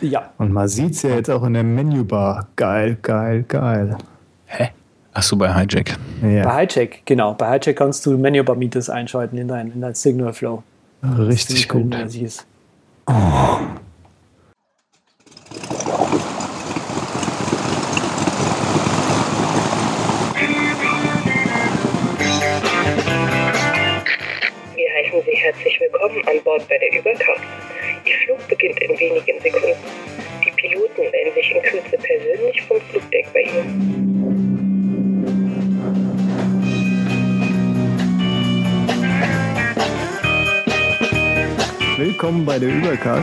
Ja. 0.00 0.30
Und 0.38 0.52
man 0.52 0.68
sieht 0.68 0.92
es 0.92 1.02
ja 1.02 1.10
jetzt 1.10 1.30
auch 1.30 1.44
in 1.44 1.54
der 1.54 1.62
Menübar. 1.62 2.48
Geil, 2.56 2.96
geil, 3.02 3.44
geil. 3.46 3.96
Hä? 4.46 4.70
Achso, 5.12 5.36
bei 5.36 5.54
Hijack. 5.54 5.96
Ja. 6.22 6.44
Bei 6.44 6.66
Hijack, 6.66 7.04
genau. 7.04 7.34
Bei 7.34 7.52
Hijack 7.52 7.76
kannst 7.76 8.04
du 8.06 8.18
Menübar 8.18 8.56
Meters 8.56 8.90
einschalten 8.90 9.38
in 9.38 9.48
dein, 9.48 9.70
in 9.70 9.80
dein 9.80 9.94
Signal 9.94 10.32
Flow. 10.32 10.62
Richtig 11.02 11.68
gut. 11.68 11.94
Oh. 13.06 13.12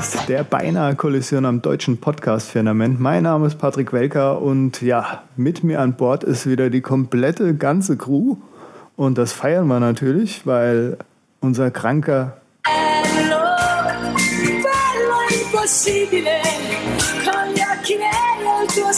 Übercast, 0.01 0.29
der 0.29 0.43
beinahe 0.43 0.95
Kollision 0.95 1.45
am 1.45 1.61
deutschen 1.61 1.99
Podcast-Firmament. 1.99 2.99
Mein 2.99 3.23
Name 3.23 3.45
ist 3.45 3.59
Patrick 3.59 3.93
Welker 3.93 4.41
und 4.41 4.81
ja, 4.81 5.21
mit 5.35 5.63
mir 5.63 5.79
an 5.79 5.93
Bord 5.93 6.23
ist 6.23 6.49
wieder 6.49 6.71
die 6.71 6.81
komplette 6.81 7.55
ganze 7.55 7.97
Crew. 7.97 8.37
Und 8.95 9.19
das 9.19 9.31
feiern 9.31 9.67
wir 9.67 9.79
natürlich, 9.79 10.47
weil 10.47 10.97
unser 11.39 11.69
kranker. 11.69 12.37
Bello, 12.63 13.51
Ja, 18.73 18.89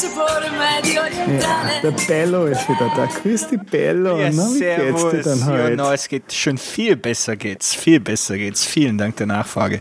der 1.81 1.91
Bello 2.07 2.45
ist 2.45 2.69
wieder 2.69 2.91
da. 2.95 3.07
Grüß 3.07 3.47
die 3.47 3.57
Bello. 3.57 4.19
Ja, 4.19 4.29
Na, 4.31 4.43
wie 4.43 4.57
servus. 4.59 5.11
geht's 5.11 5.23
dir 5.25 5.31
dann 5.31 5.45
heute? 5.47 5.69
Ja, 5.69 5.75
no, 5.75 5.91
es 5.91 6.07
geht 6.07 6.31
schon 6.31 6.59
viel 6.59 6.95
besser 6.95 7.35
geht's. 7.35 7.73
Viel 7.73 7.99
besser 7.99 8.37
geht's. 8.37 8.63
Vielen 8.63 8.99
Dank 8.99 9.15
der 9.15 9.25
Nachfrage. 9.25 9.79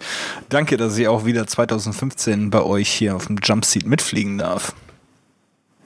Danke, 0.48 0.78
dass 0.78 0.96
ich 0.96 1.08
auch 1.08 1.26
wieder 1.26 1.46
2015 1.46 2.48
bei 2.48 2.62
euch 2.62 2.88
hier 2.88 3.14
auf 3.14 3.26
dem 3.26 3.36
Jumpseat 3.42 3.84
mitfliegen 3.84 4.38
darf. 4.38 4.74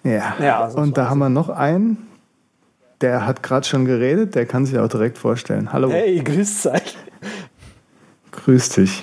Ja, 0.05 0.37
ja 0.41 0.61
also 0.61 0.79
und 0.79 0.97
da 0.97 1.11
haben 1.11 1.19
wir 1.19 1.29
noch 1.29 1.49
einen, 1.49 2.07
der 3.01 3.27
hat 3.27 3.43
gerade 3.43 3.67
schon 3.67 3.87
geredet, 3.87 4.37
der 4.37 4.47
kann 4.47 4.67
sich 4.67 4.79
auch 4.79 4.89
direkt 4.89 5.19
vorstellen. 5.19 5.73
Hallo. 5.73 5.91
Hey, 5.91 6.21
grüß 6.23 6.67
euch. 6.67 6.97
Grüß 8.31 8.69
dich. 8.69 9.03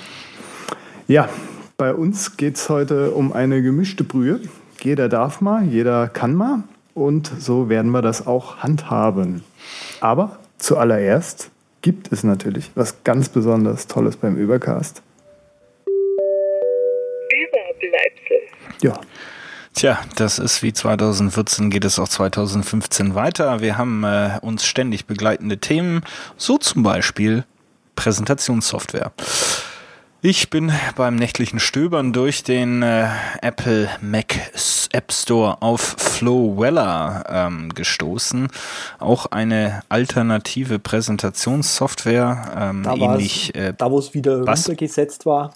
Ja, 1.08 1.28
bei 1.76 1.92
uns 1.92 2.38
geht 2.38 2.56
es 2.56 2.70
heute 2.70 3.10
um 3.10 3.34
eine 3.34 3.60
gemischte 3.60 4.02
Brühe. 4.02 4.40
Jeder 4.84 5.08
darf 5.08 5.40
mal, 5.40 5.64
jeder 5.64 6.08
kann 6.08 6.34
mal 6.34 6.62
und 6.92 7.32
so 7.38 7.70
werden 7.70 7.90
wir 7.90 8.02
das 8.02 8.26
auch 8.26 8.58
handhaben. 8.58 9.42
Aber 10.02 10.38
zuallererst 10.58 11.50
gibt 11.80 12.12
es 12.12 12.22
natürlich 12.22 12.70
was 12.74 13.02
ganz 13.02 13.30
besonders 13.30 13.86
Tolles 13.86 14.18
beim 14.18 14.36
Übercast. 14.36 15.00
Überbleibsel. 17.32 18.36
Ja, 18.82 19.00
Tja, 19.72 19.98
das 20.16 20.38
ist 20.38 20.62
wie 20.62 20.74
2014, 20.74 21.70
geht 21.70 21.86
es 21.86 21.98
auch 21.98 22.06
2015 22.06 23.14
weiter. 23.14 23.62
Wir 23.62 23.78
haben 23.78 24.04
äh, 24.04 24.38
uns 24.42 24.66
ständig 24.66 25.06
begleitende 25.06 25.56
Themen, 25.56 26.02
so 26.36 26.58
zum 26.58 26.82
Beispiel 26.82 27.44
Präsentationssoftware. 27.96 29.12
Ich 30.26 30.48
bin 30.48 30.72
beim 30.96 31.16
nächtlichen 31.16 31.60
Stöbern 31.60 32.14
durch 32.14 32.42
den 32.42 32.82
äh, 32.82 33.08
Apple 33.42 33.90
Mac 34.00 34.34
App 34.90 35.12
Store 35.12 35.60
auf 35.60 35.82
Flowella 35.98 37.24
ähm, 37.28 37.68
gestoßen. 37.74 38.48
Auch 39.00 39.26
eine 39.26 39.82
alternative 39.90 40.78
Präsentationssoftware, 40.78 42.54
ähm, 42.58 42.84
da 42.84 42.94
ähnlich. 42.94 43.54
Äh, 43.54 43.74
da, 43.76 43.90
wo 43.90 43.98
es 43.98 44.14
wieder 44.14 44.46
runtergesetzt 44.46 45.26
war. 45.26 45.52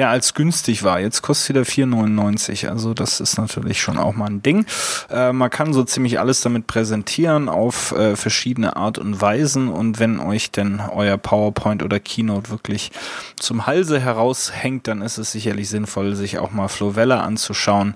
Ja, 0.00 0.08
als 0.08 0.32
günstig 0.32 0.82
war. 0.82 0.98
Jetzt 0.98 1.20
kostet 1.20 1.50
wieder 1.50 1.60
4,99. 1.60 2.68
Also 2.70 2.94
das 2.94 3.20
ist 3.20 3.36
natürlich 3.36 3.82
schon 3.82 3.98
auch 3.98 4.14
mal 4.14 4.30
ein 4.30 4.40
Ding. 4.40 4.64
Äh, 5.10 5.34
man 5.34 5.50
kann 5.50 5.74
so 5.74 5.84
ziemlich 5.84 6.18
alles 6.18 6.40
damit 6.40 6.66
präsentieren 6.66 7.50
auf 7.50 7.92
äh, 7.92 8.16
verschiedene 8.16 8.76
Art 8.76 8.96
und 8.96 9.20
Weisen. 9.20 9.68
Und 9.68 9.98
wenn 9.98 10.18
euch 10.18 10.52
denn 10.52 10.80
euer 10.80 11.18
PowerPoint 11.18 11.82
oder 11.82 12.00
Keynote 12.00 12.48
wirklich 12.48 12.92
zum 13.38 13.66
Halse 13.66 14.00
heraushängt, 14.00 14.88
dann 14.88 15.02
ist 15.02 15.18
es 15.18 15.32
sicherlich 15.32 15.68
sinnvoll, 15.68 16.14
sich 16.14 16.38
auch 16.38 16.50
mal 16.50 16.68
Flowella 16.68 17.20
anzuschauen. 17.20 17.94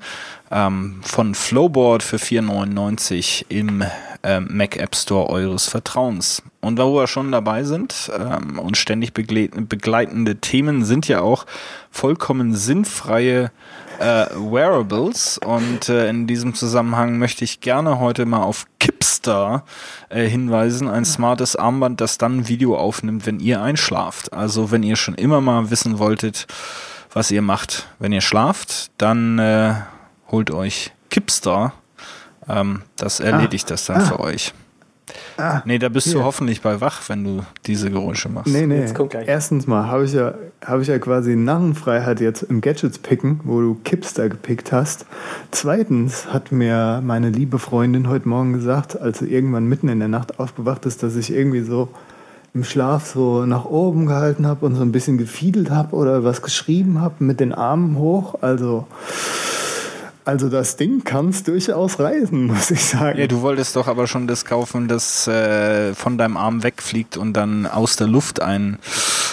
Ähm, 0.51 1.01
von 1.03 1.35
Flowboard 1.35 2.03
für 2.03 2.17
4,99 2.17 3.47
im 3.49 3.83
äh, 4.23 4.41
Mac 4.41 4.77
App 4.77 4.95
Store 4.95 5.29
eures 5.29 5.67
Vertrauens. 5.67 6.43
Und 6.61 6.79
wo 6.79 6.95
wir 6.95 7.07
schon 7.07 7.33
dabei 7.33 7.65
sind 7.65 8.11
ähm, 8.19 8.59
und 8.59 8.77
ständig 8.77 9.13
begleitende 9.15 10.37
Themen 10.37 10.85
sind 10.85 11.09
ja 11.09 11.21
auch 11.21 11.47
vollkommen 11.91 12.55
sinnfreie 12.55 13.51
äh, 13.99 14.27
Wearables. 14.35 15.39
Und 15.39 15.89
äh, 15.89 16.09
in 16.09 16.27
diesem 16.27 16.55
Zusammenhang 16.55 17.19
möchte 17.19 17.45
ich 17.45 17.61
gerne 17.61 18.01
heute 18.01 18.27
mal 18.27 18.43
auf 18.43 18.67
Kipstar 18.81 19.65
äh, 20.09 20.27
hinweisen. 20.27 20.89
Ein 20.89 21.05
smartes 21.05 21.57
Armband, 21.57 22.01
das 22.01 22.19
dann 22.19 22.49
Video 22.49 22.77
aufnimmt, 22.77 23.27
wenn 23.27 23.41
ihr 23.41 23.63
einschlaft. 23.63 24.33
Also 24.33 24.71
wenn 24.71 24.83
ihr 24.83 24.97
schon 24.97 25.15
immer 25.15 25.41
mal 25.41 25.71
wissen 25.71 25.99
wolltet, 25.99 26.47
was 27.13 27.31
ihr 27.31 27.43
macht, 27.43 27.89
wenn 27.99 28.13
ihr 28.13 28.21
schlaft, 28.21 28.91
dann 28.99 29.39
äh, 29.39 29.75
holt 30.31 30.51
euch 30.51 30.93
Kipstar 31.11 31.73
ähm, 32.49 32.83
das 32.97 33.21
erledigt 33.21 33.67
ah, 33.67 33.71
das 33.71 33.87
dann 33.87 34.01
ah, 34.03 34.05
für 34.05 34.21
euch. 34.21 34.53
Ah, 35.37 35.63
nee, 35.65 35.79
da 35.79 35.89
bist 35.89 36.09
hier. 36.09 36.17
du 36.17 36.25
hoffentlich 36.25 36.63
bei 36.63 36.81
wach, 36.81 37.03
wenn 37.09 37.25
du 37.25 37.43
diese 37.67 37.91
Geräusche 37.91 38.29
machst. 38.29 38.53
Nee, 38.53 38.67
nee. 38.67 38.87
Erstens 39.27 39.67
mal 39.67 39.87
habe 39.87 40.05
ich, 40.05 40.15
ja, 40.15 40.35
hab 40.65 40.81
ich 40.81 40.89
ja 40.89 40.99
quasi 40.99 41.37
Narrenfreiheit 41.37 42.21
jetzt 42.21 42.43
im 42.43 42.61
Gadgets 42.61 42.99
picken, 42.99 43.41
wo 43.45 43.61
du 43.61 43.75
Kipster 43.85 44.29
gepickt 44.29 44.73
hast. 44.73 45.07
Zweitens 45.51 46.33
hat 46.33 46.53
mir 46.53 47.03
meine 47.05 47.29
liebe 47.31 47.59
Freundin 47.59 48.09
heute 48.09 48.29
Morgen 48.29 48.55
gesagt, 48.55 48.99
als 48.99 49.19
sie 49.19 49.31
irgendwann 49.31 49.67
mitten 49.67 49.89
in 49.89 49.99
der 49.99 50.09
Nacht 50.09 50.39
aufgewacht 50.41 50.87
ist, 50.87 51.03
dass 51.03 51.17
ich 51.17 51.33
irgendwie 51.33 51.63
so 51.63 51.89
im 52.55 52.65
Schlaf 52.65 53.07
so 53.07 53.45
nach 53.45 53.65
oben 53.65 54.07
gehalten 54.07 54.47
habe 54.47 54.65
und 54.65 54.77
so 54.77 54.83
ein 54.83 54.93
bisschen 54.93 55.19
gefiedelt 55.19 55.71
habe 55.71 55.95
oder 55.97 56.25
was 56.25 56.41
geschrieben 56.41 57.01
habe 57.01 57.23
mit 57.25 57.41
den 57.41 57.53
Armen 57.53 57.99
hoch. 57.99 58.37
Also 58.41 58.87
also 60.25 60.49
das 60.49 60.77
Ding 60.77 61.05
kann 61.05 61.29
es 61.29 61.43
durchaus 61.43 62.01
reisen, 62.01 62.47
muss 62.47 62.71
ich 62.71 62.85
sagen. 62.85 63.19
Ja, 63.19 63.27
du 63.27 63.43
wolltest 63.43 63.77
doch 63.77 63.89
aber 63.89 64.07
schon 64.07 64.27
das 64.27 64.45
kaufen, 64.45 64.89
das 64.89 65.27
äh, 65.29 65.95
von 65.95 66.19
deinem 66.19 66.37
Arm 66.37 66.63
wegfliegt 66.63 67.17
und 67.17 67.35
dann 67.35 67.67
aus 67.67 67.97
der 67.97 68.07
Luft 68.07 68.41
ein 68.41 68.79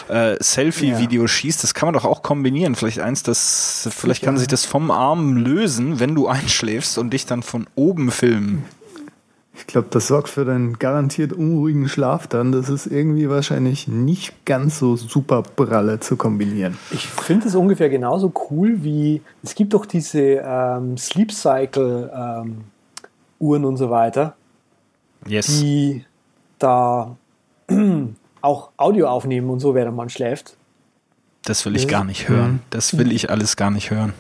äh, 0.10 0.36
Selfie-Video 0.42 1.24
ja. 1.24 1.28
schießt. 1.28 1.64
Das 1.64 1.74
kann 1.74 1.88
man 1.88 1.94
doch 1.94 2.06
auch 2.06 2.22
kombinieren. 2.24 2.76
Vielleicht 2.76 3.00
eins, 3.00 3.24
das, 3.24 3.88
vielleicht 3.92 4.24
kann 4.24 4.38
sich 4.38 4.48
das 4.48 4.66
vom 4.66 4.92
Arm 4.92 5.38
lösen, 5.38 6.00
wenn 6.00 6.16
du 6.16 6.28
einschläfst 6.30 6.98
und 6.98 7.12
dich 7.12 7.26
dann 7.26 7.44
von 7.44 7.68
oben 7.76 8.12
filmen. 8.12 8.66
Ich 9.54 9.68
glaube, 9.68 9.88
das 9.92 10.08
sorgt 10.08 10.30
für 10.30 10.46
deinen 10.46 10.80
garantiert 10.80 11.34
unruhigen 11.34 11.90
Schlaf 11.90 12.28
dann. 12.28 12.52
Das 12.52 12.70
ist 12.70 12.88
irgendwie 12.88 13.30
wahrscheinlich 13.30 13.88
nicht 13.88 14.46
ganz 14.46 14.80
so 14.80 14.96
super 14.96 15.44
pralle 15.44 16.00
zu 16.00 16.16
kombinieren. 16.16 16.78
Ich 16.92 17.06
finde 17.06 17.48
es 17.48 17.56
ungefähr 17.56 17.90
genauso 17.90 18.32
cool 18.50 18.84
wie, 18.84 19.22
es 19.44 19.54
gibt 19.54 19.74
doch 19.74 19.86
diese 19.86 20.42
ähm, 20.44 20.98
Sleep 20.98 21.32
Cycle 21.32 22.12
ähm, 22.16 22.64
Uhren 23.40 23.66
und 23.66 23.78
so 23.78 23.90
weiter, 23.90 24.36
yes. 25.28 25.60
die 25.60 26.06
da 26.58 27.18
auch 28.42 28.70
Audio 28.78 29.08
aufnehmen 29.08 29.50
und 29.50 29.60
so, 29.60 29.76
während 29.76 29.98
man 29.98 30.10
schläft. 30.10 30.56
Das 31.44 31.66
will 31.66 31.76
ich 31.76 31.88
gar 31.88 32.04
nicht 32.04 32.30
hören. 32.30 32.62
Das 32.70 32.98
will 32.98 33.12
ich 33.12 33.30
alles 33.30 33.58
gar 33.58 33.72
nicht 33.72 33.90
hören. 33.90 34.14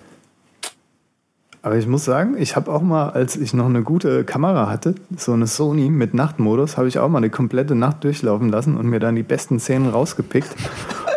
Aber 1.63 1.77
ich 1.77 1.85
muss 1.85 2.05
sagen, 2.05 2.37
ich 2.39 2.55
habe 2.55 2.71
auch 2.73 2.81
mal, 2.81 3.11
als 3.11 3.35
ich 3.35 3.53
noch 3.53 3.67
eine 3.67 3.83
gute 3.83 4.23
Kamera 4.23 4.67
hatte, 4.67 4.95
so 5.15 5.33
eine 5.33 5.45
Sony 5.45 5.89
mit 5.89 6.15
Nachtmodus, 6.15 6.77
habe 6.77 6.87
ich 6.87 6.97
auch 6.97 7.07
mal 7.07 7.19
eine 7.19 7.29
komplette 7.29 7.75
Nacht 7.75 8.03
durchlaufen 8.03 8.49
lassen 8.49 8.77
und 8.77 8.87
mir 8.87 8.99
dann 8.99 9.15
die 9.15 9.23
besten 9.23 9.59
Szenen 9.59 9.89
rausgepickt. 9.89 10.55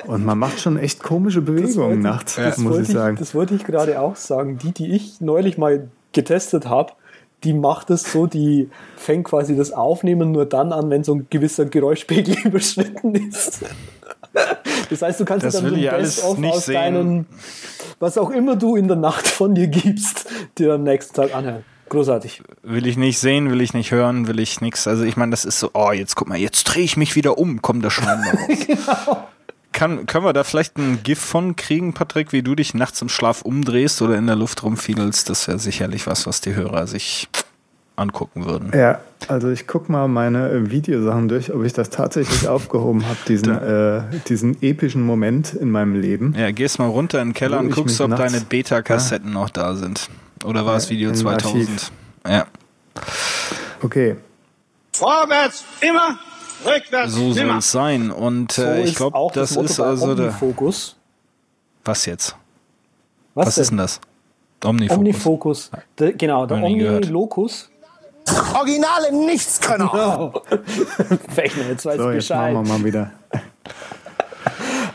Und 0.07 0.27
man 0.27 0.39
macht 0.39 0.61
schon 0.61 0.77
echt 0.77 1.03
komische 1.03 1.41
Bewegungen 1.41 2.01
nachts, 2.01 2.37
ja. 2.37 2.53
muss 2.59 2.79
ich 2.79 2.89
sagen. 2.89 3.17
das 3.17 3.35
wollte 3.35 3.55
ich 3.55 3.65
gerade 3.65 3.99
auch 3.99 4.17
sagen. 4.17 4.59
Die, 4.59 4.73
die 4.73 4.93
ich 4.93 5.23
neulich 5.23 5.57
mal 5.57 5.89
getestet 6.13 6.69
habe, 6.69 6.93
die 7.43 7.55
macht 7.55 7.91
es 7.91 8.13
so, 8.13 8.27
die 8.27 8.69
fängt 8.97 9.25
quasi 9.25 9.57
das 9.57 9.73
Aufnehmen 9.73 10.33
nur 10.33 10.45
dann 10.47 10.73
an, 10.73 10.91
wenn 10.91 11.05
so 11.05 11.15
ein 11.15 11.27
gewisser 11.31 11.65
Geräuschpegel 11.65 12.37
überschritten 12.45 13.15
ist. 13.15 13.65
Das 14.91 15.03
heißt, 15.03 15.21
du 15.21 15.25
kannst 15.25 15.47
das 15.47 15.55
dann 15.55 15.69
so 15.69 15.75
ein 15.75 15.81
Best-of 15.81 16.45
aus 16.45 16.67
sehen. 16.67 16.75
deinen 16.75 17.27
was 17.99 18.19
auch 18.19 18.31
immer 18.31 18.57
du 18.57 18.77
in 18.77 18.89
der 18.89 18.97
Nacht 18.97 19.27
von 19.27 19.55
dir 19.55 19.69
gibst, 19.69 20.27
dir 20.59 20.75
am 20.75 20.83
nächsten 20.83 21.15
Tag 21.15 21.35
anhören. 21.35 21.65
Großartig. 21.89 22.43
Will 22.63 22.87
ich 22.87 22.97
nicht 22.97 23.19
sehen, 23.19 23.51
will 23.51 23.61
ich 23.61 23.75
nicht 23.75 23.93
hören, 23.93 24.27
will 24.27 24.41
ich 24.41 24.61
nichts. 24.61 24.87
Also 24.87 25.05
ich 25.05 25.17
meine, 25.17 25.31
das 25.31 25.45
ist 25.45 25.61
so, 25.61 25.71
oh, 25.75 25.93
jetzt 25.93 26.17
guck 26.17 26.29
mal, 26.29 26.39
jetzt 26.39 26.65
drehe 26.65 26.83
ich 26.83 26.97
mich 26.97 27.15
wieder 27.15 27.39
um, 27.39 27.63
kommt 27.63 27.85
der 27.85 27.91
Schwein 27.91 28.21
raus. 28.25 28.59
genau. 28.67 29.29
kann, 29.73 30.07
können 30.07 30.25
wir 30.25 30.33
da 30.33 30.45
vielleicht 30.45 30.77
ein 30.79 31.03
GIF 31.03 31.21
von 31.21 31.57
kriegen, 31.57 31.93
Patrick, 31.93 32.33
wie 32.33 32.43
du 32.43 32.55
dich 32.55 32.75
nachts 32.75 33.01
im 33.03 33.09
Schlaf 33.09 33.43
umdrehst 33.43 34.01
oder 34.03 34.17
in 34.17 34.27
der 34.27 34.37
Luft 34.37 34.63
rumfiedelst? 34.63 35.29
Das 35.29 35.47
wäre 35.47 35.59
sicherlich 35.59 36.07
was, 36.07 36.27
was 36.27 36.41
die 36.41 36.55
Hörer 36.55 36.87
sich 36.87 37.29
angucken 37.97 38.45
würden. 38.45 38.73
Ja, 38.75 39.01
also 39.29 39.51
ich 39.51 39.67
gucke 39.67 39.91
mal 39.93 40.09
meine 40.09 40.51
äh, 40.51 40.71
Videosachen 40.71 41.29
durch, 41.29 41.53
ob 41.55 41.63
ich 41.65 41.73
das 41.73 41.91
tatsächlich 41.91 42.49
aufgehoben 42.49 43.05
habe, 43.07 43.19
diesen, 43.29 43.57
äh, 43.57 44.03
diesen 44.29 44.61
epischen 44.63 45.03
Moment 45.03 45.55
in 45.55 45.71
meinem 45.71 45.95
Leben. 46.01 46.35
Ja, 46.37 46.51
gehst 46.51 46.79
mal 46.79 46.89
runter 46.89 47.21
in 47.23 47.29
den 47.29 47.35
Keller 47.35 47.61
und 47.61 47.69
ich 47.69 47.75
guckst, 47.75 48.01
ob 48.01 48.11
nachts- 48.11 48.33
deine 48.33 48.45
Beta-Kassetten 48.45 49.33
noch 49.33 49.49
da 49.51 49.75
sind. 49.75 50.09
Oder 50.45 50.67
war 50.67 50.77
es 50.77 50.85
Ja, 50.87 50.91
Video 50.91 51.11
im 51.11 51.15
2000? 51.17 51.55
Archiv. 51.63 51.93
Ja, 52.29 52.47
Okay, 53.83 54.17
Vorwärts 54.93 55.65
immer, 55.81 56.19
rückwärts 56.65 57.13
so 57.13 57.33
soll 57.33 57.45
nimmer. 57.45 57.59
es 57.59 57.71
sein. 57.71 58.11
Und 58.11 58.53
So 58.53 58.63
äh, 58.63 58.83
ich 58.83 58.91
ist 58.91 58.97
glaube, 58.97 59.17
auch 59.17 59.33
das 59.33 59.55
Motto 59.55 59.67
ist 59.67 59.81
also 59.81 60.15
der. 60.15 60.27
Omnifokus. 60.29 60.97
Was 61.85 62.07
jetzt? 62.07 62.37
Was, 63.35 63.47
Was 63.49 63.59
ist 63.59 63.71
denn 63.71 63.79
das? 63.79 64.01
Omnifokus. 64.65 64.97
Omnifokus. 64.99 65.71
Der, 65.99 66.13
genau, 66.15 66.47
der. 66.47 66.63
Omnilocus. 66.63 67.71
Originale 68.55 69.13
Nichtskönner. 69.13 70.33
Fechner, 71.35 71.69
jetzt 71.71 71.87
weiß 71.87 71.97
so, 71.97 72.11
ich 72.11 72.17
jetzt 72.17 72.31
machen 72.31 72.55
Bescheid. 72.55 72.55
wir 72.55 72.63
mal 72.63 72.85
wieder. 72.85 73.11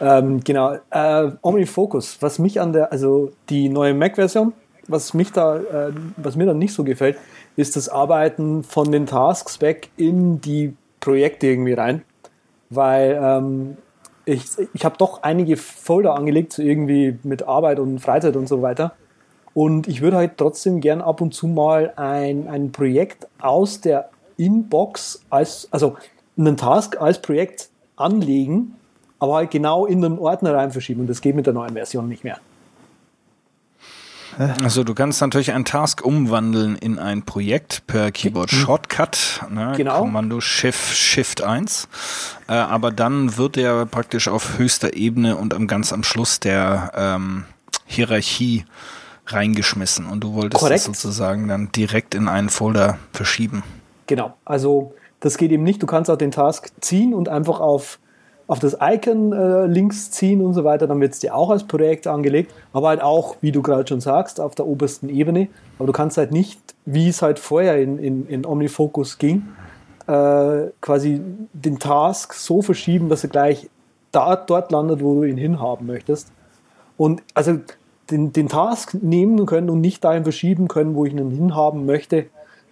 Ähm, 0.02 0.42
genau, 0.44 0.78
äh, 0.92 1.32
OmniFocus. 1.42 2.22
Was 2.22 2.40
mich 2.40 2.62
an 2.62 2.74
der, 2.74 2.92
also 2.92 3.32
die 3.50 3.70
neue 3.70 3.94
Mac-Version, 3.94 4.54
was 4.88 5.14
mich 5.14 5.32
da, 5.32 5.58
äh, 5.58 5.92
was 6.18 6.36
mir 6.36 6.46
dann 6.46 6.58
nicht 6.58 6.74
so 6.74 6.84
gefällt, 6.84 7.18
ist 7.56 7.76
das 7.76 7.90
Arbeiten 7.90 8.64
von 8.64 8.92
den 8.92 9.06
Tasks 9.06 9.62
weg 9.62 9.90
in 9.98 10.40
die 10.42 10.74
Projekte 11.00 11.48
irgendwie 11.48 11.74
rein, 11.74 12.04
weil 12.70 13.20
ähm, 13.22 13.78
ich, 14.26 14.46
ich 14.74 14.86
habe 14.86 14.96
doch 14.98 15.24
einige 15.24 15.58
Folder 15.58 16.16
angelegt, 16.16 16.54
so 16.54 16.62
irgendwie 16.62 17.18
mit 17.24 17.44
Arbeit 17.44 17.80
und 17.80 18.00
Freizeit 18.00 18.36
und 18.36 18.48
so 18.48 18.62
weiter. 18.62 18.94
Und 19.60 19.90
ich 19.90 20.00
würde 20.00 20.16
halt 20.16 20.38
trotzdem 20.38 20.80
gern 20.80 21.02
ab 21.02 21.20
und 21.20 21.34
zu 21.34 21.46
mal 21.46 21.92
ein, 21.98 22.48
ein 22.48 22.72
Projekt 22.72 23.28
aus 23.42 23.82
der 23.82 24.10
Inbox 24.38 25.26
als, 25.30 25.68
also 25.72 25.98
einen 26.38 26.56
Task 26.56 26.96
als 27.02 27.22
Projekt 27.22 27.68
anlegen, 27.98 28.76
aber 29.20 29.36
halt 29.36 29.52
genau 29.52 29.86
in 29.86 30.00
den 30.00 30.18
Ordner 30.18 30.54
rein 30.54 30.72
verschieben. 30.72 31.02
Und 31.02 31.08
das 31.08 31.20
geht 31.20 31.36
mit 31.36 31.46
der 31.46 31.52
neuen 31.52 31.74
Version 31.74 32.08
nicht 32.08 32.24
mehr. 32.24 32.38
Also 34.64 34.86
du 34.86 34.94
kannst 34.94 35.20
natürlich 35.20 35.52
einen 35.52 35.66
Task 35.66 36.06
umwandeln 36.06 36.78
in 36.78 36.98
ein 36.98 37.24
Projekt 37.24 37.86
per 37.86 38.14
Keyboard 38.14 38.52
Shortcut, 38.52 39.42
ne, 39.50 39.74
Genau. 39.76 40.00
Kommando 40.00 40.40
Shift 40.40 40.96
Shift 40.96 41.44
1, 41.44 41.90
äh, 42.48 42.54
aber 42.54 42.92
dann 42.92 43.36
wird 43.36 43.58
er 43.58 43.86
praktisch 43.86 44.30
auf 44.30 44.58
höchster 44.58 44.94
Ebene 44.94 45.36
und 45.36 45.54
am 45.54 45.68
ganz 45.68 45.92
am 45.92 46.04
Schluss 46.04 46.40
der 46.40 46.94
ähm, 46.96 47.44
Hierarchie 47.88 48.64
reingeschmissen 49.34 50.06
und 50.06 50.24
du 50.24 50.34
wolltest 50.34 50.62
Korrekt. 50.62 50.88
das 50.88 51.02
sozusagen 51.02 51.48
dann 51.48 51.72
direkt 51.72 52.16
in 52.16 52.28
einen 52.28 52.50
Folder 52.50 52.98
verschieben. 53.14 53.64
Genau. 54.08 54.34
Also 54.46 54.94
das 55.20 55.38
geht 55.38 55.52
eben 55.52 55.64
nicht. 55.64 55.82
Du 55.82 55.88
kannst 55.88 56.10
auch 56.10 56.18
den 56.18 56.32
Task 56.32 56.72
ziehen 56.82 57.14
und 57.14 57.30
einfach 57.30 57.60
auf, 57.60 58.00
auf 58.48 58.60
das 58.60 58.78
Icon 58.82 59.34
äh, 59.34 59.66
links 59.66 60.12
ziehen 60.12 60.42
und 60.42 60.54
so 60.54 60.64
weiter. 60.64 60.88
Dann 60.88 61.00
wird 61.02 61.14
es 61.14 61.20
dir 61.20 61.36
auch 61.36 61.50
als 61.50 61.66
Projekt 61.66 62.08
angelegt. 62.08 62.54
Aber 62.74 62.90
halt 62.90 63.02
auch, 63.02 63.36
wie 63.42 63.52
du 63.52 63.62
gerade 63.62 63.88
schon 63.88 64.02
sagst, 64.02 64.40
auf 64.40 64.56
der 64.56 64.66
obersten 64.66 65.10
Ebene. 65.10 65.48
Aber 65.78 65.88
du 65.88 65.94
kannst 65.94 66.18
halt 66.18 66.32
nicht, 66.32 66.60
wie 66.86 67.10
es 67.10 67.22
halt 67.22 67.40
vorher 67.40 67.82
in, 67.82 68.00
in, 68.00 68.28
in 68.28 68.46
OmniFocus 68.46 69.18
ging, 69.18 69.48
äh, 70.08 70.72
quasi 70.82 71.22
den 71.54 71.80
Task 71.80 72.34
so 72.34 72.62
verschieben, 72.62 73.10
dass 73.10 73.24
er 73.24 73.30
gleich 73.30 73.70
da, 74.12 74.36
dort 74.36 74.72
landet, 74.72 75.02
wo 75.04 75.16
du 75.16 75.24
ihn 75.24 75.38
hinhaben 75.38 75.86
möchtest. 75.86 76.32
Und 76.98 77.22
also 77.34 77.60
den, 78.12 78.34
den 78.34 78.48
Task 78.48 78.96
nehmen 79.02 79.46
können 79.46 79.70
und 79.70 79.82
nicht 79.82 80.04
dahin 80.04 80.24
verschieben 80.24 80.68
können, 80.68 80.96
wo 80.96 81.06
ich 81.06 81.14
ihn 81.14 81.32
hinhaben 81.32 81.86
möchte, 81.86 82.28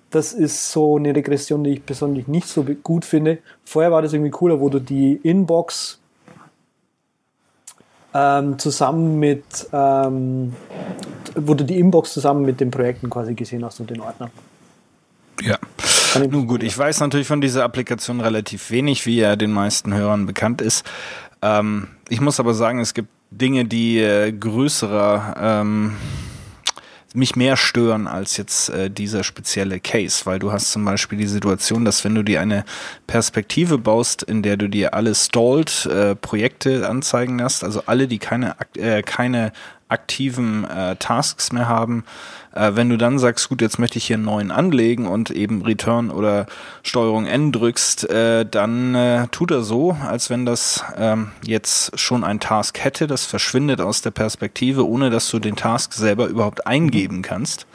das 0.10 0.34
ist 0.34 0.72
so 0.72 0.98
eine 0.98 1.16
Regression, 1.16 1.64
die 1.64 1.72
ich 1.72 1.86
persönlich 1.86 2.28
nicht 2.28 2.48
so 2.48 2.66
gut 2.84 3.04
finde. 3.04 3.40
Vorher 3.66 3.92
war 3.92 4.02
das 4.02 4.14
irgendwie 4.14 4.32
cooler, 4.32 4.60
wo 4.60 4.70
du 4.70 4.80
die 4.80 5.20
Inbox 5.22 6.00
ähm, 8.14 8.58
zusammen 8.58 9.20
mit, 9.20 9.68
ähm, 9.74 10.56
wo 11.36 11.54
du 11.54 11.66
die 11.66 11.78
Inbox 11.78 12.14
zusammen 12.14 12.44
mit 12.44 12.62
den 12.62 12.72
Projekten 12.72 13.10
quasi 13.10 13.34
gesehen 13.34 13.66
hast 13.66 13.80
und 13.80 13.90
den 13.90 14.00
Ordner. 14.00 14.32
Ja. 15.42 15.58
Nun 16.18 16.48
gut, 16.48 16.64
ich 16.64 16.76
weiß 16.76 17.02
natürlich 17.02 17.28
von 17.28 17.42
dieser 17.42 17.64
Applikation 17.64 18.22
relativ 18.22 18.72
wenig, 18.72 19.06
wie 19.06 19.18
ja 19.18 19.36
den 19.36 19.52
meisten 19.52 19.94
Hörern 19.94 20.26
bekannt 20.26 20.62
ist. 20.62 20.86
Ähm, 21.42 21.90
ich 22.10 22.22
muss 22.22 22.40
aber 22.40 22.54
sagen, 22.54 22.80
es 22.80 22.94
gibt 22.94 23.10
Dinge, 23.32 23.66
die 23.66 24.00
äh, 24.00 24.32
größerer 24.32 25.36
ähm, 25.38 25.96
mich 27.14 27.36
mehr 27.36 27.58
stören 27.58 28.08
als 28.08 28.38
jetzt 28.38 28.70
äh, 28.70 28.90
dieser 28.90 29.24
spezielle 29.24 29.80
Case, 29.80 30.26
weil 30.26 30.40
du 30.40 30.52
hast 30.52 30.72
zum 30.72 30.86
Beispiel 30.86 31.18
die 31.18 31.28
Situation, 31.28 31.84
dass 31.84 32.04
wenn 32.06 32.16
du 32.16 32.24
dir 32.24 32.42
eine 32.42 32.64
Perspektive 33.08 33.78
baust, 33.78 34.24
in 34.24 34.44
der 34.44 34.56
du 34.56 34.70
dir 34.70 34.94
alle 34.94 35.16
stalled 35.16 35.88
äh, 35.88 36.16
Projekte 36.16 36.88
anzeigen 36.88 37.40
lässt, 37.40 37.64
also 37.64 37.82
alle, 37.86 38.08
die 38.08 38.20
keine, 38.20 38.56
äh, 38.76 39.02
keine 39.02 39.52
aktiven 39.90 40.66
äh, 40.66 40.96
Tasks 40.98 41.52
mehr 41.52 41.68
haben, 41.68 42.04
äh, 42.58 42.76
wenn 42.76 42.90
du 42.90 42.98
dann 42.98 43.20
sagst, 43.20 43.50
gut, 43.50 43.62
jetzt 43.62 43.80
möchte 43.80 43.98
ich 43.98 44.06
hier 44.06 44.16
einen 44.16 44.26
neuen 44.26 44.52
anlegen 44.52 45.08
und 45.08 45.30
eben 45.30 45.62
Return 45.62 46.10
oder 46.10 46.48
Steuerung 46.84 47.26
N 47.26 47.52
drückst, 47.52 48.10
äh, 48.10 48.46
dann 48.46 48.96
äh, 48.96 49.28
tut 49.30 49.52
er 49.52 49.62
so, 49.62 49.96
als 50.06 50.30
wenn 50.30 50.46
das 50.46 50.84
ähm, 50.98 51.32
jetzt 51.44 52.00
schon 52.00 52.24
ein 52.24 52.40
Task 52.40 52.84
hätte. 52.84 53.08
Das 53.08 53.26
verschwindet 53.26 53.82
aus 53.82 54.02
der 54.02 54.12
Perspektive, 54.12 54.88
ohne 54.88 55.10
dass 55.10 55.30
du 55.30 55.40
den 55.40 55.56
Task 55.56 55.94
selber 55.94 56.28
überhaupt 56.28 56.68
eingeben 56.68 57.22
kannst. 57.22 57.68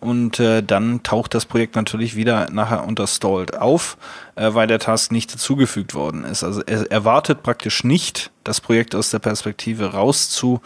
Und 0.00 0.38
äh, 0.40 0.62
dann 0.62 1.02
taucht 1.02 1.34
das 1.34 1.46
Projekt 1.46 1.76
natürlich 1.76 2.14
wieder 2.14 2.50
nachher 2.50 2.86
unter 2.86 3.06
Stalled 3.06 3.56
auf, 3.56 3.96
äh, 4.36 4.54
weil 4.54 4.66
der 4.66 4.78
Task 4.78 5.12
nicht 5.12 5.32
dazugefügt 5.32 5.94
worden 5.94 6.24
ist. 6.24 6.44
Also 6.44 6.62
er 6.62 6.90
erwartet 6.90 7.42
praktisch 7.42 7.84
nicht, 7.84 8.30
das 8.48 8.60
Projekt 8.60 8.94
aus 8.94 9.10
der 9.10 9.18
Perspektive 9.18 9.92
rauszu 9.92 10.60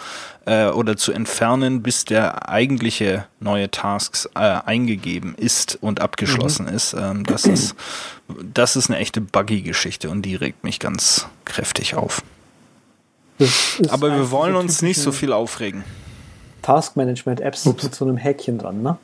äh, 0.47 0.67
oder 0.69 0.97
zu 0.97 1.13
entfernen, 1.13 1.83
bis 1.83 2.05
der 2.05 2.49
eigentliche 2.49 3.27
neue 3.41 3.71
Tasks 3.71 4.29
äh, 4.35 4.39
eingegeben 4.39 5.35
ist 5.35 5.79
und 5.81 6.01
abgeschlossen 6.01 6.69
ist. 6.69 6.95
Ähm, 6.95 7.25
das 7.25 7.45
ist. 7.45 7.75
Das 8.55 8.77
ist 8.77 8.89
eine 8.89 8.99
echte 8.99 9.21
Buggy-Geschichte 9.21 10.09
und 10.09 10.23
die 10.23 10.37
regt 10.37 10.65
mich 10.65 10.79
ganz 10.79 11.27
kräftig 11.45 11.97
auf. 11.97 12.23
Aber 13.89 14.11
wir 14.17 14.31
wollen 14.31 14.55
uns 14.55 14.81
nicht 14.81 15.01
so 15.01 15.13
viel 15.13 15.33
aufregen. 15.33 15.85
Taskmanagement-Apps 16.63 17.65
mit 17.67 17.95
so 17.95 18.05
einem 18.07 18.17
Häkchen 18.17 18.57
dran, 18.59 18.83
ne? 18.83 18.97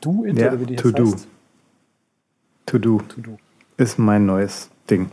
Du, 0.00 0.24
Inter, 0.24 0.52
Ja, 0.54 0.60
wie 0.60 0.66
die 0.66 0.72
jetzt 0.74 0.82
to 0.82 0.90
do. 0.90 1.12
heißt. 1.12 1.26
To 2.66 2.78
do 2.78 3.00
To 3.08 3.20
do. 3.20 3.38
ist 3.76 3.98
mein 3.98 4.26
neues 4.26 4.68
Ding. 4.90 5.10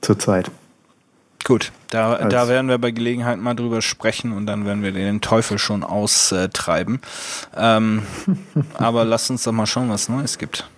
Zurzeit. 0.00 0.50
Gut, 1.46 1.70
da, 1.90 2.14
Als- 2.14 2.32
da 2.34 2.48
werden 2.48 2.68
wir 2.68 2.78
bei 2.78 2.90
Gelegenheit 2.90 3.38
mal 3.38 3.54
drüber 3.54 3.80
sprechen 3.80 4.32
und 4.32 4.46
dann 4.46 4.66
werden 4.66 4.82
wir 4.82 4.90
den 4.90 5.20
Teufel 5.20 5.60
schon 5.60 5.84
austreiben. 5.84 7.00
Ähm, 7.56 8.02
aber 8.74 9.04
lasst 9.04 9.30
uns 9.30 9.44
doch 9.44 9.52
mal 9.52 9.66
schauen, 9.66 9.88
was 9.88 10.08
Neues 10.08 10.38
gibt. 10.38 10.68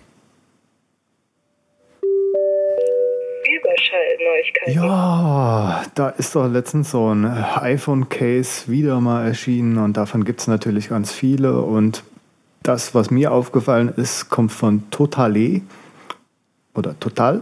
Überschallneuigkeiten. 3.43 4.73
Ja, 4.75 5.85
da 5.95 6.09
ist 6.09 6.35
doch 6.35 6.47
letztens 6.47 6.91
so 6.91 7.11
ein 7.15 7.25
iPhone-Case 7.25 8.67
wieder 8.71 9.01
mal 9.01 9.25
erschienen 9.25 9.79
und 9.79 9.97
davon 9.97 10.23
gibt 10.23 10.41
es 10.41 10.47
natürlich 10.47 10.89
ganz 10.89 11.11
viele. 11.11 11.61
Und 11.61 12.03
das, 12.61 12.93
was 12.93 13.09
mir 13.09 13.31
aufgefallen 13.31 13.91
ist, 13.97 14.29
kommt 14.29 14.51
von 14.51 14.87
Totale 14.91 15.61
oder 16.75 16.99
Total 16.99 17.41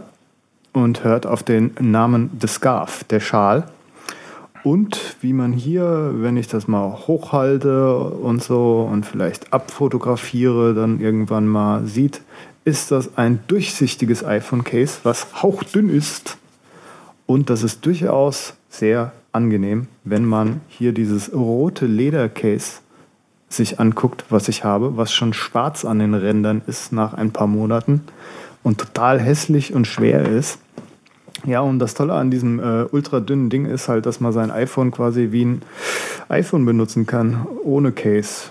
und 0.82 1.04
hört 1.04 1.26
auf 1.26 1.42
den 1.42 1.72
Namen 1.80 2.30
The 2.40 2.48
Scarf, 2.48 3.04
der 3.04 3.20
Schal. 3.20 3.68
Und 4.64 5.16
wie 5.20 5.32
man 5.32 5.52
hier, 5.52 6.12
wenn 6.16 6.36
ich 6.36 6.48
das 6.48 6.68
mal 6.68 7.06
hochhalte 7.06 7.94
und 7.94 8.42
so 8.42 8.88
und 8.90 9.06
vielleicht 9.06 9.52
abfotografiere, 9.52 10.74
dann 10.74 11.00
irgendwann 11.00 11.46
mal 11.46 11.86
sieht, 11.86 12.22
ist 12.64 12.90
das 12.90 13.16
ein 13.16 13.40
durchsichtiges 13.46 14.24
iPhone-Case, 14.24 15.00
was 15.04 15.42
hauchdünn 15.42 15.88
ist. 15.88 16.36
Und 17.26 17.50
das 17.50 17.62
ist 17.62 17.86
durchaus 17.86 18.54
sehr 18.68 19.12
angenehm, 19.32 19.86
wenn 20.04 20.24
man 20.24 20.60
hier 20.68 20.92
dieses 20.92 21.32
rote 21.32 21.86
Ledercase 21.86 22.80
sich 23.48 23.80
anguckt, 23.80 24.24
was 24.28 24.48
ich 24.48 24.64
habe, 24.64 24.96
was 24.96 25.12
schon 25.12 25.32
schwarz 25.32 25.84
an 25.84 25.98
den 25.98 26.14
Rändern 26.14 26.62
ist 26.66 26.92
nach 26.92 27.14
ein 27.14 27.32
paar 27.32 27.46
Monaten 27.46 28.02
und 28.62 28.78
total 28.78 29.20
hässlich 29.20 29.72
und 29.72 29.86
schwer 29.86 30.28
ist. 30.28 30.58
Ja, 31.46 31.60
und 31.60 31.78
das 31.78 31.94
Tolle 31.94 32.14
an 32.14 32.30
diesem 32.30 32.58
äh, 32.58 32.84
ultra 32.90 33.20
dünnen 33.20 33.50
Ding 33.50 33.66
ist 33.66 33.88
halt, 33.88 34.06
dass 34.06 34.20
man 34.20 34.32
sein 34.32 34.50
iPhone 34.50 34.90
quasi 34.90 35.28
wie 35.30 35.44
ein 35.44 35.62
iPhone 36.28 36.64
benutzen 36.64 37.06
kann, 37.06 37.46
ohne 37.62 37.92
Case. 37.92 38.50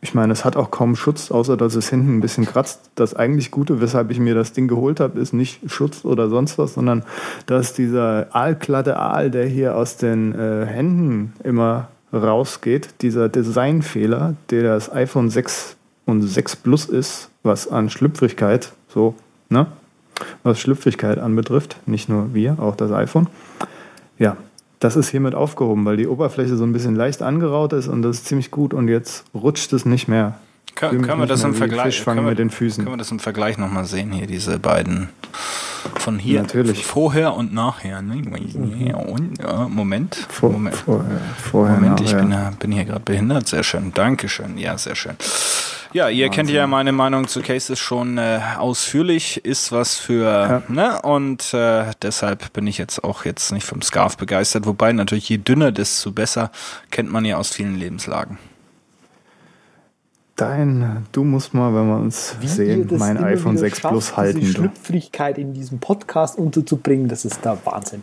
ich 0.00 0.14
meine, 0.14 0.32
es 0.32 0.44
hat 0.44 0.56
auch 0.56 0.70
kaum 0.70 0.96
Schutz, 0.96 1.30
außer 1.30 1.56
dass 1.56 1.74
es 1.76 1.88
hinten 1.88 2.18
ein 2.18 2.20
bisschen 2.20 2.44
kratzt. 2.44 2.90
Das 2.94 3.14
eigentlich 3.14 3.50
Gute, 3.50 3.80
weshalb 3.80 4.10
ich 4.10 4.18
mir 4.18 4.34
das 4.34 4.52
Ding 4.52 4.68
geholt 4.68 5.00
habe, 5.00 5.18
ist 5.18 5.32
nicht 5.32 5.60
Schutz 5.70 6.04
oder 6.04 6.28
sonst 6.28 6.58
was, 6.58 6.74
sondern 6.74 7.04
dass 7.46 7.72
dieser 7.72 8.26
aalglatte 8.34 8.98
Aal, 8.98 9.30
der 9.30 9.46
hier 9.46 9.76
aus 9.76 9.96
den 9.96 10.34
äh, 10.34 10.66
Händen 10.66 11.32
immer 11.42 11.88
rausgeht, 12.12 13.00
dieser 13.00 13.28
Designfehler, 13.28 14.34
der 14.50 14.62
das 14.64 14.92
iPhone 14.92 15.30
6 15.30 15.76
und 16.04 16.22
6 16.22 16.56
Plus 16.56 16.84
ist, 16.86 17.30
was 17.42 17.68
an 17.68 17.90
Schlüpfrigkeit, 17.90 18.72
so, 18.88 19.14
ne? 19.48 19.66
Was 20.42 20.60
Schlüpfrigkeit 20.60 21.18
anbetrifft, 21.18 21.76
nicht 21.86 22.08
nur 22.08 22.34
wir, 22.34 22.58
auch 22.60 22.76
das 22.76 22.92
iPhone. 22.92 23.28
Ja, 24.18 24.36
das 24.78 24.96
ist 24.96 25.08
hiermit 25.08 25.34
aufgehoben, 25.34 25.84
weil 25.84 25.96
die 25.96 26.06
Oberfläche 26.06 26.56
so 26.56 26.64
ein 26.64 26.72
bisschen 26.72 26.94
leicht 26.94 27.22
angeraut 27.22 27.72
ist 27.72 27.88
und 27.88 28.02
das 28.02 28.18
ist 28.18 28.26
ziemlich 28.26 28.50
gut 28.50 28.74
und 28.74 28.88
jetzt 28.88 29.24
rutscht 29.34 29.72
es 29.72 29.84
nicht 29.86 30.08
mehr. 30.08 30.38
Können, 30.74 31.02
können 31.02 31.20
wir 31.20 31.26
das 31.26 31.44
im 31.44 31.54
Vergleich 31.54 32.04
können 32.04 32.22
wir, 32.24 32.30
mit 32.30 32.38
den 32.38 32.50
Füßen. 32.50 32.84
Können 32.84 32.94
wir 32.94 32.98
das 32.98 33.10
im 33.10 33.20
Vergleich 33.20 33.58
nochmal 33.58 33.84
sehen, 33.84 34.10
hier 34.12 34.26
diese 34.26 34.58
beiden 34.58 35.08
von 35.98 36.18
hier. 36.18 36.42
Natürlich. 36.42 36.84
Vorher 36.84 37.34
und 37.34 37.52
nachher. 37.54 38.02
Ne? 38.02 38.22
Und, 38.94 39.38
ja, 39.38 39.68
Moment. 39.68 40.14
Vor, 40.28 40.50
Moment. 40.50 40.76
Vorher, 40.76 41.20
vorher, 41.50 41.76
Moment, 41.76 42.00
ich 42.00 42.12
nachher. 42.12 42.50
bin, 42.50 42.58
bin 42.58 42.72
hier 42.72 42.84
gerade 42.84 43.00
behindert. 43.04 43.46
Sehr 43.46 43.62
schön. 43.62 43.92
Dankeschön. 43.94 44.58
Ja, 44.58 44.76
sehr 44.78 44.94
schön. 44.94 45.14
Ja, 45.92 46.08
ihr 46.08 46.28
kennt 46.28 46.50
ja 46.50 46.66
meine 46.66 46.90
Meinung 46.90 47.28
zu 47.28 47.40
Cases 47.40 47.78
schon 47.78 48.18
äh, 48.18 48.40
ausführlich, 48.58 49.44
ist 49.44 49.70
was 49.70 49.94
für, 49.96 50.24
Ja. 50.24 50.62
ne? 50.66 51.00
Und 51.02 51.54
äh, 51.54 51.84
deshalb 52.02 52.52
bin 52.52 52.66
ich 52.66 52.78
jetzt 52.78 53.04
auch 53.04 53.24
jetzt 53.24 53.52
nicht 53.52 53.64
vom 53.64 53.80
Scarf 53.80 54.16
begeistert. 54.16 54.66
Wobei 54.66 54.92
natürlich 54.92 55.28
je 55.28 55.38
dünner, 55.38 55.70
desto 55.70 56.10
besser, 56.10 56.50
kennt 56.90 57.12
man 57.12 57.24
ja 57.24 57.36
aus 57.36 57.50
vielen 57.50 57.76
Lebenslagen. 57.78 58.38
Dein, 60.36 61.06
du 61.12 61.22
musst 61.22 61.54
mal, 61.54 61.72
wenn 61.74 61.86
wir 61.86 61.96
uns 61.96 62.36
Wie 62.40 62.48
sehen, 62.48 62.88
das 62.88 62.98
mein 62.98 63.16
immer 63.16 63.26
iPhone 63.26 63.52
wieder 63.52 63.60
6 63.60 63.80
Plus 63.80 64.06
schafft, 64.06 64.16
halten. 64.16 64.40
Diese 64.40 64.54
Du. 64.54 64.60
Schlüpfrigkeit 64.62 65.38
in 65.38 65.54
diesem 65.54 65.78
Podcast 65.78 66.36
unterzubringen, 66.36 67.08
das 67.08 67.24
ist 67.24 67.44
der 67.44 67.56
Wahnsinn. 67.64 68.02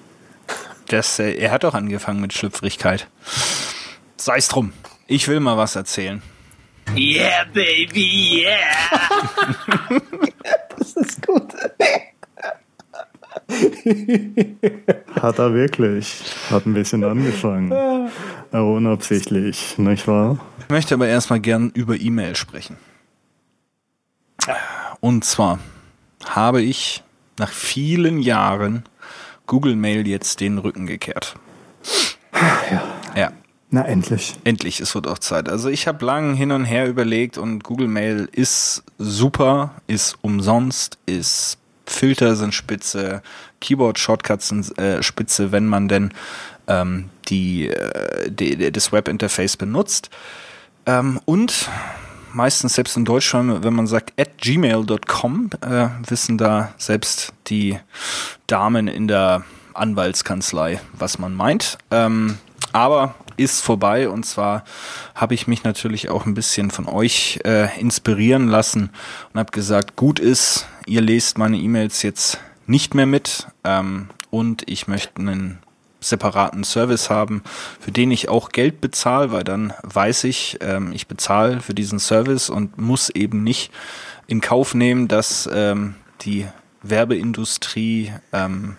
Das, 0.88 1.20
äh, 1.20 1.34
er 1.34 1.52
hat 1.52 1.66
doch 1.66 1.74
angefangen 1.74 2.22
mit 2.22 2.32
Schlüpfrigkeit. 2.32 3.08
Sei's 4.16 4.48
drum. 4.48 4.72
Ich 5.08 5.28
will 5.28 5.42
mal 5.42 5.58
was 5.58 5.76
erzählen. 5.76 6.22
Yeah, 6.96 7.46
baby, 7.54 8.44
yeah. 8.44 10.00
Das 10.78 10.94
ist 10.94 11.26
gut. 11.26 11.54
Hat 15.22 15.40
er 15.40 15.54
wirklich. 15.54 16.24
Hat 16.50 16.66
ein 16.66 16.74
bisschen 16.74 17.04
angefangen. 17.04 17.72
Aber 18.52 18.72
unabsichtlich, 18.72 19.78
nicht 19.78 20.08
wahr? 20.08 20.40
Ich 20.60 20.70
möchte 20.70 20.94
aber 20.96 21.08
erstmal 21.08 21.40
gern 21.40 21.70
über 21.74 22.00
E-Mail 22.00 22.36
sprechen. 22.36 22.78
Und 25.00 25.26
zwar 25.26 25.60
habe 26.26 26.62
ich 26.62 27.04
nach 27.40 27.52
vielen 27.52 28.20
Jahren 28.20 28.84
Google 29.48 29.76
Mail 29.76 30.08
jetzt 30.08 30.40
den 30.40 30.58
Rücken 30.58 30.86
gekehrt. 30.88 31.36
Ja. 32.72 32.84
Ja, 33.16 33.32
Na, 33.70 33.84
endlich. 33.84 34.36
endlich, 34.46 34.80
es 34.80 34.96
wird 34.96 35.08
auch 35.08 35.20
Zeit. 35.20 35.50
Also 35.50 35.70
ich 35.70 35.88
habe 35.88 36.06
lang 36.06 36.34
hin 36.36 36.52
und 36.52 36.66
her 36.66 36.88
überlegt 36.88 37.38
und 37.38 37.64
Google 37.64 37.88
Mail 37.88 38.30
ist 38.32 38.84
super, 38.98 39.72
ist 39.88 40.18
umsonst, 40.22 40.98
ist 41.06 41.58
Filter 41.86 42.36
sind 42.36 42.54
spitze, 42.54 43.22
Keyboard-Shortcuts 43.60 44.50
sind 44.50 44.78
äh, 44.78 45.04
spitze, 45.04 45.52
wenn 45.52 45.68
man 45.68 45.88
denn 45.88 46.14
ähm, 46.68 47.10
die, 47.28 47.68
äh, 47.68 48.32
die, 48.32 48.72
das 48.72 48.92
Webinterface 48.92 49.58
benutzt. 49.58 50.10
Ähm, 50.86 51.20
und 51.26 51.70
meistens 52.34 52.76
selbst 52.76 52.98
in 52.98 53.06
Deutschland, 53.06 53.64
wenn 53.64 53.74
man 53.74 53.88
sagt 53.88 54.20
at 54.20 54.38
gmail.com, 54.38 55.50
äh, 55.62 55.88
wissen 56.08 56.38
da 56.38 56.74
selbst 56.78 57.34
die 57.48 57.78
Damen 58.48 58.88
in 58.88 59.08
der 59.08 59.44
Anwaltskanzlei, 59.74 60.82
was 60.94 61.20
man 61.20 61.34
meint. 61.34 61.78
Ähm, 61.92 62.38
aber 62.74 63.16
ist 63.38 63.62
vorbei. 63.62 64.10
Und 64.10 64.26
zwar 64.26 64.64
habe 65.16 65.34
ich 65.34 65.48
mich 65.48 65.64
natürlich 65.64 66.10
auch 66.10 66.26
ein 66.26 66.34
bisschen 66.34 66.72
von 66.72 66.88
euch 66.88 67.40
äh, 67.46 67.80
inspirieren 67.80 68.48
lassen 68.48 68.90
und 69.34 69.40
habe 69.40 69.52
gesagt, 69.52 69.96
gut 69.96 70.20
ist, 70.20 70.68
ihr 70.86 71.02
lest 71.02 71.38
meine 71.38 71.58
E-Mails 71.58 72.04
jetzt 72.04 72.40
nicht 72.68 72.96
mehr 72.96 73.06
mit 73.06 73.48
ähm, 73.64 74.10
und 74.30 74.64
ich 74.70 74.88
möchte 74.88 75.20
einen 75.20 75.60
separaten 76.00 76.64
Service 76.64 77.10
haben, 77.10 77.44
für 77.80 77.92
den 77.92 78.12
ich 78.12 78.28
auch 78.28 78.50
Geld 78.50 78.82
bezahle, 78.82 79.32
weil 79.32 79.44
dann 79.44 79.74
weiß 79.84 80.24
ich, 80.24 80.58
ähm, 80.62 80.92
ich 80.94 81.08
bezahle 81.08 81.62
für 81.62 81.74
diesen 81.74 82.00
Service 82.00 82.50
und 82.50 82.78
muss 82.78 83.10
eben 83.10 83.44
nicht 83.44 83.72
in 84.28 84.42
Kauf 84.42 84.74
nehmen, 84.74 85.08
dass 85.08 85.48
ähm, 85.54 85.96
die 86.22 86.48
Werbeindustrie 86.82 88.12
ähm, 88.34 88.78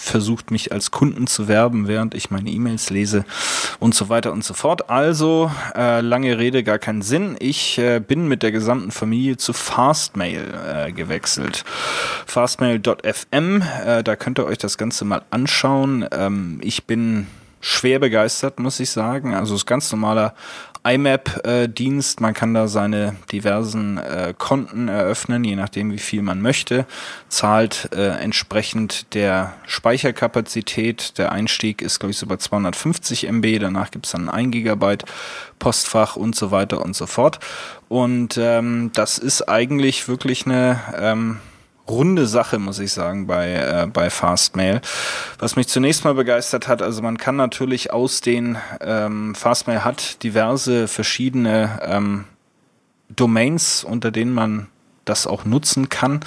versucht, 0.00 0.50
mich 0.50 0.72
als 0.72 0.90
Kunden 0.90 1.26
zu 1.26 1.48
werben, 1.48 1.88
während 1.88 2.14
ich 2.14 2.30
meine 2.30 2.50
E-Mails 2.50 2.90
lese 2.90 3.24
und 3.80 3.94
so 3.94 4.08
weiter 4.08 4.32
und 4.32 4.44
so 4.44 4.54
fort. 4.54 4.90
Also, 4.90 5.50
äh, 5.74 6.00
lange 6.00 6.38
Rede, 6.38 6.62
gar 6.62 6.78
keinen 6.78 7.02
Sinn. 7.02 7.36
Ich 7.38 7.78
äh, 7.78 8.00
bin 8.00 8.28
mit 8.28 8.42
der 8.42 8.52
gesamten 8.52 8.90
Familie 8.90 9.36
zu 9.36 9.52
Fastmail 9.52 10.54
äh, 10.66 10.92
gewechselt. 10.92 11.64
Fastmail.fm, 12.26 13.62
äh, 13.84 14.02
da 14.02 14.16
könnt 14.16 14.38
ihr 14.38 14.46
euch 14.46 14.58
das 14.58 14.78
Ganze 14.78 15.04
mal 15.04 15.22
anschauen. 15.30 16.06
Ähm, 16.12 16.60
ich 16.62 16.84
bin 16.84 17.26
schwer 17.60 17.98
begeistert, 17.98 18.58
muss 18.60 18.78
ich 18.78 18.90
sagen. 18.90 19.34
Also 19.34 19.54
ist 19.54 19.66
ganz 19.66 19.90
normaler 19.90 20.34
IMAP-Dienst. 20.84 22.20
Man 22.20 22.34
kann 22.34 22.54
da 22.54 22.68
seine 22.68 23.16
diversen 23.32 23.98
äh, 23.98 24.34
Konten 24.36 24.88
eröffnen, 24.88 25.42
je 25.44 25.56
nachdem, 25.56 25.90
wie 25.90 25.98
viel 25.98 26.22
man 26.22 26.42
möchte. 26.42 26.86
Zahlt 27.28 27.90
äh, 27.94 28.08
entsprechend 28.18 29.14
der 29.14 29.54
Speicherkapazität. 29.66 31.18
Der 31.18 31.32
Einstieg 31.32 31.82
ist, 31.82 32.00
glaube 32.00 32.10
ich, 32.12 32.18
so 32.18 32.26
bei 32.26 32.36
250 32.36 33.26
MB. 33.28 33.58
Danach 33.60 33.90
gibt 33.90 34.06
es 34.06 34.12
dann 34.12 34.28
ein 34.28 34.50
Gigabyte 34.50 35.04
Postfach 35.58 36.16
und 36.16 36.36
so 36.36 36.50
weiter 36.50 36.82
und 36.82 36.94
so 36.94 37.06
fort. 37.06 37.40
Und 37.88 38.38
ähm, 38.38 38.90
das 38.94 39.18
ist 39.18 39.48
eigentlich 39.48 40.08
wirklich 40.08 40.46
eine 40.46 40.80
ähm, 40.96 41.40
runde 41.88 42.26
Sache, 42.26 42.58
muss 42.58 42.78
ich 42.78 42.92
sagen, 42.92 43.26
bei, 43.26 43.52
äh, 43.52 43.86
bei 43.86 44.10
Fastmail. 44.10 44.80
Was 45.38 45.56
mich 45.56 45.68
zunächst 45.68 46.04
mal 46.04 46.14
begeistert 46.14 46.68
hat, 46.68 46.82
also 46.82 47.02
man 47.02 47.18
kann 47.18 47.36
natürlich 47.36 47.92
aus 47.92 48.20
den, 48.20 48.56
ähm, 48.80 49.34
Fastmail 49.34 49.84
hat 49.84 50.22
diverse 50.22 50.88
verschiedene 50.88 51.80
ähm, 51.82 52.24
Domains, 53.08 53.84
unter 53.84 54.10
denen 54.10 54.32
man 54.32 54.68
das 55.04 55.26
auch 55.26 55.44
nutzen 55.44 55.88
kann, 55.88 56.20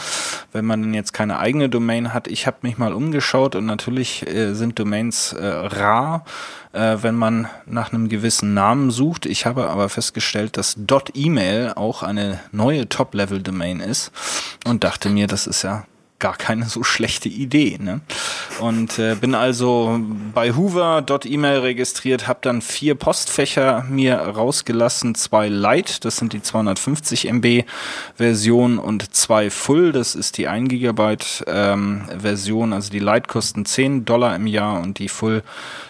wenn 0.52 0.66
man 0.66 0.94
jetzt 0.94 1.14
keine 1.14 1.40
eigene 1.40 1.70
Domain 1.70 2.14
hat. 2.14 2.28
Ich 2.28 2.48
habe 2.48 2.58
mich 2.62 2.78
mal 2.78 2.94
umgeschaut 2.94 3.56
und 3.56 3.66
natürlich 3.66 4.28
äh, 4.28 4.54
sind 4.54 4.80
Domains 4.80 5.34
äh, 5.34 5.46
rar, 5.46 6.26
äh, 6.74 6.98
wenn 7.02 7.16
man 7.16 7.48
nach 7.66 7.92
einem 7.92 8.10
gewissen 8.10 8.54
Namen 8.54 8.92
sucht. 8.92 9.26
Ich 9.26 9.46
habe 9.46 9.70
aber 9.70 9.90
festgestellt, 9.90 10.58
dass 10.58 10.78
.email 11.14 11.74
auch 11.76 12.04
eine 12.04 12.40
neue 12.52 12.88
Top-Level-Domain 12.90 13.80
ist 13.80 14.12
und 14.66 14.84
dachte 14.84 15.10
mir, 15.10 15.28
das 15.28 15.48
ist 15.48 15.64
ja 15.64 15.86
gar 16.20 16.36
keine 16.36 16.66
so 16.66 16.84
schlechte 16.84 17.30
Idee. 17.30 17.78
Ne? 17.80 18.02
Und 18.60 18.98
äh, 18.98 19.16
bin 19.16 19.36
also 19.36 20.00
bei 20.34 20.54
Hoover.email 20.54 21.60
registriert, 21.60 22.28
habe 22.28 22.40
dann 22.42 22.62
vier 22.62 22.96
Postfächer 22.96 23.86
mir 23.90 24.18
rausgelassen, 24.18 25.14
zwei 25.16 25.48
Lite, 25.48 26.00
das 26.02 26.18
sind 26.18 26.34
die 26.34 26.42
250 26.42 27.28
MB 27.28 27.64
Version 28.16 28.80
und 28.80 29.14
zwei 29.16 29.50
Full, 29.50 29.92
das 29.92 30.16
ist 30.16 30.38
die 30.38 30.48
1 30.48 30.70
Gigabyte 30.70 31.44
ähm, 31.48 32.06
Version. 32.18 32.74
Also 32.74 32.90
die 32.90 33.00
Lite 33.00 33.28
kosten 33.28 33.66
10 33.66 34.06
Dollar 34.06 34.36
im 34.36 34.48
Jahr 34.48 34.82
und 34.82 34.98
die 35.00 35.10
Full 35.10 35.44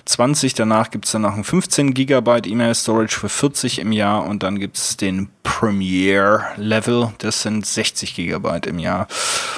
20. 0.05 0.53
Danach 0.53 0.91
gibt's 0.91 1.11
dann 1.11 1.21
noch 1.21 1.35
ein 1.35 1.43
15 1.43 1.93
Gigabyte 1.93 2.47
E-Mail 2.47 2.75
Storage 2.75 3.17
für 3.17 3.29
40 3.29 3.79
im 3.79 3.91
Jahr 3.91 4.25
und 4.25 4.43
dann 4.43 4.59
gibt's 4.59 4.97
den 4.97 5.29
Premiere 5.43 6.45
Level, 6.57 7.13
das 7.19 7.41
sind 7.41 7.65
60 7.65 8.15
Gigabyte 8.15 8.67
im 8.67 8.79
Jahr. 8.79 9.07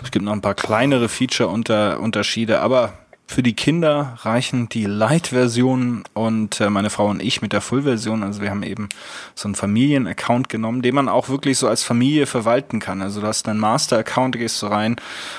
Es 0.03 0.11
gibt 0.11 0.23
noch 0.23 0.31
ein 0.31 0.41
paar 0.41 0.55
kleinere 0.59 1.09
Feature-Unterschiede, 1.09 2.59
aber 2.59 2.93
für 3.29 3.43
die 3.43 3.53
Kinder 3.53 4.17
reichen 4.21 4.69
die 4.69 4.85
Light-Versionen 4.85 6.03
und 6.13 6.59
äh, 6.61 6.71
meine 6.71 6.89
Frau 6.89 7.09
und 7.09 7.21
ich 7.21 7.43
mit 7.43 7.53
der 7.53 7.61
Full-Version. 7.61 8.23
Also 8.23 8.41
wir 8.41 8.49
haben 8.49 8.63
eben 8.63 8.89
so 9.35 9.47
einen 9.47 9.53
Familien-Account 9.53 10.49
genommen, 10.49 10.81
den 10.81 10.95
man 10.95 11.07
auch 11.07 11.29
wirklich 11.29 11.59
so 11.59 11.67
als 11.67 11.83
Familie 11.83 12.25
verwalten 12.25 12.79
kann. 12.79 13.03
Also 13.03 13.21
du 13.21 13.27
hast 13.27 13.47
einen 13.47 13.59
Master-Account, 13.59 14.35
gehst 14.35 14.59
du 14.63 14.65
rein 14.67 14.95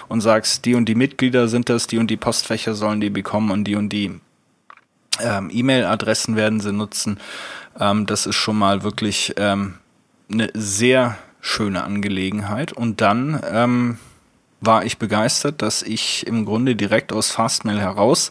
und 0.06 0.20
sagst, 0.20 0.66
die 0.66 0.76
und 0.76 0.84
die 0.88 0.94
Mitglieder 0.94 1.48
sind 1.48 1.68
das, 1.68 1.88
die 1.88 1.98
und 1.98 2.12
die 2.12 2.16
Postfächer 2.16 2.74
sollen 2.74 3.00
die 3.00 3.10
bekommen 3.10 3.50
und 3.50 3.64
die 3.64 3.74
und 3.74 3.88
die 3.88 4.20
ähm, 5.20 5.50
E-Mail-Adressen 5.52 6.36
werden 6.36 6.60
sie 6.60 6.72
nutzen. 6.72 7.18
Ähm, 7.78 8.06
das 8.06 8.26
ist 8.26 8.36
schon 8.36 8.56
mal 8.56 8.84
wirklich 8.84 9.34
ähm, 9.36 9.74
eine 10.30 10.48
sehr 10.54 11.18
schöne 11.40 11.82
Angelegenheit. 11.82 12.72
Und 12.72 13.00
dann 13.00 13.40
ähm, 13.50 13.98
war 14.60 14.84
ich 14.84 14.98
begeistert, 14.98 15.62
dass 15.62 15.82
ich 15.82 16.26
im 16.26 16.44
Grunde 16.44 16.76
direkt 16.76 17.12
aus 17.12 17.30
Fastmail 17.30 17.80
heraus 17.80 18.30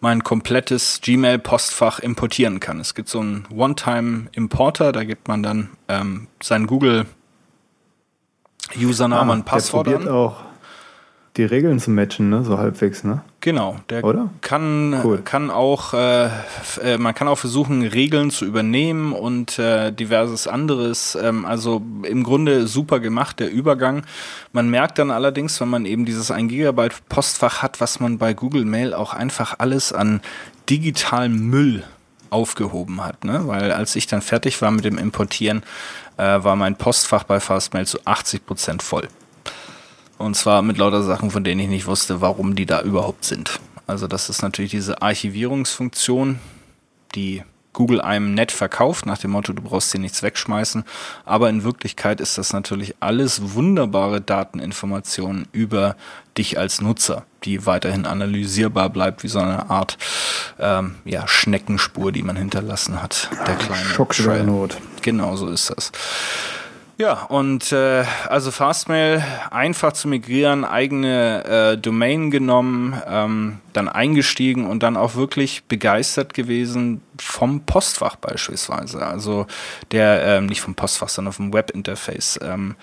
mein 0.00 0.22
komplettes 0.24 1.00
Gmail-Postfach 1.02 1.98
importieren 1.98 2.60
kann. 2.60 2.80
Es 2.80 2.94
gibt 2.94 3.08
so 3.08 3.20
einen 3.20 3.46
One-Time-Importer, 3.54 4.92
da 4.92 5.04
gibt 5.04 5.28
man 5.28 5.42
dann 5.42 5.70
ähm, 5.88 6.28
sein 6.42 6.66
Google-Username 6.66 9.32
und 9.32 9.44
Passwort 9.44 9.86
Ah, 9.86 9.90
der 9.90 9.96
probiert 9.98 10.10
an. 10.10 10.16
auch 10.16 10.36
die 11.36 11.44
Regeln 11.44 11.78
zu 11.78 11.90
matchen, 11.90 12.30
ne? 12.30 12.44
so 12.44 12.58
halbwegs. 12.58 13.04
Ne? 13.04 13.20
Genau, 13.40 13.76
der 13.90 14.04
Oder? 14.04 14.30
kann 14.40 14.98
Cool. 15.04 15.18
kann 15.18 15.50
auch 15.50 15.92
äh, 15.92 16.26
äh, 16.82 16.98
man 16.98 17.14
kann 17.14 17.28
auch 17.28 17.36
versuchen 17.38 17.82
Regeln 17.82 18.30
zu 18.30 18.44
übernehmen 18.44 19.12
und 19.12 19.58
äh, 19.58 19.92
diverses 19.92 20.48
anderes. 20.48 21.16
Ähm, 21.20 21.44
also 21.44 21.82
im 22.02 22.22
Grunde 22.22 22.66
super 22.66 23.00
gemacht 23.00 23.38
der 23.40 23.50
Übergang. 23.50 24.02
Man 24.52 24.70
merkt 24.70 24.98
dann 24.98 25.10
allerdings, 25.10 25.60
wenn 25.60 25.68
man 25.68 25.84
eben 25.84 26.06
dieses 26.06 26.30
1 26.30 26.50
Gigabyte 26.50 26.94
Postfach 27.08 27.62
hat, 27.62 27.80
was 27.80 28.00
man 28.00 28.18
bei 28.18 28.32
Google 28.32 28.64
Mail 28.64 28.94
auch 28.94 29.12
einfach 29.12 29.56
alles 29.58 29.92
an 29.92 30.20
digitalem 30.70 31.48
Müll 31.48 31.84
aufgehoben 32.30 33.04
hat, 33.04 33.24
ne? 33.24 33.46
Weil 33.46 33.70
als 33.72 33.94
ich 33.94 34.06
dann 34.06 34.22
fertig 34.22 34.60
war 34.60 34.70
mit 34.70 34.84
dem 34.84 34.98
Importieren, 34.98 35.62
äh, 36.16 36.22
war 36.22 36.56
mein 36.56 36.76
Postfach 36.76 37.24
bei 37.24 37.40
Fastmail 37.40 37.86
zu 37.86 37.98
80 38.04 38.46
Prozent 38.46 38.82
voll. 38.82 39.08
Und 40.18 40.34
zwar 40.34 40.62
mit 40.62 40.78
lauter 40.78 41.02
Sachen, 41.02 41.30
von 41.30 41.44
denen 41.44 41.60
ich 41.60 41.68
nicht 41.68 41.86
wusste, 41.86 42.20
warum 42.20 42.54
die 42.54 42.66
da 42.66 42.80
überhaupt 42.82 43.24
sind. 43.24 43.60
Also 43.86 44.06
das 44.06 44.28
ist 44.28 44.42
natürlich 44.42 44.70
diese 44.72 45.02
Archivierungsfunktion, 45.02 46.38
die 47.14 47.42
Google 47.76 48.00
einem 48.00 48.32
nett 48.32 48.52
verkauft, 48.52 49.04
nach 49.04 49.18
dem 49.18 49.32
Motto, 49.32 49.52
du 49.52 49.60
brauchst 49.60 49.92
hier 49.92 50.00
nichts 50.00 50.22
wegschmeißen. 50.22 50.82
Aber 51.26 51.50
in 51.50 51.62
Wirklichkeit 51.62 52.22
ist 52.22 52.38
das 52.38 52.54
natürlich 52.54 52.94
alles 53.00 53.54
wunderbare 53.54 54.22
Dateninformationen 54.22 55.46
über 55.52 55.94
dich 56.38 56.58
als 56.58 56.80
Nutzer, 56.80 57.26
die 57.44 57.66
weiterhin 57.66 58.06
analysierbar 58.06 58.88
bleibt, 58.88 59.22
wie 59.24 59.28
so 59.28 59.40
eine 59.40 59.68
Art 59.68 59.98
ähm, 60.58 60.94
ja, 61.04 61.28
Schneckenspur, 61.28 62.12
die 62.12 62.22
man 62.22 62.36
hinterlassen 62.36 63.02
hat. 63.02 63.28
Der 63.46 63.56
kleine 63.56 63.84
Schock 63.84 64.14
der 64.14 64.24
Trail. 64.24 64.44
Not. 64.44 64.78
Genau 65.02 65.36
so 65.36 65.48
ist 65.48 65.68
das. 65.68 65.92
Ja, 66.98 67.24
und 67.24 67.72
äh, 67.72 68.04
also 68.28 68.50
Fastmail 68.50 69.22
einfach 69.50 69.92
zu 69.92 70.08
migrieren, 70.08 70.64
eigene 70.64 71.44
äh, 71.44 71.76
Domain 71.78 72.30
genommen, 72.30 73.00
ähm, 73.06 73.58
dann 73.74 73.90
eingestiegen 73.90 74.66
und 74.66 74.82
dann 74.82 74.96
auch 74.96 75.14
wirklich 75.14 75.64
begeistert 75.64 76.32
gewesen 76.32 77.02
vom 77.20 77.60
Postfach 77.66 78.16
beispielsweise. 78.16 79.04
Also 79.04 79.46
der, 79.90 80.22
ähm, 80.24 80.46
nicht 80.46 80.62
vom 80.62 80.74
Postfach, 80.74 81.10
sondern 81.10 81.34
vom 81.34 81.52
Webinterface. 81.52 82.40
Ähm, 82.42 82.76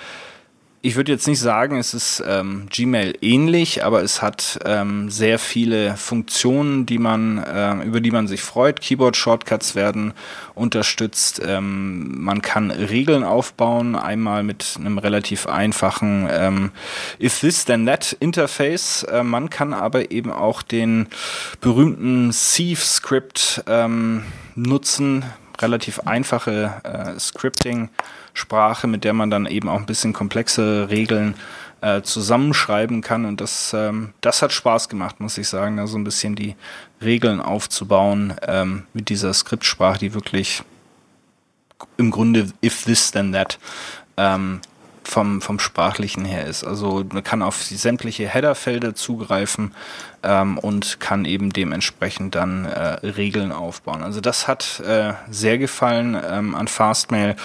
ich 0.85 0.97
würde 0.97 1.13
jetzt 1.13 1.29
nicht 1.29 1.39
sagen, 1.39 1.77
es 1.77 1.93
ist 1.93 2.21
ähm, 2.27 2.67
Gmail 2.69 3.13
ähnlich, 3.21 3.85
aber 3.85 4.03
es 4.03 4.21
hat 4.21 4.59
ähm, 4.65 5.09
sehr 5.09 5.39
viele 5.39 5.95
Funktionen, 5.95 6.85
die 6.85 6.97
man, 6.97 7.41
ähm, 7.47 7.81
über 7.83 8.01
die 8.01 8.11
man 8.11 8.27
sich 8.27 8.41
freut. 8.41 8.81
Keyboard-Shortcuts 8.81 9.75
werden 9.75 10.13
unterstützt. 10.55 11.41
Ähm, 11.47 12.21
man 12.21 12.41
kann 12.41 12.69
Regeln 12.69 13.23
aufbauen, 13.23 13.95
einmal 13.95 14.43
mit 14.43 14.75
einem 14.77 14.97
relativ 14.97 15.47
einfachen 15.47 16.27
ähm, 16.29 16.71
If 17.17 17.39
This 17.39 17.63
Then 17.63 17.85
That 17.85 18.17
Interface. 18.19 19.03
Äh, 19.03 19.23
man 19.23 19.49
kann 19.49 19.73
aber 19.73 20.11
eben 20.11 20.33
auch 20.33 20.61
den 20.61 21.07
berühmten 21.61 22.33
Sieve-Script 22.33 23.63
ähm, 23.67 24.25
nutzen, 24.55 25.23
relativ 25.61 26.01
einfache 26.01 26.73
äh, 26.83 27.17
Scripting-Sprache, 28.33 28.87
mit 28.87 29.03
der 29.03 29.13
man 29.13 29.29
dann 29.29 29.45
eben 29.45 29.69
auch 29.69 29.79
ein 29.79 29.85
bisschen 29.85 30.13
komplexere 30.13 30.89
Regeln 30.89 31.35
äh, 31.81 32.01
zusammenschreiben 32.01 33.01
kann. 33.01 33.25
Und 33.25 33.41
das, 33.41 33.73
ähm, 33.73 34.13
das 34.21 34.41
hat 34.41 34.51
Spaß 34.51 34.89
gemacht, 34.89 35.19
muss 35.19 35.37
ich 35.37 35.47
sagen, 35.47 35.77
da 35.77 35.87
so 35.87 35.97
ein 35.97 36.03
bisschen 36.03 36.35
die 36.35 36.55
Regeln 37.01 37.41
aufzubauen 37.41 38.33
ähm, 38.47 38.83
mit 38.93 39.09
dieser 39.09 39.33
Skriptsprache, 39.33 39.99
die 39.99 40.13
wirklich 40.13 40.63
im 41.97 42.11
Grunde 42.11 42.47
if 42.63 42.85
this 42.85 43.11
then 43.11 43.33
that 43.33 43.59
ähm, 44.17 44.61
vom, 45.03 45.41
vom 45.41 45.59
sprachlichen 45.59 46.23
her 46.23 46.45
ist. 46.45 46.63
Also 46.63 47.03
man 47.11 47.23
kann 47.23 47.41
auf 47.41 47.61
sämtliche 47.61 48.27
Headerfelder 48.27 48.95
zugreifen 48.95 49.73
ähm, 50.23 50.57
und 50.57 50.99
kann 50.99 51.25
eben 51.25 51.51
dementsprechend 51.51 52.35
dann 52.35 52.65
äh, 52.65 53.05
Regeln 53.05 53.51
aufbauen. 53.51 54.03
Also 54.03 54.21
das 54.21 54.47
hat 54.47 54.79
äh, 54.79 55.13
sehr 55.29 55.57
gefallen 55.57 56.17
ähm, 56.29 56.55
an 56.55 56.67
Fastmail. 56.67 57.35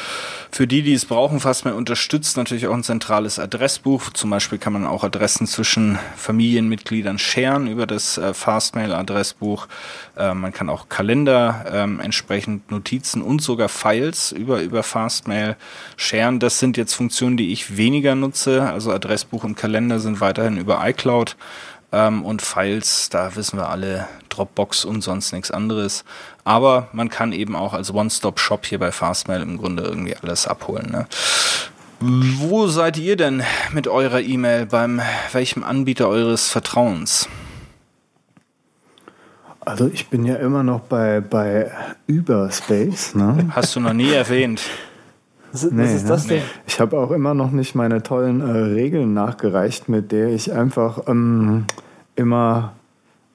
Für 0.51 0.67
die, 0.67 0.83
die 0.83 0.95
es 0.95 1.05
brauchen, 1.05 1.41
Fastmail 1.41 1.75
unterstützt 1.75 2.37
natürlich 2.37 2.67
auch 2.69 2.75
ein 2.75 2.85
zentrales 2.85 3.39
Adressbuch. 3.39 4.11
Zum 4.11 4.31
Beispiel 4.31 4.59
kann 4.59 4.73
man 4.73 4.87
auch 4.87 5.05
Adressen 5.05 5.47
zwischen 5.47 5.99
Familienmitgliedern 6.17 7.19
sharen 7.19 7.67
über 7.67 7.87
das 7.87 8.17
äh, 8.17 8.33
Fastmail-Adressbuch. 8.33 9.67
Äh, 10.17 10.35
man 10.35 10.53
kann 10.53 10.69
auch 10.69 10.89
Kalender 10.89 11.65
ähm, 11.71 12.01
entsprechend 12.01 12.71
Notizen 12.71 13.23
und 13.23 13.43
sogar 13.43 13.69
Files 13.69 14.33
über, 14.33 14.63
über 14.63 14.83
Fastmail 14.83 15.57
sharen. 15.97 16.39
Das 16.39 16.59
sind 16.59 16.77
jetzt 16.77 16.95
Funktionen, 16.95 17.37
die 17.37 17.53
ich 17.53 17.77
weniger 17.77 18.15
nutze. 18.15 18.63
Also 18.63 18.93
Adressbuch 18.93 19.45
und 19.45 19.57
Kalender 19.57 19.99
sind 19.99 20.21
weiterhin 20.21 20.57
über 20.57 20.87
iCloud. 20.89 21.37
Ähm, 21.91 22.25
und 22.25 22.43
Files, 22.43 23.09
da 23.09 23.35
wissen 23.37 23.59
wir 23.59 23.69
alle, 23.69 24.07
Dropbox 24.29 24.85
und 24.85 25.03
sonst 25.03 25.33
nichts 25.33 25.51
anderes. 25.51 26.05
Aber 26.45 26.89
man 26.93 27.09
kann 27.09 27.33
eben 27.33 27.57
auch 27.57 27.73
als 27.73 27.93
One-Stop-Shop 27.93 28.67
hier 28.67 28.79
bei 28.79 28.93
Fastmail 28.93 29.43
im 29.43 29.59
Grunde 29.59 29.83
irgendwie 29.85 30.17
alles 30.17 30.47
abholen. 30.47 30.91
Ne? 30.91 31.07
Wo 32.01 32.69
seid 32.69 32.97
ihr 32.99 33.17
denn 33.17 33.43
mit 33.73 33.89
eurer 33.89 34.21
E-Mail? 34.21 34.67
Beim 34.67 35.01
welchem 35.33 35.65
Anbieter 35.65 36.09
eures 36.09 36.49
Vertrauens? 36.49 37.29
Also 39.61 39.91
ich 39.93 40.09
bin 40.09 40.25
ja 40.25 40.37
immer 40.37 40.63
noch 40.63 40.81
bei, 40.81 41.21
bei 41.21 41.71
Überspace. 42.07 43.15
Ne? 43.15 43.51
Hast 43.51 43.77
du 43.77 43.81
noch 43.81 43.93
nie 43.93 44.11
erwähnt. 44.13 44.63
Was, 45.53 45.65
was 45.65 45.73
Nee, 45.73 45.95
ist 45.95 46.09
das 46.09 46.27
ne? 46.27 46.35
denn? 46.35 46.43
Ich 46.67 46.81
habe 46.81 46.99
auch 46.99 47.11
immer 47.11 47.35
noch 47.35 47.51
nicht 47.51 47.75
meine 47.75 48.03
tollen 48.03 48.41
äh, 48.41 48.51
Regeln 48.51 49.15
nachgereicht, 49.15 49.89
mit 49.89 50.13
der 50.13 50.29
ich 50.29 50.53
einfach 50.53 51.09
ähm, 51.09 51.65
immer 52.17 52.73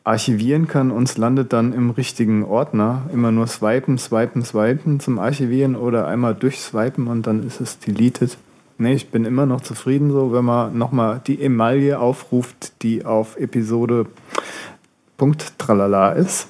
archivieren 0.03 0.67
kann 0.67 0.91
und 0.91 1.03
es 1.03 1.17
landet 1.17 1.53
dann 1.53 1.73
im 1.73 1.89
richtigen 1.89 2.43
Ordner. 2.43 3.03
Immer 3.13 3.31
nur 3.31 3.47
swipen, 3.47 3.97
swipen, 3.97 4.43
swipen 4.43 4.99
zum 4.99 5.17
Archivieren 5.17 5.75
oder 5.75 6.07
einmal 6.07 6.35
durchswipen 6.35 7.07
und 7.07 7.25
dann 7.25 7.45
ist 7.45 7.61
es 7.61 7.79
deleted. 7.79 8.37
Nee, 8.77 8.93
ich 8.93 9.11
bin 9.11 9.23
immer 9.23 9.45
noch 9.45 9.61
zufrieden 9.61 10.11
so, 10.11 10.33
wenn 10.33 10.43
man 10.43 10.77
nochmal 10.77 11.21
die 11.25 11.41
Emaille 11.41 11.99
aufruft, 11.99 12.83
die 12.83 13.05
auf 13.05 13.37
Episode 13.37 14.07
Punkt 15.15 15.57
Tralala 15.57 16.11
ist. 16.11 16.49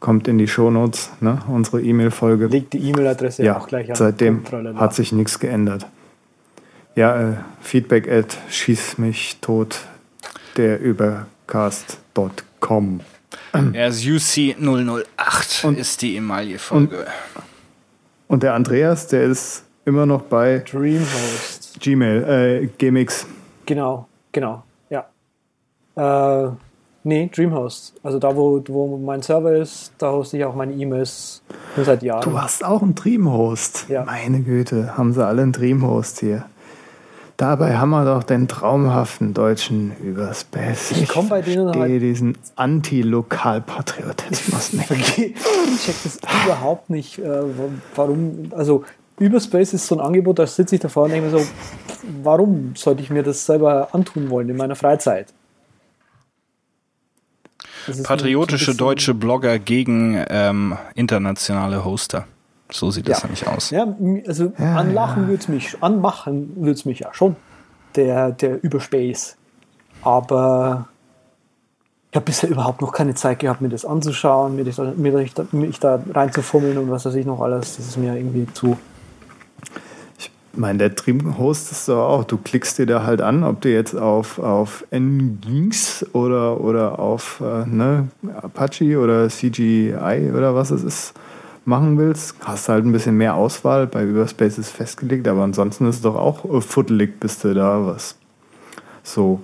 Kommt 0.00 0.26
in 0.28 0.38
die 0.38 0.48
Shownotes, 0.48 1.10
ne? 1.20 1.42
unsere 1.48 1.82
E-Mail-Folge. 1.82 2.46
Legt 2.46 2.72
die 2.72 2.78
E-Mail-Adresse 2.88 3.44
Ja, 3.44 3.58
auch 3.58 3.68
gleich 3.68 3.90
an. 3.90 3.96
seitdem 3.96 4.42
hat 4.76 4.94
sich 4.94 5.12
nichts 5.12 5.38
geändert. 5.38 5.86
Ja, 6.96 7.30
äh, 7.32 7.36
feedback 7.60 8.10
at 8.10 8.36
schieß 8.48 8.98
mich 8.98 9.38
tot 9.40 9.80
der 10.56 10.80
übercast.com. 10.80 13.00
Ja, 13.54 13.86
das 13.86 14.00
UC008 14.02 15.64
Und- 15.64 15.78
ist 15.78 16.02
die 16.02 16.16
Emaille-Folge. 16.16 17.06
Und 18.28 18.42
der 18.42 18.54
Andreas, 18.54 19.06
der 19.08 19.22
ist 19.24 19.64
immer 19.84 20.06
noch 20.06 20.22
bei 20.22 20.58
Dreamhost. 20.70 21.78
Gmail, 21.80 22.62
äh, 22.62 22.66
Gmx. 22.78 23.26
Genau, 23.66 24.08
genau, 24.32 24.62
ja. 24.88 25.06
Äh, 25.96 26.50
nee, 27.02 27.30
Dreamhost. 27.34 27.94
Also 28.02 28.18
da, 28.18 28.34
wo, 28.36 28.62
wo 28.68 28.96
mein 28.98 29.22
Server 29.22 29.52
ist, 29.54 29.92
da 29.98 30.12
hoste 30.12 30.36
ich 30.38 30.44
auch 30.44 30.54
meine 30.54 30.72
E-Mails 30.74 31.42
schon 31.74 31.84
seit 31.84 32.02
Jahren. 32.02 32.22
Du 32.22 32.40
hast 32.40 32.64
auch 32.64 32.82
einen 32.82 32.94
Dreamhost. 32.94 33.86
Ja. 33.88 34.04
Meine 34.04 34.40
Güte, 34.40 34.96
haben 34.96 35.12
sie 35.12 35.24
alle 35.24 35.42
einen 35.42 35.52
Dreamhost 35.52 36.20
hier. 36.20 36.44
Dabei 37.36 37.78
haben 37.78 37.90
wir 37.90 38.04
doch 38.04 38.22
den 38.22 38.48
traumhaften 38.48 39.32
deutschen 39.32 39.92
Überspace. 40.02 40.90
Ich 40.92 41.08
komm 41.08 41.30
bei 41.30 41.40
denen 41.40 41.72
halt- 41.74 42.02
diesen 42.02 42.36
Anti-Lokalpatriotismus 42.56 44.72
nicht. 44.74 44.90
Ich 45.18 45.82
check 45.84 45.94
das 46.04 46.18
überhaupt 46.44 46.90
nicht, 46.90 47.18
äh, 47.18 47.28
wa- 47.40 47.70
warum, 47.96 48.50
also 48.54 48.84
Überspace 49.18 49.72
ist 49.74 49.86
so 49.86 49.96
ein 49.96 50.00
Angebot, 50.00 50.38
da 50.38 50.46
sitze 50.46 50.74
ich 50.74 50.80
davor 50.80 51.04
und 51.04 51.10
denke 51.12 51.30
mir 51.30 51.38
so, 51.38 51.44
warum 52.22 52.72
sollte 52.74 53.02
ich 53.02 53.10
mir 53.10 53.22
das 53.22 53.44
selber 53.46 53.88
antun 53.92 54.30
wollen 54.30 54.48
in 54.48 54.56
meiner 54.56 54.76
Freizeit? 54.76 55.32
Das 57.86 58.02
Patriotische 58.02 58.74
deutsche 58.74 59.14
Blogger 59.14 59.58
gegen 59.58 60.22
ähm, 60.28 60.76
internationale 60.94 61.84
Hoster. 61.84 62.26
So 62.72 62.90
sieht 62.90 63.08
das 63.08 63.20
Ja. 63.22 63.26
nämlich 63.26 63.46
aus. 63.48 63.70
Ja, 63.70 63.86
also 64.28 64.52
anlachen 64.58 65.26
würde 65.26 65.40
es 65.42 65.48
mich, 65.48 65.76
anmachen 65.80 66.52
würde 66.56 66.72
es 66.72 66.84
mich 66.84 67.00
ja 67.00 67.12
schon, 67.12 67.34
der, 67.96 68.30
der 68.30 68.62
Überspace. 68.62 69.36
Aber 70.02 70.86
ich 72.10 72.16
habe 72.16 72.26
bisher 72.26 72.48
überhaupt 72.48 72.80
noch 72.80 72.92
keine 72.92 73.14
Zeit 73.14 73.40
gehabt, 73.40 73.60
mir 73.60 73.68
das 73.68 73.84
anzuschauen, 73.84 74.56
mir, 74.56 74.64
das, 74.64 74.78
mir, 74.78 75.12
da- 75.34 75.46
mich 75.52 75.78
da 75.80 76.00
reinzufummeln 76.12 76.78
und 76.78 76.90
was 76.90 77.04
weiß 77.06 77.14
ich 77.16 77.26
noch 77.26 77.40
alles. 77.40 77.76
Das 77.76 77.86
ist 77.88 77.96
mir 77.96 78.14
irgendwie 78.16 78.46
zu. 78.52 78.76
Mein 80.52 80.78
der 80.78 80.90
Dream-Host 80.90 81.70
ist 81.70 81.88
doch 81.88 82.08
auch, 82.08 82.24
du 82.24 82.36
klickst 82.36 82.78
dir 82.78 82.86
da 82.86 83.04
halt 83.04 83.20
an, 83.22 83.44
ob 83.44 83.60
du 83.60 83.70
jetzt 83.72 83.94
auf, 83.94 84.38
auf 84.40 84.84
Nginx 84.90 86.04
oder, 86.12 86.60
oder 86.60 86.98
auf 86.98 87.40
äh, 87.40 87.66
ne, 87.68 88.08
Apache 88.42 88.98
oder 88.98 89.28
CGI 89.28 90.32
oder 90.36 90.54
was 90.54 90.70
es 90.70 90.82
ist 90.82 91.14
machen 91.66 91.98
willst, 91.98 92.34
hast 92.44 92.68
halt 92.68 92.84
ein 92.84 92.90
bisschen 92.90 93.16
mehr 93.16 93.34
Auswahl. 93.34 93.86
Bei 93.86 94.02
Überspace 94.04 94.58
ist 94.58 94.70
festgelegt, 94.70 95.28
aber 95.28 95.42
ansonsten 95.42 95.86
ist 95.88 95.96
es 95.96 96.02
doch 96.02 96.16
auch 96.16 96.44
äh, 96.44 96.60
fuddelig, 96.60 97.20
bis 97.20 97.38
du 97.38 97.54
da 97.54 97.86
was 97.86 98.16
so 99.04 99.40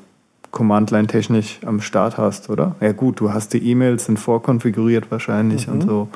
Command-Line-technisch 0.50 1.60
am 1.66 1.80
Start 1.80 2.16
hast, 2.18 2.48
oder? 2.50 2.74
Ja 2.80 2.92
gut, 2.92 3.20
du 3.20 3.32
hast 3.32 3.52
die 3.52 3.70
E-Mails, 3.70 4.06
sind 4.06 4.18
vorkonfiguriert 4.18 5.10
wahrscheinlich 5.10 5.66
Mhm. 5.66 5.72
und 5.74 5.82
so. 5.82 6.08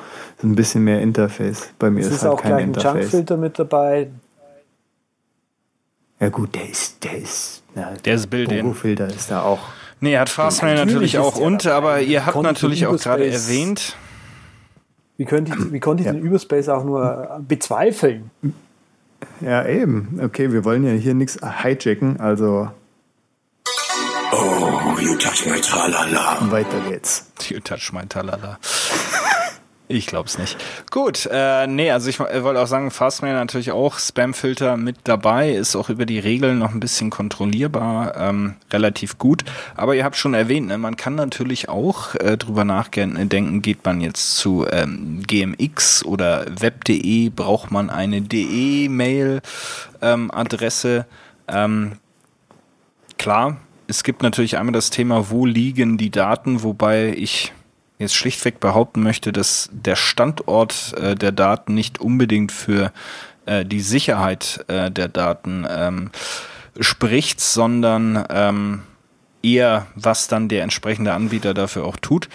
Ein 0.43 0.55
bisschen 0.55 0.83
mehr 0.83 1.01
Interface. 1.01 1.69
Bei 1.79 1.89
mir 1.91 2.01
Es 2.01 2.07
ist, 2.07 2.13
ist 2.15 2.21
halt 2.23 2.33
auch 2.33 2.41
kein 2.41 2.51
gleich 2.51 2.63
ein 2.63 2.67
Interface. 2.69 3.01
Junkfilter 3.03 3.37
mit 3.37 3.59
dabei. 3.59 4.07
Ja 6.21 6.29
gut, 6.29 6.55
der 6.55 6.69
ist, 6.69 7.03
der 7.03 7.17
ist, 7.17 7.63
na, 7.75 7.91
Der 8.05 8.15
ist 8.15 8.29
Built-in. 8.29 8.61
Bogo-Filter 8.61 9.07
ist 9.07 9.29
da 9.31 9.41
auch. 9.41 9.59
Nee, 9.99 10.17
hat 10.17 10.29
Fastmail 10.29 10.75
Natürlich 10.75 11.15
natürlich 11.15 11.19
auch. 11.19 11.35
Und, 11.37 11.65
aber 11.67 11.99
ihr 12.01 12.25
habt 12.25 12.41
natürlich 12.41 12.85
auch 12.87 12.97
gerade 12.97 13.25
erwähnt, 13.27 13.95
Wie, 15.17 15.25
könnte 15.25 15.51
ich, 15.53 15.71
wie 15.73 15.79
konnte 15.79 16.01
ich 16.01 16.07
Ja. 16.07 16.13
den 16.13 16.21
Überspace 16.21 16.69
auch 16.69 16.83
nur 16.83 17.41
bezweifeln? 17.47 18.31
Ja, 19.41 19.65
eben. 19.67 20.19
Okay, 20.23 20.51
wir 20.53 20.63
wollen 20.63 20.83
ja 20.85 20.91
hier 20.93 21.13
nichts 21.13 21.37
hijacken, 21.63 22.19
also 22.19 22.69
Oh, 24.31 24.97
you 24.99 25.15
touch 25.17 25.45
my 25.45 25.59
tralala. 25.59 26.37
weiter 26.51 26.79
geht's. 26.89 27.25
You 27.49 27.59
touch 27.59 27.91
my 27.93 28.05
talala. 28.07 28.57
Ich 29.91 30.07
glaub's 30.07 30.37
nicht. 30.37 30.57
Gut, 30.89 31.27
äh, 31.29 31.67
nee, 31.67 31.91
also 31.91 32.09
ich 32.09 32.21
äh, 32.21 32.43
wollte 32.43 32.61
auch 32.61 32.67
sagen, 32.67 32.91
Fastmail 32.91 33.33
natürlich 33.33 33.73
auch 33.73 33.99
Spamfilter 33.99 34.77
mit 34.77 34.99
dabei, 35.03 35.51
ist 35.51 35.75
auch 35.75 35.89
über 35.89 36.05
die 36.05 36.19
Regeln 36.19 36.59
noch 36.59 36.73
ein 36.73 36.79
bisschen 36.79 37.09
kontrollierbar, 37.09 38.15
ähm, 38.15 38.55
relativ 38.71 39.17
gut. 39.17 39.43
Aber 39.75 39.93
ihr 39.93 40.05
habt 40.05 40.15
schon 40.15 40.33
erwähnt, 40.33 40.67
ne, 40.67 40.77
man 40.77 40.95
kann 40.95 41.15
natürlich 41.15 41.67
auch 41.67 42.15
äh, 42.15 42.37
drüber 42.37 42.63
nachdenken, 42.63 43.61
geht 43.61 43.83
man 43.83 43.99
jetzt 43.99 44.37
zu 44.37 44.65
ähm, 44.71 45.23
GMX 45.27 46.05
oder 46.05 46.45
web.de, 46.57 47.27
braucht 47.29 47.71
man 47.71 47.89
eine 47.89 48.21
DE-Mail-Adresse. 48.21 51.05
Ähm, 51.49 51.97
klar, 53.17 53.57
es 53.87 54.03
gibt 54.03 54.23
natürlich 54.23 54.57
einmal 54.57 54.71
das 54.71 54.89
Thema, 54.89 55.29
wo 55.29 55.45
liegen 55.45 55.97
die 55.97 56.11
Daten, 56.11 56.63
wobei 56.63 57.09
ich 57.09 57.51
jetzt 58.01 58.15
schlichtweg 58.15 58.59
behaupten 58.59 59.03
möchte, 59.03 59.31
dass 59.31 59.69
der 59.71 59.95
Standort 59.95 60.93
äh, 60.97 61.15
der 61.15 61.31
Daten 61.31 61.73
nicht 61.73 61.99
unbedingt 61.99 62.51
für 62.51 62.91
äh, 63.45 63.65
die 63.65 63.81
Sicherheit 63.81 64.63
äh, 64.67 64.91
der 64.91 65.07
Daten 65.07 65.65
ähm, 65.69 66.11
spricht, 66.79 67.39
sondern 67.39 68.25
ähm, 68.29 68.83
eher, 69.43 69.87
was 69.95 70.27
dann 70.27 70.47
der 70.47 70.63
entsprechende 70.63 71.13
Anbieter 71.13 71.53
dafür 71.53 71.85
auch 71.85 71.97
tut. 71.97 72.29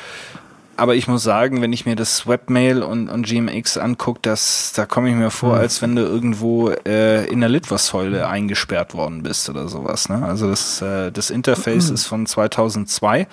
Aber 0.78 0.94
ich 0.94 1.08
muss 1.08 1.22
sagen, 1.22 1.62
wenn 1.62 1.72
ich 1.72 1.86
mir 1.86 1.96
das 1.96 2.26
Webmail 2.26 2.82
und, 2.82 3.08
und 3.08 3.26
GMX 3.26 3.78
angucke, 3.78 4.20
das, 4.20 4.72
da 4.76 4.84
komme 4.84 5.08
ich 5.08 5.14
mir 5.14 5.30
vor, 5.30 5.56
als 5.56 5.80
wenn 5.80 5.96
du 5.96 6.02
irgendwo 6.02 6.68
äh, 6.68 7.24
in 7.26 7.40
der 7.40 7.48
Litfaßsäule 7.48 8.28
eingesperrt 8.28 8.94
worden 8.94 9.22
bist 9.22 9.48
oder 9.48 9.68
sowas. 9.68 10.10
Ne? 10.10 10.22
Also 10.22 10.50
das, 10.50 10.82
äh, 10.82 11.10
das 11.10 11.30
Interface 11.30 11.88
ist 11.88 12.04
von 12.04 12.26
2002 12.26 13.26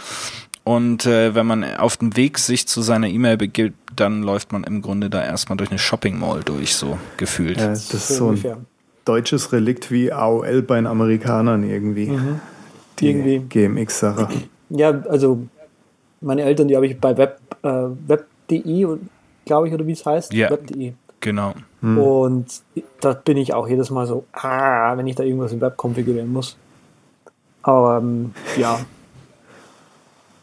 und 0.63 1.05
äh, 1.05 1.35
wenn 1.35 1.45
man 1.45 1.63
auf 1.75 1.97
dem 1.97 2.15
Weg 2.15 2.39
sich 2.39 2.67
zu 2.67 2.81
seiner 2.81 3.07
E-Mail 3.07 3.37
begibt, 3.37 3.77
dann 3.95 4.23
läuft 4.23 4.51
man 4.51 4.63
im 4.63 4.81
Grunde 4.81 5.09
da 5.09 5.23
erstmal 5.23 5.57
durch 5.57 5.69
eine 5.69 5.79
Shopping 5.79 6.17
Mall 6.19 6.41
durch, 6.43 6.75
so 6.75 6.97
gefühlt. 7.17 7.57
Ja, 7.59 7.67
das 7.69 7.93
ist 7.93 8.07
So 8.09 8.25
ein 8.25 8.29
ungefähr. 8.31 8.57
deutsches 9.05 9.51
Relikt 9.51 9.91
wie 9.91 10.11
AOL 10.11 10.61
bei 10.61 10.75
den 10.77 10.87
Amerikanern 10.87 11.63
irgendwie. 11.69 12.17
Die 12.99 13.07
Irgendwie. 13.09 13.39
GMX-Sache. 13.39 14.27
Ja, 14.69 14.89
also 15.09 15.45
meine 16.21 16.43
Eltern, 16.43 16.67
die 16.67 16.75
habe 16.75 16.87
ich 16.87 16.99
bei 16.99 17.17
web, 17.17 17.39
äh, 17.63 17.67
web.de, 18.07 18.87
glaube 19.45 19.67
ich, 19.67 19.73
oder 19.73 19.85
wie 19.85 19.91
es 19.91 20.05
heißt. 20.05 20.31
Ja. 20.33 20.49
Web.de. 20.49 20.93
Genau. 21.19 21.53
Und 21.81 22.45
da 23.01 23.11
bin 23.13 23.35
ich 23.37 23.53
auch 23.53 23.67
jedes 23.67 23.89
Mal 23.89 24.07
so, 24.07 24.25
ah, 24.31 24.95
wenn 24.95 25.05
ich 25.07 25.15
da 25.15 25.23
irgendwas 25.23 25.51
im 25.51 25.59
Web 25.59 25.75
konfigurieren 25.75 26.31
muss. 26.31 26.55
Aber 27.61 27.97
ähm, 27.97 28.33
ja. 28.57 28.79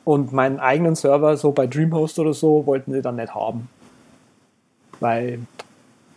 Und 0.04 0.32
meinen 0.32 0.58
eigenen 0.58 0.94
Server, 0.94 1.36
so 1.36 1.52
bei 1.52 1.66
Dreamhost 1.66 2.18
oder 2.18 2.32
so, 2.32 2.66
wollten 2.66 2.92
sie 2.92 3.02
dann 3.02 3.16
nicht 3.16 3.34
haben. 3.34 3.68
Weil 4.98 5.40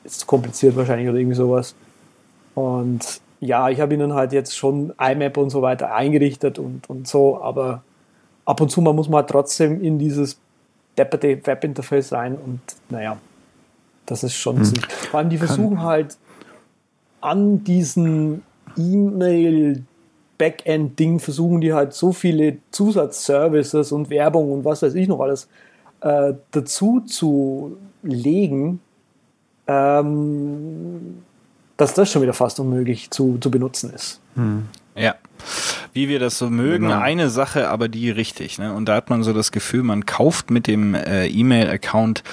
ist 0.03 0.21
zu 0.21 0.25
kompliziert 0.25 0.75
wahrscheinlich 0.75 1.07
oder 1.09 1.17
irgendwie 1.17 1.35
sowas. 1.35 1.75
Und 2.55 3.21
ja, 3.39 3.69
ich 3.69 3.79
habe 3.79 3.93
ihnen 3.93 4.13
halt 4.13 4.31
jetzt 4.31 4.55
schon 4.55 4.93
IMAP 4.99 5.37
und 5.37 5.49
so 5.49 5.61
weiter 5.61 5.93
eingerichtet 5.93 6.59
und, 6.59 6.89
und 6.89 7.07
so, 7.07 7.41
aber 7.41 7.83
ab 8.45 8.61
und 8.61 8.69
zu 8.69 8.81
mal 8.81 8.93
muss 8.93 9.09
man 9.09 9.19
halt 9.19 9.29
trotzdem 9.29 9.81
in 9.81 9.99
dieses 9.99 10.37
depperte 10.97 11.45
Webinterface 11.45 12.13
rein 12.13 12.35
und 12.35 12.61
naja, 12.89 13.17
das 14.05 14.23
ist 14.23 14.35
schon 14.35 14.63
ziemlich. 14.63 14.91
Vor 14.91 15.19
allem, 15.19 15.29
die 15.29 15.37
versuchen 15.37 15.81
halt 15.81 16.17
an 17.21 17.63
diesen 17.63 18.43
E-Mail 18.77 19.83
Backend-Ding 20.37 21.19
versuchen 21.19 21.61
die 21.61 21.73
halt 21.73 21.93
so 21.93 22.11
viele 22.11 22.57
Zusatzservices 22.71 23.91
und 23.91 24.09
Werbung 24.09 24.51
und 24.51 24.65
was 24.65 24.81
weiß 24.81 24.95
ich 24.95 25.07
noch 25.07 25.19
alles 25.19 25.47
äh, 26.01 26.33
dazu 26.51 27.01
zu 27.01 27.77
legen, 28.01 28.79
ähm, 29.67 31.23
dass 31.77 31.93
das 31.93 32.11
schon 32.11 32.21
wieder 32.21 32.33
fast 32.33 32.59
unmöglich 32.59 33.09
zu, 33.11 33.37
zu 33.39 33.49
benutzen 33.49 33.91
ist. 33.93 34.19
Ja. 34.95 35.15
Wie 35.93 36.09
wir 36.09 36.19
das 36.19 36.37
so 36.37 36.49
mögen, 36.49 36.87
Genau. 36.87 36.99
eine 36.99 37.29
Sache, 37.29 37.69
aber 37.69 37.87
die 37.87 38.09
richtig. 38.09 38.57
Ne? 38.59 38.73
Und 38.73 38.85
da 38.89 38.95
hat 38.95 39.09
man 39.09 39.23
so 39.23 39.33
das 39.33 39.51
Gefühl, 39.51 39.83
man 39.83 40.05
kauft 40.05 40.51
mit 40.51 40.67
dem 40.67 40.95
äh, 40.95 41.27
E-Mail-Account 41.27 42.23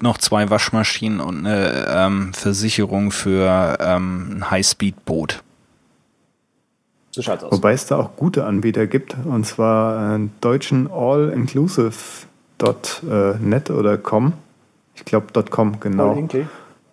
noch 0.00 0.18
zwei 0.18 0.50
Waschmaschinen 0.50 1.20
und 1.20 1.46
eine 1.46 1.86
ähm, 1.88 2.34
Versicherung 2.34 3.10
für 3.12 3.78
ähm, 3.80 4.36
ein 4.38 4.50
Highspeed-Boot. 4.50 5.42
So 7.16 7.22
schaut's 7.22 7.42
aus. 7.44 7.50
Wobei 7.50 7.72
es 7.72 7.86
da 7.86 7.96
auch 7.96 8.10
gute 8.16 8.44
Anbieter 8.44 8.86
gibt, 8.86 9.16
und 9.24 9.46
zwar 9.46 9.98
einen 9.98 10.32
deutschen 10.42 10.90
All-Inclusive.net 10.92 13.70
oder 13.70 13.96
com. 13.96 14.34
Ich 14.94 15.06
glaube 15.06 15.28
.com, 15.48 15.80
genau. 15.80 16.28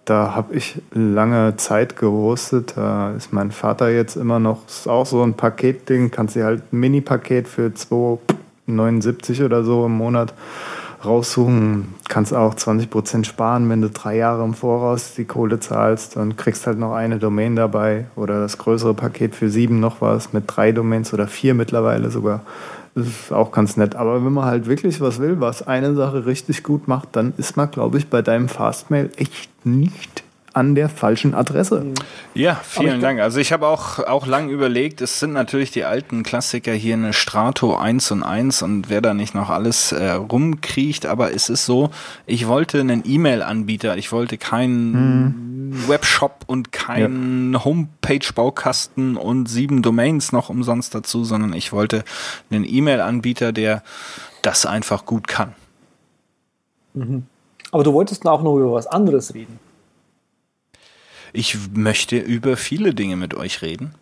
Da 0.06 0.34
habe 0.34 0.56
ich 0.56 0.82
lange 0.94 1.58
Zeit 1.58 1.98
gehostet. 1.98 2.78
Da 2.78 3.12
ist 3.12 3.34
mein 3.34 3.52
Vater 3.52 3.90
jetzt 3.90 4.16
immer 4.16 4.40
noch, 4.40 4.66
ist 4.66 4.88
auch 4.88 5.06
so 5.06 5.22
ein 5.24 5.34
Paketding. 5.34 6.10
Kannst 6.10 6.38
dir 6.38 6.46
halt 6.46 6.72
ein 6.72 6.80
Mini-Paket 6.80 7.50
für 7.50 7.68
2,79 7.68 9.44
oder 9.44 9.66
so 9.66 9.88
im 9.88 9.98
Monat 9.98 10.34
raussuchen. 11.06 11.96
Kannst 12.08 12.34
auch 12.34 12.56
20% 12.56 13.26
sparen, 13.26 13.70
wenn 13.70 13.82
du 13.82 13.90
drei 13.90 14.18
Jahre 14.18 14.44
im 14.44 14.54
Voraus 14.54 15.14
die 15.16 15.26
Kohle 15.26 15.60
zahlst 15.60 16.18
und 16.18 16.38
kriegst 16.38 16.68
halt 16.68 16.80
noch 16.80 16.94
eine 16.94 17.18
Domain 17.18 17.56
dabei 17.56 18.06
oder 18.16 18.42
das 18.42 18.58
größere 18.58 18.94
Paket 18.94 19.36
für 19.36 19.50
sieben 19.50 19.80
noch 19.80 20.02
was 20.02 20.34
mit 20.34 20.44
drei 20.48 20.72
Domains 20.72 21.14
oder 21.14 21.28
vier 21.28 21.54
mittlerweile 21.54 22.10
sogar. 22.12 22.42
Das 22.96 23.08
ist 23.08 23.34
auch 23.34 23.52
ganz 23.52 23.76
nett. 23.76 23.96
Aber 23.96 24.24
wenn 24.24 24.34
man 24.34 24.46
halt 24.46 24.68
wirklich 24.68 25.02
was 25.02 25.20
will, 25.20 25.40
was 25.40 25.66
eine 25.66 25.96
Sache 25.96 26.26
richtig 26.26 26.64
gut 26.64 26.88
macht, 26.88 27.10
dann 27.14 27.34
ist 27.38 27.58
man, 27.58 27.72
glaube 27.72 27.98
ich, 27.98 28.10
bei 28.10 28.22
deinem 28.22 28.50
Fastmail 28.50 29.10
echt 29.18 29.50
nicht 29.66 30.23
an 30.54 30.76
der 30.76 30.88
falschen 30.88 31.34
Adresse. 31.34 31.86
Ja, 32.36 32.60
vielen 32.64 33.02
Dank. 33.02 33.20
Also 33.20 33.40
ich 33.40 33.52
habe 33.52 33.68
auch, 33.68 34.00
auch 34.00 34.28
lang 34.28 34.50
überlegt, 34.50 35.02
es 35.02 35.20
sind 35.20 35.34
natürlich 35.34 35.72
die 35.72 35.84
alten 35.84 36.24
Klassiker 36.24 36.72
hier 36.72 36.94
eine 36.94 37.14
Strato 37.14 37.76
1 37.76 38.12
und 38.12 38.24
1 38.24 38.62
und 38.62 38.90
wer 38.90 39.02
da 39.02 39.14
nicht 39.14 39.34
noch 39.34 39.50
alles 39.50 39.92
äh, 39.92 40.12
rumkriecht, 40.12 41.08
aber 41.08 41.34
es 41.34 41.50
ist 41.50 41.66
so, 41.66 41.90
ich 42.28 42.48
wollte 42.48 42.80
einen 42.80 43.04
E-Mail-Anbieter, 43.06 43.98
ich 43.98 44.12
wollte 44.12 44.38
keinen 44.38 45.74
Webshop 45.88 46.44
und 46.46 46.72
keinen 46.72 47.64
Homepage-Baukasten 47.64 49.18
und 49.18 49.48
sieben 49.48 49.82
Domains 49.82 50.32
noch 50.32 50.50
umsonst 50.50 50.94
dazu, 50.94 51.24
sondern 51.24 51.54
ich 51.54 51.74
wollte 51.74 52.04
einen 52.52 52.66
E-Mail-Anbieter, 52.68 53.52
der 53.52 53.82
das 54.44 54.66
einfach 54.66 55.06
gut 55.06 55.28
kann. 55.28 55.56
Aber 57.72 57.84
du 57.84 57.94
wolltest 57.94 58.26
auch 58.28 58.44
noch 58.44 58.56
über 58.58 58.74
was 58.74 58.86
anderes 58.86 59.34
reden. 59.34 59.60
Ich 61.34 61.58
möchte 61.74 62.18
über 62.18 62.58
viele 62.58 62.94
Dinge 62.94 63.16
mit 63.16 63.34
euch 63.34 63.62
reden, 63.62 63.96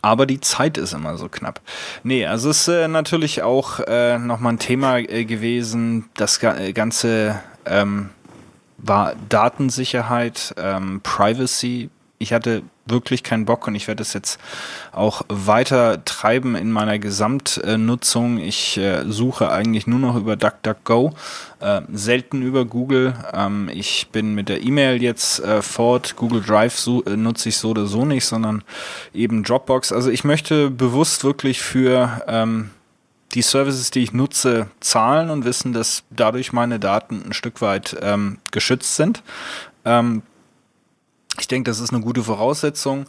aber 0.00 0.26
die 0.26 0.40
Zeit 0.40 0.78
ist 0.78 0.94
immer 0.94 1.18
so 1.18 1.28
knapp. 1.28 1.60
Nee, 2.02 2.26
also 2.26 2.50
es 2.50 2.62
ist 2.62 2.68
äh, 2.68 2.88
natürlich 2.88 3.42
auch 3.42 3.80
äh, 3.80 4.18
nochmal 4.18 4.54
ein 4.54 4.58
Thema 4.58 4.98
äh, 4.98 5.24
gewesen, 5.24 6.08
das 6.14 6.42
äh, 6.42 6.72
ganze 6.72 7.40
ähm, 7.66 8.08
war 8.78 9.14
Datensicherheit, 9.28 10.54
ähm, 10.56 11.00
Privacy 11.02 11.90
ich 12.22 12.32
hatte 12.32 12.62
wirklich 12.86 13.22
keinen 13.22 13.44
Bock 13.44 13.66
und 13.66 13.74
ich 13.74 13.88
werde 13.88 14.02
es 14.02 14.12
jetzt 14.12 14.38
auch 14.92 15.22
weiter 15.28 16.04
treiben 16.04 16.54
in 16.54 16.70
meiner 16.70 16.98
Gesamtnutzung. 16.98 18.38
Ich 18.38 18.78
äh, 18.78 19.04
suche 19.06 19.50
eigentlich 19.50 19.86
nur 19.86 19.98
noch 19.98 20.16
über 20.16 20.36
DuckDuckGo, 20.36 21.12
äh, 21.60 21.82
selten 21.92 22.42
über 22.42 22.64
Google. 22.64 23.14
Ähm, 23.32 23.68
ich 23.72 24.08
bin 24.12 24.34
mit 24.34 24.48
der 24.48 24.62
E-Mail 24.62 25.02
jetzt 25.02 25.40
äh, 25.40 25.62
fort. 25.62 26.16
Google 26.16 26.42
Drive 26.42 26.78
so, 26.78 27.04
äh, 27.04 27.16
nutze 27.16 27.48
ich 27.48 27.56
so 27.56 27.70
oder 27.70 27.86
so 27.86 28.04
nicht, 28.04 28.24
sondern 28.24 28.62
eben 29.12 29.42
Dropbox. 29.42 29.92
Also 29.92 30.10
ich 30.10 30.24
möchte 30.24 30.70
bewusst 30.70 31.24
wirklich 31.24 31.60
für 31.60 32.22
ähm, 32.28 32.70
die 33.34 33.42
Services, 33.42 33.90
die 33.90 34.00
ich 34.00 34.12
nutze, 34.12 34.68
zahlen 34.80 35.30
und 35.30 35.44
wissen, 35.44 35.72
dass 35.72 36.04
dadurch 36.10 36.52
meine 36.52 36.78
Daten 36.78 37.22
ein 37.26 37.32
Stück 37.32 37.60
weit 37.60 37.96
ähm, 38.00 38.38
geschützt 38.50 38.96
sind. 38.96 39.22
Ähm, 39.84 40.22
ich 41.38 41.48
denke, 41.48 41.70
das 41.70 41.80
ist 41.80 41.92
eine 41.92 42.02
gute 42.02 42.22
Voraussetzung. 42.22 43.06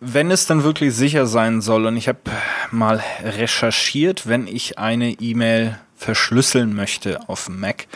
Wenn 0.00 0.30
es 0.30 0.46
dann 0.46 0.64
wirklich 0.64 0.94
sicher 0.94 1.26
sein 1.26 1.60
soll, 1.60 1.86
und 1.86 1.96
ich 1.96 2.08
habe 2.08 2.18
mal 2.70 3.02
recherchiert, 3.22 4.26
wenn 4.26 4.46
ich 4.46 4.78
eine 4.78 5.10
E-Mail 5.12 5.78
verschlüsseln 6.00 6.74
möchte 6.74 7.20
auf 7.28 7.44
dem 7.44 7.60
Mac. 7.60 7.86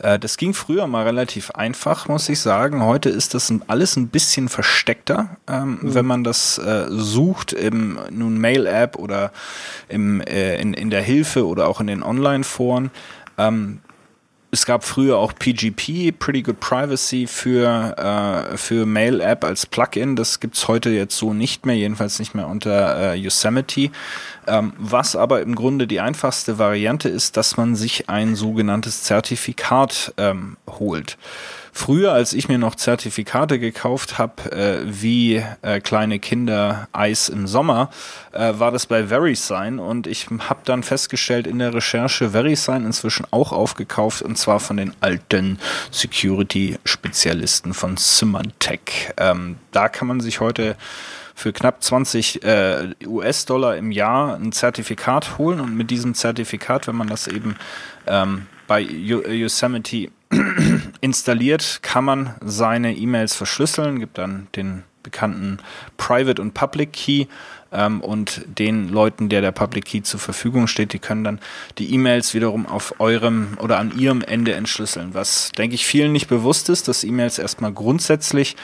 Äh, 0.00 0.18
das 0.20 0.36
ging 0.36 0.54
früher 0.54 0.86
mal 0.86 1.04
relativ 1.04 1.50
einfach, 1.50 2.06
muss 2.06 2.28
ich 2.28 2.38
sagen. 2.38 2.84
Heute 2.84 3.08
ist 3.10 3.34
das 3.34 3.52
alles 3.66 3.96
ein 3.96 4.08
bisschen 4.08 4.48
versteckter, 4.48 5.36
ähm, 5.48 5.80
mhm. 5.82 5.94
wenn 5.94 6.06
man 6.06 6.22
das 6.22 6.58
äh, 6.58 6.86
sucht 6.88 7.52
im 7.52 7.98
nun 8.10 8.38
Mail-App 8.38 8.96
oder 8.96 9.32
im, 9.88 10.20
äh, 10.20 10.60
in, 10.60 10.72
in 10.72 10.90
der 10.90 11.02
Hilfe 11.02 11.46
oder 11.46 11.66
auch 11.66 11.80
in 11.80 11.88
den 11.88 12.04
Online-Foren. 12.04 12.92
Ähm, 13.36 13.80
es 14.50 14.64
gab 14.64 14.84
früher 14.84 15.18
auch 15.18 15.34
PGP, 15.34 16.12
Pretty 16.18 16.42
Good 16.42 16.58
Privacy, 16.60 17.26
für, 17.26 17.96
äh, 17.98 18.56
für 18.56 18.86
Mail-App 18.86 19.44
als 19.44 19.66
Plugin. 19.66 20.16
Das 20.16 20.40
gibt's 20.40 20.68
heute 20.68 20.88
jetzt 20.90 21.18
so 21.18 21.34
nicht 21.34 21.66
mehr, 21.66 21.76
jedenfalls 21.76 22.18
nicht 22.18 22.34
mehr 22.34 22.48
unter 22.48 23.12
äh, 23.12 23.14
Yosemite. 23.14 23.90
Ähm, 24.46 24.72
was 24.78 25.16
aber 25.16 25.42
im 25.42 25.54
Grunde 25.54 25.86
die 25.86 26.00
einfachste 26.00 26.58
Variante 26.58 27.10
ist, 27.10 27.36
dass 27.36 27.58
man 27.58 27.76
sich 27.76 28.08
ein 28.08 28.36
sogenanntes 28.36 29.02
Zertifikat 29.02 30.14
ähm, 30.16 30.56
holt. 30.66 31.18
Früher, 31.78 32.12
als 32.12 32.32
ich 32.32 32.48
mir 32.48 32.58
noch 32.58 32.74
Zertifikate 32.74 33.60
gekauft 33.60 34.18
habe, 34.18 34.50
äh, 34.50 34.80
wie 34.84 35.44
äh, 35.62 35.78
kleine 35.78 36.18
Kinder 36.18 36.88
Eis 36.90 37.28
im 37.28 37.46
Sommer, 37.46 37.90
äh, 38.32 38.54
war 38.58 38.72
das 38.72 38.86
bei 38.86 39.10
VeriSign 39.10 39.78
und 39.78 40.08
ich 40.08 40.26
habe 40.26 40.58
dann 40.64 40.82
festgestellt 40.82 41.46
in 41.46 41.60
der 41.60 41.72
Recherche, 41.72 42.30
VeriSign 42.30 42.84
inzwischen 42.84 43.26
auch 43.30 43.52
aufgekauft 43.52 44.22
und 44.22 44.36
zwar 44.36 44.58
von 44.58 44.76
den 44.76 44.92
alten 45.00 45.60
Security-Spezialisten 45.92 47.72
von 47.74 47.96
Symantec. 47.96 49.14
Ähm, 49.16 49.54
da 49.70 49.88
kann 49.88 50.08
man 50.08 50.18
sich 50.18 50.40
heute 50.40 50.74
für 51.36 51.52
knapp 51.52 51.80
20 51.84 52.42
äh, 52.42 52.88
US-Dollar 53.06 53.76
im 53.76 53.92
Jahr 53.92 54.34
ein 54.34 54.50
Zertifikat 54.50 55.38
holen 55.38 55.60
und 55.60 55.76
mit 55.76 55.92
diesem 55.92 56.14
Zertifikat, 56.14 56.88
wenn 56.88 56.96
man 56.96 57.06
das 57.06 57.28
eben 57.28 57.54
ähm, 58.08 58.46
bei 58.68 58.80
Yosemite 58.80 60.10
installiert, 61.00 61.80
kann 61.82 62.04
man 62.04 62.34
seine 62.44 62.96
E-Mails 62.96 63.34
verschlüsseln, 63.34 63.98
gibt 63.98 64.18
dann 64.18 64.46
den 64.54 64.84
bekannten 65.02 65.58
Private 65.96 66.40
und 66.40 66.54
Public 66.54 66.92
Key 66.92 67.26
ähm, 67.72 68.00
und 68.00 68.42
den 68.46 68.90
Leuten, 68.90 69.28
der 69.28 69.40
der 69.40 69.52
Public 69.52 69.86
Key 69.86 70.02
zur 70.02 70.20
Verfügung 70.20 70.66
steht, 70.66 70.92
die 70.92 70.98
können 70.98 71.24
dann 71.24 71.40
die 71.78 71.92
E-Mails 71.94 72.34
wiederum 72.34 72.66
auf 72.66 73.00
eurem 73.00 73.56
oder 73.58 73.78
an 73.78 73.98
ihrem 73.98 74.20
Ende 74.20 74.54
entschlüsseln. 74.54 75.14
Was, 75.14 75.50
denke 75.52 75.74
ich, 75.74 75.86
vielen 75.86 76.12
nicht 76.12 76.28
bewusst 76.28 76.68
ist, 76.68 76.88
dass 76.88 77.04
E-Mails 77.04 77.38
erstmal 77.38 77.72
grundsätzlich 77.72 78.56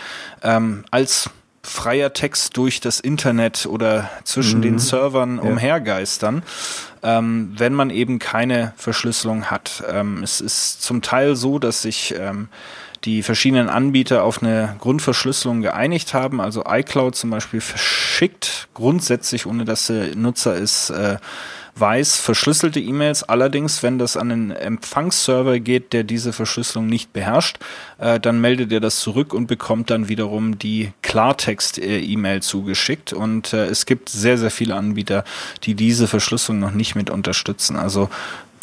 ähm, 0.42 0.84
als 0.90 1.30
freier 1.64 2.12
Text 2.12 2.56
durch 2.56 2.80
das 2.80 3.00
Internet 3.00 3.66
oder 3.66 4.10
zwischen 4.24 4.58
mhm. 4.58 4.62
den 4.62 4.78
Servern 4.78 5.36
ja. 5.36 5.42
umhergeistern, 5.42 6.42
ähm, 7.02 7.52
wenn 7.56 7.74
man 7.74 7.90
eben 7.90 8.18
keine 8.18 8.74
Verschlüsselung 8.76 9.46
hat. 9.46 9.82
Ähm, 9.90 10.22
es 10.22 10.40
ist 10.40 10.82
zum 10.82 11.02
Teil 11.02 11.34
so, 11.36 11.58
dass 11.58 11.82
sich 11.82 12.14
ähm, 12.16 12.48
die 13.04 13.22
verschiedenen 13.22 13.68
Anbieter 13.68 14.24
auf 14.24 14.42
eine 14.42 14.76
Grundverschlüsselung 14.78 15.62
geeinigt 15.62 16.14
haben. 16.14 16.40
Also 16.40 16.64
iCloud 16.66 17.14
zum 17.14 17.30
Beispiel 17.30 17.60
verschickt 17.60 18.68
grundsätzlich, 18.74 19.46
ohne 19.46 19.64
dass 19.64 19.86
der 19.86 20.14
Nutzer 20.16 20.56
es 20.56 20.90
äh, 20.90 21.16
weiß 21.76 22.18
verschlüsselte 22.18 22.80
E-Mails. 22.80 23.22
Allerdings, 23.24 23.82
wenn 23.82 23.98
das 23.98 24.16
an 24.16 24.30
einen 24.30 24.50
Empfangsserver 24.50 25.58
geht, 25.60 25.92
der 25.92 26.04
diese 26.04 26.32
Verschlüsselung 26.32 26.86
nicht 26.86 27.12
beherrscht, 27.12 27.58
äh, 27.98 28.20
dann 28.20 28.40
meldet 28.40 28.72
er 28.72 28.80
das 28.80 29.00
zurück 29.00 29.34
und 29.34 29.46
bekommt 29.46 29.90
dann 29.90 30.08
wiederum 30.08 30.58
die 30.58 30.92
Klartext-E-Mail 31.02 32.42
zugeschickt. 32.42 33.12
Und 33.12 33.52
äh, 33.52 33.66
es 33.66 33.86
gibt 33.86 34.08
sehr, 34.08 34.38
sehr 34.38 34.50
viele 34.50 34.76
Anbieter, 34.76 35.24
die 35.64 35.74
diese 35.74 36.06
Verschlüsselung 36.06 36.60
noch 36.60 36.72
nicht 36.72 36.94
mit 36.94 37.10
unterstützen. 37.10 37.76
Also 37.76 38.08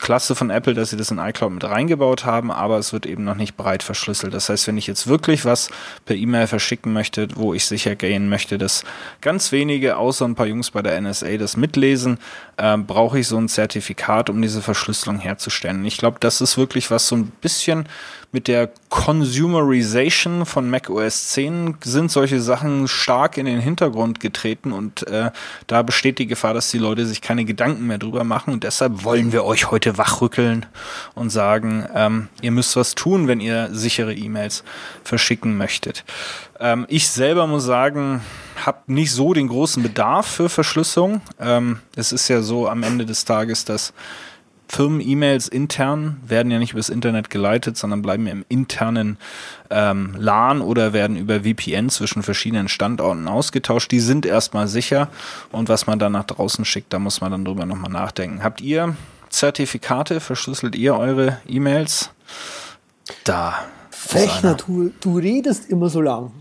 klasse 0.01 0.35
von 0.35 0.49
Apple, 0.49 0.73
dass 0.73 0.89
sie 0.89 0.97
das 0.97 1.11
in 1.11 1.19
iCloud 1.19 1.53
mit 1.53 1.63
reingebaut 1.63 2.25
haben, 2.25 2.51
aber 2.51 2.77
es 2.77 2.91
wird 2.91 3.05
eben 3.05 3.23
noch 3.23 3.35
nicht 3.35 3.55
breit 3.55 3.83
verschlüsselt. 3.83 4.33
Das 4.33 4.49
heißt, 4.49 4.67
wenn 4.67 4.77
ich 4.77 4.87
jetzt 4.87 5.07
wirklich 5.07 5.45
was 5.45 5.69
per 6.05 6.15
E-Mail 6.15 6.47
verschicken 6.47 6.91
möchte, 6.91 7.29
wo 7.35 7.53
ich 7.53 7.65
sicher 7.65 7.95
gehen 7.95 8.27
möchte, 8.27 8.57
dass 8.57 8.83
ganz 9.21 9.51
wenige, 9.51 9.95
außer 9.95 10.25
ein 10.25 10.35
paar 10.35 10.47
Jungs 10.47 10.71
bei 10.71 10.81
der 10.81 10.99
NSA, 10.99 11.37
das 11.37 11.55
mitlesen, 11.55 12.17
äh, 12.61 12.77
brauche 12.77 13.19
ich 13.19 13.27
so 13.27 13.37
ein 13.37 13.49
Zertifikat, 13.49 14.29
um 14.29 14.41
diese 14.41 14.61
Verschlüsselung 14.61 15.19
herzustellen. 15.19 15.83
Ich 15.85 15.97
glaube, 15.97 16.17
das 16.19 16.41
ist 16.41 16.57
wirklich 16.57 16.91
was 16.91 17.07
so 17.07 17.15
ein 17.15 17.31
bisschen 17.41 17.87
mit 18.31 18.47
der 18.47 18.69
Consumerization 18.89 20.45
von 20.45 20.69
Mac 20.69 20.89
OS 20.89 21.29
10 21.29 21.75
sind 21.83 22.11
solche 22.11 22.39
Sachen 22.39 22.87
stark 22.87 23.37
in 23.37 23.45
den 23.45 23.59
Hintergrund 23.59 24.21
getreten 24.21 24.71
und 24.71 25.05
äh, 25.07 25.31
da 25.67 25.81
besteht 25.81 26.17
die 26.19 26.27
Gefahr, 26.27 26.53
dass 26.53 26.71
die 26.71 26.77
Leute 26.77 27.05
sich 27.05 27.21
keine 27.21 27.43
Gedanken 27.43 27.87
mehr 27.87 27.97
drüber 27.97 28.23
machen 28.23 28.53
und 28.53 28.63
deshalb 28.63 29.03
wollen 29.03 29.33
wir 29.33 29.43
euch 29.43 29.69
heute 29.69 29.97
wachrückeln 29.97 30.65
und 31.13 31.29
sagen, 31.29 31.85
ähm, 31.93 32.29
ihr 32.41 32.51
müsst 32.51 32.75
was 32.77 32.95
tun, 32.95 33.27
wenn 33.27 33.41
ihr 33.41 33.69
sichere 33.71 34.13
E-Mails 34.13 34.63
verschicken 35.03 35.57
möchtet. 35.57 36.05
Ähm, 36.61 36.85
ich 36.87 37.09
selber 37.09 37.47
muss 37.47 37.65
sagen, 37.65 38.21
habe 38.65 38.79
nicht 38.87 39.11
so 39.11 39.33
den 39.33 39.47
großen 39.47 39.81
Bedarf 39.81 40.27
für 40.27 40.47
Verschlüsselung. 40.47 41.21
Ähm, 41.39 41.79
es 41.95 42.11
ist 42.11 42.27
ja 42.27 42.41
so 42.41 42.69
am 42.69 42.83
Ende 42.83 43.05
des 43.05 43.25
Tages, 43.25 43.65
dass 43.65 43.93
Firmen-E-Mails 44.67 45.49
intern 45.49 46.21
werden 46.25 46.49
ja 46.49 46.57
nicht 46.57 46.71
übers 46.71 46.87
Internet 46.87 47.29
geleitet, 47.29 47.75
sondern 47.75 48.01
bleiben 48.01 48.25
im 48.27 48.45
internen 48.47 49.17
ähm, 49.69 50.15
LAN 50.17 50.61
oder 50.61 50.93
werden 50.93 51.17
über 51.17 51.41
VPN 51.41 51.89
zwischen 51.89 52.23
verschiedenen 52.23 52.69
Standorten 52.69 53.27
ausgetauscht. 53.27 53.91
Die 53.91 53.99
sind 53.99 54.25
erstmal 54.25 54.69
sicher 54.69 55.09
und 55.51 55.67
was 55.67 55.87
man 55.87 55.99
dann 55.99 56.13
nach 56.13 56.23
draußen 56.23 56.63
schickt, 56.63 56.93
da 56.93 56.99
muss 56.99 57.19
man 57.19 57.31
dann 57.31 57.43
drüber 57.43 57.65
nochmal 57.65 57.91
nachdenken. 57.91 58.43
Habt 58.43 58.61
ihr 58.61 58.95
Zertifikate? 59.29 60.21
Verschlüsselt 60.21 60.75
ihr 60.75 60.95
eure 60.95 61.41
E-Mails? 61.47 62.11
Da. 63.25 63.65
Fechner, 64.11 64.55
du, 64.55 64.91
du 64.99 65.17
redest 65.17 65.69
immer 65.69 65.89
so 65.89 66.01
lang. 66.01 66.31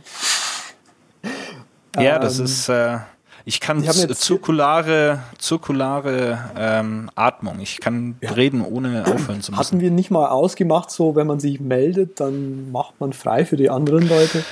Ja, 1.96 2.18
das 2.18 2.38
ähm, 2.38 2.44
ist. 2.44 2.68
Äh, 2.68 2.98
ich 3.44 3.58
kann 3.58 3.82
zirkulare, 3.82 5.20
zirkulare 5.38 6.38
ähm, 6.56 7.10
Atmung. 7.14 7.58
Ich 7.60 7.80
kann 7.80 8.16
ja. 8.20 8.32
reden, 8.32 8.62
ohne 8.62 9.06
aufhören 9.06 9.40
zu 9.40 9.52
müssen. 9.52 9.56
Hatten 9.56 9.80
wir 9.80 9.90
nicht 9.90 10.10
mal 10.10 10.28
ausgemacht, 10.28 10.90
so 10.90 11.16
wenn 11.16 11.26
man 11.26 11.40
sich 11.40 11.58
meldet, 11.58 12.20
dann 12.20 12.70
macht 12.70 13.00
man 13.00 13.12
frei 13.12 13.46
für 13.46 13.56
die 13.56 13.70
anderen 13.70 14.08
Leute. 14.08 14.44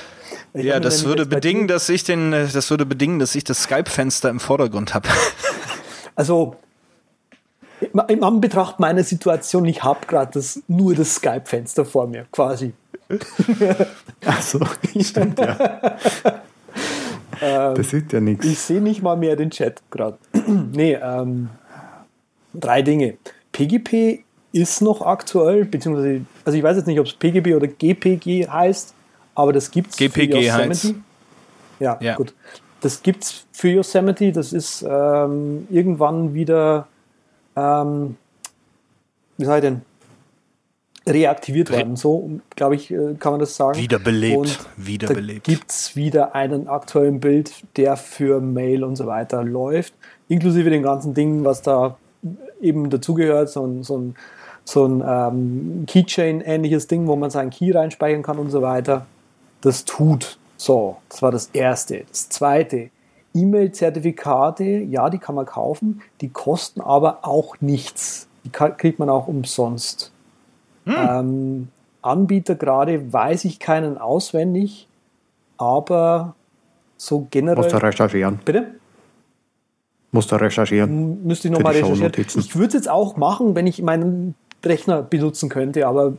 Ich 0.53 0.65
ja, 0.65 0.79
das 0.79 1.05
würde 1.05 1.25
bedingen, 1.25 1.67
dass 1.67 1.87
ich 1.89 2.03
den, 2.03 2.31
das 2.31 2.69
würde 2.69 2.85
bedingen, 2.85 3.19
dass 3.19 3.35
ich 3.35 3.43
das 3.43 3.63
Skype-Fenster 3.63 4.29
im 4.29 4.39
Vordergrund 4.39 4.93
habe. 4.93 5.07
Also 6.15 6.57
im 8.09 8.23
Anbetracht 8.25 8.81
meiner 8.81 9.05
Situation, 9.05 9.63
ich 9.63 9.83
habe 9.85 10.05
gerade 10.05 10.31
das, 10.33 10.61
nur 10.67 10.93
das 10.93 11.15
Skype-Fenster 11.15 11.85
vor 11.85 12.07
mir, 12.07 12.25
quasi. 12.29 12.73
Ach 14.25 14.41
so, 14.41 14.59
stimmt 15.01 15.39
ja. 15.39 15.97
Ähm, 17.41 17.75
das 17.75 17.89
sieht 17.89 18.11
ja 18.13 18.19
nichts. 18.19 18.45
Ich 18.45 18.59
sehe 18.59 18.81
nicht 18.81 19.01
mal 19.01 19.15
mehr 19.15 19.35
den 19.35 19.49
Chat 19.49 19.81
gerade. 19.89 20.17
nee, 20.47 20.93
ähm, 20.93 21.49
drei 22.53 22.81
Dinge. 22.81 23.17
PGP 23.51 24.23
ist 24.51 24.81
noch 24.81 25.01
aktuell, 25.01 25.65
beziehungsweise, 25.65 26.21
also 26.43 26.57
ich 26.57 26.63
weiß 26.63 26.77
jetzt 26.77 26.87
nicht, 26.87 26.99
ob 26.99 27.05
es 27.05 27.13
PGP 27.13 27.55
oder 27.55 27.67
GPG 27.67 28.47
heißt, 28.47 28.93
aber 29.35 29.53
das 29.53 29.71
gibt 29.71 29.91
es 29.91 29.95
für 29.95 30.23
Yosemite. 30.23 30.53
Heißt. 30.53 30.93
Ja, 31.79 31.97
ja, 32.01 32.15
gut. 32.15 32.33
Das 32.81 33.03
gibt 33.03 33.23
es 33.23 33.45
für 33.51 33.69
Yosemite, 33.69 34.31
das 34.31 34.53
ist 34.53 34.85
ähm, 34.87 35.67
irgendwann 35.69 36.33
wieder, 36.33 36.87
ähm, 37.55 38.15
wie 39.37 39.45
sei 39.45 39.61
denn, 39.61 39.81
reaktiviert 41.07 41.71
worden. 41.71 41.95
So, 41.95 42.39
glaube 42.55 42.75
ich, 42.75 42.91
äh, 42.91 43.15
kann 43.19 43.33
man 43.33 43.39
das 43.39 43.55
sagen. 43.55 43.79
Wiederbelebt. 43.79 44.37
Und 44.37 44.59
Wiederbelebt. 44.77 45.43
Gibt 45.43 45.71
es 45.71 45.95
wieder 45.95 46.35
einen 46.35 46.67
aktuellen 46.67 47.19
Bild, 47.19 47.51
der 47.77 47.97
für 47.97 48.41
Mail 48.41 48.83
und 48.83 48.95
so 48.95 49.05
weiter 49.05 49.43
läuft. 49.43 49.93
Inklusive 50.27 50.69
den 50.69 50.83
ganzen 50.83 51.13
Dingen, 51.13 51.45
was 51.45 51.61
da 51.61 51.97
eben 52.61 52.89
dazugehört. 52.89 53.49
So 53.49 53.65
ein, 53.65 53.83
so 53.83 53.97
ein, 53.97 54.15
so 54.63 54.85
ein 54.85 55.03
ähm, 55.05 55.85
Keychain-ähnliches 55.87 56.87
Ding, 56.87 57.07
wo 57.07 57.15
man 57.15 57.29
seinen 57.29 57.49
Key 57.49 57.71
reinspeichern 57.71 58.23
kann 58.23 58.37
und 58.37 58.49
so 58.49 58.61
weiter. 58.61 59.05
Das 59.61 59.85
tut 59.85 60.37
So, 60.57 60.97
das 61.09 61.21
war 61.21 61.31
das 61.31 61.49
Erste. 61.53 62.03
Das 62.09 62.29
Zweite, 62.29 62.89
E-Mail-Zertifikate, 63.33 64.63
ja, 64.63 65.09
die 65.09 65.17
kann 65.17 65.35
man 65.35 65.45
kaufen, 65.45 66.01
die 66.21 66.29
kosten 66.29 66.81
aber 66.81 67.19
auch 67.23 67.55
nichts. 67.61 68.27
Die 68.43 68.49
kriegt 68.49 68.99
man 68.99 69.09
auch 69.09 69.27
umsonst. 69.27 70.11
Ähm, 70.97 71.67
Anbieter 72.01 72.55
gerade 72.55 73.11
weiß 73.11 73.45
ich 73.45 73.59
keinen 73.59 73.97
auswendig, 73.97 74.87
aber 75.57 76.35
so 76.97 77.19
Musst 77.19 77.25
du 77.25 77.27
generell. 77.29 77.75
recherchieren. 77.77 78.39
Bitte? 78.43 78.67
Musst 80.11 80.31
du 80.31 80.35
recherchieren. 80.35 81.23
Müsste 81.25 81.47
ich 81.47 81.53
nochmal 81.53 81.73
recherchieren. 81.73 82.11
Ich 82.17 82.55
würde 82.55 82.67
es 82.67 82.73
jetzt 82.73 82.89
auch 82.89 83.15
machen, 83.15 83.55
wenn 83.55 83.67
ich 83.67 83.81
meinen 83.81 84.35
Rechner 84.63 85.03
benutzen 85.03 85.49
könnte, 85.49 85.85
aber 85.87 86.13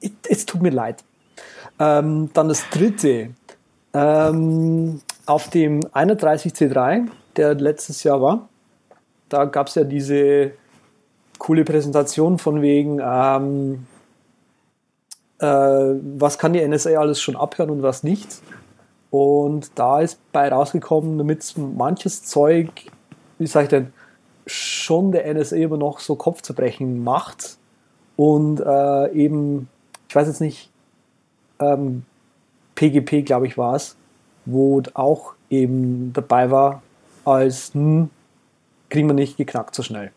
es, 0.00 0.10
es 0.28 0.46
tut 0.46 0.62
mir 0.62 0.70
leid. 0.70 1.04
Ähm, 1.78 2.30
dann 2.34 2.48
das 2.48 2.68
dritte. 2.70 3.30
Ähm, 3.92 5.00
auf 5.26 5.50
dem 5.50 5.80
31C3, 5.80 7.08
der 7.36 7.54
letztes 7.54 8.02
Jahr 8.02 8.20
war, 8.20 8.48
da 9.28 9.44
gab 9.44 9.68
es 9.68 9.76
ja 9.76 9.84
diese 9.84 10.52
coole 11.40 11.64
Präsentation 11.64 12.38
von 12.38 12.62
wegen, 12.62 13.00
ähm, 13.02 13.86
äh, 15.40 15.46
was 15.46 16.38
kann 16.38 16.52
die 16.52 16.60
NSA 16.66 16.90
alles 16.90 17.20
schon 17.20 17.34
abhören 17.34 17.70
und 17.70 17.82
was 17.82 18.04
nicht. 18.04 18.40
Und 19.10 19.72
da 19.74 20.00
ist 20.00 20.20
bei 20.30 20.48
rausgekommen, 20.48 21.18
damit 21.18 21.54
manches 21.56 22.22
Zeug, 22.24 22.70
wie 23.38 23.46
sag 23.48 23.64
ich 23.64 23.68
denn, 23.70 23.92
schon 24.46 25.10
der 25.10 25.32
NSA 25.34 25.56
immer 25.56 25.76
noch 25.76 25.98
so 25.98 26.14
Kopfzerbrechen 26.14 27.02
macht 27.02 27.56
und 28.16 28.60
äh, 28.60 29.12
eben, 29.12 29.68
ich 30.08 30.14
weiß 30.14 30.28
jetzt 30.28 30.40
nicht, 30.40 30.70
ähm, 31.58 32.04
PGP, 32.74 33.24
glaube 33.24 33.46
ich, 33.46 33.56
war 33.58 33.74
es, 33.74 33.96
wo 34.44 34.82
auch 34.94 35.34
eben 35.48 36.12
dabei 36.12 36.50
war, 36.50 36.82
als 37.24 37.74
hm, 37.74 38.10
kriegen 38.88 39.08
wir 39.08 39.14
nicht 39.14 39.36
geknackt 39.36 39.74
so 39.74 39.82
schnell. 39.82 40.12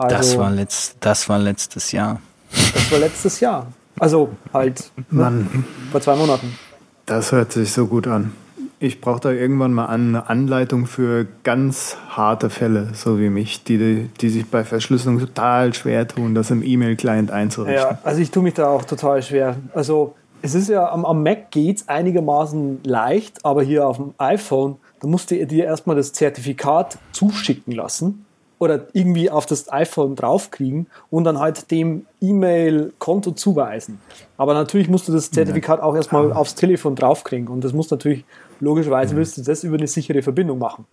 Also, 0.00 0.16
das, 0.16 0.38
war 0.38 0.50
letzt, 0.50 0.96
das 1.00 1.28
war 1.28 1.38
letztes 1.38 1.92
Jahr. 1.92 2.20
das 2.50 2.90
war 2.90 2.98
letztes 3.00 3.38
Jahr. 3.40 3.66
Also 3.98 4.30
halt 4.54 4.90
Mann, 5.10 5.66
vor 5.92 6.00
zwei 6.00 6.16
Monaten. 6.16 6.58
das 7.04 7.32
hört 7.32 7.52
sich 7.52 7.70
so 7.70 7.86
gut 7.86 8.06
an. 8.06 8.32
Ich 8.78 9.02
brauche 9.02 9.20
da 9.20 9.30
irgendwann 9.30 9.74
mal 9.74 9.88
eine 9.88 10.30
Anleitung 10.30 10.86
für 10.86 11.26
ganz 11.42 11.98
harte 12.08 12.48
Fälle, 12.48 12.88
so 12.94 13.20
wie 13.20 13.28
mich, 13.28 13.62
die, 13.62 14.08
die 14.08 14.28
sich 14.30 14.46
bei 14.46 14.64
Verschlüsselung 14.64 15.18
total 15.18 15.74
schwer 15.74 16.08
tun, 16.08 16.34
das 16.34 16.50
im 16.50 16.62
E-Mail-Client 16.62 17.30
einzurichten. 17.30 17.90
Ja, 17.90 17.98
also 18.02 18.22
ich 18.22 18.30
tue 18.30 18.42
mich 18.42 18.54
da 18.54 18.68
auch 18.68 18.84
total 18.84 19.22
schwer. 19.22 19.56
Also 19.74 20.14
es 20.40 20.54
ist 20.54 20.70
ja 20.70 20.90
am, 20.90 21.04
am 21.04 21.22
Mac 21.22 21.50
geht's 21.50 21.88
einigermaßen 21.88 22.80
leicht, 22.84 23.44
aber 23.44 23.62
hier 23.62 23.86
auf 23.86 23.98
dem 23.98 24.14
iPhone, 24.16 24.76
da 25.00 25.08
musst 25.08 25.30
du 25.30 25.46
dir 25.46 25.66
erstmal 25.66 25.96
das 25.96 26.14
Zertifikat 26.14 26.96
zuschicken 27.12 27.74
lassen 27.74 28.24
oder 28.60 28.86
irgendwie 28.92 29.30
auf 29.30 29.46
das 29.46 29.72
iPhone 29.72 30.14
draufkriegen 30.14 30.86
und 31.10 31.24
dann 31.24 31.40
halt 31.40 31.72
dem 31.72 32.06
E-Mail-Konto 32.20 33.32
zuweisen. 33.32 34.00
Aber 34.36 34.54
natürlich 34.54 34.88
musst 34.88 35.08
du 35.08 35.12
das 35.12 35.32
Zertifikat 35.32 35.80
auch 35.80 35.96
erstmal 35.96 36.32
aufs 36.32 36.54
Telefon 36.54 36.94
draufkriegen 36.94 37.48
und 37.48 37.64
das 37.64 37.72
muss 37.72 37.90
natürlich, 37.90 38.24
logischerweise 38.60 39.16
willst 39.16 39.38
du 39.38 39.42
das 39.42 39.64
über 39.64 39.78
eine 39.78 39.88
sichere 39.88 40.22
Verbindung 40.22 40.58
machen. 40.58 40.84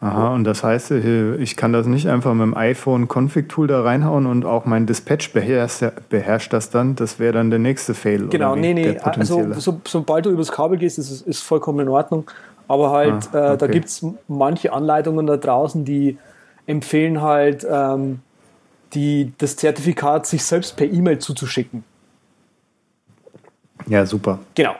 Aha, 0.00 0.32
und 0.32 0.44
das 0.44 0.62
heißt, 0.62 0.92
ich 0.92 1.56
kann 1.56 1.72
das 1.72 1.88
nicht 1.88 2.06
einfach 2.06 2.32
mit 2.32 2.42
dem 2.42 2.56
iPhone-Config-Tool 2.56 3.66
da 3.66 3.82
reinhauen 3.82 4.26
und 4.26 4.44
auch 4.44 4.64
mein 4.64 4.86
Dispatch 4.86 5.32
beherrscht, 5.32 5.82
beherrscht 6.08 6.52
das 6.52 6.70
dann. 6.70 6.94
Das 6.94 7.18
wäre 7.18 7.32
dann 7.32 7.50
der 7.50 7.58
nächste 7.58 7.94
Fail. 7.94 8.28
Genau, 8.28 8.54
nee, 8.54 8.74
nee, 8.74 8.96
also 8.98 9.54
so, 9.54 9.80
sobald 9.84 10.26
du 10.26 10.30
übers 10.30 10.52
Kabel 10.52 10.78
gehst, 10.78 11.00
ist 11.00 11.26
es 11.26 11.40
vollkommen 11.40 11.80
in 11.80 11.88
Ordnung. 11.88 12.30
Aber 12.68 12.90
halt, 12.90 13.34
Ah, 13.34 13.54
äh, 13.54 13.56
da 13.56 13.64
okay. 13.64 13.72
gibt 13.72 13.86
es 13.88 14.04
manche 14.28 14.72
Anleitungen 14.72 15.26
da 15.26 15.36
draußen, 15.36 15.84
die 15.84 16.18
empfehlen 16.66 17.22
halt, 17.22 17.66
ähm, 17.68 18.20
die, 18.94 19.32
das 19.38 19.56
Zertifikat 19.56 20.26
sich 20.26 20.44
selbst 20.44 20.76
per 20.76 20.86
E-Mail 20.86 21.18
zuzuschicken. 21.18 21.82
Ja, 23.86 24.04
super. 24.06 24.38
Genau. 24.54 24.74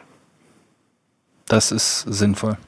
Das 1.46 1.72
ist 1.72 2.00
sinnvoll. 2.06 2.58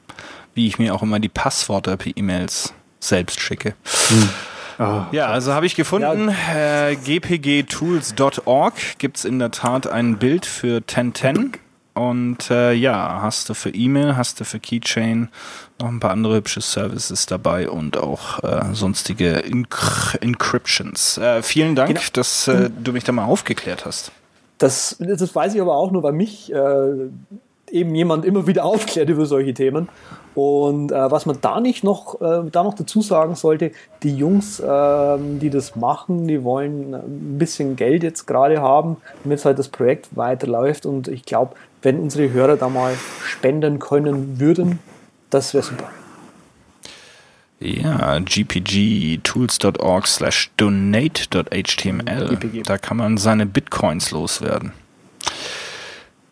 Wie 0.53 0.67
ich 0.67 0.79
mir 0.79 0.93
auch 0.95 1.03
immer 1.03 1.19
die 1.19 1.29
Passwörter 1.29 1.97
per 1.97 2.11
E-Mails 2.15 2.73
selbst 2.99 3.39
schicke. 3.39 3.75
Ah, 4.79 5.05
Ja, 5.11 5.27
also 5.27 5.53
habe 5.53 5.65
ich 5.67 5.75
gefunden, 5.75 6.29
äh, 6.53 6.95
gpgtools.org 6.95 8.73
gibt 8.97 9.17
es 9.17 9.25
in 9.25 9.37
der 9.39 9.51
Tat 9.51 9.85
ein 9.87 10.17
Bild 10.17 10.45
für 10.45 10.77
1010. 10.77 11.53
Und 11.93 12.49
äh, 12.49 12.71
ja, 12.71 13.19
hast 13.21 13.49
du 13.49 13.53
für 13.53 13.69
E-Mail, 13.69 14.15
hast 14.15 14.39
du 14.39 14.45
für 14.45 14.59
Keychain 14.59 15.27
noch 15.79 15.89
ein 15.89 15.99
paar 15.99 16.11
andere 16.11 16.35
hübsche 16.35 16.61
Services 16.61 17.25
dabei 17.25 17.69
und 17.69 17.97
auch 17.97 18.41
äh, 18.43 18.73
sonstige 18.73 19.39
Inc 19.39 20.17
Encryptions. 20.21 21.17
Äh, 21.17 21.41
vielen 21.43 21.75
Dank, 21.75 21.89
Genau. 21.89 22.01
dass 22.13 22.47
äh, 22.47 22.69
du 22.69 22.93
mich 22.93 23.03
da 23.03 23.11
mal 23.11 23.25
aufgeklärt 23.25 23.85
hast. 23.85 24.11
Das, 24.57 24.95
das 24.99 25.35
weiß 25.35 25.53
ich 25.55 25.61
aber 25.61 25.75
auch 25.75 25.91
nur, 25.91 26.03
weil 26.03 26.13
mich 26.13 26.53
äh, 26.53 27.09
eben 27.71 27.93
jemand 27.95 28.23
immer 28.25 28.47
wieder 28.47 28.63
aufklärt 28.65 29.09
über 29.09 29.25
solche 29.25 29.53
Themen. 29.53 29.89
Und 30.33 30.93
äh, 30.93 31.11
was 31.11 31.25
man 31.25 31.39
da 31.41 31.59
nicht 31.59 31.83
noch, 31.83 32.21
äh, 32.21 32.43
da 32.49 32.63
noch 32.63 32.73
dazu 32.75 33.01
sagen 33.01 33.35
sollte, 33.35 33.71
die 34.01 34.15
Jungs, 34.15 34.63
ähm, 34.65 35.39
die 35.39 35.49
das 35.49 35.75
machen, 35.75 36.25
die 36.29 36.41
wollen 36.45 36.93
ein 36.93 37.37
bisschen 37.37 37.75
Geld 37.75 38.01
jetzt 38.03 38.27
gerade 38.27 38.61
haben, 38.61 38.95
damit 39.23 39.43
halt 39.43 39.59
das 39.59 39.67
Projekt 39.67 40.15
weiterläuft. 40.15 40.85
Und 40.85 41.09
ich 41.09 41.23
glaube, 41.25 41.55
wenn 41.81 41.99
unsere 41.99 42.31
Hörer 42.31 42.57
da 42.57 42.69
mal 42.69 42.95
spenden 43.25 43.79
können 43.79 44.39
würden, 44.39 44.79
das 45.29 45.53
wäre 45.53 45.63
super. 45.63 45.89
Ja, 47.59 48.17
gpgtools.org 48.19 50.07
slash 50.07 50.49
donate.html. 50.57 52.37
Da 52.63 52.77
kann 52.79 52.97
man 52.97 53.17
seine 53.17 53.45
Bitcoins 53.45 54.09
loswerden. 54.11 54.73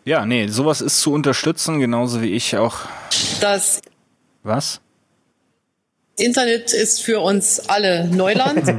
Ja, 0.04 0.26
nee, 0.26 0.48
sowas 0.48 0.80
ist 0.80 1.00
zu 1.00 1.12
unterstützen, 1.12 1.78
genauso 1.78 2.20
wie 2.20 2.32
ich 2.32 2.56
auch. 2.56 2.78
Das 3.40 3.80
Was? 4.42 4.80
Internet 6.16 6.72
ist 6.72 7.02
für 7.02 7.20
uns 7.20 7.60
alle 7.68 8.08
Neuland. 8.08 8.64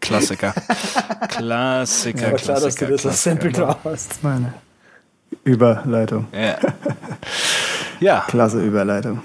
Klassiker. 0.00 0.52
Klassiker, 1.28 2.28
Aber 2.28 2.36
klar, 2.38 2.60
dass 2.60 2.74
du 2.74 2.86
Klassiker, 2.86 2.90
das 2.90 3.06
als 3.06 3.22
Sample 3.22 3.50
Klassiker. 3.52 3.66
drauf 3.74 3.84
hast. 3.84 4.22
meine 4.24 4.54
Überleitung. 5.44 6.26
Ja. 6.32 6.56
ja, 8.00 8.24
Klasse 8.28 8.60
Überleitung. 8.64 9.20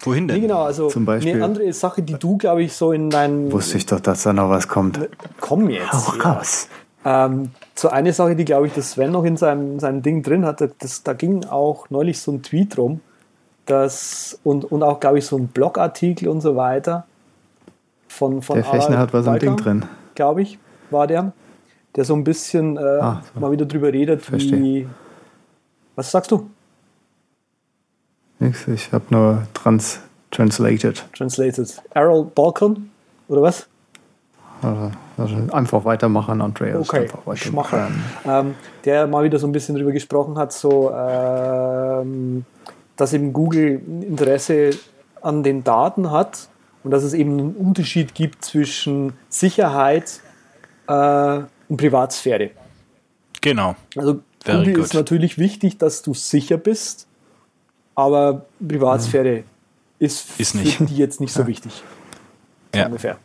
wohin 0.00 0.26
Nee, 0.26 0.32
denn? 0.34 0.42
genau, 0.42 0.62
also 0.64 0.88
Zum 0.88 1.04
Beispiel- 1.04 1.34
eine 1.34 1.44
andere 1.44 1.72
Sache, 1.72 2.02
die 2.02 2.14
du, 2.14 2.36
glaube 2.36 2.62
ich, 2.62 2.72
so 2.72 2.92
in 2.92 3.10
deinen 3.10 3.50
Wusste 3.52 3.76
ich 3.78 3.86
doch, 3.86 4.00
dass 4.00 4.22
da 4.24 4.32
noch 4.32 4.50
was 4.50 4.68
kommt. 4.68 4.98
Komm 5.40 5.70
jetzt. 5.70 5.92
Hau 5.92 6.14
ja. 6.16 6.22
raus. 6.32 6.68
Ähm, 7.04 7.50
so 7.74 7.88
eine 7.88 8.12
Sache, 8.12 8.36
die 8.36 8.44
glaube 8.44 8.66
ich, 8.68 8.74
das 8.74 8.92
Sven 8.92 9.10
noch 9.10 9.24
in 9.24 9.36
seinem, 9.36 9.80
seinem 9.80 10.02
Ding 10.02 10.22
drin 10.22 10.44
hatte, 10.44 10.72
das, 10.78 11.02
da 11.02 11.12
ging 11.14 11.44
auch 11.46 11.90
neulich 11.90 12.20
so 12.20 12.30
ein 12.32 12.42
Tweet 12.42 12.78
rum, 12.78 13.00
dass, 13.66 14.38
und, 14.44 14.70
und 14.70 14.82
auch, 14.82 15.00
glaube 15.00 15.18
ich, 15.18 15.26
so 15.26 15.36
ein 15.36 15.48
Blogartikel 15.48 16.28
und 16.28 16.40
so 16.40 16.54
weiter 16.56 17.06
von, 18.08 18.42
von 18.42 18.56
Der 18.56 18.64
Fechner 18.64 18.98
hat 18.98 19.12
was 19.12 19.26
im 19.26 19.38
Ding 19.38 19.56
drin. 19.56 19.84
Glaube 20.14 20.42
ich, 20.42 20.58
war 20.90 21.06
der, 21.06 21.32
der 21.96 22.04
so 22.04 22.14
ein 22.14 22.22
bisschen 22.24 22.76
äh, 22.76 22.80
Ah, 22.80 23.22
so. 23.34 23.40
mal 23.40 23.50
wieder 23.50 23.66
drüber 23.66 23.92
redet, 23.92 24.30
wie. 24.32 24.86
Was 25.96 26.10
sagst 26.10 26.30
du? 26.30 26.50
Nix, 28.38 28.66
ich 28.66 28.92
habe 28.92 29.04
nur 29.10 29.46
trans 29.54 30.00
translated. 30.30 31.04
Translated. 31.12 31.80
Errol 31.94 32.24
Balkan? 32.24 32.90
Oder 33.28 33.42
was? 33.42 33.66
Also, 34.62 34.90
also 35.18 35.52
einfach 35.52 35.84
weitermachen, 35.84 36.40
Andreas. 36.40 36.88
Okay, 36.88 37.02
einfach 37.02 37.36
Schmacher. 37.36 37.90
Ähm, 38.24 38.54
der 38.84 39.06
mal 39.06 39.24
wieder 39.24 39.38
so 39.38 39.46
ein 39.46 39.52
bisschen 39.52 39.74
darüber 39.74 39.92
gesprochen 39.92 40.38
hat, 40.38 40.52
so, 40.52 40.92
ähm, 40.92 42.44
dass 42.96 43.12
eben 43.12 43.32
Google 43.32 43.80
ein 43.86 44.02
Interesse 44.02 44.70
an 45.20 45.42
den 45.42 45.64
Daten 45.64 46.10
hat 46.10 46.48
und 46.84 46.90
dass 46.90 47.02
es 47.02 47.12
eben 47.12 47.38
einen 47.38 47.54
Unterschied 47.54 48.14
gibt 48.14 48.44
zwischen 48.44 49.14
Sicherheit 49.28 50.20
äh, 50.88 51.40
und 51.68 51.76
Privatsphäre. 51.76 52.50
Genau. 53.40 53.74
Also 53.96 54.20
Very 54.44 54.58
Google 54.58 54.74
good. 54.74 54.84
ist 54.84 54.94
natürlich 54.94 55.38
wichtig, 55.38 55.78
dass 55.78 56.02
du 56.02 56.14
sicher 56.14 56.56
bist, 56.56 57.06
aber 57.94 58.46
Privatsphäre 58.66 59.44
ist, 59.98 60.38
Ist 60.40 60.52
für 60.52 60.58
nicht. 60.58 60.80
die 60.88 60.96
jetzt 60.96 61.20
nicht 61.20 61.32
so 61.32 61.46
wichtig. 61.46 61.82
Ja. 62.74 62.86
ungefähr. 62.86 63.18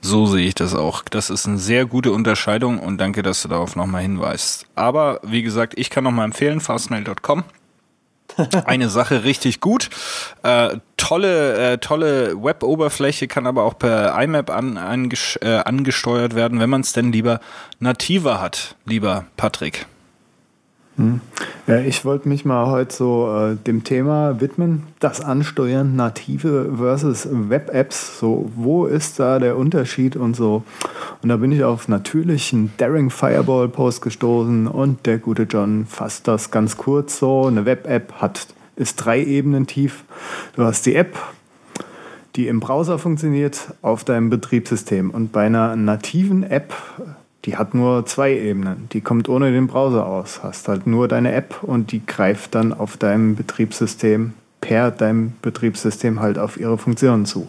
So 0.00 0.26
sehe 0.26 0.46
ich 0.46 0.54
das 0.54 0.74
auch. 0.74 1.02
Das 1.02 1.30
ist 1.30 1.46
eine 1.46 1.58
sehr 1.58 1.84
gute 1.84 2.12
Unterscheidung 2.12 2.78
und 2.78 2.98
danke, 2.98 3.22
dass 3.22 3.42
du 3.42 3.48
darauf 3.48 3.76
nochmal 3.76 4.02
hinweist. 4.02 4.66
Aber 4.74 5.20
wie 5.22 5.42
gesagt, 5.42 5.74
ich 5.76 5.90
kann 5.90 6.04
nochmal 6.04 6.26
empfehlen, 6.26 6.60
fastmail.com. 6.60 7.44
Eine 8.64 8.88
Sache 8.88 9.24
richtig 9.24 9.60
gut. 9.60 9.88
Äh, 10.42 10.76
tolle, 10.96 11.72
äh, 11.72 11.78
tolle 11.78 12.42
Web-Oberfläche 12.42 13.28
kann 13.28 13.46
aber 13.46 13.64
auch 13.64 13.78
per 13.78 14.20
IMAP 14.20 14.50
an, 14.50 14.78
anges 14.78 15.38
äh, 15.42 15.62
angesteuert 15.64 16.34
werden, 16.34 16.60
wenn 16.60 16.70
man 16.70 16.82
es 16.82 16.92
denn 16.92 17.12
lieber 17.12 17.40
nativer 17.80 18.40
hat, 18.40 18.76
lieber 18.84 19.24
Patrick. 19.36 19.86
Ja, 21.66 21.80
ich 21.80 22.04
wollte 22.04 22.28
mich 22.28 22.44
mal 22.44 22.66
heute 22.70 22.94
so 22.94 23.28
äh, 23.28 23.56
dem 23.56 23.84
Thema 23.84 24.40
widmen, 24.40 24.84
das 25.00 25.20
Ansteuern 25.20 25.96
native 25.96 26.72
versus 26.78 27.28
Web-Apps. 27.30 28.18
So, 28.20 28.50
wo 28.54 28.86
ist 28.86 29.18
da 29.18 29.38
der 29.38 29.56
Unterschied 29.56 30.16
und 30.16 30.36
so. 30.36 30.62
Und 31.22 31.28
da 31.28 31.36
bin 31.36 31.52
ich 31.52 31.64
auf 31.64 31.88
natürlichen 31.88 32.72
Daring 32.76 33.10
Fireball 33.10 33.68
Post 33.68 34.00
gestoßen 34.02 34.68
und 34.68 35.06
der 35.06 35.18
gute 35.18 35.42
John 35.42 35.86
fasst 35.86 36.28
das 36.28 36.50
ganz 36.50 36.76
kurz 36.76 37.18
so. 37.18 37.46
Eine 37.46 37.66
Web-App 37.66 38.14
ist 38.76 38.96
drei 38.96 39.22
Ebenen 39.22 39.66
tief. 39.66 40.04
Du 40.54 40.62
hast 40.62 40.86
die 40.86 40.94
App, 40.94 41.18
die 42.36 42.46
im 42.46 42.60
Browser 42.60 42.98
funktioniert, 42.98 43.74
auf 43.82 44.04
deinem 44.04 44.30
Betriebssystem. 44.30 45.10
Und 45.10 45.32
bei 45.32 45.46
einer 45.46 45.74
nativen 45.76 46.42
App 46.42 46.72
die 47.46 47.56
hat 47.56 47.74
nur 47.74 48.04
zwei 48.06 48.36
Ebenen. 48.36 48.88
Die 48.92 49.00
kommt 49.00 49.28
ohne 49.28 49.52
den 49.52 49.68
Browser 49.68 50.04
aus. 50.04 50.42
Hast 50.42 50.66
halt 50.66 50.86
nur 50.86 51.06
deine 51.06 51.32
App 51.32 51.62
und 51.62 51.92
die 51.92 52.04
greift 52.04 52.56
dann 52.56 52.72
auf 52.72 52.96
deinem 52.96 53.36
Betriebssystem, 53.36 54.34
per 54.60 54.90
deinem 54.90 55.32
Betriebssystem 55.42 56.20
halt 56.20 56.38
auf 56.38 56.58
ihre 56.58 56.76
Funktionen 56.76 57.24
zu. 57.24 57.48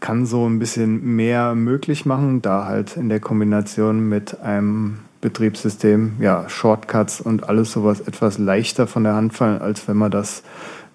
Kann 0.00 0.26
so 0.26 0.46
ein 0.46 0.58
bisschen 0.58 1.16
mehr 1.16 1.54
möglich 1.54 2.04
machen, 2.04 2.42
da 2.42 2.66
halt 2.66 2.98
in 2.98 3.08
der 3.08 3.20
Kombination 3.20 4.10
mit 4.10 4.40
einem 4.42 4.98
Betriebssystem, 5.22 6.16
ja, 6.20 6.46
Shortcuts 6.50 7.22
und 7.22 7.48
alles 7.48 7.72
sowas 7.72 8.00
etwas 8.00 8.36
leichter 8.36 8.86
von 8.86 9.04
der 9.04 9.14
Hand 9.14 9.32
fallen, 9.32 9.62
als 9.62 9.88
wenn 9.88 9.96
man 9.96 10.10
das 10.10 10.42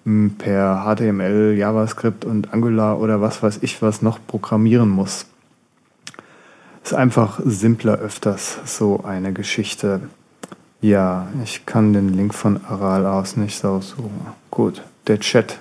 hm, 0.04 0.36
per 0.38 0.84
HTML, 0.84 1.56
JavaScript 1.58 2.24
und 2.24 2.54
Angular 2.54 3.00
oder 3.00 3.20
was 3.20 3.42
weiß 3.42 3.58
ich 3.62 3.82
was 3.82 4.02
noch 4.02 4.20
programmieren 4.24 4.88
muss. 4.88 5.26
Ist 6.82 6.94
einfach 6.94 7.40
simpler 7.44 7.98
öfters 7.98 8.58
so 8.64 9.04
eine 9.04 9.32
Geschichte. 9.32 10.02
Ja, 10.80 11.28
ich 11.44 11.66
kann 11.66 11.92
den 11.92 12.14
Link 12.14 12.34
von 12.34 12.64
Aral 12.64 13.06
aus 13.06 13.36
nicht 13.36 13.64
aussuchen. 13.64 14.26
Gut, 14.50 14.82
der 15.06 15.20
Chat 15.20 15.58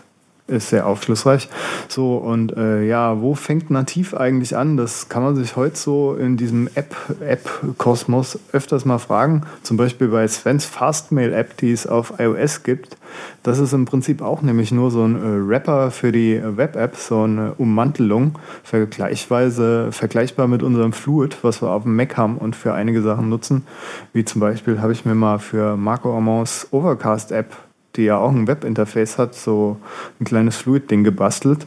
ist 0.49 0.69
sehr 0.69 0.87
aufschlussreich. 0.87 1.49
So, 1.87 2.17
und 2.17 2.55
äh, 2.57 2.83
ja, 2.83 3.21
wo 3.21 3.35
fängt 3.35 3.69
nativ 3.69 4.13
eigentlich 4.13 4.57
an? 4.57 4.77
Das 4.77 5.09
kann 5.09 5.23
man 5.23 5.35
sich 5.35 5.55
heute 5.55 5.77
so 5.77 6.15
in 6.15 6.37
diesem 6.37 6.69
App-Kosmos 6.75 8.35
App 8.35 8.41
öfters 8.53 8.85
mal 8.85 8.99
fragen. 8.99 9.43
Zum 9.63 9.77
Beispiel 9.77 10.09
bei 10.09 10.27
Svens 10.27 10.65
Fastmail-App, 10.65 11.57
die 11.57 11.71
es 11.71 11.87
auf 11.87 12.13
iOS 12.19 12.63
gibt. 12.63 12.97
Das 13.43 13.59
ist 13.59 13.73
im 13.73 13.85
Prinzip 13.85 14.21
auch 14.21 14.41
nämlich 14.41 14.71
nur 14.71 14.91
so 14.91 15.03
ein 15.03 15.15
äh, 15.15 15.49
Wrapper 15.49 15.91
für 15.91 16.11
die 16.11 16.41
Web-App, 16.43 16.95
so 16.95 17.23
eine 17.23 17.53
Ummantelung, 17.53 18.37
vergleichsweise 18.63 19.91
vergleichbar 19.91 20.47
mit 20.47 20.63
unserem 20.63 20.93
Fluid, 20.93 21.37
was 21.41 21.61
wir 21.61 21.69
auf 21.69 21.83
dem 21.83 21.95
Mac 21.95 22.17
haben 22.17 22.37
und 22.37 22.55
für 22.55 22.73
einige 22.73 23.01
Sachen 23.01 23.29
nutzen. 23.29 23.65
Wie 24.13 24.25
zum 24.25 24.41
Beispiel 24.41 24.81
habe 24.81 24.93
ich 24.93 25.05
mir 25.05 25.15
mal 25.15 25.39
für 25.39 25.77
Marco 25.77 26.15
Armands 26.15 26.67
Overcast-App 26.71 27.68
die 27.95 28.03
ja 28.03 28.17
auch 28.17 28.31
ein 28.31 28.47
Webinterface 28.47 29.17
hat, 29.17 29.35
so 29.35 29.77
ein 30.19 30.25
kleines 30.25 30.57
Fluid-Ding 30.57 31.03
gebastelt. 31.03 31.65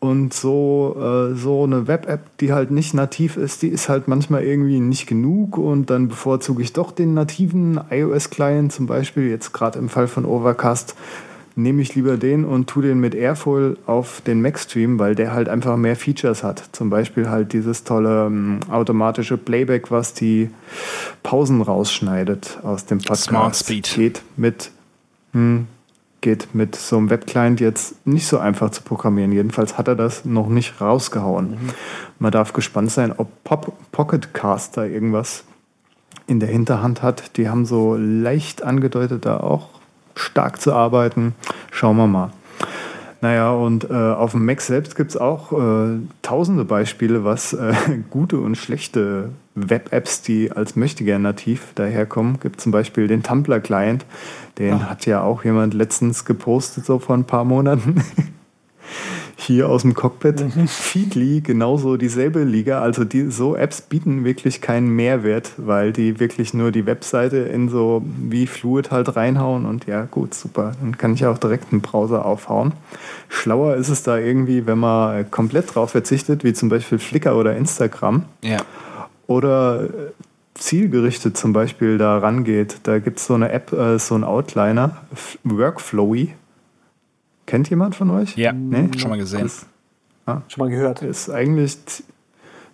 Und 0.00 0.34
so, 0.34 0.96
äh, 0.98 1.34
so 1.34 1.64
eine 1.64 1.86
Web-App, 1.86 2.36
die 2.38 2.52
halt 2.52 2.70
nicht 2.70 2.92
nativ 2.92 3.38
ist, 3.38 3.62
die 3.62 3.68
ist 3.68 3.88
halt 3.88 4.06
manchmal 4.06 4.44
irgendwie 4.44 4.78
nicht 4.78 5.06
genug 5.06 5.56
und 5.56 5.88
dann 5.88 6.08
bevorzuge 6.08 6.62
ich 6.62 6.74
doch 6.74 6.92
den 6.92 7.14
nativen 7.14 7.80
iOS-Client, 7.88 8.70
zum 8.70 8.86
Beispiel 8.86 9.30
jetzt 9.30 9.54
gerade 9.54 9.78
im 9.78 9.88
Fall 9.88 10.06
von 10.06 10.26
Overcast, 10.26 10.94
nehme 11.56 11.82
ich 11.82 11.94
lieber 11.94 12.16
den 12.16 12.44
und 12.44 12.68
tue 12.68 12.82
den 12.82 12.98
mit 12.98 13.14
Airflow 13.14 13.76
auf 13.86 14.20
den 14.20 14.42
Mac-Stream, 14.42 14.98
weil 14.98 15.14
der 15.14 15.32
halt 15.32 15.48
einfach 15.48 15.76
mehr 15.76 15.96
Features 15.96 16.42
hat. 16.42 16.62
Zum 16.72 16.90
Beispiel 16.90 17.30
halt 17.30 17.52
dieses 17.52 17.84
tolle 17.84 18.26
ähm, 18.26 18.60
automatische 18.68 19.36
Playback, 19.36 19.90
was 19.90 20.14
die 20.14 20.50
Pausen 21.22 21.62
rausschneidet 21.62 22.58
aus 22.62 22.86
dem 22.86 22.98
Podcast. 22.98 23.24
Smart 23.24 23.56
Speed. 23.56 23.94
Geht 23.94 24.22
mit 24.36 24.70
hm, 25.34 25.66
geht 26.22 26.54
mit 26.54 26.74
so 26.74 26.96
einem 26.96 27.10
Webclient 27.10 27.60
jetzt 27.60 28.06
nicht 28.06 28.26
so 28.26 28.38
einfach 28.38 28.70
zu 28.70 28.82
programmieren. 28.82 29.30
Jedenfalls 29.30 29.76
hat 29.76 29.88
er 29.88 29.94
das 29.94 30.24
noch 30.24 30.48
nicht 30.48 30.80
rausgehauen. 30.80 31.50
Mhm. 31.50 31.70
Man 32.18 32.32
darf 32.32 32.54
gespannt 32.54 32.90
sein, 32.90 33.12
ob 33.14 33.28
Pop 33.44 33.74
Pocket 33.92 34.32
Caster 34.32 34.86
irgendwas 34.86 35.44
in 36.26 36.40
der 36.40 36.48
Hinterhand 36.48 37.02
hat. 37.02 37.36
Die 37.36 37.50
haben 37.50 37.66
so 37.66 37.96
leicht 37.96 38.62
angedeutet, 38.62 39.26
da 39.26 39.36
auch 39.36 39.68
stark 40.14 40.62
zu 40.62 40.72
arbeiten. 40.72 41.34
Schauen 41.70 41.98
wir 41.98 42.06
mal. 42.06 42.30
Naja, 43.20 43.52
und 43.52 43.88
äh, 43.90 43.94
auf 43.94 44.32
dem 44.32 44.44
Mac 44.44 44.60
selbst 44.60 44.96
gibt 44.96 45.10
es 45.10 45.16
auch 45.16 45.52
äh, 45.52 45.98
tausende 46.22 46.64
Beispiele, 46.64 47.24
was 47.24 47.52
äh, 47.54 47.74
gute 48.10 48.38
und 48.38 48.56
schlechte 48.56 49.30
Web-Apps, 49.54 50.22
die 50.22 50.52
als 50.52 50.76
Möchtegern 50.76 51.22
nativ 51.22 51.72
daherkommen. 51.74 52.38
Gibt 52.40 52.60
zum 52.60 52.72
Beispiel 52.72 53.08
den 53.08 53.22
Tumblr-Client, 53.22 54.04
den 54.58 54.74
ah. 54.74 54.90
hat 54.90 55.06
ja 55.06 55.22
auch 55.22 55.44
jemand 55.44 55.74
letztens 55.74 56.24
gepostet, 56.24 56.84
so 56.84 56.98
vor 56.98 57.16
ein 57.16 57.24
paar 57.24 57.44
Monaten. 57.44 58.02
hier 59.36 59.68
aus 59.68 59.82
dem 59.82 59.94
Cockpit. 59.94 60.40
Mhm. 60.40 60.68
Feedly, 60.68 61.40
genauso 61.40 61.96
dieselbe 61.96 62.44
Liga. 62.44 62.80
Also 62.80 63.04
die, 63.04 63.30
so 63.30 63.56
Apps 63.56 63.82
bieten 63.82 64.24
wirklich 64.24 64.60
keinen 64.60 64.88
Mehrwert, 64.88 65.52
weil 65.56 65.92
die 65.92 66.20
wirklich 66.20 66.54
nur 66.54 66.72
die 66.72 66.86
Webseite 66.86 67.38
in 67.38 67.68
so 67.68 68.02
wie 68.04 68.46
Fluid 68.46 68.90
halt 68.90 69.16
reinhauen 69.16 69.66
und 69.66 69.86
ja, 69.86 70.04
gut, 70.04 70.34
super. 70.34 70.72
Dann 70.80 70.98
kann 70.98 71.14
ich 71.14 71.26
auch 71.26 71.38
direkt 71.38 71.72
einen 71.72 71.82
Browser 71.82 72.24
aufhauen. 72.24 72.72
Schlauer 73.28 73.76
ist 73.76 73.88
es 73.88 74.02
da 74.02 74.18
irgendwie, 74.18 74.66
wenn 74.66 74.78
man 74.78 75.30
komplett 75.30 75.74
drauf 75.74 75.90
verzichtet, 75.90 76.44
wie 76.44 76.52
zum 76.52 76.68
Beispiel 76.68 76.98
Flickr 76.98 77.36
oder 77.36 77.56
Instagram. 77.56 78.24
Ja. 78.42 78.58
Oder 79.26 79.88
zielgerichtet 80.54 81.36
zum 81.36 81.52
Beispiel 81.52 81.98
da 81.98 82.18
rangeht. 82.18 82.80
Da 82.84 82.98
gibt 82.98 83.18
es 83.18 83.26
so 83.26 83.34
eine 83.34 83.50
App, 83.50 83.72
äh, 83.72 83.98
so 83.98 84.14
ein 84.14 84.24
Outliner, 84.24 84.96
Workflowy 85.42 86.32
Kennt 87.46 87.68
jemand 87.68 87.94
von 87.94 88.10
euch? 88.10 88.36
Ja, 88.36 88.52
nee? 88.52 88.88
schon 88.96 89.10
mal 89.10 89.18
gesehen. 89.18 89.42
Das, 89.42 89.66
ah, 90.26 90.40
schon 90.48 90.64
mal 90.64 90.70
gehört. 90.70 91.02
Ist 91.02 91.30
eigentlich, 91.30 91.76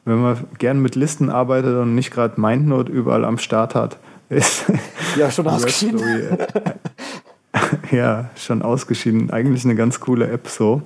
wenn 0.05 0.20
man 0.20 0.39
gern 0.59 0.81
mit 0.81 0.95
Listen 0.95 1.28
arbeitet 1.28 1.76
und 1.76 1.95
nicht 1.95 2.12
gerade 2.12 2.41
MindNote 2.41 2.91
überall 2.91 3.24
am 3.24 3.39
Start 3.39 3.74
hat, 3.74 3.99
ist 4.28 4.66
ja 5.16 5.31
schon 5.31 5.49
ausgeschieden. 5.49 6.01
ja, 7.91 8.31
schon 8.37 8.62
ausgeschieden. 8.62 9.31
Eigentlich 9.31 9.64
eine 9.64 9.74
ganz 9.74 9.99
coole 9.99 10.28
App 10.28 10.47
so. 10.47 10.83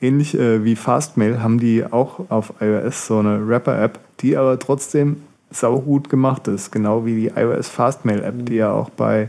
Ähnlich 0.00 0.34
äh, 0.34 0.64
wie 0.64 0.76
Fastmail 0.76 1.42
haben 1.42 1.60
die 1.60 1.84
auch 1.84 2.30
auf 2.30 2.54
iOS 2.60 3.06
so 3.06 3.18
eine 3.18 3.46
Rapper-App, 3.46 3.98
die 4.20 4.38
aber 4.38 4.58
trotzdem 4.58 5.22
saugut 5.50 6.08
gemacht 6.08 6.48
ist. 6.48 6.70
Genau 6.70 7.04
wie 7.04 7.14
die 7.14 7.26
iOS 7.28 7.68
Fastmail 7.68 8.22
App, 8.22 8.34
die 8.46 8.56
ja 8.56 8.72
auch 8.72 8.90
bei 8.90 9.28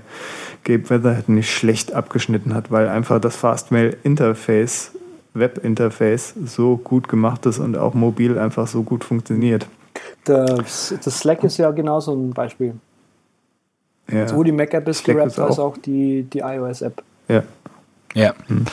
Gabe 0.63 0.89
Weatherhead 0.89 1.29
nicht 1.29 1.51
schlecht 1.51 1.93
abgeschnitten 1.93 2.53
hat, 2.53 2.71
weil 2.71 2.87
einfach 2.87 3.19
das 3.19 3.35
Fastmail-Interface, 3.35 4.91
Web-Interface 5.33 6.35
so 6.45 6.77
gut 6.77 7.07
gemacht 7.07 7.45
ist 7.45 7.59
und 7.59 7.77
auch 7.77 7.93
mobil 7.93 8.37
einfach 8.37 8.67
so 8.67 8.83
gut 8.83 9.03
funktioniert. 9.03 9.67
Das, 10.25 10.93
das 11.03 11.19
Slack 11.19 11.43
ist 11.43 11.57
ja 11.57 11.71
genauso 11.71 12.13
ein 12.13 12.31
Beispiel. 12.31 12.73
Ja. 14.11 14.27
Sowohl 14.27 14.45
die 14.45 14.51
Mac-App 14.51 14.87
ist 14.87 14.99
Slack 14.99 15.17
gerappt, 15.17 15.39
als 15.39 15.59
auch 15.59 15.77
die, 15.77 16.23
die 16.23 16.39
iOS-App. 16.39 17.01
Ja. 17.27 17.43
Ja. 18.13 18.33
Hm. 18.47 18.65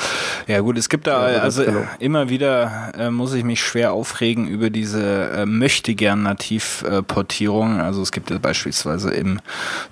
Ja 0.46 0.60
gut, 0.60 0.78
es 0.78 0.88
gibt 0.88 1.06
da 1.06 1.30
ja, 1.30 1.38
also 1.40 1.64
immer 1.98 2.28
wieder 2.28 2.92
äh, 2.98 3.10
muss 3.10 3.34
ich 3.34 3.44
mich 3.44 3.60
schwer 3.60 3.92
aufregen 3.92 4.48
über 4.48 4.70
diese 4.70 5.30
äh, 5.30 5.46
möchte 5.46 5.94
gern 5.94 6.22
Nativ-Portierung. 6.22 7.78
Äh, 7.78 7.82
also 7.82 8.02
es 8.02 8.12
gibt 8.12 8.30
ja 8.30 8.38
beispielsweise 8.38 9.10
im 9.10 9.40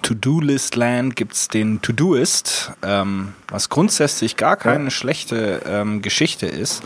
To-Do-List-Land 0.02 1.14
gibt's 1.14 1.48
den 1.48 1.80
To-Doist, 1.82 2.72
ähm, 2.82 3.34
was 3.48 3.68
grundsätzlich 3.68 4.36
gar 4.36 4.56
keine 4.56 4.84
ja. 4.84 4.90
schlechte 4.90 5.62
ähm, 5.66 6.02
Geschichte 6.02 6.46
ist 6.46 6.82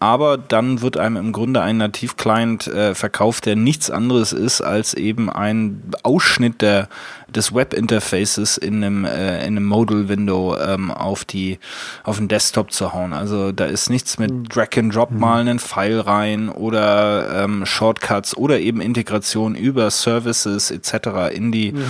aber 0.00 0.38
dann 0.38 0.80
wird 0.80 0.96
einem 0.96 1.16
im 1.16 1.32
Grunde 1.32 1.60
ein 1.60 1.78
Nativ-Client 1.78 2.68
äh, 2.68 2.94
verkauft, 2.94 3.46
der 3.46 3.56
nichts 3.56 3.90
anderes 3.90 4.32
ist 4.32 4.60
als 4.60 4.94
eben 4.94 5.30
ein 5.30 5.82
Ausschnitt 6.02 6.62
der 6.62 6.88
des 7.28 7.54
Webinterfaces 7.54 8.56
in 8.56 8.82
einem, 8.82 9.04
äh, 9.04 9.38
in 9.40 9.56
einem 9.56 9.66
Modal-Window 9.66 10.56
ähm, 10.58 10.90
auf, 10.90 11.24
die, 11.24 11.58
auf 12.04 12.16
den 12.16 12.28
Desktop 12.28 12.72
zu 12.72 12.92
hauen. 12.92 13.12
Also 13.12 13.52
da 13.52 13.66
ist 13.66 13.90
nichts 13.90 14.18
mit 14.18 14.32
mhm. 14.32 14.48
Drag 14.48 14.68
and 14.76 14.94
Drop 14.94 15.10
mhm. 15.10 15.20
mal 15.20 15.40
einen 15.40 15.58
Pfeil 15.58 16.00
rein 16.00 16.48
oder 16.48 17.44
ähm, 17.44 17.66
Shortcuts 17.66 18.36
oder 18.36 18.60
eben 18.60 18.80
Integration 18.80 19.54
über 19.54 19.90
Services 19.90 20.70
etc. 20.70 21.34
in 21.34 21.52
die 21.52 21.72
mhm. 21.72 21.84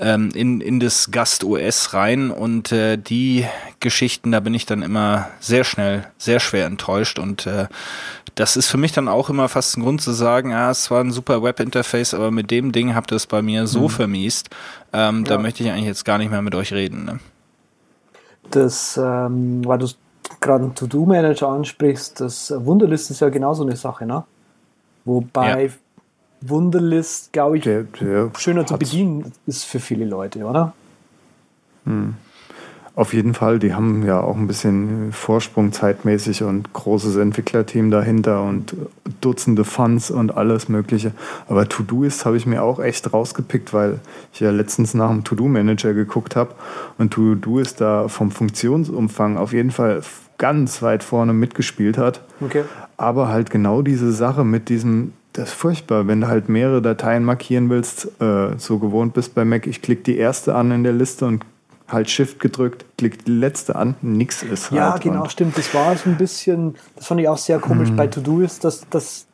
ähm, 0.00 0.30
in, 0.34 0.60
in 0.60 0.80
das 0.80 1.10
Gast 1.10 1.44
OS 1.44 1.94
rein 1.94 2.30
und 2.30 2.72
äh, 2.72 2.96
die 2.98 3.46
Geschichten, 3.80 4.32
da 4.32 4.40
bin 4.40 4.54
ich 4.54 4.66
dann 4.66 4.82
immer 4.82 5.28
sehr 5.40 5.64
schnell, 5.64 6.06
sehr 6.18 6.38
schwer 6.38 6.66
enttäuscht 6.66 7.18
und 7.18 7.46
äh, 7.46 7.66
das 8.34 8.56
ist 8.56 8.68
für 8.68 8.78
mich 8.78 8.92
dann 8.92 9.08
auch 9.08 9.28
immer 9.28 9.48
fast 9.48 9.76
ein 9.76 9.82
Grund 9.82 10.00
zu 10.00 10.12
sagen, 10.12 10.50
ja, 10.50 10.70
es 10.70 10.90
war 10.90 11.02
ein 11.02 11.12
super 11.12 11.42
Webinterface, 11.42 12.14
aber 12.14 12.30
mit 12.30 12.50
dem 12.50 12.72
Ding 12.72 12.94
habt 12.94 13.12
ihr 13.12 13.16
es 13.16 13.26
bei 13.26 13.42
mir 13.42 13.66
so 13.66 13.82
mhm. 13.82 13.90
vermiest, 13.90 14.48
ähm, 14.92 15.24
ja. 15.24 15.36
da 15.36 15.38
möchte 15.38 15.62
ich 15.62 15.70
eigentlich 15.70 15.86
jetzt 15.86 16.04
gar 16.04 16.18
nicht 16.18 16.30
mehr 16.30 16.42
mit 16.42 16.54
euch 16.54 16.72
reden. 16.72 17.04
Ne? 17.04 17.20
Das, 18.50 18.98
ähm, 19.02 19.64
weil 19.64 19.78
du 19.78 19.88
gerade 20.40 20.64
einen 20.64 20.74
To-Do-Manager 20.74 21.48
ansprichst, 21.48 22.20
das 22.20 22.52
Wunderlist 22.56 23.10
ist 23.10 23.20
ja 23.20 23.28
genauso 23.28 23.62
eine 23.62 23.76
Sache, 23.76 24.06
ne? 24.06 24.24
Wobei 25.04 25.66
ja. 25.66 25.72
Wunderlist, 26.40 27.32
glaube 27.32 27.58
ich, 27.58 27.64
der, 27.64 27.84
der 27.84 28.30
schöner 28.36 28.66
zu 28.66 28.76
bedienen 28.76 29.32
ist 29.46 29.64
für 29.64 29.80
viele 29.80 30.04
Leute, 30.04 30.44
oder? 30.44 30.72
Auf 32.94 33.14
jeden 33.14 33.32
Fall, 33.32 33.58
die 33.58 33.72
haben 33.72 34.04
ja 34.04 34.20
auch 34.20 34.36
ein 34.36 34.46
bisschen 34.46 35.12
Vorsprung 35.12 35.72
zeitmäßig 35.72 36.42
und 36.42 36.74
großes 36.74 37.16
Entwicklerteam 37.16 37.90
dahinter 37.90 38.42
und 38.42 38.76
Dutzende 39.22 39.64
Funds 39.64 40.10
und 40.10 40.36
alles 40.36 40.68
Mögliche. 40.68 41.12
Aber 41.48 41.66
To-Doist 41.66 42.26
habe 42.26 42.36
ich 42.36 42.44
mir 42.44 42.62
auch 42.62 42.80
echt 42.80 43.10
rausgepickt, 43.10 43.72
weil 43.72 44.00
ich 44.34 44.40
ja 44.40 44.50
letztens 44.50 44.92
nach 44.92 45.08
dem 45.08 45.24
To-Do-Manager 45.24 45.94
geguckt 45.94 46.36
habe 46.36 46.54
und 46.98 47.12
To-Doist 47.12 47.80
da 47.80 48.08
vom 48.08 48.30
Funktionsumfang 48.30 49.38
auf 49.38 49.54
jeden 49.54 49.70
Fall 49.70 50.02
ganz 50.36 50.82
weit 50.82 51.02
vorne 51.02 51.32
mitgespielt 51.32 51.96
hat. 51.96 52.20
Okay. 52.40 52.64
Aber 52.98 53.28
halt 53.28 53.48
genau 53.48 53.80
diese 53.80 54.12
Sache 54.12 54.44
mit 54.44 54.68
diesem, 54.68 55.14
das 55.32 55.50
ist 55.50 55.54
furchtbar, 55.54 56.08
wenn 56.08 56.20
du 56.20 56.28
halt 56.28 56.50
mehrere 56.50 56.82
Dateien 56.82 57.24
markieren 57.24 57.70
willst, 57.70 58.20
äh, 58.20 58.58
so 58.58 58.78
gewohnt 58.78 59.14
bist 59.14 59.34
bei 59.34 59.46
Mac, 59.46 59.66
ich 59.66 59.80
klicke 59.80 60.02
die 60.02 60.18
erste 60.18 60.54
an 60.54 60.72
in 60.72 60.82
der 60.82 60.92
Liste 60.92 61.24
und 61.24 61.44
halt 61.92 62.10
Shift 62.10 62.40
gedrückt, 62.40 62.84
klick 62.98 63.24
die 63.24 63.32
letzte 63.32 63.76
an, 63.76 63.94
nix 64.02 64.42
ist 64.42 64.70
halt. 64.70 64.78
Ja, 64.78 64.96
genau, 64.98 65.28
stimmt. 65.28 65.56
Das 65.58 65.72
war 65.74 65.96
so 65.96 66.08
ein 66.10 66.16
bisschen, 66.16 66.74
das 66.96 67.06
fand 67.06 67.20
ich 67.20 67.28
auch 67.28 67.38
sehr 67.38 67.58
komisch 67.58 67.90
Mhm. 67.90 67.96
bei 67.96 68.06
To-Do-Ist, 68.06 68.64
dass, 68.64 68.88
dass, 68.90 69.26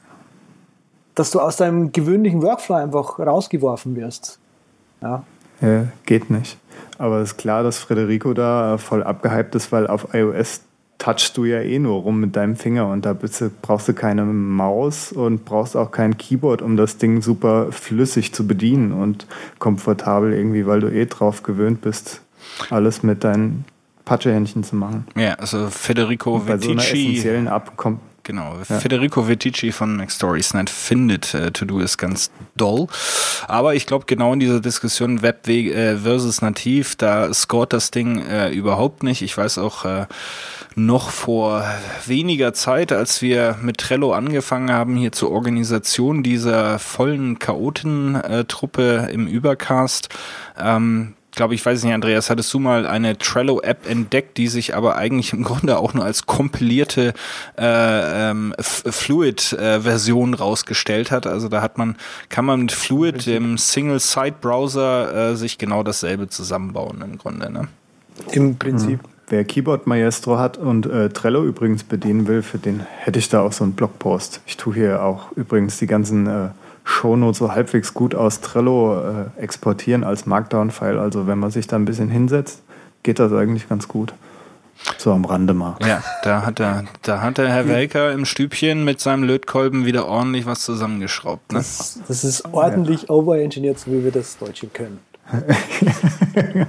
dass 1.14 1.30
du 1.30 1.40
aus 1.40 1.56
deinem 1.56 1.92
gewöhnlichen 1.92 2.42
Workflow 2.42 2.76
einfach 2.76 3.18
rausgeworfen 3.18 3.96
wirst. 3.96 4.38
Ja. 5.00 5.24
Ja, 5.60 5.84
geht 6.06 6.30
nicht. 6.30 6.56
Aber 6.98 7.18
es 7.18 7.32
ist 7.32 7.36
klar, 7.38 7.62
dass 7.62 7.78
Federico 7.78 8.32
da 8.34 8.74
äh, 8.74 8.78
voll 8.78 9.02
abgehypt 9.02 9.54
ist, 9.54 9.72
weil 9.72 9.86
auf 9.86 10.14
iOS 10.14 10.60
touchst 10.98 11.36
du 11.36 11.44
ja 11.44 11.60
eh 11.60 11.78
nur 11.78 12.00
rum 12.02 12.18
mit 12.20 12.34
deinem 12.34 12.56
Finger 12.56 12.88
und 12.88 13.06
da 13.06 13.16
brauchst 13.62 13.86
du 13.88 13.92
keine 13.94 14.24
Maus 14.24 15.12
und 15.12 15.44
brauchst 15.44 15.76
auch 15.76 15.92
kein 15.92 16.18
Keyboard, 16.18 16.60
um 16.60 16.76
das 16.76 16.98
Ding 16.98 17.22
super 17.22 17.70
flüssig 17.70 18.34
zu 18.34 18.48
bedienen 18.48 18.92
und 18.92 19.26
komfortabel 19.60 20.32
irgendwie, 20.32 20.66
weil 20.66 20.80
du 20.80 20.88
eh 20.88 21.06
drauf 21.06 21.44
gewöhnt 21.44 21.82
bist, 21.82 22.20
alles 22.70 23.02
mit 23.02 23.24
deinen 23.24 23.64
Patschehändchen 24.04 24.64
zu 24.64 24.76
machen. 24.76 25.06
Ja, 25.16 25.34
also 25.34 25.68
Federico 25.68 26.38
Bei 26.38 26.58
so 26.58 26.70
einer 26.70 26.82
Vitici. 26.82 27.10
essentiellen 27.10 27.48
Abkom 27.48 28.00
Genau, 28.28 28.56
Federico 28.62 29.26
Vitici 29.26 29.72
von 29.72 29.96
MacStoriesNet 29.96 30.68
findet 30.68 31.32
äh, 31.32 31.50
To-Do 31.50 31.80
ist 31.80 31.96
ganz 31.96 32.30
doll. 32.56 32.86
Aber 33.46 33.74
ich 33.74 33.86
glaube, 33.86 34.04
genau 34.06 34.34
in 34.34 34.38
dieser 34.38 34.60
Diskussion 34.60 35.22
Web 35.22 35.48
äh, 35.48 35.96
versus 35.96 36.42
Nativ, 36.42 36.94
da 36.94 37.32
scoret 37.32 37.72
das 37.72 37.90
Ding 37.90 38.18
äh, 38.18 38.50
überhaupt 38.50 39.02
nicht. 39.02 39.22
Ich 39.22 39.34
weiß 39.34 39.56
auch 39.56 39.86
äh, 39.86 40.04
noch 40.74 41.08
vor 41.08 41.64
weniger 42.04 42.52
Zeit, 42.52 42.92
als 42.92 43.22
wir 43.22 43.56
mit 43.62 43.78
Trello 43.78 44.12
angefangen 44.12 44.72
haben, 44.72 44.96
hier 44.96 45.12
zur 45.12 45.30
Organisation 45.30 46.22
dieser 46.22 46.78
vollen 46.78 47.38
Chaotentruppe 47.38 49.08
im 49.10 49.26
Übercast, 49.26 50.10
ähm, 50.60 51.14
glaube 51.38 51.54
ich, 51.54 51.64
weiß 51.64 51.84
nicht, 51.84 51.94
Andreas, 51.94 52.30
hattest 52.30 52.52
du 52.52 52.58
mal 52.58 52.84
eine 52.84 53.16
Trello-App 53.16 53.88
entdeckt, 53.88 54.36
die 54.38 54.48
sich 54.48 54.74
aber 54.74 54.96
eigentlich 54.96 55.32
im 55.32 55.44
Grunde 55.44 55.78
auch 55.78 55.94
nur 55.94 56.04
als 56.04 56.26
kompilierte 56.26 57.14
äh, 57.56 58.30
ähm, 58.30 58.52
Fluid-Version 58.58 60.34
rausgestellt 60.34 61.12
hat. 61.12 61.28
Also 61.28 61.48
da 61.48 61.62
hat 61.62 61.78
man, 61.78 61.94
kann 62.28 62.44
man 62.44 62.62
mit 62.62 62.72
Fluid, 62.72 63.24
dem 63.26 63.56
Single-Site-Browser, 63.56 65.30
äh, 65.30 65.36
sich 65.36 65.58
genau 65.58 65.84
dasselbe 65.84 66.28
zusammenbauen 66.28 67.00
im 67.02 67.18
Grunde. 67.18 67.52
Ne? 67.52 67.68
Im 68.32 68.58
Prinzip. 68.58 68.98
Wer 69.28 69.44
Keyboard 69.44 69.86
Maestro 69.86 70.38
hat 70.38 70.56
und 70.56 70.86
äh, 70.86 71.08
Trello 71.10 71.44
übrigens 71.44 71.84
bedienen 71.84 72.26
will, 72.26 72.42
für 72.42 72.58
den 72.58 72.80
hätte 72.80 73.20
ich 73.20 73.28
da 73.28 73.42
auch 73.42 73.52
so 73.52 73.62
einen 73.62 73.74
Blogpost. 73.74 74.40
Ich 74.46 74.56
tue 74.56 74.74
hier 74.74 75.04
auch 75.04 75.30
übrigens 75.36 75.78
die 75.78 75.86
ganzen 75.86 76.26
äh, 76.26 76.48
Shownotes 76.88 77.38
so 77.38 77.52
halbwegs 77.52 77.92
gut 77.92 78.14
aus 78.14 78.40
Trello 78.40 78.98
äh, 78.98 79.42
exportieren 79.42 80.04
als 80.04 80.24
Markdown-File. 80.24 80.98
Also 80.98 81.26
wenn 81.26 81.38
man 81.38 81.50
sich 81.50 81.66
da 81.66 81.76
ein 81.76 81.84
bisschen 81.84 82.08
hinsetzt, 82.08 82.62
geht 83.02 83.18
das 83.18 83.30
eigentlich 83.32 83.68
ganz 83.68 83.88
gut. 83.88 84.14
So 84.96 85.12
am 85.12 85.24
Rande 85.24 85.52
mal. 85.54 85.76
Ja, 85.86 86.02
da 86.22 86.46
hat 86.46 86.60
er, 86.60 86.84
da 87.02 87.20
hat 87.20 87.36
der 87.36 87.50
Herr 87.50 87.68
Welker 87.68 88.12
im 88.12 88.24
Stübchen 88.24 88.84
mit 88.84 89.00
seinem 89.00 89.24
Lötkolben 89.24 89.84
wieder 89.84 90.06
ordentlich 90.06 90.46
was 90.46 90.60
zusammengeschraubt. 90.60 91.52
Ne? 91.52 91.58
Das, 91.58 92.00
das 92.08 92.24
ist 92.24 92.46
ordentlich 92.52 93.10
overengineert, 93.10 93.78
so 93.78 93.90
wie 93.92 94.04
wir 94.04 94.12
das 94.12 94.38
Deutsche 94.38 94.68
können. 94.68 94.98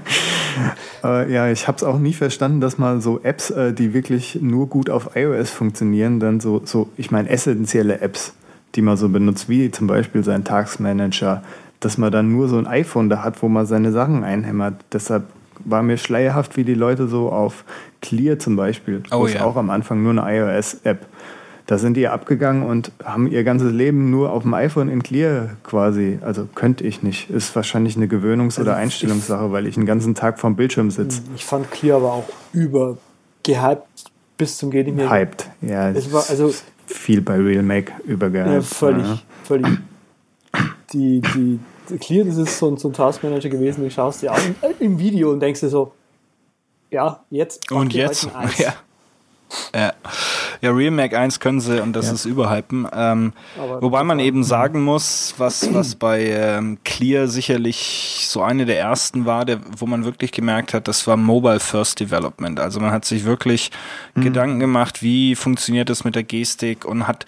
Äh, 1.02 1.32
ja, 1.32 1.50
ich 1.50 1.70
habe 1.70 1.78
es 1.78 1.84
auch 1.84 1.98
nie 1.98 2.12
verstanden, 2.12 2.60
dass 2.60 2.78
mal 2.78 3.00
so 3.00 3.22
Apps, 3.24 3.52
äh, 3.52 3.72
die 3.72 3.94
wirklich 3.94 4.40
nur 4.42 4.68
gut 4.68 4.90
auf 4.90 5.16
iOS 5.16 5.50
funktionieren, 5.50 6.20
dann 6.20 6.42
so, 6.42 6.62
so 6.66 6.90
ich 6.98 7.10
meine, 7.10 7.30
essentielle 7.30 8.02
Apps, 8.02 8.34
die 8.76 8.82
man 8.82 8.98
so 8.98 9.10
benutzt, 9.10 9.50
wie 9.50 9.72
zum 9.72 9.88
Beispiel 9.88 10.24
sein 10.24 10.44
Tagsmanager, 10.44 11.44
dass 11.80 11.98
man 11.98 12.12
dann 12.12 12.32
nur 12.32 12.48
so 12.48 12.58
ein 12.58 12.68
iPhone 12.68 13.10
da 13.10 13.24
hat, 13.24 13.42
wo 13.42 13.48
man 13.48 13.66
seine 13.66 13.92
Sachen 13.92 14.24
einhämmert. 14.24 14.76
Deshalb 14.92 15.24
war 15.66 15.82
mir 15.84 15.98
schleierhaft, 15.98 16.56
wie 16.58 16.64
die 16.64 16.74
Leute 16.74 17.08
so 17.08 17.32
auf 17.32 17.64
Clear 18.02 18.40
zum 18.40 18.56
Beispiel, 18.56 19.04
Oh 19.12 19.20
wo 19.22 19.26
es 19.28 19.34
ja. 19.34 19.44
auch 19.44 19.56
am 19.56 19.70
Anfang 19.70 20.04
nur 20.04 20.12
eine 20.12 20.38
iOS-App. 20.58 21.06
Da 21.66 21.78
sind 21.78 21.96
die 21.96 22.08
abgegangen 22.08 22.64
und 22.64 22.92
haben 23.04 23.28
ihr 23.28 23.44
ganzes 23.44 23.72
Leben 23.72 24.10
nur 24.10 24.32
auf 24.32 24.42
dem 24.42 24.54
iPhone 24.56 24.90
in 24.90 25.04
Clear 25.04 25.50
quasi. 25.64 26.18
Also 26.22 26.48
könnte 26.56 26.84
ich 26.84 27.04
nicht. 27.04 27.30
Ist 27.30 27.56
wahrscheinlich 27.56 27.96
eine 27.96 28.08
Gewöhnungs- 28.08 28.60
oder 28.60 28.72
Also 28.72 28.80
ich- 28.80 28.84
Einstellungssache, 28.86 29.52
weil 29.52 29.68
ich 29.68 29.76
den 29.76 29.86
ganzen 29.86 30.16
Tag 30.16 30.40
vorm 30.40 30.56
Bildschirm 30.56 30.90
sitze. 30.90 31.22
Ich 31.36 31.46
fand 31.46 31.70
Clear 31.70 31.98
aber 31.98 32.14
auch 32.14 32.30
übergehypt 32.54 33.84
bis 34.38 34.58
zum 34.58 34.72
geht 34.72 34.88
nicht 34.88 34.96
mehr. 34.96 35.10
Hyped. 35.10 35.50
Ja, 35.62 35.90
Es 35.90 36.12
war 36.12 36.24
also 36.30 36.54
viel 36.90 37.22
bei 37.22 37.36
Real 37.38 37.64
Make 37.64 37.94
übergehypt. 38.06 38.52
ja, 38.54 38.62
völlig, 38.62 39.06
Ja. 39.06 39.20
völlig. 39.44 39.68
Die, 40.94 41.22
die, 41.22 41.60
die 41.90 41.98
Clear, 41.98 42.26
das 42.26 42.38
ist 42.38 42.58
so 42.58 42.70
ein, 42.72 42.78
so 42.78 42.90
ein 42.90 42.94
Taskmanager 42.94 43.50
gewesen, 43.50 43.82
den 43.82 43.92
schaust 43.92 44.22
du 44.22 44.28
dir 44.28 44.34
an 44.34 44.56
äh, 44.62 44.74
im 44.84 44.98
Video 45.00 45.32
und 45.32 45.40
denkst 45.40 45.60
dir 45.60 45.70
so, 45.70 45.92
ja, 46.90 47.24
jetzt. 47.30 47.72
Und 47.72 47.94
jetzt? 47.94 48.28
Ja. 48.58 48.74
Ja. 49.76 49.94
Ja, 50.62 50.72
Real 50.72 50.92
Mac 50.92 51.14
1 51.14 51.40
können 51.40 51.62
sie 51.62 51.82
und 51.82 51.94
das 51.94 52.08
Ja. 52.08 52.14
ist 52.14 52.26
überhypen. 52.26 52.88
Ähm, 52.94 53.34
wobei 53.80 54.04
man 54.04 54.20
eben 54.20 54.44
sagen 54.44 54.82
muss, 54.84 55.34
was, 55.38 55.74
was 55.74 55.96
bei 55.96 56.26
ähm, 56.26 56.78
Clear 56.84 57.28
sicherlich 57.28 58.26
so 58.28 58.42
eine 58.42 58.66
der 58.66 58.80
ersten 58.80 59.26
war, 59.26 59.46
der, 59.46 59.60
wo 59.78 59.86
man 59.86 60.06
wirklich 60.06 60.32
gemerkt 60.32 60.74
hat, 60.74 60.88
das 60.88 61.08
war 61.08 61.18
Mobile 61.18 61.60
First 61.60 62.00
Development. 62.00 62.60
Also 62.60 62.80
man 62.80 62.92
hat 62.92 63.06
sich 63.06 63.24
wirklich 63.24 63.72
Gedanken 64.16 64.60
gemacht, 64.60 65.02
wie 65.02 65.36
funktioniert 65.36 65.90
das 65.90 66.04
mit 66.04 66.16
der 66.16 66.24
Gestik 66.24 66.86
und 66.86 67.08
hat 67.08 67.26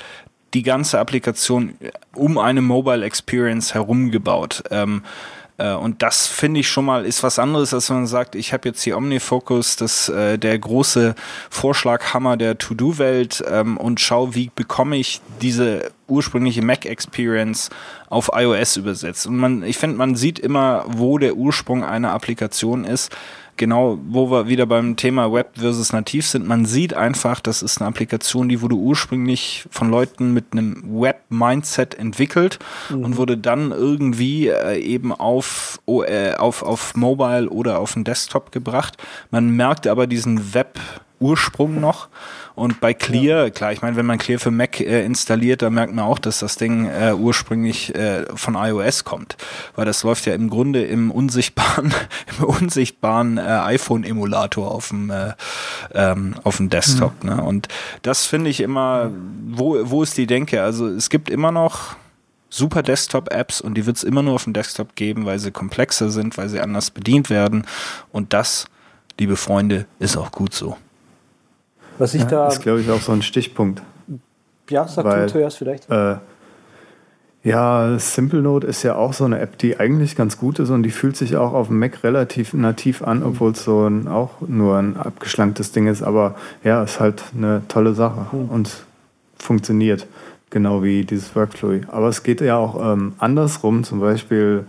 die 0.54 0.64
ganze 0.64 1.00
Applikation 1.00 1.76
um 2.14 2.38
eine 2.38 2.62
Mobile 2.62 3.06
Experience 3.06 3.74
herumgebaut. 3.74 4.64
Ähm, 4.70 5.04
äh, 5.04 5.41
und 5.70 6.02
das 6.02 6.28
finde 6.28 6.60
ich 6.62 6.70
schon 6.70 6.86
mal 6.86 7.06
ist 7.06 7.24
was 7.24 7.38
anderes, 7.40 7.74
als 7.74 7.90
wenn 7.90 7.98
man 7.98 8.08
sagt, 8.08 8.36
ich 8.36 8.54
habe 8.54 8.70
jetzt 8.70 8.82
hier 8.82 8.98
OmniFocus, 8.98 9.76
das 9.76 10.10
äh, 10.10 10.38
der 10.38 10.58
große 10.58 11.16
Vorschlaghammer 11.50 12.38
der 12.38 12.58
To-Do-Welt 12.58 13.44
ähm, 13.48 13.78
und 13.78 14.00
schau, 14.00 14.34
wie 14.34 14.50
bekomme 14.54 14.98
ich 14.98 15.22
diese 15.42 15.92
ursprüngliche 16.08 16.62
Mac-Experience 16.62 17.70
auf 18.10 18.32
iOS 18.34 18.78
übersetzt. 18.78 19.28
Und 19.28 19.38
man, 19.38 19.64
ich 19.64 19.78
finde, 19.78 19.98
man 19.98 20.16
sieht 20.16 20.40
immer, 20.40 20.84
wo 20.88 21.18
der 21.18 21.36
Ursprung 21.36 21.84
einer 21.84 22.12
Applikation 22.12 22.84
ist. 22.84 23.16
Genau, 23.58 24.00
wo 24.08 24.32
wir 24.32 24.48
wieder 24.48 24.66
beim 24.66 24.96
Thema 24.96 25.32
Web 25.32 25.52
versus 25.56 25.94
Nativ 25.94 26.26
sind. 26.26 26.48
Man 26.48 26.66
sieht 26.66 26.94
einfach, 26.94 27.40
das 27.40 27.62
ist 27.62 27.80
eine 27.80 27.88
Applikation, 27.88 28.50
die 28.50 28.62
wurde 28.62 28.76
ursprünglich 28.76 29.68
von 29.70 29.90
Leuten 29.90 30.34
mit 30.34 30.46
einem 30.52 30.82
Web-Mindset 30.84 31.96
entwickelt 31.96 32.60
und 32.90 33.18
wurde 33.18 33.38
dann 33.38 33.72
irgendwie 33.72 34.48
äh, 34.48 34.80
eben 34.80 35.14
auf, 35.14 35.80
äh, 35.88 36.34
auf, 36.34 36.64
auf 36.64 36.96
Mobile 36.96 37.50
oder 37.50 37.80
auf 37.80 37.94
den 37.94 38.04
Desktop 38.04 38.52
gebracht. 38.52 38.98
Man 39.30 39.52
merkt 39.52 39.86
aber 39.86 40.08
diesen 40.08 40.54
Web-Ursprung 41.22 41.80
noch. 41.80 42.10
Und 42.54 42.82
bei 42.82 42.94
Clear, 42.94 43.50
klar, 43.50 43.72
ich 43.72 43.82
meine, 43.82 43.96
wenn 43.96 44.06
man 44.06 44.18
Clear 44.18 44.40
für 44.40 44.52
Mac 44.52 44.82
äh, 44.82 45.06
installiert, 45.06 45.62
dann 45.62 45.74
merkt 45.74 45.94
man 45.94 46.04
auch, 46.04 46.20
dass 46.20 46.40
das 46.40 46.58
Ding 46.58 46.86
äh, 46.86 47.14
ursprünglich 47.14 47.96
äh, 47.96 48.26
von 48.36 48.56
iOS 48.56 49.06
kommt. 49.06 49.38
Weil 49.76 49.86
das 49.86 50.04
läuft 50.04 50.26
ja 50.26 50.34
im 50.34 50.50
Grunde 50.50 50.84
im 50.84 51.12
unsichtbaren, 51.12 51.94
im 52.40 52.44
unsichtbaren 52.44 53.38
äh, 53.38 53.42
iPhone-Emulator 53.42 54.70
auf 54.70 54.90
dem, 54.90 55.10
äh, 55.10 55.34
ähm, 55.94 56.36
auf 56.44 56.58
dem 56.58 56.70
Desktop. 56.70 57.24
Ne? 57.24 57.42
Und 57.42 57.68
das 58.02 58.26
finde 58.26 58.50
ich 58.50 58.60
immer, 58.60 59.12
wo, 59.48 59.78
wo 59.90 60.04
ist 60.04 60.18
die 60.18 60.28
Denke? 60.28 60.62
Also 60.62 60.88
es 60.88 61.10
gibt 61.10 61.30
immer 61.30 61.52
noch 61.52 61.96
super 62.50 62.84
Desktop-Apps 62.84 63.62
und 63.62 63.76
die 63.76 63.86
wird 63.86 63.96
es 63.96 64.04
immer 64.04 64.24
nur 64.24 64.34
auf 64.34 64.44
dem 64.44 64.52
Desktop 64.54 64.96
geben, 64.96 65.26
weil 65.26 65.40
sie 65.40 65.52
komplexer 65.52 66.10
sind, 66.12 66.38
weil 66.38 66.50
sie 66.50 66.60
anders 66.60 66.92
bedient 66.92 67.30
werden. 67.30 67.66
Und 68.12 68.34
das, 68.34 68.66
liebe 69.18 69.38
Freunde, 69.38 69.86
ist 70.00 70.18
auch 70.18 70.32
gut 70.32 70.54
so. 70.54 70.76
Was 72.02 72.16
ich 72.16 72.24
Ja, 72.24 72.28
da, 72.30 72.48
ist, 72.48 72.62
glaube 72.64 72.82
ich, 72.82 72.90
auch 72.90 73.00
so 73.00 73.12
ein 73.12 73.22
Stichpunkt. 73.22 73.84
ja, 74.72 74.88
sag 74.88 75.06
weil- 75.06 75.28
du 75.28 75.34
zuerst 75.34 75.60
vielleicht. 75.60 75.88
Äh, 75.92 76.16
ja, 77.44 78.00
Simple 78.00 78.42
Note 78.42 78.66
ist 78.66 78.82
ja 78.82 78.96
auch 78.96 79.14
so 79.14 79.24
eine 79.26 79.38
App, 79.40 79.60
die 79.60 79.80
eigentlich 79.80 80.16
ganz 80.16 80.40
gut 80.40 80.58
ist 80.58 80.72
und 80.72 80.82
die 80.82 80.90
fühlt 80.90 81.16
sich 81.16 81.36
auch 81.38 81.54
auf 81.54 81.68
dem 81.68 81.78
Mac 81.78 82.04
relativ 82.04 82.56
nativ 82.56 83.04
an, 83.04 83.22
obwohl 83.22 83.52
es 83.52 83.64
so 83.64 83.86
ein, 83.88 84.08
auch 84.08 84.42
nur 84.48 84.78
ein 84.78 84.98
abgeschlanktes 84.98 85.74
Ding 85.74 85.86
ist. 85.86 86.02
Aber 86.02 86.34
ja, 86.64 86.82
ist 86.82 87.00
halt 87.00 87.24
eine 87.38 87.62
tolle 87.68 87.94
Sache 87.94 88.26
und 88.36 88.84
funktioniert. 89.38 90.08
Genau 90.50 90.82
wie 90.82 91.04
dieses 91.06 91.36
Workflow. 91.36 91.82
Aber 91.92 92.08
es 92.08 92.24
geht 92.24 92.42
ja 92.42 92.58
auch 92.58 92.94
ähm, 92.94 93.14
andersrum. 93.20 93.84
Zum 93.84 94.00
Beispiel 94.00 94.66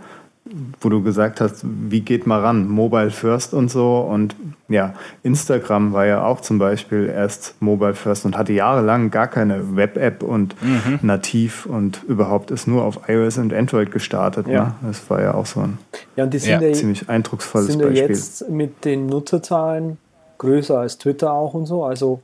wo 0.81 0.89
du 0.89 1.01
gesagt 1.01 1.41
hast, 1.41 1.63
wie 1.63 2.01
geht 2.01 2.27
man 2.27 2.41
ran? 2.41 2.67
Mobile 2.67 3.09
First 3.09 3.53
und 3.55 3.69
so. 3.71 3.97
Und 3.99 4.35
ja, 4.69 4.93
Instagram 5.23 5.93
war 5.93 6.05
ja 6.05 6.23
auch 6.23 6.41
zum 6.41 6.59
Beispiel 6.59 7.07
erst 7.07 7.59
Mobile 7.59 7.95
First 7.95 8.25
und 8.25 8.37
hatte 8.37 8.53
jahrelang 8.53 9.09
gar 9.09 9.27
keine 9.27 9.75
Web-App 9.75 10.21
und 10.23 10.55
Mhm. 10.61 10.99
nativ 11.01 11.65
und 11.65 12.03
überhaupt 12.03 12.51
ist 12.51 12.67
nur 12.67 12.83
auf 12.83 13.07
iOS 13.09 13.37
und 13.39 13.53
Android 13.53 13.91
gestartet. 13.91 14.47
Ja. 14.47 14.63
Ne? 14.65 14.73
Das 14.87 15.09
war 15.09 15.21
ja 15.21 15.33
auch 15.33 15.45
so 15.47 15.61
ein 15.61 15.77
Ja, 16.15 16.25
und 16.25 16.33
die 16.33 16.39
sind 16.39 16.61
Ja, 16.61 16.67
ja, 16.67 16.73
ziemlich 16.73 17.09
eindrucksvolles 17.09 17.67
sind 17.67 17.79
ja 17.81 17.87
Beispiel. 17.87 18.09
jetzt 18.15 18.49
mit 18.49 18.85
den 18.85 19.07
Nutzerzahlen 19.07 19.97
größer 20.37 20.77
als 20.79 20.97
Twitter 20.97 21.33
auch 21.33 21.53
und 21.53 21.65
so. 21.65 21.83
Also 21.83 22.21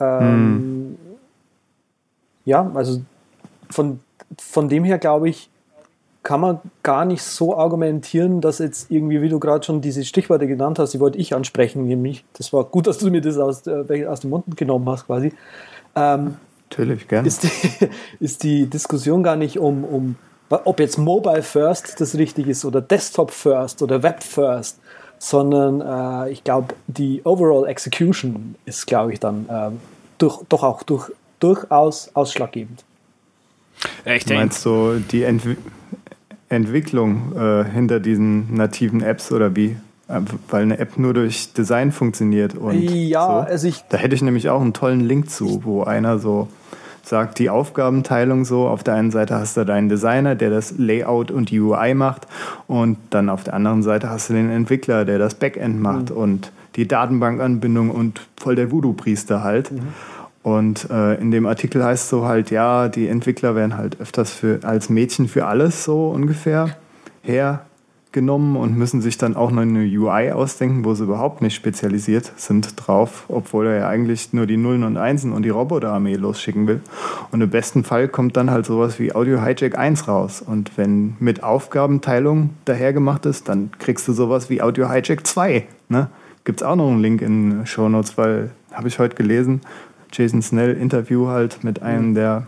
ähm, 0.00 0.96
ja, 2.44 2.70
also 2.74 3.00
von, 3.70 4.00
von 4.38 4.68
dem 4.68 4.84
her 4.84 4.98
glaube 4.98 5.28
ich, 5.28 5.48
kann 6.24 6.40
man 6.40 6.58
gar 6.82 7.04
nicht 7.04 7.22
so 7.22 7.56
argumentieren, 7.56 8.40
dass 8.40 8.58
jetzt 8.58 8.90
irgendwie, 8.90 9.20
wie 9.22 9.28
du 9.28 9.38
gerade 9.38 9.64
schon 9.64 9.82
diese 9.82 10.04
Stichworte 10.04 10.46
genannt 10.46 10.78
hast, 10.78 10.94
die 10.94 11.00
wollte 11.00 11.18
ich 11.18 11.34
ansprechen, 11.34 11.86
nämlich, 11.86 12.24
das 12.32 12.52
war 12.52 12.64
gut, 12.64 12.86
dass 12.86 12.98
du 12.98 13.10
mir 13.10 13.20
das 13.20 13.36
aus, 13.36 13.66
äh, 13.66 14.06
aus 14.06 14.20
dem 14.20 14.30
Mund 14.30 14.56
genommen 14.56 14.88
hast 14.88 15.06
quasi, 15.06 15.32
ähm, 15.94 16.36
Natürlich, 16.70 17.06
gern. 17.06 17.26
ist 17.26 17.42
die, 17.42 17.88
ist 18.20 18.42
die 18.42 18.66
Diskussion 18.66 19.22
gar 19.22 19.36
nicht 19.36 19.58
um, 19.58 19.84
um, 19.84 20.16
ob 20.48 20.80
jetzt 20.80 20.96
Mobile 20.98 21.42
First 21.42 22.00
das 22.00 22.16
richtig 22.16 22.48
ist 22.48 22.64
oder 22.64 22.80
Desktop 22.80 23.30
First 23.30 23.82
oder 23.82 24.02
Web 24.02 24.22
First, 24.22 24.78
sondern 25.18 25.82
äh, 25.82 26.30
ich 26.30 26.42
glaube, 26.42 26.74
die 26.86 27.20
Overall 27.24 27.68
Execution 27.68 28.54
ist, 28.64 28.86
glaube 28.86 29.12
ich, 29.12 29.20
dann 29.20 29.46
ähm, 29.50 29.80
durch, 30.16 30.40
doch 30.48 30.62
auch 30.62 30.82
durch, 30.82 31.10
durchaus 31.38 32.10
ausschlaggebend. 32.14 32.82
Ich 34.06 34.22
Du 34.22 34.28
denke, 34.30 34.34
meinst 34.34 34.62
so 34.62 34.94
die 34.98 35.24
Entwi 35.24 35.56
Entwicklung 36.54 37.32
äh, 37.36 37.64
hinter 37.64 38.00
diesen 38.00 38.54
nativen 38.54 39.02
Apps 39.02 39.32
oder 39.32 39.54
wie? 39.56 39.76
Äh, 40.08 40.20
Weil 40.50 40.62
eine 40.62 40.78
App 40.78 40.98
nur 40.98 41.14
durch 41.14 41.52
Design 41.52 41.92
funktioniert 41.92 42.54
und 42.54 42.80
ja, 42.80 43.26
so. 43.26 43.32
also 43.32 43.68
ich, 43.68 43.84
Da 43.88 43.96
hätte 43.96 44.14
ich 44.14 44.22
nämlich 44.22 44.48
auch 44.48 44.60
einen 44.60 44.72
tollen 44.72 45.00
Link 45.00 45.30
zu, 45.30 45.64
wo 45.64 45.82
einer 45.82 46.18
so 46.18 46.48
sagt, 47.02 47.38
die 47.38 47.50
Aufgabenteilung 47.50 48.44
so, 48.44 48.66
auf 48.66 48.82
der 48.82 48.94
einen 48.94 49.10
Seite 49.10 49.34
hast 49.34 49.56
du 49.56 49.64
deinen 49.64 49.88
Designer, 49.88 50.34
der 50.34 50.50
das 50.50 50.74
Layout 50.78 51.30
und 51.30 51.50
die 51.50 51.60
UI 51.60 51.94
macht 51.94 52.26
und 52.66 52.96
dann 53.10 53.28
auf 53.28 53.44
der 53.44 53.54
anderen 53.54 53.82
Seite 53.82 54.08
hast 54.08 54.30
du 54.30 54.34
den 54.34 54.50
Entwickler, 54.50 55.04
der 55.04 55.18
das 55.18 55.34
Backend 55.34 55.80
macht 55.80 56.10
und 56.10 56.50
die 56.76 56.88
Datenbankanbindung 56.88 57.90
und 57.90 58.20
voll 58.36 58.56
der 58.56 58.70
Voodoo-Priester 58.70 59.44
halt. 59.44 59.70
Und 60.44 60.90
äh, 60.90 61.14
in 61.14 61.30
dem 61.30 61.46
Artikel 61.46 61.82
heißt 61.82 62.10
so 62.10 62.26
halt, 62.26 62.50
ja, 62.50 62.88
die 62.88 63.08
Entwickler 63.08 63.54
werden 63.56 63.78
halt 63.78 63.98
öfters 63.98 64.30
für, 64.30 64.60
als 64.62 64.90
Mädchen 64.90 65.26
für 65.26 65.46
alles 65.46 65.84
so 65.84 66.10
ungefähr 66.10 66.76
hergenommen 67.22 68.54
und 68.56 68.76
müssen 68.76 69.00
sich 69.00 69.16
dann 69.16 69.36
auch 69.36 69.50
noch 69.50 69.62
eine 69.62 69.80
UI 69.80 70.32
ausdenken, 70.32 70.84
wo 70.84 70.92
sie 70.92 71.04
überhaupt 71.04 71.40
nicht 71.40 71.54
spezialisiert 71.54 72.30
sind 72.36 72.74
drauf, 72.76 73.24
obwohl 73.28 73.68
er 73.68 73.78
ja 73.78 73.88
eigentlich 73.88 74.34
nur 74.34 74.44
die 74.44 74.58
Nullen 74.58 74.84
und 74.84 74.98
Einsen 74.98 75.32
und 75.32 75.44
die 75.44 75.48
Roboterarmee 75.48 76.16
losschicken 76.16 76.66
will. 76.66 76.82
Und 77.32 77.40
im 77.40 77.48
besten 77.48 77.82
Fall 77.82 78.08
kommt 78.08 78.36
dann 78.36 78.50
halt 78.50 78.66
sowas 78.66 78.98
wie 78.98 79.14
Audio 79.14 79.42
Hijack 79.42 79.78
1 79.78 80.08
raus. 80.08 80.42
Und 80.46 80.76
wenn 80.76 81.16
mit 81.20 81.42
Aufgabenteilung 81.42 82.50
dahergemacht 82.66 83.24
ist, 83.24 83.48
dann 83.48 83.70
kriegst 83.78 84.06
du 84.08 84.12
sowas 84.12 84.50
wie 84.50 84.60
Audio 84.60 84.92
Hijack 84.92 85.26
2. 85.26 85.64
Ne? 85.88 86.08
Gibt 86.44 86.60
es 86.60 86.66
auch 86.66 86.76
noch 86.76 86.90
einen 86.90 87.00
Link 87.00 87.22
in 87.22 87.64
Show 87.64 87.88
Notes, 87.88 88.18
weil 88.18 88.50
habe 88.74 88.88
ich 88.88 88.98
heute 88.98 89.14
gelesen, 89.14 89.60
Jason 90.14 90.42
Snell 90.42 90.76
Interview 90.76 91.26
halt 91.26 91.64
mit 91.64 91.82
einem 91.82 92.14
der 92.14 92.46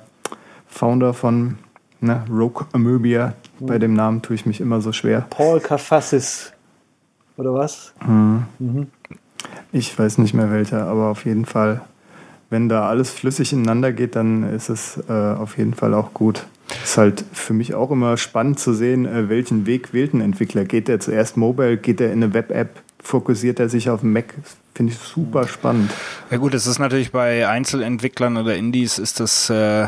Founder 0.68 1.14
von 1.14 1.58
ne, 2.00 2.24
Rogue 2.30 2.66
Amöbia. 2.72 3.34
Bei 3.58 3.78
dem 3.78 3.94
Namen 3.94 4.22
tue 4.22 4.36
ich 4.36 4.46
mich 4.46 4.60
immer 4.60 4.80
so 4.80 4.92
schwer. 4.92 5.26
Paul 5.30 5.60
Kafassis 5.60 6.52
oder 7.36 7.54
was? 7.54 7.92
Ich 9.72 9.98
weiß 9.98 10.18
nicht 10.18 10.34
mehr 10.34 10.50
welcher, 10.50 10.86
aber 10.86 11.08
auf 11.08 11.24
jeden 11.24 11.44
Fall, 11.44 11.80
wenn 12.50 12.68
da 12.68 12.88
alles 12.88 13.10
flüssig 13.10 13.52
ineinander 13.52 13.92
geht, 13.92 14.14
dann 14.14 14.44
ist 14.44 14.68
es 14.68 15.02
äh, 15.08 15.12
auf 15.12 15.58
jeden 15.58 15.74
Fall 15.74 15.94
auch 15.94 16.14
gut. 16.14 16.46
Ist 16.82 16.98
halt 16.98 17.24
für 17.32 17.52
mich 17.52 17.74
auch 17.74 17.90
immer 17.90 18.16
spannend 18.16 18.58
zu 18.58 18.72
sehen, 18.74 19.06
äh, 19.06 19.28
welchen 19.28 19.66
Weg 19.66 19.92
wählt 19.92 20.14
ein 20.14 20.20
Entwickler. 20.20 20.64
Geht 20.64 20.88
er 20.88 21.00
zuerst 21.00 21.36
mobile, 21.36 21.76
geht 21.76 22.00
er 22.00 22.12
in 22.12 22.22
eine 22.22 22.34
Web-App, 22.34 22.82
fokussiert 23.07 23.61
er 23.61 23.68
sich 23.68 23.88
auf 23.88 24.00
den 24.00 24.12
Mac? 24.12 24.34
Finde 24.74 24.92
ich 24.92 24.98
super 24.98 25.48
spannend. 25.48 25.90
Ja 26.30 26.36
gut, 26.36 26.52
es 26.52 26.66
ist 26.66 26.78
natürlich 26.78 27.12
bei 27.12 27.48
Einzelentwicklern 27.48 28.36
oder 28.36 28.57
Indies 28.57 28.98
ist 28.98 29.20
das 29.20 29.48
äh, 29.48 29.86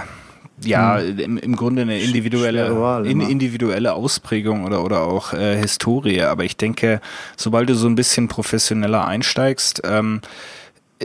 ja 0.63 0.99
im, 0.99 1.37
im 1.37 1.57
Grunde 1.57 1.83
eine 1.83 2.01
individuelle, 2.01 3.03
in, 3.05 3.21
individuelle 3.21 3.93
Ausprägung 3.95 4.65
oder, 4.65 4.83
oder 4.83 5.03
auch 5.03 5.35
äh, 5.35 5.57
Historie. 5.57 6.23
Aber 6.23 6.45
ich 6.45 6.57
denke, 6.57 7.01
sobald 7.37 7.69
du 7.69 7.75
so 7.75 7.87
ein 7.87 7.97
bisschen 7.97 8.29
professioneller 8.29 9.07
einsteigst, 9.07 9.83
ähm, 9.85 10.21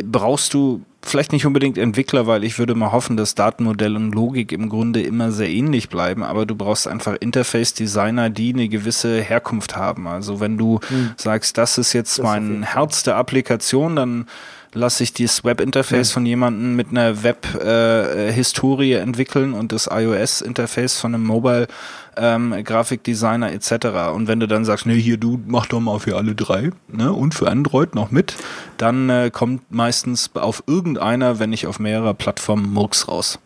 brauchst 0.06 0.54
du 0.54 0.82
vielleicht 1.02 1.34
nicht 1.34 1.46
unbedingt 1.46 1.78
Entwickler, 1.78 2.28
weil 2.28 2.44
ich 2.44 2.58
würde 2.58 2.76
mal 2.76 2.92
hoffen, 2.92 3.18
dass 3.18 3.36
Datenmodell 3.36 3.96
und 3.96 4.14
Logik 4.14 4.52
im 4.52 4.70
Grunde 4.70 5.02
immer 5.02 5.32
sehr 5.32 5.50
ähnlich 5.50 5.90
bleiben, 5.90 6.24
aber 6.24 6.46
du 6.46 6.56
brauchst 6.56 6.88
einfach 6.88 7.16
Interface-Designer, 7.20 8.30
die 8.30 8.54
eine 8.54 8.70
gewisse 8.70 9.22
Herkunft 9.22 9.76
haben. 9.76 10.08
Also 10.08 10.40
wenn 10.40 10.58
du 10.58 10.80
sagst, 11.18 11.58
das 11.58 11.78
ist 11.78 11.94
jetzt 11.94 12.18
Hm. 12.18 12.24
Das 12.24 12.34
mein 12.34 12.64
Fall. 12.64 12.74
Herz 12.74 13.04
der 13.04 13.18
Applikation, 13.18 13.96
dann 13.96 14.26
lasse 14.74 15.04
ich 15.04 15.14
dieses 15.14 15.44
Web-Interface 15.44 16.12
von 16.12 16.26
jemandem 16.26 16.76
mit 16.76 16.90
einer 16.92 17.22
Web-Historie 17.24 18.94
entwickeln 18.94 19.54
und 19.54 19.72
das 19.72 19.88
iOS-Interface 19.92 21.00
von 21.00 21.14
einem 21.14 21.26
Mobile-Grafikdesigner 21.26 23.52
etc. 23.52 23.72
Und 24.14 24.28
wenn 24.28 24.40
du 24.40 24.48
dann 24.48 24.66
sagst, 24.66 24.86
nee, 24.86 25.00
hier 25.00 25.18
du 25.18 25.40
mach 25.46 25.66
doch 25.68 25.80
mal 25.80 26.00
für 26.00 26.18
alle 26.18 26.36
drei 26.36 26.72
ne, 26.88 27.14
und 27.14 27.34
für 27.34 27.50
Android 27.50 27.96
noch 27.96 28.12
mit, 28.12 28.36
dann 28.78 29.10
äh, 29.10 29.32
kommt 29.32 29.72
meistens 29.72 30.30
auf 30.34 30.64
irgendeiner, 30.68 31.40
wenn 31.40 31.52
nicht 31.52 31.68
auf 31.68 31.80
mehrerer 31.80 32.14
Plattformen 32.14 32.72
Murks 32.72 33.08
raus. 33.08 33.40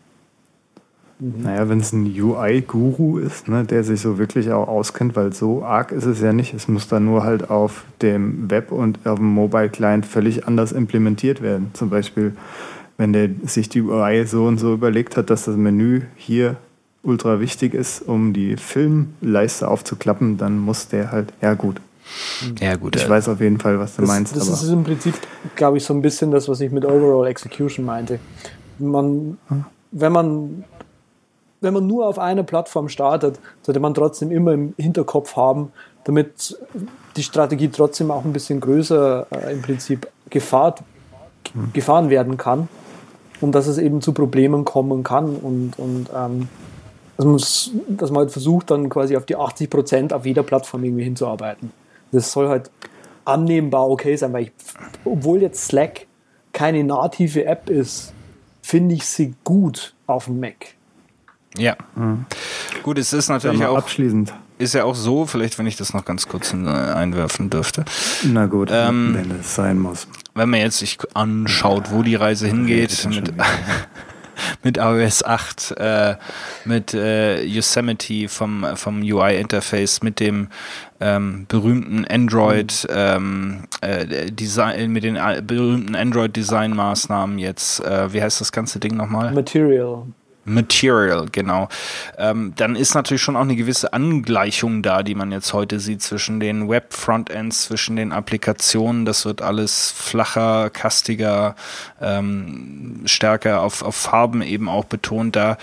Naja, 1.20 1.68
wenn 1.68 1.80
es 1.80 1.92
ein 1.92 2.06
UI-Guru 2.06 3.18
ist, 3.18 3.48
ne, 3.48 3.64
der 3.64 3.82
sich 3.82 4.00
so 4.00 4.18
wirklich 4.18 4.52
auch 4.52 4.68
auskennt, 4.68 5.16
weil 5.16 5.32
so 5.32 5.64
arg 5.64 5.90
ist 5.90 6.04
es 6.04 6.20
ja 6.20 6.32
nicht. 6.32 6.54
Es 6.54 6.68
muss 6.68 6.86
dann 6.86 7.04
nur 7.06 7.24
halt 7.24 7.50
auf 7.50 7.84
dem 8.02 8.48
Web 8.50 8.70
und 8.70 9.04
auf 9.04 9.18
dem 9.18 9.26
Mobile-Client 9.34 10.06
völlig 10.06 10.46
anders 10.46 10.70
implementiert 10.70 11.42
werden. 11.42 11.70
Zum 11.74 11.90
Beispiel, 11.90 12.36
wenn 12.98 13.12
der 13.12 13.30
sich 13.46 13.68
die 13.68 13.82
UI 13.82 14.26
so 14.26 14.46
und 14.46 14.58
so 14.58 14.72
überlegt 14.72 15.16
hat, 15.16 15.28
dass 15.30 15.44
das 15.46 15.56
Menü 15.56 16.02
hier 16.14 16.56
ultra 17.02 17.40
wichtig 17.40 17.74
ist, 17.74 18.02
um 18.02 18.32
die 18.32 18.56
Filmleiste 18.56 19.66
aufzuklappen, 19.66 20.36
dann 20.36 20.58
muss 20.58 20.86
der 20.88 21.10
halt, 21.10 21.32
ja 21.40 21.54
gut. 21.54 21.80
Ja 22.60 22.76
gut, 22.76 22.96
Ich 22.96 23.08
weiß 23.08 23.28
auf 23.28 23.40
jeden 23.40 23.58
Fall, 23.58 23.78
was 23.78 23.96
du 23.96 24.02
Das, 24.02 24.08
meinst. 24.10 24.36
das 24.36 24.48
aber 24.48 24.56
ist 24.56 24.70
im 24.72 24.84
Prinzip, 24.84 25.14
glaube 25.56 25.78
ich, 25.78 25.84
so 25.84 25.92
ein 25.94 26.00
bisschen 26.00 26.30
das, 26.30 26.48
was 26.48 26.60
ich 26.60 26.70
mit 26.72 26.84
Overall 26.84 27.26
Execution 27.26 27.84
meinte. 27.84 28.18
Man, 28.78 29.36
wenn 29.90 30.12
man 30.12 30.64
wenn 31.60 31.74
man 31.74 31.86
nur 31.86 32.06
auf 32.06 32.18
einer 32.18 32.42
Plattform 32.42 32.88
startet, 32.88 33.38
sollte 33.62 33.80
man 33.80 33.94
trotzdem 33.94 34.30
immer 34.30 34.52
im 34.52 34.74
Hinterkopf 34.76 35.36
haben, 35.36 35.72
damit 36.04 36.58
die 37.16 37.22
Strategie 37.22 37.68
trotzdem 37.68 38.10
auch 38.10 38.24
ein 38.24 38.32
bisschen 38.32 38.60
größer 38.60 39.26
äh, 39.30 39.52
im 39.52 39.62
Prinzip 39.62 40.08
gefahrt, 40.30 40.82
gefahren 41.72 42.10
werden 42.10 42.36
kann 42.36 42.68
und 43.40 43.54
dass 43.54 43.66
es 43.66 43.78
eben 43.78 44.00
zu 44.00 44.12
Problemen 44.12 44.64
kommen 44.64 45.02
kann 45.02 45.36
und, 45.36 45.78
und 45.78 46.08
ähm, 46.14 46.48
dass, 47.16 47.70
dass 47.88 48.10
man 48.10 48.20
halt 48.20 48.30
versucht, 48.30 48.70
dann 48.70 48.88
quasi 48.88 49.16
auf 49.16 49.26
die 49.26 49.36
80 49.36 49.68
Prozent 49.68 50.12
auf 50.12 50.24
jeder 50.24 50.42
Plattform 50.44 50.84
irgendwie 50.84 51.04
hinzuarbeiten. 51.04 51.72
Das 52.12 52.30
soll 52.30 52.48
halt 52.48 52.70
annehmbar 53.24 53.90
okay 53.90 54.16
sein, 54.16 54.32
weil 54.32 54.44
ich, 54.44 54.52
obwohl 55.04 55.42
jetzt 55.42 55.66
Slack 55.66 56.06
keine 56.52 56.84
native 56.84 57.44
App 57.44 57.68
ist, 57.68 58.12
finde 58.62 58.94
ich 58.94 59.04
sie 59.04 59.34
gut 59.44 59.94
auf 60.06 60.26
dem 60.26 60.40
Mac. 60.40 60.77
Ja. 61.56 61.76
Gut, 62.82 62.98
es 62.98 63.12
ist 63.12 63.28
natürlich 63.28 63.64
auch, 63.64 63.78
abschließend. 63.78 64.32
ist 64.58 64.74
ja 64.74 64.84
auch 64.84 64.94
so, 64.94 65.26
vielleicht 65.26 65.58
wenn 65.58 65.66
ich 65.66 65.76
das 65.76 65.94
noch 65.94 66.04
ganz 66.04 66.28
kurz 66.28 66.52
äh, 66.52 66.56
einwerfen 66.56 67.50
dürfte. 67.50 67.84
Na 68.24 68.46
gut, 68.46 68.70
Ähm, 68.72 69.14
wenn 69.14 69.40
es 69.40 69.54
sein 69.54 69.78
muss. 69.78 70.06
wenn 70.34 70.50
man 70.50 70.60
jetzt 70.60 70.78
sich 70.78 70.98
anschaut, 71.14 71.90
wo 71.90 72.02
die 72.02 72.14
Reise 72.16 72.46
hingeht 72.48 73.06
mit, 73.08 73.32
mit 74.62 74.76
iOS 74.76 75.24
8, 75.24 75.74
äh, 75.78 76.14
mit 76.64 76.94
äh, 76.94 77.42
Yosemite 77.44 78.28
vom, 78.28 78.64
vom 78.74 79.00
UI-Interface, 79.02 80.02
mit 80.02 80.20
dem 80.20 80.48
ähm, 81.00 81.46
berühmten 81.48 82.04
Android 82.06 82.86
ähm, 82.90 83.64
äh, 83.80 84.30
Design, 84.30 84.90
mit 84.92 85.02
den 85.04 85.16
äh, 85.16 85.42
berühmten 85.44 85.94
Android-Design-Maßnahmen 85.96 87.38
jetzt, 87.38 87.84
äh, 87.84 88.12
wie 88.12 88.22
heißt 88.22 88.40
das 88.40 88.52
ganze 88.52 88.78
Ding 88.80 88.96
nochmal? 88.96 89.32
Material. 89.32 90.04
Material, 90.48 91.26
genau. 91.30 91.68
Ähm, 92.16 92.52
dann 92.56 92.76
ist 92.76 92.94
natürlich 92.94 93.22
schon 93.22 93.36
auch 93.36 93.42
eine 93.42 93.56
gewisse 93.56 93.92
Angleichung 93.92 94.82
da, 94.82 95.02
die 95.02 95.14
man 95.14 95.32
jetzt 95.32 95.52
heute 95.52 95.80
sieht 95.80 96.02
zwischen 96.02 96.40
den 96.40 96.68
Web-Frontends, 96.68 97.64
zwischen 97.64 97.96
den 97.96 98.12
Applikationen. 98.12 99.04
Das 99.04 99.24
wird 99.24 99.42
alles 99.42 99.90
flacher, 99.90 100.70
kastiger, 100.70 101.54
ähm, 102.00 103.02
stärker 103.04 103.62
auf, 103.62 103.82
auf 103.82 103.96
Farben 103.96 104.42
eben 104.42 104.68
auch 104.68 104.84
betont. 104.84 105.36
Da 105.36 105.58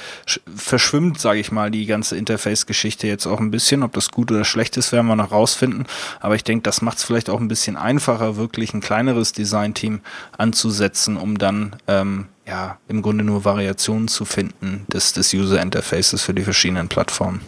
verschwimmt, 0.56 1.20
sage 1.20 1.40
ich 1.40 1.52
mal, 1.52 1.72
die 1.72 1.86
ganze 1.86 2.18
Interface-Geschichte 2.18 3.08
jetzt 3.08 3.26
auch 3.26 3.40
ein 3.40 3.52
bisschen. 3.52 3.84
Ob 3.84 3.94
das 3.94 4.12
gut 4.12 4.32
oder 4.32 4.46
schlecht 4.46 4.78
ist, 4.78 4.92
werden 4.92 5.08
wir 5.08 5.16
noch 5.16 5.32
rausfinden. 5.32 5.86
Aber 6.20 6.36
ich 6.36 6.44
denke, 6.44 6.64
das 6.64 6.82
macht 6.82 6.98
es 6.98 7.04
vielleicht 7.04 7.30
auch 7.30 7.40
ein 7.40 7.48
bisschen 7.48 7.78
einfacher, 7.78 8.38
wirklich 8.38 8.74
ein 8.74 8.82
kleineres 8.82 9.34
Design-Team 9.34 10.02
anzusetzen, 10.38 11.18
um 11.18 11.38
dann 11.38 11.76
ähm, 11.88 12.28
ja, 12.48 12.78
im 12.88 13.02
Grunde 13.02 13.24
nur 13.24 13.46
Variationen 13.46 14.08
zu 14.08 14.26
finden 14.26 14.86
des, 14.88 15.14
des 15.14 15.34
User 15.34 15.62
Interfaces 15.62 16.22
für 16.22 16.34
die 16.34 16.44
verschiedenen 16.44 16.88
Plattformen. 16.88 17.42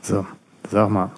So, 0.00 0.26
sag 0.70 0.90
mal, 0.90 1.10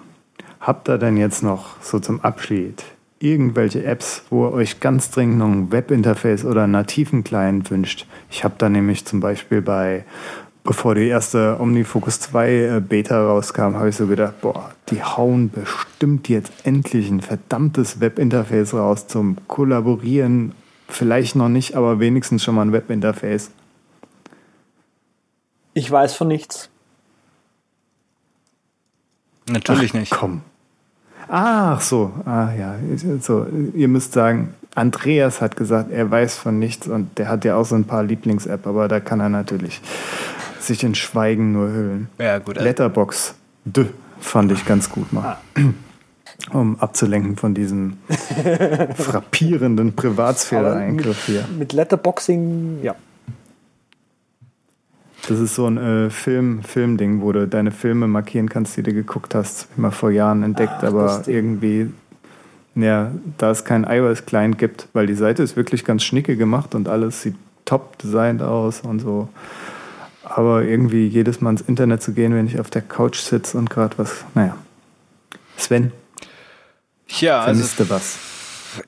habt 0.59 0.89
ihr 0.89 0.97
denn 0.97 1.17
jetzt 1.17 1.43
noch 1.43 1.81
so 1.81 1.99
zum 1.99 2.21
Abschied 2.21 2.83
irgendwelche 3.19 3.83
Apps, 3.83 4.23
wo 4.29 4.45
ihr 4.45 4.51
euch 4.51 4.79
ganz 4.79 5.09
dringend 5.09 5.39
noch 5.39 5.47
ein 5.47 5.71
Webinterface 5.71 6.45
oder 6.45 6.63
einen 6.63 6.73
nativen 6.73 7.23
Client 7.23 7.71
wünscht? 7.71 8.05
Ich 8.29 8.43
habe 8.43 8.55
da 8.57 8.69
nämlich 8.69 9.05
zum 9.05 9.21
Beispiel 9.21 9.61
bei, 9.61 10.03
bevor 10.63 10.93
die 10.95 11.07
erste 11.07 11.57
OmniFocus 11.59 12.19
2 12.19 12.49
äh, 12.49 12.81
Beta 12.81 13.25
rauskam, 13.25 13.75
habe 13.75 13.89
ich 13.89 13.95
so 13.95 14.05
gedacht, 14.05 14.41
boah, 14.41 14.71
die 14.89 15.01
hauen 15.01 15.49
bestimmt 15.49 16.27
jetzt 16.29 16.51
endlich 16.63 17.09
ein 17.09 17.21
verdammtes 17.21 17.99
Webinterface 18.01 18.73
raus 18.73 19.07
zum 19.07 19.37
Kollaborieren 19.47 20.53
Vielleicht 20.87 21.35
noch 21.35 21.49
nicht, 21.49 21.75
aber 21.75 21.99
wenigstens 21.99 22.43
schon 22.43 22.55
mal 22.55 22.63
ein 22.63 22.71
Webinterface. 22.71 23.51
Ich 25.73 25.89
weiß 25.89 26.15
von 26.15 26.27
nichts. 26.27 26.69
Natürlich 29.49 29.91
Ach, 29.91 29.99
nicht. 29.99 30.11
Komm. 30.11 30.41
Ach 31.27 31.81
so, 31.81 32.13
ah 32.25 32.49
ja. 32.53 32.75
So, 33.19 33.47
ihr 33.73 33.87
müsst 33.87 34.13
sagen, 34.13 34.53
Andreas 34.75 35.41
hat 35.41 35.55
gesagt, 35.55 35.91
er 35.91 36.09
weiß 36.09 36.37
von 36.37 36.59
nichts 36.59 36.87
und 36.87 37.17
der 37.17 37.29
hat 37.29 37.45
ja 37.45 37.55
auch 37.55 37.65
so 37.65 37.75
ein 37.75 37.85
paar 37.85 38.03
Lieblings-App, 38.03 38.67
aber 38.67 38.87
da 38.87 38.99
kann 38.99 39.19
er 39.19 39.29
natürlich 39.29 39.81
sich 40.59 40.83
in 40.83 40.95
Schweigen 40.95 41.51
nur 41.51 41.69
hüllen. 41.69 42.09
Ja, 42.19 42.39
gut. 42.39 42.57
Letterbox, 42.57 43.35
d, 43.65 43.87
fand 44.19 44.51
ich 44.51 44.65
ganz 44.65 44.89
gut 44.89 45.11
mal. 45.13 45.37
Ah 45.55 45.61
um 46.51 46.79
abzulenken 46.79 47.37
von 47.37 47.53
diesem 47.53 47.97
frappierenden 48.95 49.95
Privatsphäre-Eingriff 49.95 51.25
hier. 51.25 51.45
Mit 51.57 51.73
Letterboxing, 51.73 52.79
ja. 52.83 52.95
Das 55.27 55.39
ist 55.39 55.55
so 55.55 55.65
ein 55.65 55.77
äh, 55.77 56.09
Film, 56.11 56.61
Filmding, 56.63 57.21
wo 57.21 57.31
du 57.31 57.47
deine 57.47 57.71
Filme 57.71 58.07
markieren 58.07 58.47
kannst, 58.47 58.77
die 58.77 58.83
du 58.83 58.93
geguckt 58.93 59.33
hast. 59.33 59.67
Immer 59.75 59.91
vor 59.91 60.11
Jahren 60.11 60.43
entdeckt, 60.43 60.75
Ach, 60.77 60.83
aber 60.83 61.23
irgendwie, 61.25 61.91
ja, 62.75 63.11
da 63.39 63.49
es 63.49 63.65
keinen 63.65 63.85
iOS-Client 63.85 64.59
gibt, 64.59 64.87
weil 64.93 65.07
die 65.07 65.15
Seite 65.15 65.41
ist 65.41 65.55
wirklich 65.55 65.83
ganz 65.83 66.03
schnicke 66.03 66.37
gemacht 66.37 66.75
und 66.75 66.87
alles 66.87 67.23
sieht 67.23 67.35
top 67.65 67.97
designt 67.97 68.43
aus 68.43 68.81
und 68.81 68.99
so. 68.99 69.29
Aber 70.23 70.63
irgendwie 70.63 71.07
jedes 71.07 71.41
Mal 71.41 71.51
ins 71.51 71.61
Internet 71.61 72.03
zu 72.03 72.13
gehen, 72.13 72.33
wenn 72.35 72.45
ich 72.45 72.59
auf 72.59 72.69
der 72.69 72.81
Couch 72.83 73.17
sitze 73.17 73.57
und 73.57 73.69
gerade 73.69 73.97
was, 73.97 74.25
naja. 74.35 74.55
Sven, 75.57 75.91
ja, 77.07 77.43
Vermisste 77.43 77.83
also, 77.83 77.95
was? 77.95 78.17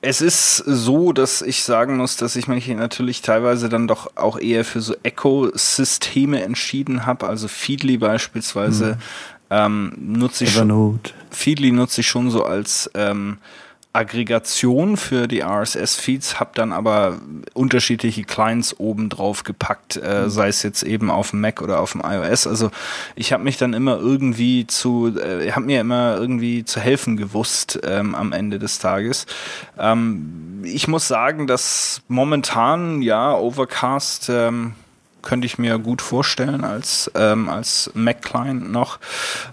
Es 0.02 0.20
ist 0.20 0.56
so, 0.56 1.12
dass 1.12 1.40
ich 1.40 1.62
sagen 1.62 1.96
muss, 1.96 2.16
dass 2.16 2.36
ich 2.36 2.46
mich 2.46 2.68
natürlich 2.68 3.22
teilweise 3.22 3.68
dann 3.68 3.88
doch 3.88 4.16
auch 4.16 4.38
eher 4.38 4.64
für 4.64 4.80
so 4.80 4.94
Echo-Systeme 5.02 6.42
entschieden 6.42 7.06
habe. 7.06 7.26
Also 7.26 7.48
Feedly 7.48 7.96
beispielsweise 7.96 8.92
hm. 8.92 8.98
ähm, 9.50 9.92
nutze 9.96 10.44
ich 10.44 10.56
Evernote. 10.56 11.10
schon. 11.10 11.18
Feedly 11.30 11.72
nutze 11.72 12.02
ich 12.02 12.08
schon 12.08 12.30
so 12.30 12.44
als 12.44 12.90
ähm, 12.94 13.38
Aggregation 13.98 14.96
für 14.96 15.26
die 15.26 15.42
RSS-Feeds, 15.42 16.38
habe 16.38 16.50
dann 16.54 16.72
aber 16.72 17.18
unterschiedliche 17.52 18.22
Clients 18.22 18.78
oben 18.78 19.08
drauf 19.08 19.42
gepackt, 19.42 19.96
äh, 19.96 20.22
mhm. 20.22 20.30
sei 20.30 20.48
es 20.48 20.62
jetzt 20.62 20.84
eben 20.84 21.10
auf 21.10 21.30
dem 21.30 21.40
Mac 21.40 21.60
oder 21.60 21.80
auf 21.80 21.92
dem 21.92 22.02
iOS. 22.04 22.46
Also 22.46 22.70
ich 23.16 23.32
habe 23.32 23.42
mich 23.42 23.56
dann 23.56 23.74
immer 23.74 23.98
irgendwie 23.98 24.68
zu, 24.68 25.18
äh, 25.18 25.50
habe 25.50 25.66
mir 25.66 25.80
immer 25.80 26.16
irgendwie 26.16 26.64
zu 26.64 26.80
helfen 26.80 27.16
gewusst 27.16 27.80
ähm, 27.82 28.14
am 28.14 28.32
Ende 28.32 28.60
des 28.60 28.78
Tages. 28.78 29.26
Ähm, 29.76 30.62
ich 30.62 30.86
muss 30.86 31.08
sagen, 31.08 31.48
dass 31.48 32.02
momentan 32.06 33.02
ja 33.02 33.34
Overcast 33.34 34.28
ähm, 34.30 34.74
könnte 35.22 35.46
ich 35.46 35.58
mir 35.58 35.78
gut 35.78 36.02
vorstellen 36.02 36.64
als, 36.64 37.10
ähm, 37.14 37.48
als 37.48 37.90
Mac-Client 37.94 38.70
noch. 38.70 38.98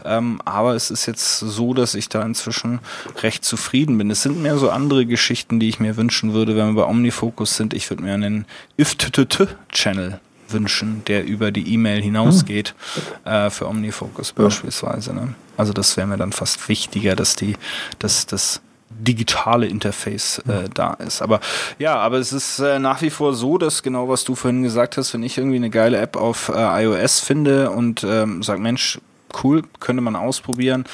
Ähm, 0.03 0.39
aber 0.45 0.75
es 0.75 0.91
ist 0.91 1.05
jetzt 1.05 1.39
so, 1.39 1.73
dass 1.73 1.95
ich 1.95 2.09
da 2.09 2.21
inzwischen 2.21 2.79
recht 3.23 3.43
zufrieden 3.43 3.97
bin. 3.97 4.11
Es 4.11 4.21
sind 4.21 4.41
mehr 4.41 4.57
so 4.57 4.69
andere 4.69 5.05
Geschichten, 5.05 5.59
die 5.59 5.69
ich 5.69 5.79
mir 5.79 5.97
wünschen 5.97 6.33
würde, 6.33 6.55
wenn 6.55 6.75
wir 6.75 6.83
bei 6.83 6.89
OmniFocus 6.89 7.55
sind. 7.55 7.73
Ich 7.73 7.89
würde 7.89 8.03
mir 8.03 8.13
einen 8.13 8.45
IFTTT-Channel 8.77 10.19
wünschen, 10.49 11.03
der 11.07 11.25
über 11.25 11.51
die 11.51 11.73
E-Mail 11.73 12.01
hinausgeht 12.01 12.75
hm. 13.23 13.31
äh, 13.31 13.49
für 13.49 13.67
OmniFocus 13.67 14.33
ja. 14.37 14.43
beispielsweise. 14.43 15.13
Ne? 15.13 15.33
Also 15.57 15.73
das 15.73 15.97
wäre 15.97 16.07
mir 16.07 16.17
dann 16.17 16.31
fast 16.31 16.69
wichtiger, 16.69 17.15
dass 17.15 17.35
die, 17.35 17.55
dass 17.99 18.25
das 18.25 18.61
digitale 18.99 19.67
Interface 19.67 20.39
äh, 20.47 20.69
da 20.73 20.93
ist. 20.93 21.21
Aber 21.21 21.39
ja, 21.79 21.95
aber 21.95 22.17
es 22.17 22.33
ist 22.33 22.59
äh, 22.59 22.79
nach 22.79 23.01
wie 23.01 23.09
vor 23.09 23.33
so, 23.33 23.57
dass 23.57 23.83
genau 23.83 24.09
was 24.09 24.23
du 24.23 24.35
vorhin 24.35 24.63
gesagt 24.63 24.97
hast, 24.97 25.13
wenn 25.13 25.23
ich 25.23 25.37
irgendwie 25.37 25.57
eine 25.57 25.69
geile 25.69 25.97
App 25.97 26.15
auf 26.15 26.49
äh, 26.49 26.83
iOS 26.83 27.19
finde 27.19 27.71
und 27.71 28.03
ähm, 28.03 28.43
sag 28.43 28.59
Mensch, 28.59 28.99
cool, 29.43 29.63
könnte 29.79 30.01
man 30.01 30.15
ausprobieren, 30.15 30.85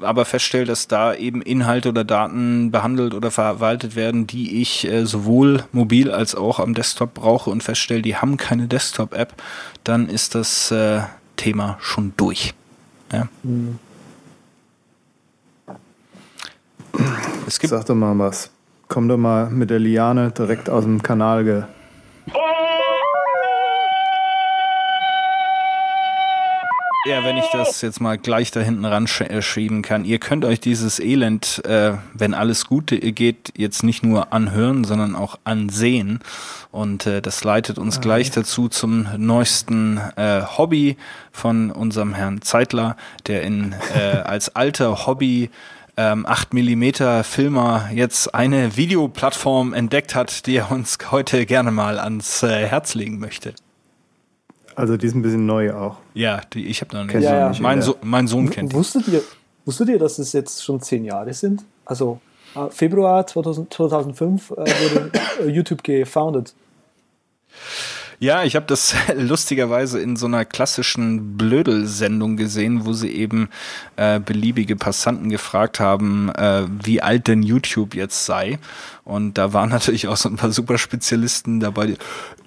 aber 0.00 0.24
feststelle, 0.24 0.64
dass 0.64 0.88
da 0.88 1.14
eben 1.14 1.42
Inhalte 1.42 1.88
oder 1.88 2.04
Daten 2.04 2.70
behandelt 2.70 3.14
oder 3.14 3.30
verwaltet 3.30 3.96
werden, 3.96 4.26
die 4.26 4.60
ich 4.60 4.86
äh, 4.86 5.04
sowohl 5.04 5.64
mobil 5.72 6.10
als 6.10 6.34
auch 6.34 6.60
am 6.60 6.74
Desktop 6.74 7.14
brauche 7.14 7.50
und 7.50 7.62
feststelle, 7.62 8.02
die 8.02 8.16
haben 8.16 8.36
keine 8.36 8.68
Desktop-App, 8.68 9.34
dann 9.84 10.08
ist 10.08 10.34
das 10.34 10.70
äh, 10.70 11.00
Thema 11.36 11.78
schon 11.80 12.12
durch. 12.16 12.54
Ja. 13.12 13.28
Mhm. 13.42 13.78
Es 17.46 17.58
gibt 17.58 17.70
Sag 17.70 17.86
doch 17.86 17.94
mal 17.94 18.18
was. 18.18 18.50
Komm 18.88 19.08
doch 19.08 19.16
mal 19.18 19.50
mit 19.50 19.70
der 19.70 19.78
Liane 19.78 20.30
direkt 20.30 20.70
aus 20.70 20.84
dem 20.84 21.02
Kanal 21.02 21.44
ge. 21.44 21.62
Ja, 27.08 27.24
wenn 27.24 27.38
ich 27.38 27.48
das 27.52 27.80
jetzt 27.80 28.02
mal 28.02 28.18
gleich 28.18 28.50
da 28.50 28.60
hinten 28.60 28.84
ran 28.84 29.06
äh, 29.20 29.40
schieben 29.40 29.80
kann. 29.80 30.04
Ihr 30.04 30.18
könnt 30.18 30.44
euch 30.44 30.60
dieses 30.60 30.98
Elend, 30.98 31.64
äh, 31.64 31.92
wenn 32.12 32.34
alles 32.34 32.66
gut 32.66 32.88
geht, 32.88 33.52
jetzt 33.56 33.82
nicht 33.82 34.02
nur 34.02 34.32
anhören, 34.34 34.84
sondern 34.84 35.16
auch 35.16 35.38
ansehen. 35.44 36.20
Und 36.70 37.06
äh, 37.06 37.22
das 37.22 37.44
leitet 37.44 37.78
uns 37.78 37.96
okay. 37.96 38.02
Ah, 38.02 38.08
gleich 38.08 38.30
dazu 38.30 38.68
zum 38.68 39.06
neuesten 39.16 39.98
äh, 40.16 40.42
Hobby 40.42 40.98
von 41.32 41.70
unserem 41.70 42.12
Herrn 42.12 42.42
Zeitler, 42.42 42.96
der 43.26 43.42
in 43.42 43.74
äh, 43.94 44.18
als 44.18 44.54
alter 44.54 45.06
Hobby 45.06 45.50
ähm, 45.98 46.24
8 46.26 46.54
mm 46.54 47.22
Filmer 47.24 47.90
jetzt 47.92 48.32
eine 48.32 48.76
Videoplattform 48.76 49.74
entdeckt 49.74 50.14
hat, 50.14 50.46
die 50.46 50.56
er 50.56 50.70
uns 50.70 50.96
heute 51.10 51.44
gerne 51.44 51.72
mal 51.72 51.98
ans 51.98 52.44
äh, 52.44 52.66
Herz 52.66 52.94
legen 52.94 53.18
möchte. 53.18 53.52
Also 54.76 54.96
die 54.96 55.08
ist 55.08 55.14
ein 55.14 55.22
bisschen 55.22 55.44
neu 55.44 55.74
auch. 55.74 55.96
Ja, 56.14 56.40
die, 56.52 56.66
ich 56.68 56.80
habe 56.82 56.96
noch 56.96 57.04
nicht. 57.04 57.24
Ja, 57.24 57.50
ja. 57.50 57.60
Mein, 57.60 57.82
so 57.82 57.96
mein, 58.00 58.28
Sohn 58.28 58.48
kennt 58.48 58.72
wusstet 58.74 59.08
ihr, 59.08 59.22
wusstet 59.64 59.88
ihr, 59.88 59.98
dass 59.98 60.20
es 60.20 60.32
jetzt 60.32 60.64
schon 60.64 60.80
zehn 60.80 61.04
Jahre 61.04 61.34
sind? 61.34 61.64
Also 61.84 62.20
äh, 62.54 62.70
Februar 62.70 63.26
2000, 63.26 63.74
2005 63.74 64.52
äh, 64.52 64.54
wurde 64.54 65.10
äh, 65.42 65.48
YouTube 65.48 65.82
gefounded. 65.82 66.54
Ja, 68.20 68.42
ich 68.42 68.56
habe 68.56 68.66
das 68.66 68.94
lustigerweise 69.16 70.00
in 70.00 70.16
so 70.16 70.26
einer 70.26 70.44
klassischen 70.44 71.36
Blödel-Sendung 71.36 72.36
gesehen, 72.36 72.84
wo 72.84 72.92
sie 72.92 73.10
eben 73.10 73.48
äh, 73.96 74.18
beliebige 74.18 74.74
Passanten 74.74 75.30
gefragt 75.30 75.78
haben, 75.78 76.30
äh, 76.30 76.64
wie 76.82 77.00
alt 77.00 77.28
denn 77.28 77.42
YouTube 77.42 77.94
jetzt 77.94 78.26
sei. 78.26 78.58
Und 79.04 79.38
da 79.38 79.52
waren 79.52 79.68
natürlich 79.70 80.08
auch 80.08 80.16
so 80.16 80.28
ein 80.28 80.36
paar 80.36 80.50
Superspezialisten 80.50 81.60
dabei. 81.60 81.96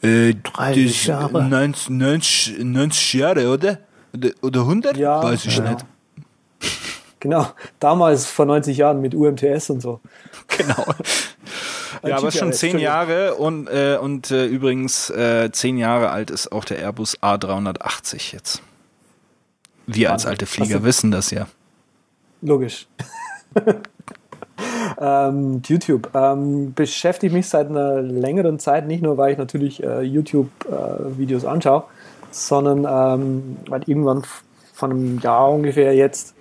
Äh, 0.01 0.35
30 0.35 1.07
Jahre. 1.07 1.43
90, 1.43 1.89
90, 1.89 2.59
90 2.63 3.13
Jahre, 3.13 3.49
oder? 3.49 3.79
Oder 4.41 4.61
100? 4.61 4.97
Ja, 4.97 5.23
Weiß 5.23 5.45
ich 5.45 5.57
ja. 5.57 5.71
nicht. 5.71 5.85
Genau, 7.21 7.47
damals 7.79 8.25
vor 8.25 8.45
90 8.45 8.77
Jahren 8.77 8.99
mit 8.99 9.13
UMTS 9.15 9.69
und 9.69 9.81
so. 9.81 10.01
Genau. 10.57 10.85
Ja, 12.03 12.17
aber 12.17 12.31
schon 12.31 12.53
zehn 12.53 12.79
Jahre 12.79 13.35
und, 13.35 13.67
äh, 13.67 13.97
und 14.01 14.31
äh, 14.31 14.45
übrigens 14.45 15.09
äh, 15.09 15.51
zehn 15.51 15.77
Jahre 15.77 16.09
alt 16.09 16.31
ist 16.31 16.51
auch 16.51 16.65
der 16.65 16.79
Airbus 16.79 17.19
A380 17.19 18.33
jetzt. 18.33 18.61
Wir 19.87 20.11
als 20.11 20.25
alte 20.25 20.45
Flieger 20.45 20.83
wissen 20.83 21.11
das 21.11 21.31
ja. 21.31 21.47
Logisch. 22.41 22.87
Ähm, 24.99 25.61
YouTube. 25.65 26.09
Ähm, 26.13 26.73
beschäftigt 26.73 27.33
mich 27.33 27.47
seit 27.49 27.69
einer 27.69 28.01
längeren 28.01 28.59
Zeit, 28.59 28.87
nicht 28.87 29.01
nur, 29.01 29.17
weil 29.17 29.31
ich 29.31 29.37
natürlich 29.37 29.81
äh, 29.81 30.01
YouTube-Videos 30.01 31.45
anschaue, 31.45 31.85
sondern 32.29 32.85
ähm, 32.87 33.57
weil 33.67 33.81
irgendwann 33.87 34.23
von 34.73 34.91
einem 34.91 35.19
Jahr 35.19 35.51
ungefähr 35.51 35.95
jetzt 35.95 36.35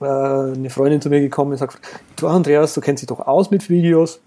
äh, 0.00 0.04
eine 0.04 0.70
Freundin 0.70 1.00
zu 1.00 1.08
mir 1.08 1.20
gekommen 1.20 1.52
ist 1.52 1.62
und 1.62 1.72
sagt, 1.72 1.82
du 2.16 2.28
Andreas, 2.28 2.74
du 2.74 2.80
kennst 2.80 3.02
dich 3.02 3.08
doch 3.08 3.20
aus 3.20 3.50
mit 3.50 3.68
Videos. 3.70 4.20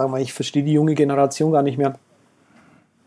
Sag 0.00 0.10
mal, 0.10 0.22
ich 0.22 0.32
verstehe 0.32 0.62
die 0.62 0.72
junge 0.72 0.94
Generation 0.94 1.52
gar 1.52 1.60
nicht 1.62 1.76
mehr. 1.76 1.98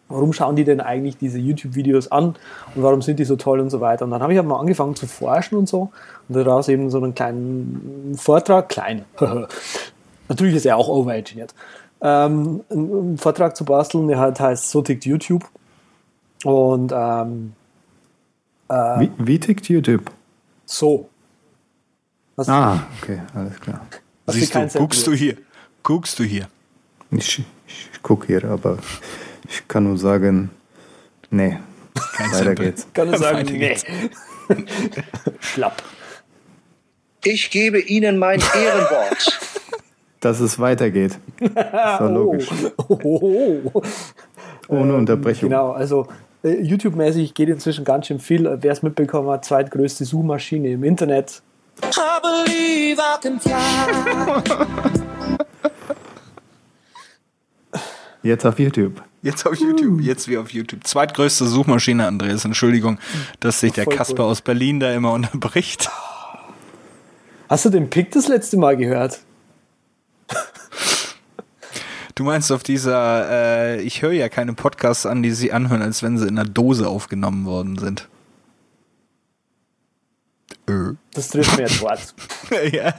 Warum 0.10 0.32
schauen 0.32 0.56
die 0.56 0.64
denn 0.64 0.80
eigentlich 0.80 1.18
diese 1.18 1.40
YouTube-Videos 1.40 2.12
an 2.12 2.36
und 2.76 2.84
warum 2.84 3.02
sind 3.02 3.18
die 3.18 3.24
so 3.26 3.36
toll 3.36 3.60
und 3.60 3.72
so 3.72 3.82
weiter? 3.82 4.06
Und 4.06 4.12
dann 4.12 4.22
habe 4.22 4.32
ich 4.32 4.38
halt 4.38 4.48
mal 4.48 4.60
angefangen 4.60 4.96
zu 4.96 5.08
forschen 5.08 5.58
und 5.58 5.68
so 5.68 5.92
und 6.30 6.36
daraus 6.36 6.68
eben 6.70 6.92
so 6.92 7.00
einen 7.00 7.16
kleinen 7.16 8.14
Vortrag, 8.16 8.70
klein, 8.70 9.06
natürlich 10.30 10.56
ist 10.56 10.68
er 10.68 10.78
auch 10.78 10.88
overengineert, 10.88 11.56
ähm, 12.02 12.62
einen 12.70 13.18
Vortrag 13.18 13.58
zu 13.58 13.66
basteln, 13.66 14.08
der 14.08 14.20
halt 14.20 14.40
heißt 14.40 14.70
So 14.70 14.84
tickt 14.84 15.04
YouTube. 15.06 15.46
Und 16.44 16.92
ähm, 16.96 17.54
Wie, 18.70 19.12
wie 19.18 19.40
tickt 19.40 19.68
YouTube? 19.68 20.12
so. 20.66 21.10
Was, 22.36 22.50
Ah, 22.50 22.84
okay, 23.02 23.20
alles 23.34 23.60
klar. 23.60 23.82
was 24.28 24.36
Siehst 24.36 24.54
du, 24.54 24.68
guckst 24.78 25.08
du 25.08 25.14
hier. 25.14 25.38
Guckst 25.82 26.20
du 26.20 26.24
hier. 26.24 26.48
Ich, 27.18 27.44
ich, 27.68 27.90
ich 27.94 28.02
gucke 28.02 28.28
hier, 28.28 28.44
aber 28.46 28.78
ich 29.48 29.68
kann 29.68 29.84
nur 29.84 29.98
sagen, 29.98 30.50
nee, 31.30 31.58
weiter 32.32 32.56
geht's. 32.56 32.88
Kann 32.94 33.14
ich 33.14 33.20
sagen, 33.20 33.38
Weiter 33.38 33.54
nee. 33.54 33.78
Schlapp. 35.40 35.84
Ich 37.24 37.50
gebe 37.50 37.80
Ihnen 37.80 38.18
mein 38.18 38.42
Ehrenwort. 38.42 39.40
Dass 40.20 40.40
es 40.40 40.60
weitergeht. 40.60 41.20
Ist 41.40 41.56
doch 41.56 42.10
logisch. 42.10 42.50
Oh, 42.78 43.00
oh, 43.04 43.72
oh. 43.74 43.82
Ohne 44.68 44.96
Unterbrechung. 44.96 45.50
Genau, 45.50 45.72
also 45.72 46.08
äh, 46.44 46.62
YouTube-mäßig 46.62 47.34
geht 47.34 47.50
inzwischen 47.50 47.86
ganz 47.86 48.08
schön 48.08 48.20
viel. 48.20 48.58
Wer 48.62 48.72
es 48.72 48.84
mitbekommen 48.84 49.30
hat, 49.30 49.46
zweitgrößte 49.46 50.06
Suchmaschine 50.06 50.72
im 50.72 50.84
Internet. 50.84 51.42
Jetzt 58.24 58.46
auf 58.46 58.58
YouTube. 58.58 59.04
Jetzt 59.22 59.46
auf 59.46 59.56
YouTube, 59.56 60.02
jetzt 60.02 60.28
wie 60.28 60.38
auf 60.38 60.52
YouTube. 60.52 60.86
Zweitgrößte 60.86 61.46
Suchmaschine, 61.46 62.08
Andreas. 62.08 62.46
Entschuldigung, 62.46 63.00
dass 63.42 63.60
sich 63.60 63.74
der 63.74 63.84
Voll 63.84 63.96
Kasper 63.96 64.24
aus 64.24 64.42
Berlin 64.42 64.80
da 64.80 64.92
immer 64.94 65.12
unterbricht. 65.12 65.90
Hast 67.50 67.66
du 67.66 67.70
den 67.70 67.90
Pick 67.90 68.12
das 68.12 68.28
letzte 68.28 68.58
Mal 68.58 68.78
gehört? 68.78 69.20
Du 72.16 72.24
meinst 72.24 72.52
auf 72.52 72.64
dieser, 72.64 73.30
äh, 73.30 73.82
ich 73.82 74.02
höre 74.02 74.12
ja 74.12 74.30
keine 74.30 74.54
Podcasts 74.54 75.06
an, 75.06 75.24
die 75.24 75.32
sie 75.32 75.52
anhören, 75.52 75.82
als 75.82 76.04
wenn 76.04 76.18
sie 76.18 76.28
in 76.28 76.38
einer 76.38 76.48
Dose 76.48 76.88
aufgenommen 76.88 77.46
worden 77.46 77.78
sind. 77.78 78.08
Ö. 80.70 80.94
Das 81.14 81.30
trifft 81.30 81.58
mir 81.58 81.64
jetzt 81.64 81.82
Wort. 81.82 82.14
ja. 82.72 82.94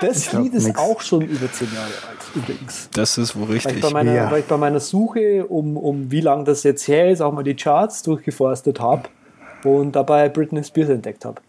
Das 0.00 0.32
Lied 0.32 0.54
ist 0.54 0.66
nix. 0.66 0.78
auch 0.78 1.00
schon 1.00 1.22
über 1.22 1.50
zehn 1.52 1.68
Jahre 1.74 1.86
alt, 1.86 2.18
übrigens. 2.34 2.88
Das 2.94 3.18
ist 3.18 3.36
wohl 3.36 3.48
Weil 3.48 3.56
ich 3.56 3.66
richtig. 3.66 3.82
bei 3.82 3.90
meiner, 3.90 4.14
Ja. 4.14 4.30
weil 4.30 4.40
ich 4.40 4.46
bei 4.46 4.56
meiner 4.56 4.80
Suche, 4.80 5.46
um, 5.46 5.76
um 5.76 6.10
wie 6.10 6.20
lange 6.20 6.44
das 6.44 6.62
jetzt 6.62 6.86
her 6.88 7.10
ist, 7.10 7.20
auch 7.20 7.32
mal 7.32 7.42
die 7.44 7.54
Charts 7.56 8.02
durchgeforstet 8.02 8.80
habe 8.80 9.02
und 9.64 9.92
dabei 9.96 10.28
Britney 10.28 10.64
Spears 10.64 10.88
entdeckt 10.90 11.24
habe. 11.24 11.40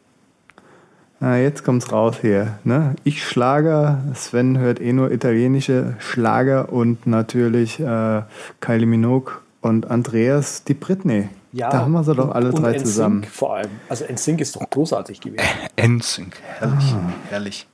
Ah, 1.20 1.36
jetzt 1.36 1.64
kommt's 1.64 1.92
raus 1.92 2.16
hier. 2.20 2.58
Ne? 2.64 2.96
Ich 3.04 3.24
Schlager, 3.28 4.00
Sven 4.16 4.58
hört 4.58 4.82
eh 4.82 4.92
nur 4.92 5.12
italienische 5.12 5.96
Schlager 6.00 6.74
und 6.74 7.06
natürlich 7.06 7.80
äh, 7.80 8.24
Kylie 8.60 8.88
Minogue 8.88 9.34
und 9.62 9.92
Andreas 9.92 10.64
die 10.64 10.74
Britney. 10.74 11.30
da 11.54 11.72
haben 11.74 11.92
wir 11.92 12.04
sie 12.04 12.16
doch 12.16 12.32
alle 12.32 12.50
und 12.50 12.56
drei 12.60 12.72
NSYNC 12.72 12.86
zusammen. 12.86 13.24
vor 13.26 13.56
allem. 13.58 13.70
Also 13.88 14.04
NSYNC 14.12 14.42
ist 14.42 14.56
doch 14.56 14.68
großartig 14.68 15.22
gewesen. 15.22 15.46
NSYNC. 15.80 16.34
Herrlich. 16.58 16.96
Herrlich. 17.30 17.68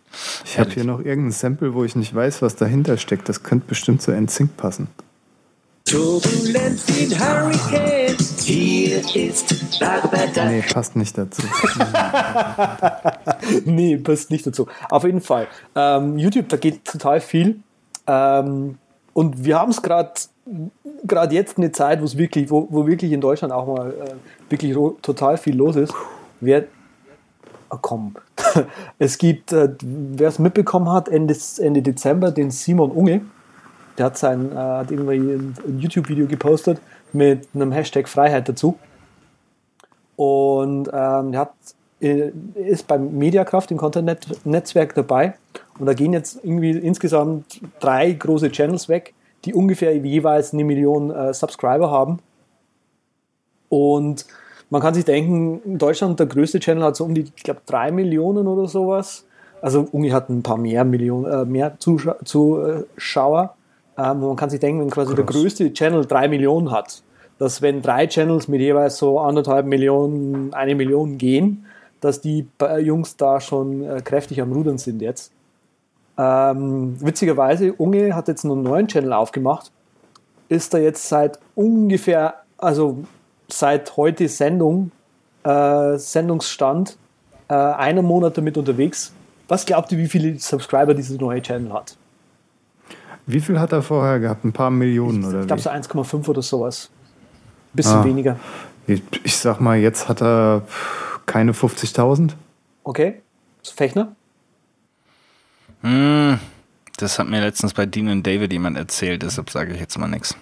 Ich 0.45 0.58
habe 0.58 0.72
hier 0.72 0.84
noch 0.84 0.99
irgendein 0.99 1.32
Sample, 1.32 1.74
wo 1.74 1.84
ich 1.84 1.95
nicht 1.95 2.14
weiß, 2.14 2.41
was 2.41 2.55
dahinter 2.55 2.97
steckt. 2.97 3.30
Das 3.30 3.43
könnte 3.43 3.68
bestimmt 3.68 4.01
zu 4.01 4.12
NSYNC 4.12 4.58
passen. 4.58 4.88
Turbulenzen, 5.86 7.18
Hurricanes, 7.18 8.43
hier 8.43 8.99
ist 9.16 9.80
Lagerwetter. 9.80 10.45
Nee, 10.45 10.62
passt 10.62 10.97
nicht 10.97 11.18
dazu. 11.18 11.43
nee, 13.66 13.95
passt 13.95 14.30
nicht 14.30 14.45
dazu. 14.45 14.68
Auf 14.89 15.05
jeden 15.05 15.22
Fall. 15.22 15.47
Ähm, 15.76 16.18
YouTube, 16.18 16.49
da 16.49 16.58
geht 16.58 16.84
total 16.84 17.22
viel. 17.22 17.60
Ähm, 18.05 18.78
und 19.14 19.45
wir 19.45 19.58
haben 19.58 19.72
es 19.72 19.82
gerade 19.82 20.12
gerade 21.05 21.36
jetzt 21.36 21.58
eine 21.58 21.72
Zeit, 21.72 22.01
wo 22.01 22.05
es 22.05 22.18
wirklich, 22.18 22.49
wo, 22.49 22.68
wo 22.70 22.88
wirklich 22.88 23.12
in 23.12 23.22
Deutschland 23.22 23.53
auch 23.53 23.68
mal 23.68 23.91
äh, 23.91 24.51
wirklich 24.51 24.76
total 25.01 25.38
viel 25.38 25.55
los 25.55 25.76
ist. 25.76 25.93
Wer, 26.39 26.66
ah, 27.70 27.80
komm. 27.82 28.15
es 28.99 29.18
gibt, 29.18 29.51
äh, 29.51 29.70
wer 29.82 30.30
es 30.30 30.39
mitbekommen 30.39 30.91
hat, 30.91 31.09
Ende, 31.09 31.36
Ende 31.59 31.82
Dezember 31.82 32.32
den 32.32 32.51
Simon 32.51 32.91
Unge. 32.91 33.22
Der 33.97 34.07
hat 34.07 34.18
sein, 34.18 34.51
äh, 34.51 34.55
hat 34.55 34.91
irgendwie 34.91 35.15
ein, 35.15 35.55
ein 35.68 35.80
YouTube-Video 35.80 36.28
gepostet 36.28 36.80
mit 37.13 37.47
einem 37.53 37.72
Hashtag 37.72 38.07
Freiheit 38.07 38.47
dazu. 38.47 38.78
Und 40.15 40.89
ähm, 40.93 41.32
der 41.32 41.41
hat, 41.41 41.53
äh, 42.01 42.32
ist 42.55 42.88
beim 42.88 43.18
Mediakraft 43.18 43.72
im 43.72 43.78
Content-Netzwerk 43.78 44.93
dabei. 44.95 45.36
Und 45.80 45.86
da 45.86 45.93
gehen 45.93 46.13
jetzt 46.13 46.39
irgendwie 46.43 46.72
insgesamt 46.72 47.61
drei 47.80 48.11
große 48.11 48.51
Channels 48.51 48.89
weg, 48.89 49.13
die 49.45 49.53
ungefähr 49.53 49.95
jeweils 49.95 50.53
eine 50.53 50.63
Million 50.63 51.11
äh, 51.11 51.34
Subscriber 51.34 51.91
haben. 51.91 52.20
Und 53.70 54.26
man 54.70 54.82
kann 54.82 54.93
sich 54.93 55.05
denken, 55.05 55.61
in 55.63 55.78
Deutschland 55.78 56.20
der 56.20 56.28
größte 56.28 56.59
Channel 56.59 56.84
hat 56.84 56.95
so 56.95 57.05
um 57.05 57.13
die, 57.13 57.32
ich 57.36 57.43
glaube, 57.43 57.61
drei 57.65 57.91
Millionen 57.91 58.47
oder 58.47 58.68
sowas. 58.68 59.26
Also 59.61 59.88
Ungi 59.91 60.09
hat 60.09 60.30
ein 60.30 60.43
paar 60.43 60.57
mehr 60.57 60.84
Millionen, 60.84 61.26
äh, 61.26 61.45
mehr 61.45 61.80
Zuschauer. 61.80 62.18
Zuschauer. 62.24 63.55
Ähm, 63.97 64.20
man 64.20 64.36
kann 64.36 64.49
sich 64.49 64.59
denken, 64.59 64.82
wenn 64.82 64.89
quasi 64.89 65.15
der 65.15 65.26
größte 65.26 65.74
Channel 65.74 66.05
drei 66.05 66.28
Millionen 66.28 66.72
hat, 66.72 67.01
dass 67.39 67.61
wenn 67.61 67.82
drei 67.82 68.07
Channels 68.07 68.47
mit 68.47 68.61
jeweils 68.61 68.97
so 68.97 69.20
anderthalb 69.20 69.65
Millionen, 69.65 70.53
eine 70.53 70.76
Million 70.76 71.18
gehen, 71.18 71.65
dass 72.01 72.22
die 72.22 72.47
äh, 72.61 72.80
Jungs 72.80 73.18
da 73.18 73.39
schon 73.39 73.84
äh, 73.84 74.01
kräftig 74.03 74.41
am 74.41 74.51
Rudern 74.51 74.78
sind 74.78 75.01
jetzt. 75.01 75.32
Ähm, 76.18 76.95
witzigerweise, 76.99 77.74
Unge 77.74 78.15
hat 78.15 78.28
jetzt 78.28 78.43
einen 78.43 78.63
neuen 78.63 78.88
Channel 78.88 79.13
aufgemacht, 79.13 79.72
ist 80.49 80.74
da 80.74 80.78
jetzt 80.78 81.07
seit 81.07 81.39
ungefähr, 81.55 82.36
also 82.57 82.99
seit 83.48 83.95
heute 83.98 84.28
Sendung, 84.28 84.91
äh, 85.43 85.98
Sendungsstand, 85.98 86.98
äh, 87.48 87.54
einen 87.54 88.06
Monat 88.06 88.38
damit 88.38 88.58
unterwegs. 88.58 89.14
Was 89.48 89.66
glaubt 89.66 89.91
ihr, 89.91 89.98
wie 89.98 90.08
viele 90.08 90.38
Subscriber 90.39 90.93
dieser 90.93 91.16
neue 91.16 91.41
Channel 91.41 91.72
hat? 91.74 91.95
Wie 93.26 93.39
viel 93.39 93.60
hat 93.60 93.72
er 93.72 93.82
vorher 93.82 94.20
gehabt? 94.20 94.43
Ein 94.45 94.54
paar 94.54 94.70
Millionen 94.70 95.24
oder 95.26 95.41
Ich 95.41 95.48
glaube 95.48 95.62
so 95.62 95.70
1,5 95.70 96.28
oder 96.30 96.41
sowas. 96.41 96.89
Bisschen 97.74 97.98
Ah. 98.00 98.04
weniger. 98.06 98.38
Ich, 98.88 99.02
ich 99.24 99.36
sag 99.38 99.60
mal, 99.60 99.78
jetzt 99.78 100.08
hat 100.08 100.22
er 100.22 100.62
keine 101.26 101.54
50.000. 101.54 102.36
Okay. 102.84 103.22
Fechner? 103.64 104.16
Hm, 105.82 106.39
das 106.98 107.20
hat 107.20 107.28
mir 107.28 107.41
letztens 107.41 107.74
bei 107.74 107.86
Dean 107.86 108.08
und 108.10 108.26
David 108.26 108.52
jemand 108.54 108.78
erzählt, 108.78 109.24
deshalb 109.24 109.50
sage 109.50 109.74
ich 109.74 109.80
jetzt 109.80 109.98
mal 109.98 110.08
nichts. 110.08 110.36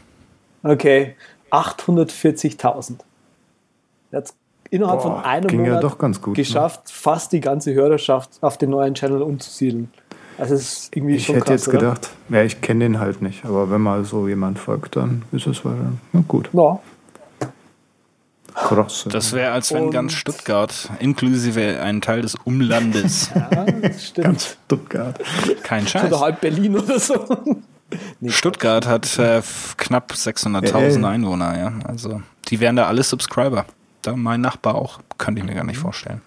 Okay. 0.64 1.16
840.000. 1.56 2.96
Er 4.12 4.18
hat 4.20 4.34
innerhalb 4.70 5.02
Boah, 5.02 5.16
von 5.16 5.24
einem 5.24 5.48
ging 5.48 5.60
ja 5.66 5.70
Monat 5.70 5.84
doch 5.84 5.98
ganz 5.98 6.22
gut, 6.22 6.38
ne? 6.38 6.44
geschafft, 6.44 6.92
fast 6.92 7.32
die 7.32 7.40
ganze 7.42 7.74
Hörerschaft 7.74 8.32
auf 8.42 8.58
den 8.58 8.70
neuen 8.72 8.94
Channel 8.96 9.22
umzusiedeln. 9.22 9.90
Also 10.38 10.56
es 10.56 10.62
ist 10.62 10.96
irgendwie 10.98 11.16
Ich 11.16 11.26
schon 11.26 11.36
hätte 11.36 11.46
krass, 11.46 11.66
jetzt 11.66 11.68
oder? 11.70 11.80
gedacht, 11.80 12.10
ja, 12.30 12.42
ich 12.44 12.60
kenne 12.62 12.84
den 12.86 13.00
halt 13.00 13.22
nicht, 13.22 13.46
aber 13.46 13.70
wenn 13.72 13.82
mal 13.82 14.04
so 14.04 14.28
jemand 14.28 14.60
folgt, 14.60 14.96
dann 14.98 15.22
ist 15.32 15.48
es 15.48 15.64
weiter. 15.64 15.94
Na 16.14 16.24
gut. 16.28 16.50
Ja, 16.54 16.80
Krass. 18.54 19.06
Das 19.12 19.34
wäre, 19.34 19.52
als 19.52 19.74
wenn 19.74 19.86
Und- 19.86 19.92
ganz 19.92 20.14
Stuttgart, 20.14 20.90
inklusive 21.00 21.82
einen 21.82 22.00
Teil 22.00 22.22
des 22.22 22.36
Umlandes, 22.46 23.30
ja, 23.36 23.50
das 23.66 24.08
stimmt. 24.08 24.58
Stuttgart. 24.66 25.20
kein 25.62 25.86
Scheiß. 25.86 26.06
Oder 26.08 26.22
halb 26.22 26.40
Berlin 26.40 26.78
oder 26.78 26.98
so. 26.98 27.16
Nee, 28.20 28.32
Stuttgart 28.32 28.88
hat 28.88 29.20
äh, 29.20 29.42
knapp 29.78 30.14
600.000 30.14 30.68
Ja, 30.70 30.80
ey. 30.80 31.04
Einwohner, 31.04 31.58
ja. 31.58 31.74
Also, 31.88 32.22
die 32.48 32.60
wären 32.60 32.76
da 32.76 32.88
alle 32.88 33.04
Subscriber. 33.04 33.66
Da 34.08 34.16
mein 34.16 34.42
Nachbar 34.42 34.76
auch. 34.76 35.00
Könnte 35.18 35.40
ich 35.40 35.48
mir 35.48 35.56
gar 35.56 35.64
nicht 35.64 35.78
vorstellen. 35.78 36.22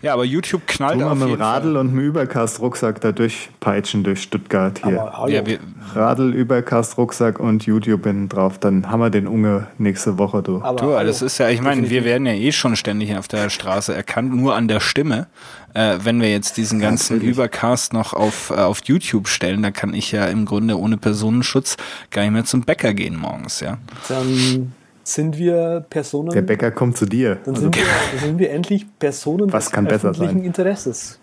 Ja, 0.00 0.12
aber 0.12 0.24
YouTube 0.24 0.66
knallt 0.66 0.94
Tu 0.94 1.04
mal 1.04 1.12
auf 1.12 1.14
mit 1.14 1.22
dem 1.22 1.30
jeden 1.30 1.42
Radl 1.42 1.72
Fall. 1.72 1.76
und 1.78 1.90
dem 1.90 1.98
Übercast-Rucksack 1.98 3.00
da 3.00 3.10
durchpeitschen 3.10 4.04
durch 4.04 4.22
Stuttgart 4.22 4.80
hier. 4.84 5.02
Aber. 5.02 5.28
Ja, 5.28 5.44
wir, 5.44 5.58
Radl, 5.94 6.32
Übercast-Rucksack 6.32 7.40
und 7.40 7.66
YouTube 7.66 8.04
hinten 8.04 8.28
drauf. 8.28 8.58
Dann 8.58 8.90
haben 8.90 9.00
wir 9.00 9.10
den 9.10 9.26
Unge 9.26 9.66
nächste 9.78 10.18
Woche, 10.18 10.42
du. 10.42 10.62
aber 10.62 10.80
Du, 11.00 11.06
das 11.06 11.22
ist 11.22 11.38
ja, 11.38 11.48
ich 11.48 11.60
meine, 11.60 11.90
wir 11.90 12.04
werden 12.04 12.26
ja 12.26 12.34
eh 12.34 12.52
schon 12.52 12.76
ständig 12.76 13.16
auf 13.16 13.26
der 13.26 13.50
Straße 13.50 13.94
erkannt, 13.94 14.34
nur 14.34 14.54
an 14.54 14.68
der 14.68 14.80
Stimme. 14.80 15.26
Äh, 15.74 15.98
wenn 16.04 16.20
wir 16.20 16.30
jetzt 16.30 16.56
diesen 16.56 16.78
ganzen 16.78 17.16
natürlich. 17.16 17.34
Übercast 17.34 17.92
noch 17.92 18.12
auf, 18.12 18.50
äh, 18.50 18.54
auf 18.54 18.80
YouTube 18.84 19.26
stellen, 19.26 19.62
da 19.62 19.72
kann 19.72 19.92
ich 19.92 20.12
ja 20.12 20.26
im 20.26 20.44
Grunde 20.44 20.78
ohne 20.78 20.96
Personenschutz 20.98 21.76
gar 22.12 22.22
nicht 22.22 22.30
mehr 22.30 22.44
zum 22.44 22.62
Bäcker 22.62 22.94
gehen 22.94 23.16
morgens, 23.16 23.58
ja. 23.58 23.78
Dann 24.08 24.72
sind 25.04 25.38
wir 25.38 25.84
Personen. 25.88 26.30
Der 26.30 26.42
Bäcker 26.42 26.70
kommt 26.70 26.96
zu 26.96 27.06
dir. 27.06 27.36
Dann 27.44 27.54
Also, 27.54 27.62
sind, 27.66 27.76
wir, 27.76 27.84
dann 28.12 28.20
sind 28.28 28.38
wir 28.38 28.50
endlich 28.50 28.86
Personen 28.98 29.52
Was 29.52 29.64
des 29.66 29.72
kann 29.72 29.84
besser 29.84 30.08
öffentlichen 30.10 30.38
sein? 30.38 30.44
Interesses. 30.44 31.20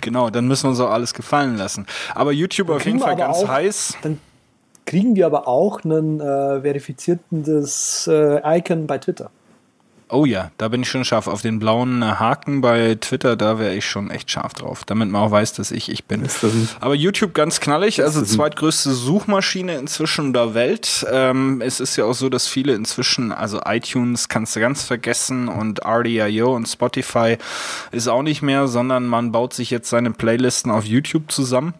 Genau, 0.00 0.30
dann 0.30 0.46
müssen 0.48 0.64
wir 0.64 0.70
uns 0.70 0.80
auch 0.80 0.90
alles 0.90 1.14
gefallen 1.14 1.56
lassen. 1.56 1.86
Aber 2.14 2.32
YouTube 2.32 2.70
auf 2.70 2.84
jeden 2.84 3.00
Fall 3.00 3.16
ganz 3.16 3.38
auch- 3.38 3.48
heiß. 3.48 3.94
Dann 4.02 4.18
kriegen 4.86 5.14
wir 5.14 5.26
aber 5.26 5.46
auch 5.46 5.84
einen 5.84 6.20
äh, 6.20 6.60
verifizierten 6.62 7.44
das, 7.44 8.08
äh, 8.10 8.58
Icon 8.58 8.86
bei 8.86 8.98
Twitter. 8.98 9.30
Oh 10.12 10.26
ja, 10.26 10.50
da 10.58 10.68
bin 10.68 10.82
ich 10.82 10.90
schon 10.90 11.04
scharf. 11.04 11.26
Auf 11.26 11.40
den 11.40 11.58
blauen 11.58 12.02
äh, 12.02 12.04
Haken 12.04 12.60
bei 12.60 12.96
Twitter, 13.00 13.34
da 13.34 13.58
wäre 13.58 13.74
ich 13.74 13.86
schon 13.88 14.10
echt 14.10 14.30
scharf 14.30 14.52
drauf, 14.52 14.84
damit 14.84 15.08
man 15.08 15.22
auch 15.22 15.30
weiß, 15.30 15.54
dass 15.54 15.70
ich 15.70 15.90
ich 15.90 16.04
bin. 16.04 16.22
Aber 16.80 16.94
YouTube 16.94 17.32
ganz 17.34 17.60
knallig, 17.60 18.02
also 18.02 18.22
zweitgrößte 18.22 18.92
Suchmaschine 18.92 19.76
inzwischen 19.76 20.32
der 20.34 20.52
Welt. 20.54 21.06
Ähm, 21.10 21.62
es 21.62 21.80
ist 21.80 21.96
ja 21.96 22.04
auch 22.04 22.12
so, 22.14 22.28
dass 22.28 22.46
viele 22.46 22.74
inzwischen, 22.74 23.32
also 23.32 23.60
iTunes 23.64 24.28
kannst 24.28 24.54
du 24.54 24.60
ganz 24.60 24.82
vergessen 24.82 25.48
und 25.48 25.80
RDIO 25.84 26.54
und 26.54 26.66
Spotify 26.68 27.38
ist 27.90 28.06
auch 28.08 28.22
nicht 28.22 28.42
mehr, 28.42 28.68
sondern 28.68 29.06
man 29.06 29.32
baut 29.32 29.54
sich 29.54 29.70
jetzt 29.70 29.88
seine 29.88 30.10
Playlisten 30.10 30.70
auf 30.70 30.84
YouTube 30.84 31.32
zusammen. 31.32 31.72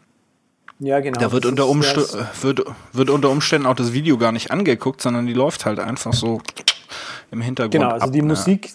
Ja, 0.79 0.99
genau. 1.01 1.21
Da 1.21 1.31
wird 1.33 1.47
unter, 1.47 1.67
das- 1.95 2.17
wird, 2.43 2.65
wird 2.93 3.11
unter 3.11 3.31
Umständen 3.31 3.67
auch 3.67 3.77
das 3.77 3.93
Video 3.93 4.17
gar 4.19 4.33
nicht 4.33 4.51
angeguckt, 4.51 5.01
sondern 5.01 5.27
die 5.27 5.35
läuft 5.35 5.65
halt 5.65 5.79
einfach 5.79 6.13
so 6.13 6.41
im 7.31 7.41
Hintergrund. 7.41 7.73
Genau, 7.73 7.89
also 7.91 8.07
ab, 8.07 8.13
die 8.13 8.23
ne? 8.23 8.29
Musik 8.29 8.71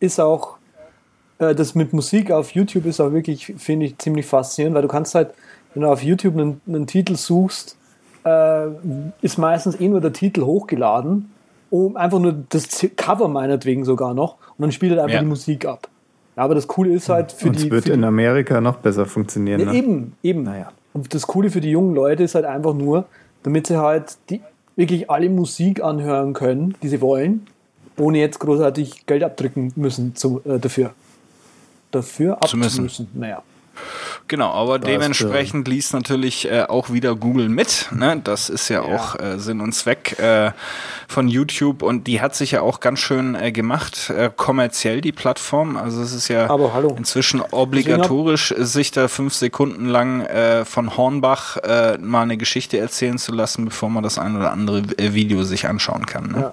ist 0.00 0.20
auch, 0.20 0.56
äh, 1.38 1.54
das 1.54 1.74
mit 1.74 1.92
Musik 1.92 2.30
auf 2.30 2.50
YouTube 2.52 2.86
ist 2.86 3.00
auch 3.00 3.12
wirklich, 3.12 3.54
finde 3.58 3.86
ich, 3.86 3.98
ziemlich 3.98 4.26
faszinierend, 4.26 4.74
weil 4.74 4.82
du 4.82 4.88
kannst 4.88 5.14
halt, 5.14 5.30
wenn 5.74 5.82
du 5.82 5.88
auf 5.88 6.02
YouTube 6.02 6.34
einen, 6.34 6.60
einen 6.66 6.86
Titel 6.86 7.16
suchst, 7.16 7.76
äh, 8.24 8.66
ist 9.22 9.38
meistens 9.38 9.78
eh 9.80 9.88
nur 9.88 10.00
der 10.00 10.12
Titel 10.12 10.42
hochgeladen, 10.42 11.30
um 11.70 11.96
einfach 11.96 12.18
nur 12.18 12.34
das 12.48 12.68
Cover 12.96 13.28
meinetwegen 13.28 13.84
sogar 13.84 14.14
noch 14.14 14.34
und 14.56 14.62
dann 14.62 14.72
spielt 14.72 14.92
er 14.96 15.02
einfach 15.04 15.14
Ja. 15.14 15.20
die 15.20 15.26
Musik 15.26 15.66
ab. 15.66 15.88
Ja, 16.36 16.44
aber 16.44 16.54
das 16.54 16.66
Coole 16.68 16.92
ist 16.92 17.08
halt 17.08 17.32
für 17.32 17.48
Und 17.48 17.58
die. 17.58 17.64
es 17.66 17.70
wird 17.70 17.88
in 17.88 18.04
Amerika 18.04 18.60
noch 18.60 18.76
besser 18.76 19.06
funktionieren. 19.06 19.60
ja, 19.60 19.66
Ne? 19.72 19.76
eben, 19.76 20.16
eben. 20.22 20.42
Naja. 20.44 20.72
Und 20.94 21.12
das 21.12 21.26
Coole 21.26 21.50
für 21.50 21.60
die 21.60 21.70
jungen 21.70 21.94
Leute 21.94 22.22
ist 22.22 22.34
halt 22.34 22.44
einfach 22.44 22.74
nur, 22.74 23.06
damit 23.42 23.66
sie 23.66 23.76
halt 23.80 24.16
die, 24.30 24.40
wirklich 24.78 25.10
alle 25.10 25.28
Musik 25.28 25.82
anhören 25.82 26.32
können, 26.32 26.76
die 26.82 26.88
sie 26.88 27.00
wollen, 27.00 27.46
ohne 27.98 28.18
jetzt 28.18 28.38
großartig 28.38 29.06
Geld 29.06 29.24
abdrücken 29.24 29.72
müssen 29.74 30.14
zu, 30.14 30.40
äh, 30.44 30.58
dafür. 30.58 30.94
Dafür 31.90 32.38
Zu 32.46 32.56
müssen. 32.56 32.68
abzumüssen. 32.68 33.08
Naja. 33.12 33.42
Genau, 34.28 34.52
aber 34.52 34.76
ist, 34.76 34.86
dementsprechend 34.86 35.68
liest 35.68 35.94
natürlich 35.94 36.50
äh, 36.50 36.64
auch 36.68 36.90
wieder 36.90 37.14
Google 37.14 37.48
mit. 37.48 37.88
Ne? 37.92 38.20
Das 38.22 38.50
ist 38.50 38.68
ja, 38.68 38.82
auch 38.82 39.18
äh, 39.18 39.38
Sinn 39.38 39.60
und 39.60 39.72
Zweck 39.72 40.18
äh, 40.18 40.52
von 41.08 41.28
YouTube 41.28 41.82
und 41.82 42.06
die 42.06 42.20
hat 42.20 42.34
sich 42.34 42.52
ja 42.52 42.60
auch 42.60 42.80
ganz 42.80 42.98
schön 42.98 43.34
äh, 43.34 43.52
gemacht, 43.52 44.10
äh, 44.10 44.30
kommerziell 44.34 45.00
die 45.00 45.12
Plattform. 45.12 45.76
Also 45.76 46.02
es 46.02 46.12
ist 46.12 46.28
ja 46.28 46.54
inzwischen 46.96 47.40
obligatorisch, 47.40 48.54
sich 48.58 48.90
da 48.90 49.08
fünf 49.08 49.34
Sekunden 49.34 49.86
lang 49.86 50.20
äh, 50.22 50.64
von 50.64 50.96
Hornbach 50.96 51.56
mal 52.00 52.22
eine 52.22 52.36
Geschichte 52.36 52.78
erzählen 52.78 53.18
zu 53.18 53.32
lassen, 53.32 53.64
bevor 53.64 53.88
man 53.88 54.02
das 54.02 54.18
ein 54.18 54.36
oder 54.36 54.52
andere 54.52 54.82
Video 54.98 55.42
sich 55.42 55.66
anschauen 55.66 56.06
kann. 56.06 56.32
Ne? 56.32 56.40
Ja. 56.40 56.52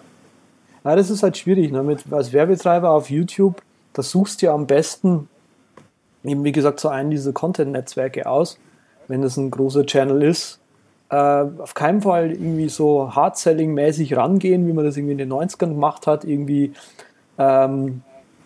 Ja, 0.85 0.95
das 0.95 1.09
ist 1.09 1.23
halt 1.23 1.35
schwierig. 1.35 1.71
Ne? 1.71 1.81
Mit, 1.81 2.03
als 2.11 2.31
Werbetreiber 2.31 2.91
auf 2.91 3.09
YouTube, 3.09 3.61
da 3.93 4.03
suchst 4.03 4.41
du 4.41 4.45
ja 4.45 4.53
am 4.53 4.67
besten, 4.67 5.27
eben 6.27 6.43
wie 6.43 6.51
gesagt, 6.51 6.79
so 6.79 6.89
einen 6.89 7.09
dieser 7.09 7.33
Content-Netzwerke 7.33 8.25
aus, 8.27 8.59
wenn 9.07 9.21
das 9.21 9.37
ein 9.37 9.51
großer 9.51 9.85
Channel 9.85 10.23
ist. 10.23 10.59
Äh, 11.09 11.15
auf 11.15 11.73
keinen 11.73 12.01
Fall 12.01 12.31
irgendwie 12.31 12.69
so 12.69 13.15
Hard-Selling-mäßig 13.15 14.17
rangehen, 14.17 14.67
wie 14.67 14.73
man 14.73 14.85
das 14.85 14.97
irgendwie 14.97 15.13
in 15.13 15.17
den 15.19 15.31
90ern 15.31 15.69
gemacht 15.69 16.07
hat, 16.07 16.23
irgendwie 16.23 16.73
ähm, 17.37 18.01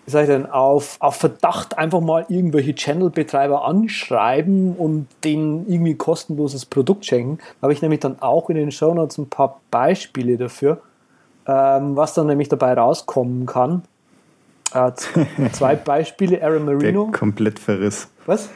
wie 0.09 0.11
sag 0.11 0.21
ich 0.23 0.30
denn, 0.30 0.47
auf, 0.47 0.97
auf 1.01 1.17
Verdacht 1.17 1.77
einfach 1.77 2.01
mal 2.01 2.25
irgendwelche 2.30 2.73
Channel-Betreiber 2.73 3.63
anschreiben 3.63 4.75
und 4.75 5.07
denen 5.23 5.69
irgendwie 5.69 5.93
kostenloses 5.93 6.65
Produkt 6.65 7.05
schenken. 7.05 7.38
Da 7.38 7.65
habe 7.65 7.73
ich 7.73 7.84
nämlich 7.84 7.99
dann 7.99 8.19
auch 8.19 8.49
in 8.49 8.55
den 8.55 8.71
Show 8.71 8.91
Notes 8.91 9.19
ein 9.19 9.30
paar 9.30 9.61
Beispiele 9.69 10.38
dafür, 10.38 10.82
ähm, 11.45 11.95
was 11.95 12.15
dann 12.15 12.25
nämlich 12.25 12.49
dabei 12.49 12.73
rauskommen 12.73 13.45
kann. 13.45 13.84
Äh, 14.74 14.91
zwei 15.51 15.76
Beispiele, 15.76 16.41
Aaron 16.43 16.65
Der 16.65 16.76
Marino. 16.76 17.09
Komplettverriss. 17.11 18.07
Was? 18.26 18.49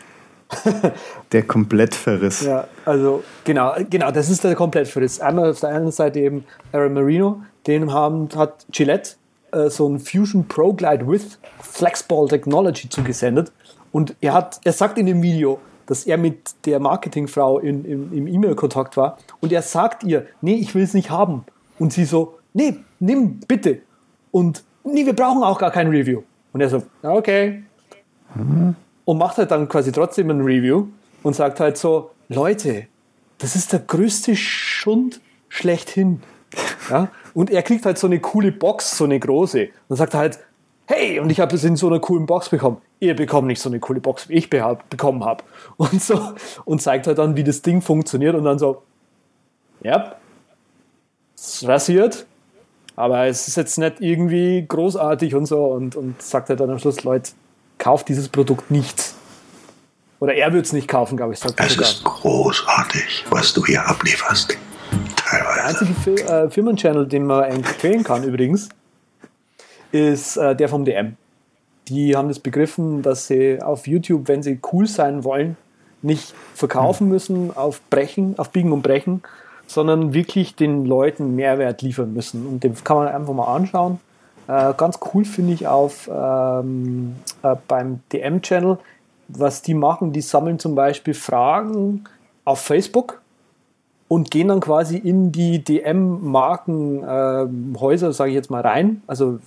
Der 1.32 1.44
Komplettverriss. 1.44 2.42
Ja, 2.42 2.68
also 2.86 3.24
genau, 3.44 3.74
genau, 3.90 4.12
das 4.12 4.30
ist 4.30 4.44
der 4.44 4.54
Komplettverriss. 4.54 5.20
Einmal 5.20 5.50
auf 5.50 5.60
der 5.60 5.70
einen 5.70 5.92
Seite 5.92 6.20
eben 6.20 6.46
Aaron 6.72 6.94
Marino, 6.94 7.42
den 7.66 7.92
haben, 7.92 8.30
hat 8.36 8.66
Gillette 8.72 9.12
äh, 9.52 9.70
so 9.70 9.88
ein 9.88 10.00
Fusion 10.00 10.48
Pro 10.48 10.74
Glide 10.74 11.08
with 11.08 11.40
Flexball 11.62 12.28
Technology 12.28 12.88
zugesendet 12.90 13.52
und 13.92 14.16
er 14.22 14.34
hat, 14.34 14.60
er 14.64 14.74
sagt 14.74 14.98
in 14.98 15.06
dem 15.06 15.24
Video, 15.24 15.60
dass 15.86 16.06
er 16.06 16.18
mit 16.18 16.66
der 16.66 16.80
Marketingfrau 16.80 17.60
in, 17.60 17.86
im, 17.86 18.14
im 18.14 18.28
E-Mail-Kontakt 18.28 18.96
war 18.98 19.18
und 19.42 19.52
er 19.52 19.62
sagt 19.62 20.04
ihr, 20.04 20.26
nee, 20.42 20.56
ich 20.56 20.76
will 20.76 20.84
es 20.84 20.94
nicht 20.94 21.10
haben. 21.10 21.46
Und 21.80 21.94
sie 21.94 22.06
so, 22.06 22.40
nee, 22.54 22.78
nimm, 23.00 23.40
bitte. 23.48 23.82
Und 24.32 24.64
nee, 24.84 25.06
wir 25.06 25.14
brauchen 25.14 25.44
auch 25.44 25.58
gar 25.58 25.72
kein 25.72 25.88
Review. 25.88 26.22
Und 26.52 26.62
er 26.62 26.70
so, 26.70 26.84
"Ja, 27.02 27.12
okay, 27.12 27.64
und 29.06 29.18
macht 29.18 29.38
halt 29.38 29.52
dann 29.52 29.68
quasi 29.68 29.92
trotzdem 29.92 30.30
ein 30.30 30.42
Review 30.42 30.88
und 31.24 31.36
sagt 31.36 31.60
halt 31.60 31.78
so, 31.78 32.12
Leute, 32.30 32.88
das 33.38 33.56
ist 33.56 33.74
der 33.74 33.80
größte 33.80 34.36
Schund 34.36 35.22
schlechthin. 35.50 36.22
Ja? 36.90 37.08
Und 37.34 37.50
er 37.50 37.64
kriegt 37.64 37.86
halt 37.86 37.98
so 37.98 38.08
eine 38.08 38.20
coole 38.20 38.52
Box, 38.52 38.98
so 38.98 39.06
eine 39.06 39.18
große. 39.18 39.70
Und 39.88 39.96
sagt 39.96 40.14
halt, 40.14 40.40
hey, 40.86 41.20
und 41.20 41.30
ich 41.30 41.40
habe 41.40 41.50
das 41.50 41.64
in 41.64 41.78
so 41.78 41.88
einer 41.88 42.00
coolen 42.00 42.26
Box 42.26 42.50
bekommen. 42.50 42.78
Ihr 43.00 43.16
bekommt 43.16 43.48
nicht 43.48 43.62
so 43.62 43.70
eine 43.70 43.80
coole 43.80 44.02
Box, 44.02 44.28
wie 44.28 44.34
ich 44.34 44.50
bekommen 44.50 45.24
habe. 45.24 45.46
Und 45.78 46.02
so, 46.02 46.34
und 46.66 46.82
zeigt 46.82 47.08
halt 47.08 47.18
dann, 47.18 47.38
wie 47.38 47.44
das 47.44 47.62
Ding 47.62 47.82
funktioniert 47.82 48.36
und 48.36 48.44
dann 48.44 48.60
so, 48.60 48.84
ja, 49.82 50.16
es 51.36 51.66
rasiert, 51.66 52.26
aber 52.96 53.26
es 53.26 53.48
ist 53.48 53.58
jetzt 53.58 53.78
nicht 53.78 54.00
irgendwie 54.00 54.66
großartig 54.68 55.36
und 55.36 55.46
so 55.46 55.66
und, 55.66 55.96
und 55.96 56.22
sagt 56.22 56.50
halt 56.50 56.60
dann 56.60 56.70
am 56.70 56.80
Schluss, 56.80 57.04
Leute, 57.04 57.32
kauft 57.78 58.08
dieses 58.10 58.30
Produkt 58.30 58.70
nicht. 58.72 59.14
Oder 60.20 60.36
er 60.36 60.54
wird 60.54 60.66
es 60.66 60.74
nicht 60.74 60.88
kaufen, 60.88 61.18
glaube 61.18 61.34
ich, 61.34 61.40
sagt 61.40 61.60
Es 61.60 61.74
sogar. 61.74 61.90
ist 61.90 62.04
großartig, 62.04 63.26
was 63.30 63.54
du 63.54 63.66
hier 63.66 63.86
ablieferst. 63.86 64.52
Der 64.92 65.16
Teilweise. 65.16 65.64
einzige 65.64 65.94
Fil 65.96 66.20
äh, 66.20 66.50
Firmenchannel, 66.50 67.08
den 67.08 67.26
man 67.26 67.44
empfehlen 67.46 68.04
kann 68.04 68.24
übrigens, 68.24 68.70
ist 69.92 70.38
äh, 70.38 70.56
der 70.56 70.70
vom 70.70 70.86
DM. 70.86 71.18
Die 71.90 72.16
haben 72.16 72.30
das 72.30 72.40
begriffen, 72.40 73.02
dass 73.02 73.28
sie 73.28 73.62
auf 73.62 73.88
YouTube, 73.88 74.28
wenn 74.28 74.44
sie 74.44 74.60
cool 74.72 74.88
sein 74.88 75.24
wollen, 75.24 75.58
nicht 76.02 76.34
verkaufen 76.54 77.10
müssen 77.10 77.56
auf 77.56 77.82
Brechen, 77.90 78.38
auf 78.38 78.52
Biegen 78.52 78.72
und 78.72 78.82
Brechen, 78.82 79.24
sondern 79.74 80.14
wirklich 80.14 80.56
den 80.56 80.86
Leuten 80.86 81.36
Mehrwert 81.36 81.82
liefern 81.82 82.14
müssen. 82.14 82.46
Und 82.46 82.64
den 82.64 82.76
kann 82.84 82.98
man 82.98 83.08
einfach 83.08 83.34
mal 83.34 83.54
anschauen. 83.54 84.00
Äh, 84.48 84.74
ganz 84.76 85.00
cool 85.14 85.26
finde 85.26 85.54
ich 85.54 85.68
auf 85.68 86.10
ähm, 86.14 87.16
äh, 87.42 87.56
beim 87.68 88.02
DM-Channel, 88.12 88.78
was 89.30 89.62
die 89.62 89.74
machen. 89.74 90.12
Die 90.14 90.22
sammeln 90.22 90.60
zum 90.60 90.76
Beispiel 90.76 91.14
Fragen 91.14 92.04
auf 92.46 92.60
Facebook 92.60 93.22
und 94.08 94.32
gehen 94.32 94.48
dann 94.50 94.60
quasi 94.60 94.98
in 94.98 95.32
die 95.32 95.64
DM-Markenhäuser, 95.64 98.12
sage 98.14 98.32
ich 98.32 98.36
jetzt 98.36 98.52
mal, 98.52 98.62
rein, 98.62 99.02
also 99.08 99.40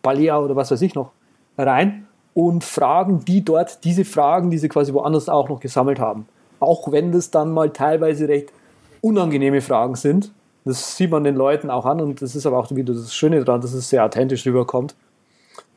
Balea 0.00 0.38
oder 0.38 0.56
was 0.56 0.70
weiß 0.70 0.80
ich 0.82 0.94
noch, 0.94 1.10
rein 1.58 2.06
und 2.34 2.64
fragen 2.64 3.24
die 3.24 3.44
dort 3.44 3.84
diese 3.84 4.04
Fragen, 4.04 4.50
die 4.50 4.58
sie 4.58 4.68
quasi 4.68 4.92
woanders 4.94 5.28
auch 5.28 5.48
noch 5.48 5.58
gesammelt 5.60 5.98
haben. 5.98 6.28
Auch 6.60 6.92
wenn 6.92 7.10
das 7.12 7.30
dann 7.30 7.52
mal 7.52 7.70
teilweise 7.70 8.28
recht 8.28 8.52
unangenehme 9.00 9.60
Fragen 9.60 9.94
sind. 9.94 10.32
Das 10.64 10.96
sieht 10.96 11.10
man 11.10 11.24
den 11.24 11.34
Leuten 11.34 11.70
auch 11.70 11.86
an 11.86 12.00
und 12.00 12.20
das 12.20 12.36
ist 12.36 12.46
aber 12.46 12.58
auch 12.58 12.70
wieder 12.70 12.92
das 12.92 13.14
Schöne 13.14 13.42
daran, 13.42 13.60
dass 13.60 13.72
es 13.72 13.88
sehr 13.88 14.04
authentisch 14.04 14.44
rüberkommt, 14.44 14.94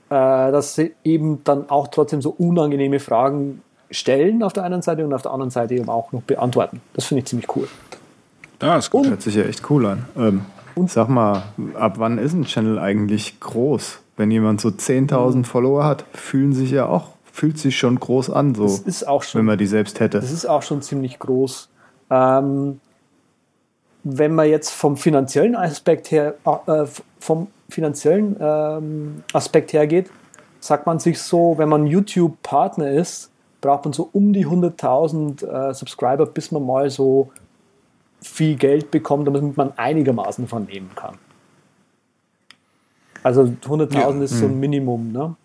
äh, 0.10 0.52
dass 0.52 0.76
sie 0.76 0.94
eben 1.04 1.44
dann 1.44 1.70
auch 1.70 1.88
trotzdem 1.88 2.22
so 2.22 2.32
unangenehme 2.32 3.00
Fragen 3.00 3.62
stellen 3.90 4.44
auf 4.44 4.54
der 4.54 4.64
einen 4.64 4.82
Seite 4.82 5.06
und 5.06 5.14
auf 5.14 5.22
der 5.22 5.32
anderen 5.32 5.52
Seite 5.52 5.76
eben 5.76 5.90
auch 5.90 6.12
noch 6.12 6.22
beantworten. 6.24 6.82
Das 6.94 7.06
finde 7.06 7.20
ich 7.20 7.26
ziemlich 7.28 7.56
cool. 7.56 7.68
Ja, 8.62 8.78
ist 8.78 8.90
gut. 8.90 9.08
Hört 9.08 9.22
sich 9.22 9.36
ja 9.36 9.44
echt 9.44 9.70
cool 9.70 9.86
an. 9.86 10.06
Ähm, 10.18 10.46
Sag 10.88 11.10
mal, 11.10 11.44
ab 11.76 11.96
wann 11.98 12.18
ist 12.18 12.34
ein 12.34 12.46
Channel 12.46 12.80
eigentlich 12.80 13.40
groß? 13.40 14.00
Wenn 14.18 14.32
jemand 14.32 14.62
so 14.62 14.70
10.000 14.70 15.46
Follower 15.46 15.84
hat, 15.84 16.06
fühlen 16.14 16.54
sich 16.54 16.72
ja 16.72 16.86
auch, 16.86 17.10
fühlt 17.32 17.58
sich 17.58 17.78
schon 17.78 18.00
groß 18.00 18.30
an, 18.30 18.56
so, 18.56 18.64
Das 18.64 18.80
ist 18.80 19.08
auch 19.08 19.24
schon 19.24 19.40
wenn 19.40 19.46
man 19.46 19.58
die 19.58 19.68
selbst 19.68 20.00
hätte. 20.00 20.20
Das 20.20 20.32
ist 20.32 20.46
auch 20.46 20.62
schon 20.62 20.82
ziemlich 20.82 21.20
groß. 21.20 21.70
Ähm, 22.10 22.80
wenn 24.04 24.34
man 24.34 24.50
jetzt 24.50 24.72
vom 24.72 24.98
finanziellen 24.98 25.56
Aspekt 25.56 26.12
her, 26.12 26.36
äh, 26.68 26.86
vom 27.20 27.48
finanziellen 27.70 28.36
ähm, 28.40 29.24
Aspekt 29.34 29.74
hergeht, 29.74 30.10
sagt 30.60 30.86
man 30.86 31.00
sich 31.00 31.20
so, 31.20 31.58
wenn 31.58 31.70
man 31.70 31.88
YouTube-Partner 31.88 32.92
ist, 32.92 33.30
braucht 33.62 33.86
man 33.86 33.94
so 33.94 34.10
um 34.12 34.34
die 34.34 34.46
100.000 34.46 35.46
äh, 35.46 35.74
Subscriber, 35.74 36.26
bis 36.26 36.52
man 36.52 36.66
mal 36.66 36.90
so 36.90 37.32
viel 38.22 38.56
Geld 38.56 38.92
bekommt, 38.92 39.28
damit 39.28 39.58
man 39.58 39.74
einigermaßen 39.78 40.48
von 40.48 40.66
nehmen 40.66 40.92
kann. 40.96 41.18
Also 43.24 43.44
100.000 43.44 43.96
Ja. 43.96 44.10
ist 44.24 44.40
so 44.40 44.46
ein 44.46 44.60
Minimum, 44.60 45.12
ne? 45.12 45.36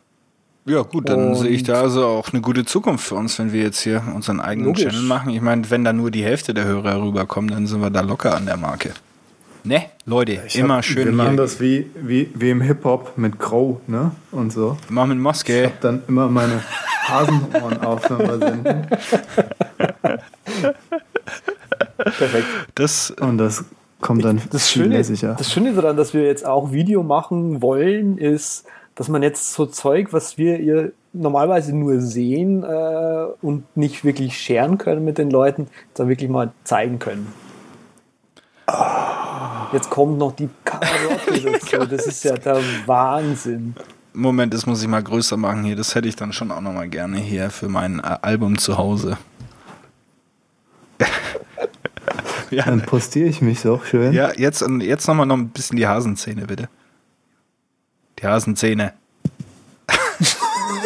Ja, 0.67 0.83
gut, 0.83 1.09
dann 1.09 1.29
Und- 1.29 1.35
sehe 1.37 1.51
ich 1.51 1.63
da 1.63 1.75
also 1.81 2.05
auch 2.07 2.33
eine 2.33 2.41
gute 2.43 2.65
Zukunft 2.65 3.07
für 3.07 3.15
uns, 3.15 3.39
wenn 3.39 3.53
wir 3.53 3.63
jetzt 3.63 3.81
hier 3.81 4.03
unseren 4.15 4.41
eigenen 4.41 4.67
Logisch. 4.69 4.85
Channel 4.85 5.03
machen. 5.03 5.31
Ich 5.31 5.41
meine, 5.41 5.71
wenn 5.71 5.85
da 5.85 5.93
nur 5.93 6.11
die 6.11 6.25
Hälfte 6.25 6.55
der 6.55 6.65
Hörer 6.65 7.01
rüberkommen, 7.03 7.51
dann 7.51 7.67
sind 7.69 7.81
wir 7.81 7.91
da 7.91 8.01
locker 8.01 8.35
an 8.35 8.47
der 8.47 8.57
Marke. 8.57 8.93
Ne, 9.63 9.87
Leute, 10.07 10.43
Ich 10.47 10.57
immer 10.59 10.77
hab- 10.77 10.85
schön 10.85 11.07
Wir 11.07 11.13
machen 11.13 11.31
hier. 11.31 11.37
das 11.39 11.61
wie, 11.61 11.87
wie, 12.01 12.31
wie 12.35 12.51
im 12.51 12.61
Hip-Hop 12.61 13.17
mit 13.17 13.39
Crow, 13.39 13.79
ne? 13.89 14.13
Und 14.31 14.53
so. 14.53 14.77
Immer 14.89 15.07
mit 15.07 15.17
Ich 15.19 15.23
Moske. 15.23 15.65
hab 15.67 15.81
dann 15.81 16.03
immer 16.09 16.29
meine 16.29 16.63
Hasenohren 17.09 17.81
auf, 17.83 18.09
wenn 18.11 18.19
wir 18.19 18.39
senden. 18.39 18.87
Perfekt. 21.97 22.47
Das, 22.75 23.11
Und 23.11 23.39
das 23.39 23.65
kommt 24.01 24.25
dann 24.25 24.41
das 24.51 24.69
viel 24.69 24.83
Schöne, 24.85 24.97
lässiger. 24.99 25.35
das 25.37 25.53
Schöne 25.53 25.73
daran, 25.75 25.97
dass 25.97 26.15
wir 26.15 26.25
jetzt 26.25 26.47
auch 26.47 26.71
Video 26.73 27.03
machen 27.03 27.63
wollen, 27.63 28.19
ist, 28.19 28.65
dass 28.97 29.09
man 29.09 29.23
jetzt 29.23 29.53
so 29.53 29.67
Zeug, 29.67 30.13
was 30.13 30.39
wir 30.39 30.59
ihr 30.59 30.93
normalerweise 31.13 31.77
nur 31.77 32.01
sehen 32.01 32.65
äh, 32.65 33.27
und 33.43 33.65
nicht 33.77 34.05
wirklich 34.05 34.37
scheren 34.39 34.79
können 34.79 35.05
mit 35.05 35.19
den 35.19 35.31
Leuten, 35.31 35.69
da 35.95 36.09
wirklich 36.09 36.29
mal 36.31 36.53
zeigen 36.65 36.99
können. 36.99 37.33
Jetzt 39.73 39.91
kommt 39.91 40.19
noch 40.19 40.33
die 40.33 40.49
Karotte 40.65 41.41
dazu. 41.53 41.87
Das 41.87 42.07
ist 42.07 42.25
ja 42.25 42.37
der 42.37 42.61
Wahnsinn. 42.87 43.75
Moment, 44.13 44.55
das 44.55 44.67
muss 44.67 44.83
ich 44.83 44.89
mal 44.89 45.03
größer 45.03 45.37
machen 45.37 45.65
hier. 45.65 45.77
Das 45.77 45.95
hätte 45.95 46.09
ich 46.09 46.17
dann 46.17 46.33
schon 46.33 46.51
auch 46.51 46.63
nochmal 46.63 46.89
gerne 46.89 47.19
hier 47.19 47.51
für 47.51 47.69
mein 47.69 48.01
äh, 48.01 48.17
Album 48.23 48.57
zu 48.59 48.79
Hause. 48.79 49.19
ja, 52.51 52.65
Dann 52.65 52.81
postiere 52.81 53.29
ich 53.29 53.43
mich 53.43 53.61
so 53.61 53.81
schön. 53.85 54.15
ja, 54.15 54.33
jetzt, 54.35 54.65
jetzt 54.81 55.07
nochmal 55.07 55.27
noch 55.27 55.37
ein 55.37 55.51
bisschen 55.51 55.77
die 55.77 55.87
Hasenzähne, 55.87 56.47
bitte. 56.47 56.71
Die 58.19 58.27
Hasenzähne. 58.27 58.93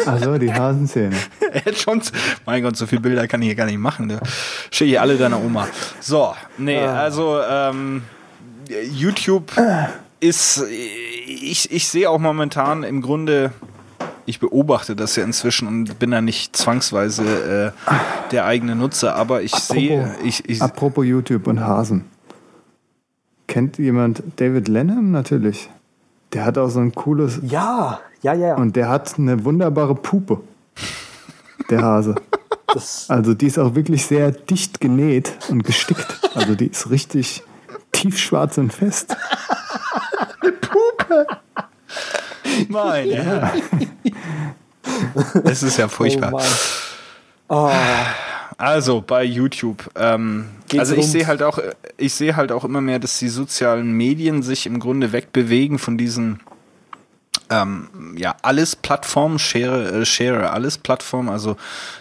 Also 0.05 0.37
die 0.37 0.51
Hasenzähne. 0.51 1.15
Schon. 1.75 2.01
Mein 2.45 2.63
Gott, 2.63 2.75
so 2.75 2.85
viele 2.85 3.01
Bilder 3.01 3.27
kann 3.27 3.41
ich 3.41 3.47
hier 3.47 3.55
gar 3.55 3.65
nicht 3.65 3.77
machen. 3.77 4.07
Ne? 4.07 4.19
Schick 4.71 4.89
ich 4.89 4.99
alle 4.99 5.17
deiner 5.17 5.41
Oma. 5.41 5.67
So, 5.99 6.33
nee, 6.57 6.79
also 6.79 7.39
ähm, 7.41 8.03
YouTube 8.91 9.51
ist, 10.19 10.63
ich, 10.69 11.71
ich 11.71 11.87
sehe 11.87 12.09
auch 12.09 12.19
momentan 12.19 12.83
im 12.83 13.01
Grunde, 13.01 13.51
ich 14.25 14.39
beobachte 14.39 14.95
das 14.95 15.15
ja 15.15 15.23
inzwischen 15.23 15.67
und 15.67 15.99
bin 15.99 16.11
da 16.11 16.21
nicht 16.21 16.55
zwangsweise 16.55 17.73
äh, 17.73 18.29
der 18.31 18.45
eigene 18.45 18.75
Nutzer, 18.75 19.15
aber 19.15 19.41
ich 19.41 19.53
sehe, 19.53 20.15
ich, 20.23 20.47
ich, 20.47 20.61
Apropos 20.61 21.05
YouTube 21.05 21.47
und 21.47 21.59
Hasen. 21.59 22.05
Kennt 23.47 23.77
jemand 23.77 24.23
David 24.37 24.67
Lenham? 24.67 25.11
Natürlich. 25.11 25.69
Der 26.33 26.45
hat 26.45 26.57
auch 26.57 26.69
so 26.69 26.79
ein 26.79 26.93
cooles 26.93 27.39
Ja, 27.43 27.99
ja, 28.21 28.33
ja. 28.33 28.55
und 28.55 28.75
der 28.75 28.89
hat 28.89 29.17
eine 29.17 29.43
wunderbare 29.43 29.95
Pupe. 29.95 30.39
Der 31.69 31.81
Hase. 31.81 32.15
Das, 32.73 33.09
Also 33.09 33.33
die 33.33 33.47
ist 33.47 33.59
auch 33.59 33.75
wirklich 33.75 34.05
sehr 34.05 34.31
dicht 34.31 34.79
genäht 34.79 35.33
und 35.49 35.63
gestickt. 35.65 36.31
Also 36.35 36.55
die 36.55 36.67
ist 36.67 36.89
richtig 36.89 37.43
tiefschwarz 37.91 38.57
und 38.57 38.71
fest. 38.71 39.17
meine 42.69 43.13
Herren. 43.13 43.61
Das 45.43 45.63
ist 45.63 45.77
ja 45.77 45.89
furchtbar. 45.89 46.41
Oh, 47.49 47.69
Also 48.61 49.01
bei 49.01 49.23
YouTube. 49.23 49.89
Ähm, 49.95 50.45
also 50.77 50.95
ich 50.95 51.07
sehe 51.07 51.25
halt 51.25 51.41
auch, 51.41 51.57
ich 51.97 52.13
sehe 52.13 52.35
halt 52.35 52.51
auch 52.51 52.63
immer 52.63 52.79
mehr, 52.79 52.99
dass 52.99 53.17
die 53.17 53.27
sozialen 53.27 53.91
Medien 53.93 54.43
sich 54.43 54.67
im 54.67 54.79
Grunde 54.79 55.11
wegbewegen 55.11 55.79
von 55.79 55.97
diesen 55.97 56.39
ähm, 57.51 58.15
ja, 58.17 58.35
alles 58.41 58.75
Plattformen, 58.75 59.37
Share, 59.37 60.01
äh, 60.01 60.05
Share, 60.05 60.49
alles 60.51 60.77
Plattformen. 60.77 61.29
Also 61.29 61.57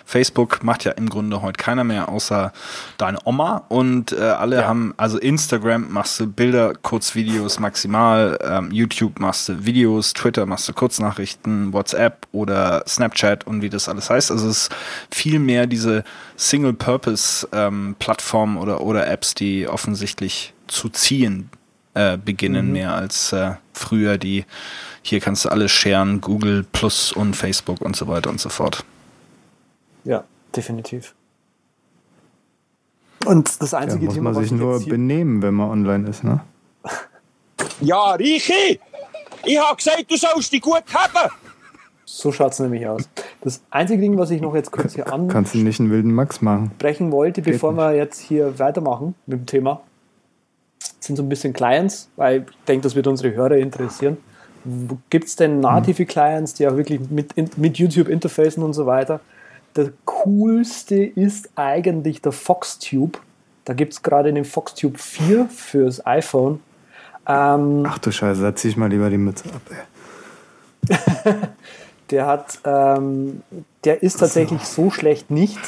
Facebook 0.06 0.62
macht 0.62 0.84
ja 0.84 0.92
im 0.92 1.10
Grunde 1.10 1.42
heute 1.42 1.60
keiner 1.62 1.84
mehr 1.84 2.08
außer 2.08 2.52
deine 2.98 3.18
Oma 3.24 3.64
und 3.68 4.12
äh, 4.12 4.20
alle 4.20 4.66
haben, 4.66 4.94
also 4.96 5.18
Instagram 5.18 5.92
machst 5.92 6.18
du 6.20 6.28
Bilder, 6.28 6.74
Kurzvideos 6.74 7.58
maximal, 7.58 8.38
ähm, 8.42 8.70
YouTube 8.70 9.18
machst 9.18 9.48
du 9.48 9.66
Videos, 9.66 10.14
Twitter 10.14 10.46
machst 10.46 10.68
du 10.68 10.72
Kurznachrichten, 10.72 11.72
WhatsApp 11.72 12.28
oder 12.32 12.84
Snapchat 12.86 13.44
und 13.46 13.62
wie 13.62 13.70
das 13.70 13.88
alles 13.88 14.08
heißt. 14.08 14.30
Also 14.30 14.48
es 14.48 14.62
ist 14.62 14.70
viel 15.10 15.40
mehr 15.40 15.66
diese 15.66 16.04
Single-Purpose-Plattformen 16.36 18.56
oder, 18.56 18.82
oder 18.82 19.08
Apps, 19.08 19.34
die 19.34 19.66
offensichtlich 19.66 20.54
zu 20.68 20.88
ziehen 20.88 21.50
äh, 21.94 22.16
beginnen, 22.16 22.72
mehr 22.72 22.94
als 22.94 23.32
äh, 23.32 23.52
früher 23.72 24.18
die 24.18 24.44
hier 25.02 25.20
kannst 25.20 25.44
du 25.44 25.48
alles 25.48 25.70
sharen, 25.72 26.20
Google 26.20 26.64
Plus 26.72 27.12
und 27.12 27.34
Facebook 27.34 27.80
und 27.80 27.96
so 27.96 28.06
weiter 28.06 28.30
und 28.30 28.40
so 28.40 28.48
fort. 28.48 28.84
ja, 30.04 30.24
definitiv. 30.54 31.14
Und 33.26 33.60
das 33.60 33.70
Da 33.70 33.78
einzige 33.78 34.06
muss 34.06 34.14
Thema, 34.14 34.30
man 34.30 34.34
was 34.34 34.42
sich 34.44 34.52
ich 34.52 34.58
nur 34.58 34.84
benehmen, 34.86 35.42
wenn 35.42 35.54
man 35.54 35.70
online 35.70 36.08
ist, 36.08 36.24
ne? 36.24 36.40
Ja, 37.80 38.12
Reiche! 38.12 38.78
Ich 39.44 39.58
hab 39.58 39.76
gesagt, 39.78 40.04
du 40.10 40.16
sollst 40.16 40.52
dich 40.52 40.60
gut 40.60 40.82
haben! 40.92 41.30
so 42.04 42.32
schaut 42.32 42.52
es 42.52 42.58
nämlich 42.58 42.86
aus. 42.86 43.08
Das 43.40 43.62
einzige 43.70 44.00
Ding, 44.02 44.18
was 44.18 44.30
ich 44.30 44.40
noch 44.40 44.54
jetzt 44.54 44.70
kurz 44.72 44.94
hier 44.94 45.04
Kannst 45.04 45.54
du 45.54 45.58
nicht 45.58 45.80
einen 45.80 45.90
wilden 45.90 46.12
Max 46.12 46.42
machen. 46.42 46.64
ansprechen 46.72 47.12
wollte, 47.12 47.40
bevor 47.40 47.72
nicht. 47.72 47.78
wir 47.80 47.94
jetzt 47.94 48.18
hier 48.18 48.58
weitermachen 48.58 49.14
mit 49.26 49.38
dem 49.38 49.46
Thema, 49.46 49.80
sind 51.04 51.16
so 51.16 51.22
ein 51.22 51.28
bisschen 51.28 51.52
Clients, 51.52 52.08
weil 52.16 52.46
ich 52.48 52.64
denke, 52.66 52.82
das 52.82 52.94
wird 52.94 53.06
unsere 53.06 53.34
Hörer 53.34 53.56
interessieren. 53.56 54.18
Gibt 55.08 55.26
es 55.26 55.36
denn 55.36 55.60
native 55.60 56.04
Clients, 56.04 56.54
die 56.54 56.66
auch 56.68 56.76
wirklich 56.76 57.00
mit, 57.08 57.58
mit 57.58 57.78
YouTube 57.78 58.08
interfacen 58.08 58.62
und 58.62 58.74
so 58.74 58.86
weiter? 58.86 59.20
Der 59.76 59.90
coolste 60.04 60.96
ist 60.96 61.48
eigentlich 61.56 62.20
der 62.20 62.32
FoxTube. 62.32 63.18
Da 63.64 63.72
gibt 63.72 63.94
es 63.94 64.02
gerade 64.02 64.32
den 64.32 64.44
FoxTube 64.44 64.98
4 64.98 65.46
fürs 65.46 66.04
iPhone. 66.06 66.60
Ähm, 67.26 67.84
Ach 67.86 67.98
du 67.98 68.10
Scheiße, 68.10 68.42
da 68.42 68.54
zieh 68.54 68.68
ich 68.68 68.76
mal 68.76 68.90
lieber 68.90 69.08
die 69.08 69.18
Mütze 69.18 69.44
ab, 69.54 69.62
ey. 69.70 70.96
Der 72.10 72.26
hat, 72.26 72.58
ähm, 72.64 73.42
der 73.84 74.02
ist 74.02 74.18
tatsächlich 74.18 74.64
so 74.64 74.90
schlecht 74.90 75.30
nicht. 75.30 75.60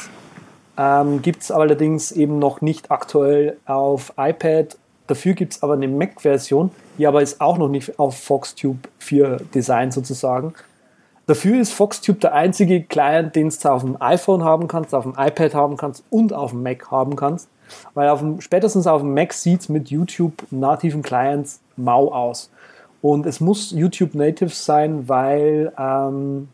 Ähm, 0.77 1.21
gibt 1.21 1.43
es 1.43 1.51
allerdings 1.51 2.11
eben 2.11 2.39
noch 2.39 2.61
nicht 2.61 2.91
aktuell 2.91 3.57
auf 3.65 4.13
iPad. 4.17 4.77
Dafür 5.07 5.33
gibt 5.33 5.53
es 5.53 5.63
aber 5.63 5.73
eine 5.73 5.87
Mac-Version, 5.87 6.71
die 6.97 7.07
aber 7.07 7.21
ist 7.21 7.41
auch 7.41 7.57
noch 7.57 7.67
nicht 7.67 7.99
auf 7.99 8.17
FoxTube 8.17 8.87
4 8.99 9.41
Design 9.53 9.91
sozusagen. 9.91 10.53
Dafür 11.25 11.61
ist 11.61 11.73
FoxTube 11.73 12.19
der 12.19 12.33
einzige 12.33 12.83
Client, 12.83 13.35
den 13.35 13.49
du 13.49 13.69
auf 13.69 13.83
dem 13.83 14.01
iPhone 14.01 14.43
haben 14.43 14.67
kannst, 14.67 14.93
auf 14.93 15.03
dem 15.03 15.13
iPad 15.17 15.53
haben 15.53 15.77
kannst 15.77 16.03
und 16.09 16.33
auf 16.33 16.51
dem 16.51 16.63
Mac 16.63 16.91
haben 16.91 17.15
kannst. 17.15 17.49
Weil 17.93 18.09
auf 18.09 18.19
dem, 18.19 18.41
spätestens 18.41 18.87
auf 18.87 19.01
dem 19.01 19.13
Mac 19.13 19.33
sieht 19.33 19.61
es 19.61 19.69
mit 19.69 19.89
YouTube 19.89 20.33
nativen 20.51 21.01
Clients 21.01 21.61
mau 21.77 22.11
aus. 22.11 22.51
Und 23.01 23.25
es 23.25 23.39
muss 23.39 23.71
YouTube 23.71 24.15
Native 24.15 24.49
sein, 24.49 25.07
weil 25.07 25.73
ähm, 25.77 26.49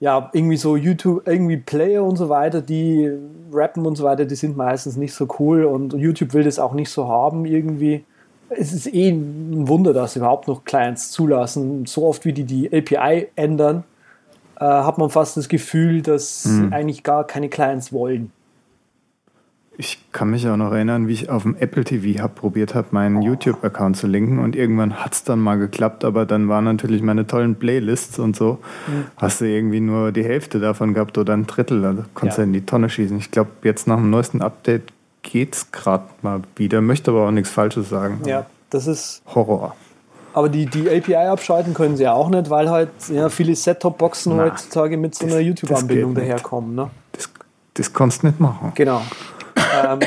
ja, 0.00 0.30
irgendwie 0.32 0.56
so 0.56 0.76
YouTube, 0.76 1.28
irgendwie 1.28 1.58
Player 1.58 2.02
und 2.02 2.16
so 2.16 2.30
weiter, 2.30 2.62
die 2.62 3.10
rappen 3.52 3.84
und 3.84 3.96
so 3.96 4.04
weiter, 4.04 4.24
die 4.24 4.34
sind 4.34 4.56
meistens 4.56 4.96
nicht 4.96 5.12
so 5.12 5.28
cool 5.38 5.64
und 5.64 5.92
YouTube 5.92 6.32
will 6.32 6.42
das 6.42 6.58
auch 6.58 6.72
nicht 6.72 6.88
so 6.88 7.06
haben 7.06 7.44
irgendwie. 7.44 8.04
Es 8.48 8.72
ist 8.72 8.92
eh 8.92 9.10
ein 9.10 9.68
Wunder, 9.68 9.92
dass 9.92 10.14
sie 10.14 10.20
überhaupt 10.20 10.48
noch 10.48 10.64
Clients 10.64 11.10
zulassen. 11.12 11.86
So 11.86 12.06
oft 12.06 12.24
wie 12.24 12.32
die 12.32 12.44
die 12.44 12.66
API 12.72 13.28
ändern, 13.36 13.84
äh, 14.58 14.64
hat 14.64 14.98
man 14.98 15.10
fast 15.10 15.36
das 15.36 15.48
Gefühl, 15.48 16.02
dass 16.02 16.42
sie 16.42 16.68
eigentlich 16.72 17.04
gar 17.04 17.26
keine 17.26 17.48
Clients 17.48 17.92
wollen. 17.92 18.32
Ich 19.80 19.98
kann 20.12 20.28
mich 20.28 20.46
auch 20.46 20.58
noch 20.58 20.72
erinnern, 20.72 21.08
wie 21.08 21.14
ich 21.14 21.30
auf 21.30 21.44
dem 21.44 21.56
Apple 21.56 21.84
TV 21.84 22.22
Hub 22.22 22.34
probiert 22.34 22.74
habe, 22.74 22.88
meinen 22.90 23.22
YouTube-Account 23.22 23.96
zu 23.96 24.06
linken 24.08 24.38
und 24.38 24.54
irgendwann 24.54 25.02
hat 25.02 25.14
es 25.14 25.24
dann 25.24 25.40
mal 25.40 25.56
geklappt, 25.56 26.04
aber 26.04 26.26
dann 26.26 26.50
waren 26.50 26.64
natürlich 26.64 27.00
meine 27.00 27.26
tollen 27.26 27.54
Playlists 27.54 28.18
und 28.18 28.36
so. 28.36 28.58
Hast 29.16 29.40
du 29.40 29.46
irgendwie 29.46 29.80
nur 29.80 30.12
die 30.12 30.22
Hälfte 30.22 30.60
davon 30.60 30.92
gehabt 30.92 31.16
oder 31.16 31.32
ein 31.32 31.46
Drittel, 31.46 31.82
also 31.86 32.02
konntest 32.12 32.36
Ja. 32.36 32.44
du 32.44 32.48
in 32.48 32.52
die 32.52 32.66
Tonne 32.66 32.90
schießen. 32.90 33.16
Ich 33.16 33.30
glaube, 33.30 33.48
jetzt 33.62 33.86
nach 33.86 33.96
dem 33.96 34.10
neuesten 34.10 34.42
Update 34.42 34.92
geht's 35.22 35.72
gerade 35.72 36.04
mal 36.20 36.42
wieder, 36.56 36.82
möchte 36.82 37.12
aber 37.12 37.26
auch 37.26 37.30
nichts 37.30 37.48
Falsches 37.48 37.88
sagen. 37.88 38.20
Ja, 38.26 38.44
das 38.68 38.86
ist. 38.86 39.22
Horror. 39.34 39.74
Aber 40.34 40.50
die, 40.50 40.66
die 40.66 40.90
API 40.90 41.14
abschalten 41.26 41.72
können 41.72 41.96
sie 41.96 42.02
ja 42.02 42.12
auch 42.12 42.28
nicht, 42.28 42.50
weil 42.50 42.68
halt 42.68 42.90
ja, 43.08 43.30
viele 43.30 43.56
Set-Top-Boxen 43.56 44.34
heutzutage 44.36 44.98
mit 44.98 45.14
so 45.14 45.24
einer 45.24 45.38
YouTube-Anbindung 45.40 46.14
daherkommen. 46.14 46.74
Ne? 46.74 46.90
Das, 47.12 47.30
das 47.72 47.94
kannst 47.94 48.22
du 48.22 48.26
nicht 48.26 48.40
machen. 48.40 48.72
Genau. 48.74 49.00
Ähm, 49.72 50.00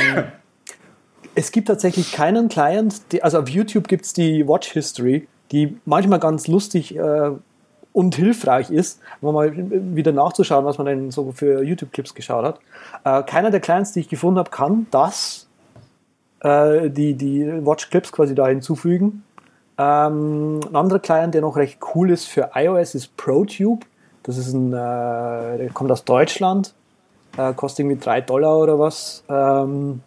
es 1.35 1.51
gibt 1.51 1.67
tatsächlich 1.67 2.11
keinen 2.11 2.49
Client, 2.49 3.11
die, 3.11 3.23
also 3.23 3.39
auf 3.39 3.49
YouTube 3.49 3.87
gibt 3.87 4.05
es 4.05 4.13
die 4.13 4.47
Watch 4.47 4.71
History, 4.71 5.27
die 5.51 5.77
manchmal 5.85 6.19
ganz 6.19 6.47
lustig 6.47 6.95
äh, 6.95 7.31
und 7.91 8.15
hilfreich 8.15 8.69
ist, 8.71 8.99
um 9.21 9.33
mal 9.35 9.51
wieder 9.55 10.11
nachzuschauen, 10.11 10.65
was 10.65 10.77
man 10.77 10.87
denn 10.87 11.11
so 11.11 11.31
für 11.31 11.63
YouTube-Clips 11.63 12.13
geschaut 12.13 12.45
hat. 12.45 12.59
Äh, 13.03 13.23
keiner 13.23 13.51
der 13.51 13.59
Clients, 13.59 13.93
die 13.93 14.01
ich 14.01 14.09
gefunden 14.09 14.39
habe, 14.39 14.49
kann 14.49 14.87
das, 14.91 15.47
äh, 16.41 16.89
die, 16.89 17.13
die 17.13 17.45
Watch-Clips 17.65 18.11
quasi 18.11 18.35
da 18.35 18.47
hinzufügen. 18.47 19.23
Ähm, 19.77 20.59
ein 20.67 20.75
anderer 20.75 20.99
Client, 20.99 21.33
der 21.33 21.41
noch 21.41 21.55
recht 21.55 21.79
cool 21.93 22.11
ist 22.11 22.25
für 22.25 22.51
iOS, 22.55 22.95
ist 22.95 23.15
ProTube. 23.17 23.85
Das 24.23 24.37
ist 24.37 24.53
ein, 24.53 24.71
äh, 24.73 25.57
der 25.57 25.69
kommt 25.73 25.91
aus 25.91 26.03
Deutschland, 26.03 26.73
äh, 27.37 27.53
kostet 27.53 27.85
irgendwie 27.85 28.03
3 28.03 28.21
Dollar 28.21 28.57
oder 28.57 28.79
was. 28.79 29.23
Ähm, 29.29 30.01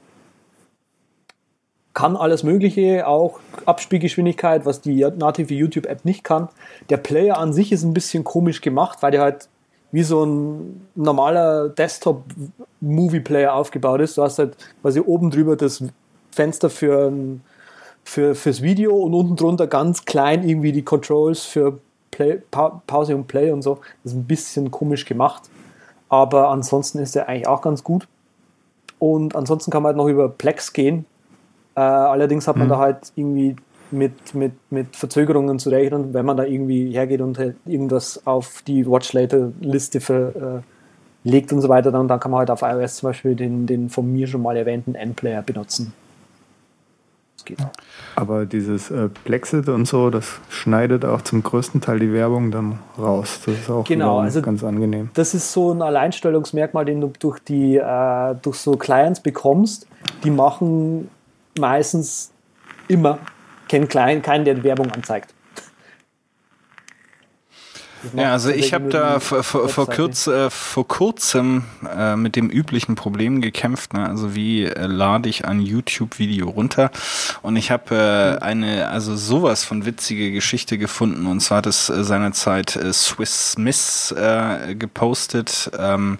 kann 1.94 2.14
alles 2.14 2.42
Mögliche, 2.42 3.06
auch 3.06 3.40
Abspielgeschwindigkeit, 3.64 4.66
was 4.66 4.82
die 4.82 5.06
native 5.16 5.54
YouTube-App 5.54 6.04
nicht 6.04 6.24
kann. 6.24 6.48
Der 6.90 6.98
Player 6.98 7.38
an 7.38 7.54
sich 7.54 7.72
ist 7.72 7.84
ein 7.84 7.94
bisschen 7.94 8.22
komisch 8.22 8.60
gemacht, 8.60 8.98
weil 9.00 9.12
der 9.12 9.22
halt 9.22 9.48
wie 9.92 10.02
so 10.02 10.24
ein 10.24 10.88
normaler 10.94 11.70
Desktop-Movie-Player 11.70 13.54
aufgebaut 13.54 14.02
ist. 14.02 14.18
Du 14.18 14.22
hast 14.22 14.38
halt 14.38 14.56
quasi 14.82 15.00
oben 15.00 15.30
drüber 15.30 15.56
das 15.56 15.82
Fenster 16.32 16.68
für, 16.68 17.10
für 18.04 18.34
fürs 18.34 18.60
Video 18.60 18.94
und 18.94 19.14
unten 19.14 19.36
drunter 19.36 19.66
ganz 19.66 20.04
klein 20.04 20.46
irgendwie 20.46 20.72
die 20.72 20.82
Controls 20.82 21.44
für 21.44 21.78
Play, 22.10 22.42
pa 22.50 22.82
Pause 22.86 23.16
und 23.16 23.26
Play 23.26 23.50
und 23.50 23.62
so. 23.62 23.76
Das 24.02 24.12
ist 24.12 24.18
ein 24.18 24.24
bisschen 24.24 24.70
komisch 24.70 25.06
gemacht. 25.06 25.44
Aber 26.08 26.50
ansonsten 26.50 26.98
ist 26.98 27.14
der 27.14 27.28
eigentlich 27.28 27.48
auch 27.48 27.62
ganz 27.62 27.82
gut. 27.82 28.06
Und 28.98 29.36
ansonsten 29.36 29.70
kann 29.70 29.82
man 29.82 29.90
halt 29.90 29.96
noch 29.96 30.08
über 30.08 30.28
Plex 30.28 30.72
gehen. 30.72 31.04
Äh, 31.74 31.80
allerdings 31.80 32.48
hat 32.48 32.56
man 32.56 32.68
Mhm. 32.68 32.70
da 32.70 32.78
halt 32.78 33.12
irgendwie 33.14 33.56
mit, 33.90 34.34
mit, 34.34 34.52
mit 34.70 34.96
Verzögerungen 34.96 35.58
zu 35.58 35.70
rechnen, 35.70 36.14
wenn 36.14 36.24
man 36.26 36.36
da 36.36 36.44
irgendwie 36.44 36.90
hergeht 36.92 37.20
und 37.20 37.38
halt 37.38 37.56
irgendwas 37.66 38.26
auf 38.26 38.62
die 38.66 38.86
Watch 38.86 39.12
Later 39.12 39.52
Liste 39.60 40.00
verlegt 40.00 40.64
legt 41.24 41.52
und 41.52 41.60
so 41.60 41.68
weiter, 41.68 41.90
dann, 41.90 42.06
dann 42.06 42.20
kann 42.20 42.30
man 42.30 42.38
halt 42.38 42.50
auf 42.52 42.62
iOS 42.62 42.96
zum 42.98 43.08
Beispiel 43.08 43.34
den, 43.34 43.66
den 43.66 43.90
von 43.90 44.10
mir 44.12 44.28
schon 44.28 44.42
mal 44.42 44.56
erwähnten 44.56 44.94
N-Player 44.94 45.42
benutzen. 45.42 45.92
Geht. 47.46 47.58
Aber 48.16 48.44
dieses 48.44 48.90
äh, 48.90 49.08
Plexit 49.24 49.68
und 49.68 49.86
so, 49.86 50.10
das 50.10 50.38
schneidet 50.50 51.04
auch 51.04 51.22
zum 51.22 51.42
größten 51.42 51.80
Teil 51.80 51.98
die 52.00 52.12
Werbung 52.12 52.50
dann 52.50 52.78
raus. 52.98 53.40
Das 53.46 53.54
ist 53.54 53.70
auch 53.70 53.84
Genau, 53.84 54.18
also- 54.18 54.42
ganz 54.42 54.62
angenehm. 54.62 55.08
Das 55.14 55.32
ist 55.32 55.52
so 55.52 55.72
ein 55.72 55.80
Alleinstellungsmerkmal, 55.80 56.84
den 56.84 57.00
du 57.00 57.12
durch 57.18 57.38
die 57.38 57.76
äh, 57.76 58.34
durch 58.42 58.56
so 58.58 58.72
Clients 58.72 59.20
bekommst. 59.20 59.86
Die 60.24 60.30
machen 60.30 61.08
meistens 61.58 62.32
immer 62.88 63.18
keinen 63.68 63.88
Client, 63.88 64.22
keinen, 64.22 64.44
der 64.44 64.62
Werbung 64.62 64.90
anzeigt. 64.90 65.32
Ja, 68.14 68.32
also 68.32 68.50
ich 68.50 68.72
habe 68.74 68.88
da 68.88 69.20
vor, 69.20 69.42
vor, 69.42 69.86
kurz, 69.86 70.26
äh, 70.26 70.50
vor 70.50 70.86
kurzem 70.86 71.64
äh, 71.96 72.16
mit 72.16 72.36
dem 72.36 72.50
üblichen 72.50 72.94
Problem 72.94 73.40
gekämpft. 73.40 73.94
Ne? 73.94 74.08
Also 74.08 74.34
wie 74.34 74.64
äh, 74.64 74.86
lade 74.86 75.28
ich 75.28 75.44
ein 75.44 75.60
YouTube-Video 75.60 76.48
runter? 76.48 76.90
Und 77.42 77.56
ich 77.56 77.70
habe 77.70 78.38
äh, 78.40 78.44
eine, 78.44 78.88
also 78.88 79.16
sowas 79.16 79.64
von 79.64 79.86
witzige 79.86 80.32
Geschichte 80.32 80.78
gefunden. 80.78 81.26
Und 81.26 81.40
zwar 81.40 81.58
hat 81.58 81.66
es 81.66 81.88
äh, 81.88 82.04
seinerzeit 82.04 82.76
äh, 82.76 82.92
Swiss 82.92 83.56
Miss 83.58 84.12
äh, 84.12 84.74
gepostet. 84.74 85.70
Ähm, 85.78 86.18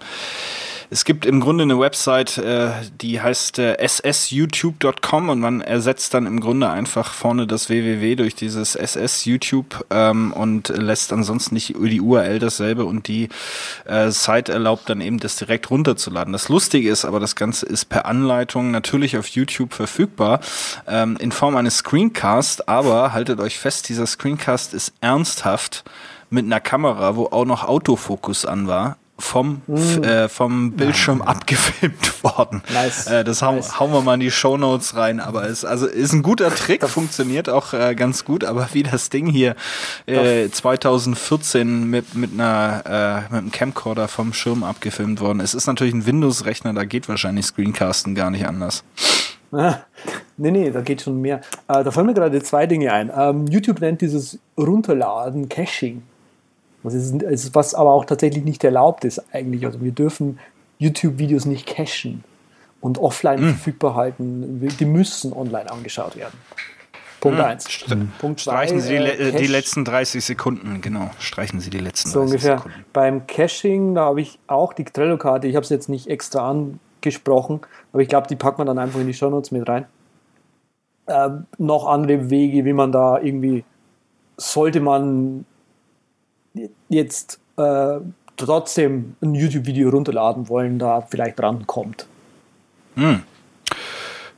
es 0.89 1.03
gibt 1.03 1.25
im 1.25 1.41
Grunde 1.41 1.63
eine 1.63 1.79
Website, 1.79 2.37
äh, 2.37 2.69
die 3.01 3.19
heißt 3.19 3.59
äh, 3.59 3.77
ssyoutube.com 3.85 5.29
und 5.29 5.39
man 5.39 5.59
ersetzt 5.59 6.13
dann 6.13 6.25
im 6.25 6.39
Grunde 6.39 6.69
einfach 6.69 7.13
vorne 7.13 7.45
das 7.45 7.67
www 7.67 8.15
durch 8.15 8.35
dieses 8.35 8.73
ssyoutube 8.73 9.85
ähm, 9.89 10.31
und 10.31 10.69
lässt 10.69 11.11
ansonsten 11.11 11.55
nicht 11.55 11.75
die 11.77 11.99
URL 11.99 12.39
dasselbe 12.39 12.85
und 12.85 13.07
die 13.09 13.27
äh, 13.85 14.11
Site 14.11 14.53
erlaubt 14.53 14.89
dann 14.89 15.01
eben 15.01 15.19
das 15.19 15.35
direkt 15.35 15.69
runterzuladen. 15.69 16.31
Das 16.31 16.47
Lustige 16.47 16.89
ist 16.89 17.03
aber, 17.03 17.19
das 17.19 17.35
Ganze 17.35 17.65
ist 17.65 17.85
per 17.85 18.05
Anleitung 18.05 18.71
natürlich 18.71 19.17
auf 19.17 19.27
YouTube 19.27 19.73
verfügbar 19.73 20.39
ähm, 20.87 21.17
in 21.19 21.33
Form 21.33 21.57
eines 21.57 21.79
Screencast, 21.79 22.69
aber 22.69 23.11
haltet 23.11 23.41
euch 23.41 23.59
fest, 23.59 23.89
dieser 23.89 24.07
Screencast 24.07 24.73
ist 24.73 24.93
ernsthaft 25.01 25.83
mit 26.29 26.45
einer 26.45 26.61
Kamera, 26.61 27.15
wo 27.17 27.25
auch 27.25 27.45
noch 27.45 27.65
Autofokus 27.65 28.45
an 28.45 28.67
war 28.67 28.97
vom, 29.19 29.61
f- 29.73 29.97
äh, 30.03 30.29
vom 30.29 30.73
Bildschirm 30.73 31.21
abgefilmt 31.21 32.23
worden. 32.23 32.61
Nice. 32.73 33.07
Äh, 33.07 33.23
das 33.23 33.41
hauen, 33.41 33.55
Nice. 33.55 33.79
hauen 33.79 33.91
wir 33.91 34.01
mal 34.01 34.13
in 34.15 34.19
die 34.19 34.31
Shownotes 34.31 34.95
rein, 34.95 35.19
aber 35.19 35.49
es 35.49 35.65
also 35.65 35.87
ist 35.87 36.13
ein 36.13 36.21
guter 36.23 36.53
Trick, 36.53 36.87
funktioniert 36.87 37.49
auch 37.49 37.73
äh, 37.73 37.95
ganz 37.95 38.25
gut, 38.25 38.43
aber 38.43 38.69
wie 38.73 38.83
das 38.83 39.09
Ding 39.09 39.25
hier 39.27 39.55
äh, 40.05 40.49
2014 40.49 41.89
mit, 41.89 42.15
mit 42.15 42.33
einer 42.33 42.83
äh, 42.85 43.21
mit 43.33 43.41
einem 43.41 43.51
Camcorder 43.51 44.07
vom 44.07 44.33
Schirm 44.33 44.63
abgefilmt 44.63 45.19
worden 45.21 45.39
ist, 45.39 45.53
ist 45.53 45.67
natürlich 45.67 45.93
ein 45.93 46.05
Windows-Rechner, 46.05 46.73
da 46.73 46.83
geht 46.85 47.09
wahrscheinlich 47.09 47.45
Screencasten 47.45 48.13
gar 48.15 48.29
nicht 48.29 48.45
anders. 48.47 48.83
Ah, 49.51 49.75
nee, 50.35 50.51
nee, 50.51 50.69
da 50.71 50.81
geht 50.81 51.01
schon 51.01 51.21
mehr. 51.21 51.37
Äh, 51.69 51.83
da 51.83 51.91
fallen 51.91 52.07
mir 52.07 52.13
gerade 52.13 52.43
zwei 52.43 52.65
Dinge 52.67 52.91
ein. 52.91 53.09
Ähm, 53.15 53.47
YouTube 53.47 53.79
nennt 53.79 54.01
dieses 54.01 54.37
Runterladen 54.57 55.47
Caching. 55.47 56.03
Was, 56.83 56.93
ist, 56.93 57.21
ist, 57.23 57.55
was 57.55 57.73
aber 57.73 57.91
auch 57.91 58.05
tatsächlich 58.05 58.43
nicht 58.43 58.63
erlaubt 58.63 59.03
ist 59.03 59.21
eigentlich. 59.33 59.65
Also 59.65 59.81
wir 59.81 59.91
dürfen 59.91 60.39
YouTube-Videos 60.79 61.45
nicht 61.45 61.65
cachen 61.67 62.23
und 62.81 62.99
offline 62.99 63.39
Hm. 63.39 63.49
verfügbar 63.49 63.95
halten. 63.95 64.59
Die 64.79 64.85
müssen 64.85 65.33
online 65.33 65.69
angeschaut 65.71 66.15
werden. 66.15 66.37
Punkt 67.19 67.39
Hm. 67.39 67.45
eins. 67.45 67.67
Punkt 68.19 68.39
zwei, 68.39 68.51
Streichen 68.51 68.79
Sie 68.79 68.93
äh, 68.95 69.29
äh, 69.29 69.31
die 69.31 69.47
letzten 69.47 69.83
30 69.83 70.23
Sekunden, 70.23 70.81
genau. 70.81 71.09
Streichen 71.19 71.59
Sie 71.59 71.71
die 71.71 71.79
letzten 71.79 72.09
So 72.09 72.19
30 72.19 72.31
ungefähr. 72.33 72.57
Sekunden. 72.57 72.85
Beim 72.93 73.25
Caching, 73.27 73.95
da 73.95 74.05
habe 74.05 74.21
ich 74.21 74.37
auch 74.45 74.73
die 74.73 74.83
Trello-Karte. 74.85 75.47
Ich 75.47 75.55
habe 75.55 75.63
es 75.63 75.69
jetzt 75.71 75.89
nicht 75.89 76.07
extra 76.07 76.47
angesprochen, 76.47 77.61
aber 77.91 78.03
ich 78.03 78.07
glaube, 78.07 78.27
die 78.27 78.35
packt 78.35 78.59
man 78.59 78.67
dann 78.67 78.77
einfach 78.77 78.99
in 78.99 79.07
die 79.07 79.15
Shownotes 79.15 79.49
mit 79.49 79.67
rein. 79.67 79.85
Ähm, 81.07 81.47
noch 81.57 81.87
andere 81.87 82.29
Wege, 82.29 82.65
wie 82.65 82.73
man 82.73 82.91
da 82.91 83.17
irgendwie, 83.19 83.63
sollte 84.37 84.79
man 84.79 85.45
jetzt 86.89 87.39
äh, 87.57 87.97
trotzdem 88.37 89.15
ein 89.21 89.35
YouTube-Video 89.35 89.89
runterladen 89.89 90.47
wollen, 90.49 90.79
da 90.79 91.01
vielleicht 91.01 91.41
rankommt. 91.41 92.05
Hm. 92.95 93.23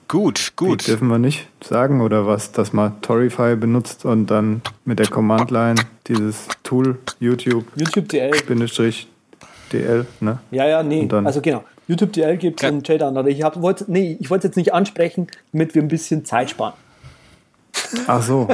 Gut, 0.07 0.53
gut. 0.55 0.87
Dürfen 0.87 1.07
wir 1.07 1.19
nicht 1.19 1.47
sagen 1.63 2.01
oder 2.01 2.25
was, 2.25 2.51
dass 2.51 2.73
man 2.73 2.99
Torify 3.01 3.55
benutzt 3.55 4.05
und 4.05 4.27
dann 4.27 4.63
mit 4.83 4.97
der 4.97 5.07
Command-Line 5.07 5.75
dieses 6.07 6.47
Tool 6.63 6.97
YouTube 7.19 7.65
YouTube 7.75 8.09
DL. 8.09 8.31
Bindestrich 8.47 9.07
DL, 9.71 10.07
ne? 10.19 10.39
Ja, 10.49 10.65
ja, 10.65 10.81
nee. 10.81 11.07
Also 11.23 11.41
genau. 11.41 11.63
YouTube 11.87 12.13
DL 12.13 12.37
gibt 12.37 12.59
es 12.59 12.67
Ja. 12.67 12.73
und 12.73 12.87
JDown. 12.87 13.27
Ich 13.27 13.43
wollte 13.43 13.85
nee, 13.87 14.17
ich 14.19 14.31
wollte 14.31 14.47
es 14.47 14.51
jetzt 14.51 14.57
nicht 14.57 14.73
ansprechen, 14.73 15.27
damit 15.51 15.75
wir 15.75 15.81
ein 15.83 15.87
bisschen 15.87 16.25
Zeit 16.25 16.49
sparen. 16.49 16.73
Ach 18.07 18.21
so. 18.21 18.47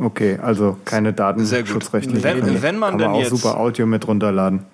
Okay, 0.00 0.38
also 0.42 0.76
keine 0.84 1.08
Sehr 1.08 1.12
gut. 1.12 1.18
datenschutzrechtlichen 1.20 2.22
Wenn- 2.22 2.62
wenn 2.62 2.78
man 2.78 2.90
Kann 2.92 2.98
denn 2.98 3.06
man 3.10 3.16
auch 3.16 3.20
jetzt- 3.20 3.30
super 3.30 3.56
Audio 3.58 3.86
mit 3.86 4.06
runterladen. 4.06 4.64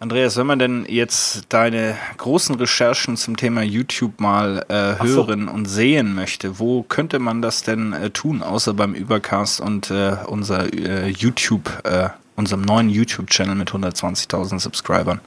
Andreas, 0.00 0.36
wenn 0.36 0.46
man 0.46 0.58
denn 0.58 0.84
jetzt 0.88 1.46
deine 1.48 1.94
großen 2.18 2.54
Recherchen 2.56 3.16
zum 3.16 3.36
Thema 3.38 3.62
YouTube 3.62 4.20
mal 4.20 4.64
äh, 4.68 4.96
Ach 4.98 5.06
so. 5.06 5.26
hören 5.26 5.48
und 5.48 5.64
sehen 5.66 6.14
möchte, 6.14 6.58
wo 6.58 6.82
könnte 6.82 7.18
man 7.18 7.40
das 7.40 7.62
denn 7.62 7.92
äh, 7.94 8.10
tun, 8.10 8.42
außer 8.42 8.74
beim 8.74 8.92
Übercast 8.94 9.60
und 9.60 9.90
äh, 9.90 10.16
unser 10.26 10.70
äh, 10.74 11.08
YouTube, 11.08 11.70
äh, 11.84 12.08
unserem 12.36 12.62
neuen 12.62 12.90
YouTube-Channel 12.90 13.54
mit 13.54 13.70
120.000 13.70 14.58
Subscribern? 14.58 15.20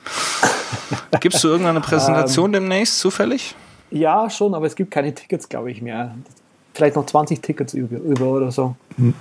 Gibst 1.22 1.44
du 1.44 1.48
irgendeine 1.48 1.80
Ähm. 1.80 1.84
Präsentation 1.86 2.52
demnächst 2.54 3.00
zufällig? 3.00 3.56
Ja, 3.90 4.30
schon, 4.30 4.54
aber 4.54 4.68
es 4.68 4.76
gibt 4.76 4.92
keine 4.92 5.16
Tickets, 5.16 5.48
glaube 5.50 5.72
ich, 5.72 5.82
mehr. 5.82 6.14
Vielleicht 6.78 6.96
noch 6.96 7.08
20 7.08 7.42
Tickets 7.42 7.74
über, 7.74 7.98
über 7.98 8.28
oder 8.28 8.52
so. 8.52 8.76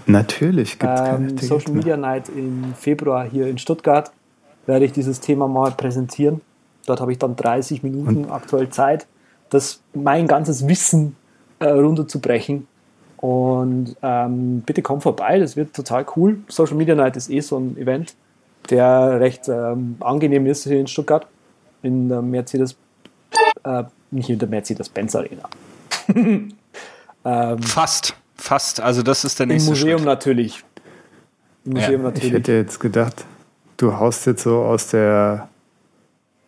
Natürlich 0.05 0.79
gibt 0.79 0.93
es 0.93 1.01
keine 1.01 1.17
Ähm, 1.17 1.29
Tickets 1.29 1.49
Social 1.49 1.73
mehr. 1.73 1.77
Media 1.79 1.97
Night 1.97 2.29
im 2.29 2.75
Februar 2.75 3.27
hier 3.27 3.47
in 3.47 3.57
Stuttgart 3.57 4.13
werde 4.67 4.85
ich 4.85 4.93
dieses 4.93 5.21
Thema 5.21 5.49
mal 5.49 5.71
präsentieren. 5.71 6.43
Dort 6.85 7.01
habe 7.01 7.13
ich 7.13 7.19
dann 7.19 7.35
30 7.35 7.83
Minuten 7.83 8.31
aktuell 8.31 8.69
Zeit, 8.69 9.07
das 9.49 9.81
mein 9.95 10.27
ganzes 10.27 10.69
Wissen 10.69 11.17
äh, 11.59 11.69
runterzubrechen. 11.69 12.67
Und 13.17 13.97
ähm, 14.03 14.61
bitte 14.61 14.83
komm 14.83 15.01
vorbei, 15.01 15.39
das 15.39 15.57
wird 15.57 15.75
total 15.75 16.05
cool. 16.15 16.41
Social 16.49 16.77
Media 16.77 16.95
Night 16.95 17.17
ist 17.17 17.31
eh 17.31 17.41
so 17.41 17.57
ein 17.57 17.79
Event, 17.79 18.15
der 18.69 19.19
recht 19.19 19.49
ähm, 19.49 19.97
angenehm 20.01 20.45
ist 20.45 20.65
hier 20.65 20.79
in 20.79 20.89
Stuttgart, 20.89 21.27
in 21.83 22.11
der 22.11 22.21
Mercedes 22.21 22.77
äh, 23.65 23.85
nicht 24.11 24.29
in 24.29 24.39
der 24.39 24.49
Mercedes-Benz 24.49 25.17
Arena. 25.17 25.49
ähm, 27.27 27.63
Fast, 27.63 28.15
fast. 28.37 28.81
Also 28.81 29.03
das 29.03 29.25
ist 29.25 29.39
der 29.39 29.45
Im 29.45 29.49
nächste 29.51 29.71
Museum 29.71 29.99
Schritt. 29.99 30.07
natürlich. 30.07 30.65
Im 31.65 31.73
Ja, 31.77 31.81
Museum 31.83 32.01
Ich 32.01 32.05
natürlich. 32.15 32.33
hätte 32.33 32.53
jetzt 32.53 32.79
gedacht, 32.81 33.25
du 33.77 33.93
haust 33.99 34.27
jetzt 34.27 34.43
so 34.45 34.59
aus 34.63 34.89
der 34.89 35.49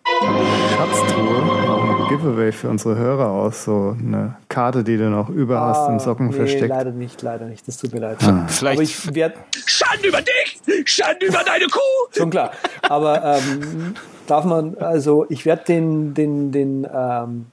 Schatztruhe 0.07 1.43
noch 1.67 2.01
ein 2.03 2.09
Giveaway 2.09 2.53
für 2.53 2.69
unsere 2.69 2.97
Hörer 2.97 3.29
aus, 3.29 3.65
so 3.65 3.97
eine 3.99 4.37
Karte, 4.49 4.83
die 4.85 4.97
du 4.97 5.11
noch 5.11 5.29
über 5.29 5.61
hast, 5.61 5.89
in 5.91 5.99
Socken 6.01 6.27
Ah, 6.29 6.31
nee, 6.31 6.37
versteckt. 6.37 6.69
leider 6.69 6.91
nicht, 6.93 7.23
leider 7.23 7.47
nicht. 7.47 7.67
Das 7.69 7.77
tut 7.77 7.93
mir 7.93 8.01
leid. 8.01 8.19
Vielleicht 8.49 8.79
Aber 8.79 8.83
ich 8.83 9.15
werde 9.15 9.35
Schande 9.67 10.09
über 10.09 10.21
dich! 10.23 10.61
Schande 10.91 11.27
über 11.27 11.43
deine 11.45 11.67
Kuh! 11.67 11.81
Schon 12.17 12.31
klar. 12.31 12.53
Aber 12.89 13.23
ähm, 13.25 13.95
darf 14.27 14.45
man, 14.45 14.77
also 14.79 15.27
ich 15.29 15.45
werde 15.45 15.65
den, 15.65 16.15
den, 16.15 16.53
den, 16.53 16.87
ähm, 16.93 17.47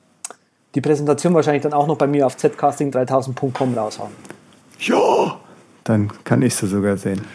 die 0.75 0.81
Präsentation 0.81 1.33
wahrscheinlich 1.33 1.63
dann 1.63 1.73
auch 1.73 1.87
noch 1.87 1.97
bei 1.97 2.07
mir 2.07 2.25
auf 2.27 2.35
zcasting3000.com 2.35 3.77
raushauen. 3.77 4.11
Ja! 4.79 5.39
Dann 5.85 6.11
kann 6.23 6.41
ich 6.41 6.55
sie 6.55 6.67
sogar 6.67 6.97
sehen. 6.97 7.25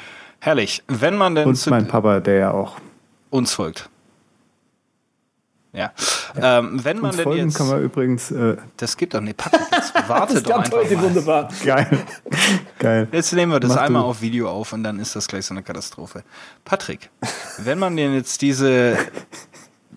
herrlich. 0.40 0.82
Wenn 0.88 1.16
man 1.16 1.34
denn 1.34 1.48
Und 1.48 1.66
mein 1.68 1.86
Papa, 1.88 2.20
der 2.20 2.34
ja 2.34 2.50
auch. 2.52 2.76
uns 3.30 3.54
folgt. 3.54 3.88
Ja. 5.72 5.92
Ähm, 6.36 6.84
wenn 6.84 6.96
man 6.98 7.10
Uns 7.10 7.16
denn 7.16 7.24
folgen 7.24 7.44
jetzt. 7.46 7.56
kann 7.56 7.68
man 7.68 7.80
übrigens. 7.82 8.32
Äh, 8.32 8.56
das 8.76 8.96
gibt 8.96 9.14
doch. 9.14 9.20
Nee, 9.20 9.34
Patrick, 9.34 9.60
jetzt 9.70 9.94
warte 10.08 10.34
Das 10.34 10.42
doch 10.42 10.58
einfach 10.58 10.78
heute 10.78 10.96
mal. 10.96 11.02
wunderbar. 11.04 11.48
geil. 11.64 11.86
geil. 12.80 13.08
Jetzt 13.12 13.32
nehmen 13.32 13.52
wir 13.52 13.60
das 13.60 13.74
Mach 13.76 13.82
einmal 13.82 14.02
du. 14.02 14.08
auf 14.08 14.20
Video 14.20 14.50
auf 14.50 14.72
und 14.72 14.82
dann 14.82 14.98
ist 14.98 15.14
das 15.14 15.28
gleich 15.28 15.46
so 15.46 15.54
eine 15.54 15.62
Katastrophe. 15.62 16.24
Patrick, 16.64 17.10
wenn 17.58 17.78
man 17.78 17.96
denn 17.96 18.14
jetzt 18.14 18.42
diese 18.42 18.98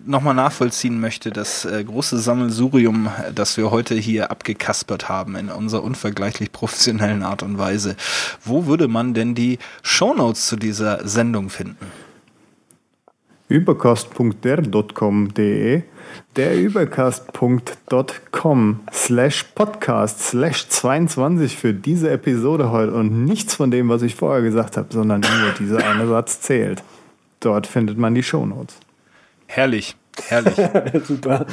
nochmal 0.06 0.34
nachvollziehen 0.34 1.00
möchte, 1.00 1.30
das 1.30 1.64
äh, 1.64 1.84
große 1.84 2.18
Sammelsurium, 2.18 3.08
das 3.34 3.56
wir 3.56 3.70
heute 3.70 3.94
hier 3.94 4.30
abgekaspert 4.30 5.08
haben 5.08 5.36
in 5.36 5.48
unserer 5.48 5.82
unvergleichlich 5.82 6.52
professionellen 6.52 7.22
Art 7.22 7.42
und 7.42 7.56
Weise, 7.58 7.96
wo 8.44 8.66
würde 8.66 8.88
man 8.88 9.14
denn 9.14 9.34
die 9.34 9.58
Shownotes 9.82 10.46
zu 10.46 10.56
dieser 10.56 11.06
Sendung 11.06 11.48
finden? 11.50 11.86
übercast.der.com.de 13.48 15.82
der 16.36 16.60
übercast.com 16.60 18.80
slash 18.92 19.44
podcast 19.54 20.20
slash 20.20 20.68
22 20.68 21.56
für 21.56 21.72
diese 21.72 22.10
Episode 22.10 22.70
heute 22.70 22.92
und 22.94 23.24
nichts 23.24 23.54
von 23.54 23.70
dem, 23.70 23.88
was 23.88 24.02
ich 24.02 24.16
vorher 24.16 24.42
gesagt 24.42 24.76
habe, 24.76 24.88
sondern 24.90 25.20
nur 25.20 25.52
dieser 25.58 25.86
eine 25.86 26.08
Satz 26.08 26.40
zählt. 26.40 26.82
Dort 27.40 27.66
findet 27.66 27.98
man 27.98 28.14
die 28.14 28.22
Shownotes. 28.22 28.76
Herrlich, 29.54 29.96
herrlich. 30.28 30.56
Super. 31.06 31.46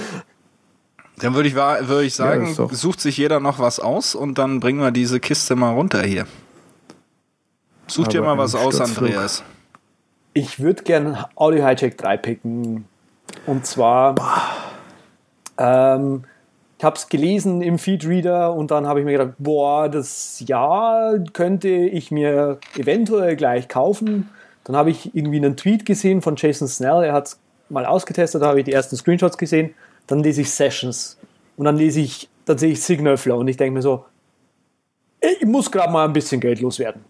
Dann 1.20 1.36
würde 1.36 1.48
ich, 1.50 1.56
würde 1.56 2.04
ich 2.04 2.18
Ja, 2.18 2.26
sagen, 2.26 2.56
doch- 2.58 2.74
sucht 2.74 3.00
sich 3.00 3.18
jeder 3.18 3.40
noch 3.40 3.60
was 3.60 3.80
aus 3.80 4.16
und 4.16 4.38
dann 4.40 4.60
bringen 4.60 4.80
wir 4.82 4.90
diese 4.92 5.20
Kiste 5.20 5.56
mal 5.56 5.72
runter 5.72 6.02
hier. 6.02 6.26
Such 7.88 8.08
dir 8.08 8.22
mal 8.22 8.38
was 8.38 8.56
aus. 8.56 8.80
Andreas. 8.82 9.44
Ich 10.34 10.60
würde 10.60 10.84
gern 10.84 11.24
Audio 11.36 11.68
Hijack 11.68 11.98
3 11.98 12.18
picken. 12.18 12.86
Und 13.46 13.66
zwar, 13.66 14.16
ähm, 15.58 16.24
ich 16.78 16.84
habe 16.84 16.96
es 16.96 17.10
gelesen 17.10 17.62
im 17.62 17.78
Feedreader 17.78 18.54
und 18.54 18.72
dann 18.72 18.88
habe 18.88 19.00
ich 19.00 19.06
mir 19.06 19.12
gedacht, 19.18 19.36
boah, 19.38 19.90
das 19.90 20.42
ja 20.48 21.14
könnte 21.34 21.68
ich 21.70 22.10
mir 22.10 22.60
eventuell 22.78 23.36
gleich 23.36 23.68
kaufen. 23.68 24.30
Dann 24.64 24.76
habe 24.76 24.90
ich 24.90 25.14
irgendwie 25.16 25.38
einen 25.38 25.56
Tweet 25.58 25.86
gesehen 25.86 26.22
von 26.22 26.36
Jason 26.38 26.68
Snell, 26.68 27.04
er 27.04 27.14
hat 27.14 27.28
es 27.28 27.40
mal 27.72 27.86
ausgetestet, 27.86 28.44
habe 28.44 28.60
ich 28.60 28.66
die 28.66 28.74
ersten 28.74 28.96
Screenshots 28.96 29.38
gesehen. 29.38 29.74
Dann 30.08 30.20
lese 30.20 30.42
ich 30.42 30.52
Sessions 30.52 31.18
und 31.58 31.66
dann 31.66 31.78
lese 31.78 32.00
ich, 32.00 32.30
dann 32.46 32.58
sehe 32.58 32.72
ich 32.72 32.82
Signal 32.82 33.18
Flow 33.18 33.40
und 33.40 33.48
ich 33.48 33.58
denke 33.58 33.74
mir 33.74 33.82
so, 33.82 34.06
ich 35.22 35.46
muss 35.46 35.72
gerade 35.72 35.92
mal 35.92 36.06
ein 36.06 36.14
bisschen 36.14 36.42
Geld 36.42 36.62
loswerden. 36.62 37.06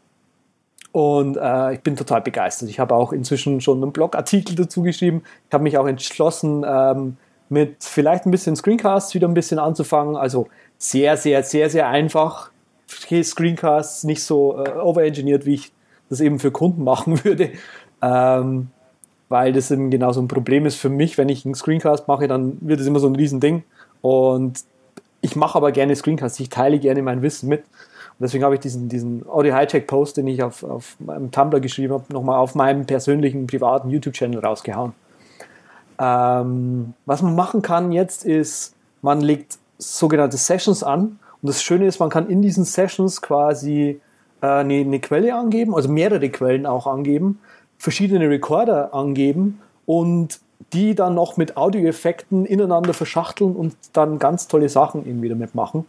Und 0.92 1.38
äh, 1.38 1.74
ich 1.74 1.80
bin 1.80 1.96
total 1.96 2.22
begeistert. 2.22 2.70
Ich 2.70 2.80
habe 2.80 2.96
auch 2.96 3.14
inzwischen 3.14 3.62
schon 3.62 3.82
einen 3.82 3.94
Blogartikel 3.94 4.56
dazu 4.56 4.82
geschrieben. 4.82 5.24
Ich 5.48 5.54
habe 5.54 5.64
mich 5.64 5.78
auch 5.78 5.88
entschlossen, 5.88 6.66
ähm, 6.68 7.18
mit 7.48 7.84
vielleicht 7.84 8.26
ein 8.26 8.32
bisschen 8.32 8.56
Screencasts 8.56 9.14
wieder 9.14 9.28
ein 9.28 9.34
bisschen 9.34 9.60
anzufangen. 9.60 10.16
Also 10.16 10.48
sehr, 10.78 11.16
sehr, 11.18 11.44
sehr, 11.44 11.70
sehr 11.70 11.88
einfach. 11.88 12.52
Screencasts 12.88 14.04
nicht 14.04 14.24
so 14.24 14.64
äh, 14.64 14.70
overengineert, 14.72 15.46
wie 15.46 15.56
ich 15.56 15.72
das 16.10 16.20
eben 16.20 16.40
für 16.40 16.52
Kunden 16.52 16.84
machen 16.86 17.24
würde. 17.24 17.52
Ähm, 18.02 18.70
weil 19.32 19.54
das 19.54 19.72
eben 19.72 19.90
genau 19.90 20.12
so 20.12 20.22
ein 20.22 20.28
Problem 20.28 20.66
ist 20.66 20.76
für 20.76 20.90
mich. 20.90 21.18
Wenn 21.18 21.30
ich 21.30 21.46
einen 21.46 21.56
Screencast 21.56 22.10
mache, 22.10 22.28
dann 22.28 22.58
wird 22.60 22.82
es 22.82 22.86
immer 22.86 23.00
so 23.00 23.08
ein 23.08 23.16
Riesending. 23.16 23.64
Und 24.02 24.60
ich 25.22 25.38
mache 25.38 25.56
aber 25.56 25.72
gerne 25.72 25.96
Screencasts. 25.96 26.38
Ich 26.42 26.50
teile 26.50 26.80
gerne 26.80 27.02
mein 27.02 27.22
Wissen 27.22 27.48
mit. 27.48 27.62
Und 27.62 28.26
deswegen 28.26 28.44
habe 28.44 28.56
ich 28.56 28.60
diesen, 28.60 28.90
diesen 28.90 29.26
Audio 29.30 29.56
Hijack 29.56 29.88
Post, 29.88 30.18
den 30.18 30.28
ich 30.28 30.44
auf, 30.44 30.64
auf 30.64 30.98
meinem 31.00 31.32
Tumblr 31.32 31.62
geschrieben 31.62 31.94
habe, 31.94 32.12
nochmal 32.12 32.40
auf 32.40 32.56
meinem 32.56 32.86
persönlichen 32.86 33.48
privaten 33.48 33.90
YouTube-Channel 33.90 34.40
rausgehauen. 34.40 34.92
Ähm, 35.98 36.94
was 37.06 37.22
man 37.22 37.34
machen 37.34 37.62
kann 37.62 37.94
jetzt 37.94 38.26
ist, 38.26 38.76
man 39.02 39.22
legt 39.22 39.60
sogenannte 39.78 40.36
Sessions 40.36 40.84
an. 40.84 41.20
Und 41.42 41.48
das 41.48 41.64
Schöne 41.64 41.86
ist, 41.86 42.00
man 42.00 42.10
kann 42.10 42.28
in 42.28 42.42
diesen 42.42 42.66
Sessions 42.66 43.22
quasi 43.22 44.02
äh, 44.42 44.46
eine, 44.46 44.74
eine 44.74 45.00
Quelle 45.00 45.34
angeben, 45.36 45.74
also 45.74 45.88
mehrere 45.88 46.30
Quellen 46.30 46.66
auch 46.66 46.86
angeben, 46.86 47.40
verschiedene 47.82 48.30
Recorder 48.30 48.94
angeben 48.94 49.60
und 49.88 50.40
die 50.72 50.94
dann 50.94 51.16
noch 51.16 51.36
mit 51.38 51.58
Audioeffekten 51.58 52.46
ineinander 52.46 52.94
verschachteln 52.94 53.56
und 53.56 53.76
dann 53.94 54.20
ganz 54.20 54.48
tolle 54.48 54.70
Sachen 54.70 55.04
irgendwie 55.04 55.30
damit 55.30 55.56
machen. 55.56 55.86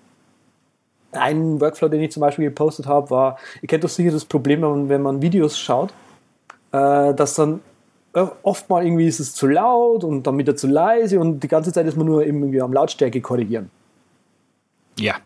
Ein 1.13 1.61
Workflow, 1.61 1.89
den 1.89 2.01
ich 2.01 2.11
zum 2.11 2.23
Beispiel 2.23 2.47
gepostet 2.47 2.87
habe, 2.87 3.11
war, 3.11 3.39
ihr 3.61 3.69
kennt 3.69 3.85
doch 3.85 3.91
sicher 3.91 4.11
das 4.11 4.25
Problem, 4.25 4.63
wenn 4.63 4.71
man, 4.71 4.89
wenn 4.89 5.03
man 5.03 5.21
Videos 5.21 5.59
schaut, 5.59 5.93
äh, 6.73 7.13
dass 7.13 7.35
dann 7.35 7.61
oft 8.43 8.71
mal 8.71 8.85
irgendwie 8.85 9.07
ist 9.07 9.21
es 9.21 9.35
zu 9.35 9.47
laut 9.47 10.03
und 10.03 10.27
dann 10.27 10.39
wieder 10.39 10.57
zu 10.57 10.69
leise 10.69 11.21
und 11.21 11.41
die 11.41 11.49
ganze 11.49 11.75
Zeit 11.75 11.87
ist 11.87 11.99
man 11.99 12.07
nur 12.07 12.25
irgendwie 12.25 12.63
am 12.63 12.73
Lautstärke 12.73 13.21
korrigieren. 13.21 13.71
Ja, 14.99 15.17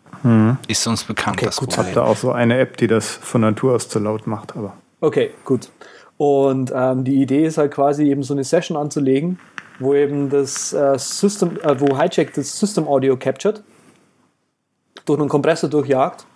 ist 0.67 0.87
uns 0.87 1.05
bekannt, 1.05 1.43
das 1.43 1.61
Ich 1.61 1.79
habe 1.79 1.93
da 1.93 2.05
auch 2.05 2.17
so 2.17 2.33
eine 2.33 2.59
App, 2.59 2.77
die 2.77 2.89
das 2.89 3.09
von 3.09 3.41
Natur 3.41 3.75
aus 3.75 3.89
zu 3.89 4.01
laut 4.01 4.27
macht, 4.27 4.57
aber 4.57 4.73
Okay, 5.01 5.31
gut. 5.45 5.69
Und 6.19 6.73
ähm, 6.75 7.05
die 7.05 7.21
Idee 7.21 7.47
ist 7.47 7.59
halt 7.59 7.73
quasi 7.73 8.09
eben 8.09 8.23
so 8.23 8.35
eine 8.35 8.45
Session 8.45 8.77
anzulegen, 8.77 9.39
wo 9.79 9.95
eben 9.95 10.31
das 10.31 10.73
äh, 10.73 10.99
System, 10.99 11.59
äh, 11.63 11.79
wo 11.79 11.99
Hijack 11.99 12.33
das 12.35 12.59
System 12.59 12.89
Audio 12.89 13.17
captured, 13.17 13.63
durch 15.05 15.21
einen 15.21 15.29
Kompressor 15.29 15.69
durchjagt, 15.69 16.27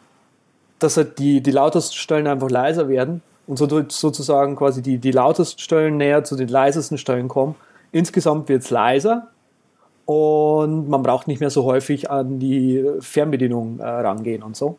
dass 0.78 0.96
halt 0.96 1.18
die, 1.18 1.40
die 1.40 1.50
lautesten 1.50 1.96
Stellen 1.96 2.26
einfach 2.26 2.50
leiser 2.50 2.88
werden 2.88 3.22
und 3.46 3.56
so 3.56 3.66
sozusagen 3.88 4.54
quasi 4.56 4.82
die, 4.82 4.98
die 4.98 5.10
lautesten 5.12 5.60
Stellen 5.60 5.96
näher 5.96 6.24
zu 6.24 6.36
den 6.36 6.48
leisesten 6.48 6.98
Stellen 6.98 7.28
kommen. 7.28 7.54
Insgesamt 7.90 8.48
wird 8.48 8.62
es 8.62 8.70
leiser 8.70 9.28
und 10.04 10.88
man 10.88 11.02
braucht 11.02 11.26
nicht 11.26 11.40
mehr 11.40 11.50
so 11.50 11.64
häufig 11.64 12.10
an 12.10 12.38
die 12.38 12.84
Fernbedienung 13.00 13.80
äh, 13.80 13.84
rangehen 13.84 14.42
und 14.42 14.56
so. 14.56 14.76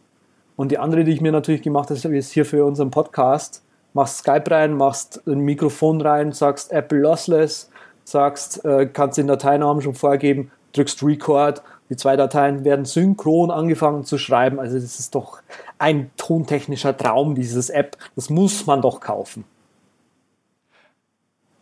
Und 0.56 0.72
die 0.72 0.78
andere, 0.78 1.03
die 1.03 1.11
ich 1.11 1.22
mir 1.22 1.32
natürlich 1.32 1.61
gemacht 1.64 1.90
habe, 1.90 2.18
ist 2.18 2.32
hier 2.32 2.45
für 2.45 2.65
unseren 2.65 2.91
Podcast, 2.91 3.64
machst 3.93 4.19
Skype 4.19 4.49
rein, 4.49 4.73
machst 4.73 5.22
ein 5.27 5.39
Mikrofon 5.39 6.01
rein, 6.01 6.31
sagst 6.31 6.72
Apple 6.72 6.99
Lossless, 6.99 7.69
sagst, 8.03 8.63
äh, 8.65 8.85
kannst 8.85 9.18
den 9.18 9.27
Dateinamen 9.27 9.81
schon 9.81 9.95
vorgeben, 9.95 10.51
drückst 10.73 11.03
Record, 11.03 11.61
die 11.89 11.97
zwei 11.97 12.15
Dateien 12.15 12.63
werden 12.63 12.85
synchron 12.85 13.51
angefangen 13.51 14.05
zu 14.05 14.18
schreiben. 14.18 14.59
Also 14.59 14.80
das 14.80 14.99
ist 14.99 15.13
doch 15.13 15.41
ein 15.77 16.09
tontechnischer 16.15 16.95
Traum, 16.95 17.35
dieses 17.35 17.69
App. 17.69 17.97
Das 18.15 18.30
muss 18.30 18.65
man 18.65 18.81
doch 18.81 19.01
kaufen. 19.01 19.43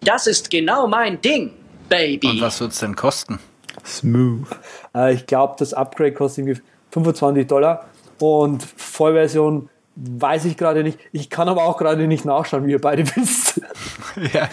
Das 0.01 0.27
ist 0.27 0.49
genau 0.49 0.87
mein 0.87 1.19
Ding, 1.19 1.51
Baby. 1.89 2.27
Und 2.29 2.41
was 2.41 2.61
wird's 2.61 2.79
denn 2.79 2.95
kosten? 2.95 3.39
smooth. 3.85 4.47
Äh, 4.95 5.13
ich 5.13 5.25
glaube, 5.25 5.55
das 5.57 5.73
Upgrade 5.73 6.13
kostet 6.13 6.45
irgendwie 6.45 6.61
25 6.91 7.47
Dollar 7.47 7.85
und 8.19 8.63
Vollversion 8.63 9.69
weiß 9.99 10.45
ich 10.45 10.57
gerade 10.57 10.83
nicht. 10.83 10.99
Ich 11.11 11.29
kann 11.29 11.49
aber 11.49 11.63
auch 11.63 11.77
gerade 11.77 12.07
nicht 12.07 12.25
nachschauen, 12.25 12.65
wie 12.65 12.71
ihr 12.71 12.81
beide 12.81 13.05
wisst. 13.15 13.61
ja, 14.33 14.49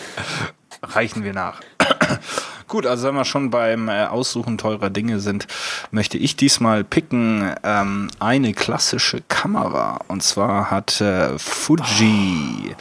reichen 0.82 1.24
wir 1.24 1.32
nach. 1.32 1.60
Gut, 2.68 2.84
also 2.84 3.06
wenn 3.06 3.14
wir 3.14 3.24
schon 3.24 3.50
beim 3.50 3.88
äh, 3.88 4.06
Aussuchen 4.06 4.58
teurer 4.58 4.90
Dinge 4.90 5.20
sind, 5.20 5.46
möchte 5.92 6.18
ich 6.18 6.34
diesmal 6.34 6.82
picken 6.82 7.54
ähm, 7.62 8.08
eine 8.18 8.54
klassische 8.54 9.22
Kamera. 9.28 10.00
Und 10.08 10.24
zwar 10.24 10.68
hat 10.68 11.00
äh, 11.00 11.38
Fuji 11.38 12.74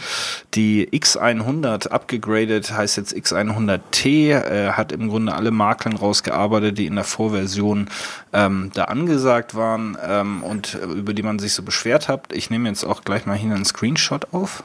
die 0.55 0.87
X100 0.87 1.89
abgegradet, 1.89 2.71
heißt 2.71 2.97
jetzt 2.97 3.13
X100T, 3.13 4.31
äh, 4.31 4.71
hat 4.71 4.91
im 4.91 5.07
Grunde 5.07 5.35
alle 5.35 5.51
Makeln 5.51 5.95
rausgearbeitet, 5.95 6.79
die 6.79 6.87
in 6.87 6.95
der 6.95 7.03
Vorversion 7.03 7.87
ähm, 8.33 8.71
da 8.73 8.85
angesagt 8.85 9.53
waren 9.53 9.97
ähm, 10.03 10.43
und 10.43 10.73
äh, 10.73 10.85
über 10.85 11.13
die 11.13 11.23
man 11.23 11.37
sich 11.37 11.53
so 11.53 11.61
beschwert 11.61 12.07
hat. 12.07 12.33
Ich 12.33 12.49
nehme 12.49 12.69
jetzt 12.69 12.85
auch 12.85 13.03
gleich 13.03 13.27
mal 13.27 13.37
hier 13.37 13.53
einen 13.53 13.65
Screenshot 13.65 14.33
auf. 14.33 14.63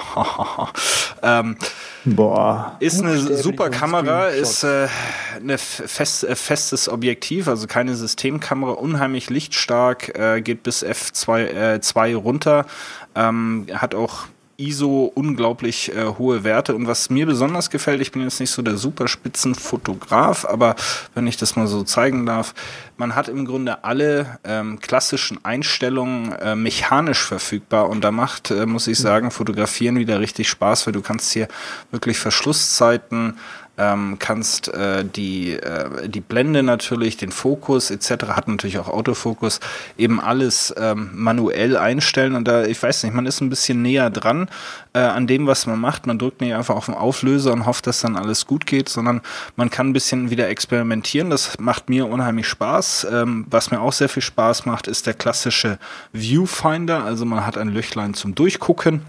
ähm, 1.22 1.56
Boah. 2.04 2.76
ist 2.80 3.02
eine 3.02 3.18
super 3.18 3.70
Kamera, 3.70 4.26
ist 4.26 4.64
äh, 4.64 4.88
ein 5.36 5.56
fest, 5.58 6.24
äh, 6.24 6.34
festes 6.34 6.88
Objektiv, 6.88 7.48
also 7.48 7.66
keine 7.66 7.94
Systemkamera, 7.94 8.72
unheimlich 8.72 9.30
lichtstark, 9.30 10.18
äh, 10.18 10.40
geht 10.40 10.62
bis 10.62 10.84
F2 10.84 11.74
äh, 11.74 11.80
2 11.80 12.16
runter, 12.16 12.66
ähm, 13.14 13.66
hat 13.72 13.94
auch 13.94 14.24
ISO 14.56 15.10
unglaublich 15.14 15.94
äh, 15.94 16.04
hohe 16.18 16.44
Werte. 16.44 16.74
Und 16.74 16.86
was 16.86 17.10
mir 17.10 17.26
besonders 17.26 17.70
gefällt, 17.70 18.00
ich 18.00 18.12
bin 18.12 18.22
jetzt 18.22 18.40
nicht 18.40 18.50
so 18.50 18.62
der 18.62 18.76
super 18.76 19.08
Spitzenfotograf, 19.08 20.44
aber 20.44 20.76
wenn 21.14 21.26
ich 21.26 21.36
das 21.36 21.56
mal 21.56 21.66
so 21.66 21.82
zeigen 21.82 22.26
darf, 22.26 22.54
man 22.96 23.14
hat 23.14 23.28
im 23.28 23.44
Grunde 23.44 23.84
alle 23.84 24.38
ähm, 24.44 24.78
klassischen 24.80 25.44
Einstellungen 25.44 26.32
äh, 26.32 26.54
mechanisch 26.54 27.24
verfügbar. 27.24 27.88
Und 27.88 28.02
da 28.04 28.10
macht, 28.10 28.50
äh, 28.50 28.66
muss 28.66 28.86
ich 28.86 28.98
sagen, 28.98 29.30
Fotografieren 29.30 29.96
wieder 29.96 30.20
richtig 30.20 30.48
Spaß, 30.48 30.86
weil 30.86 30.92
du 30.92 31.02
kannst 31.02 31.32
hier 31.32 31.48
wirklich 31.90 32.18
Verschlusszeiten 32.18 33.38
ähm, 33.78 34.16
kannst 34.18 34.68
äh, 34.68 35.04
die, 35.04 35.52
äh, 35.52 36.08
die 36.08 36.20
Blende 36.20 36.62
natürlich, 36.62 37.16
den 37.16 37.32
Fokus 37.32 37.90
etc., 37.90 38.26
hat 38.28 38.48
natürlich 38.48 38.78
auch 38.78 38.88
Autofokus, 38.88 39.60
eben 39.96 40.20
alles 40.20 40.74
ähm, 40.76 41.10
manuell 41.14 41.76
einstellen 41.76 42.34
und 42.34 42.46
da, 42.46 42.64
ich 42.64 42.82
weiß 42.82 43.04
nicht, 43.04 43.14
man 43.14 43.26
ist 43.26 43.40
ein 43.40 43.48
bisschen 43.48 43.80
näher 43.80 44.10
dran 44.10 44.48
äh, 44.92 45.00
an 45.00 45.26
dem, 45.26 45.46
was 45.46 45.66
man 45.66 45.80
macht. 45.80 46.06
Man 46.06 46.18
drückt 46.18 46.40
nicht 46.40 46.54
einfach 46.54 46.76
auf 46.76 46.86
den 46.86 46.94
Auflöser 46.94 47.52
und 47.52 47.64
hofft, 47.64 47.86
dass 47.86 48.00
dann 48.00 48.16
alles 48.16 48.46
gut 48.46 48.66
geht, 48.66 48.88
sondern 48.88 49.22
man 49.56 49.70
kann 49.70 49.88
ein 49.88 49.92
bisschen 49.94 50.30
wieder 50.30 50.48
experimentieren. 50.48 51.30
Das 51.30 51.58
macht 51.58 51.88
mir 51.88 52.06
unheimlich 52.06 52.48
Spaß. 52.48 53.06
Ähm, 53.10 53.46
was 53.50 53.70
mir 53.70 53.80
auch 53.80 53.92
sehr 53.92 54.08
viel 54.08 54.22
Spaß 54.22 54.66
macht, 54.66 54.86
ist 54.86 55.06
der 55.06 55.14
klassische 55.14 55.78
Viewfinder. 56.12 57.04
Also 57.04 57.24
man 57.24 57.46
hat 57.46 57.56
ein 57.56 57.68
Löchlein 57.68 58.14
zum 58.14 58.34
Durchgucken 58.34 59.02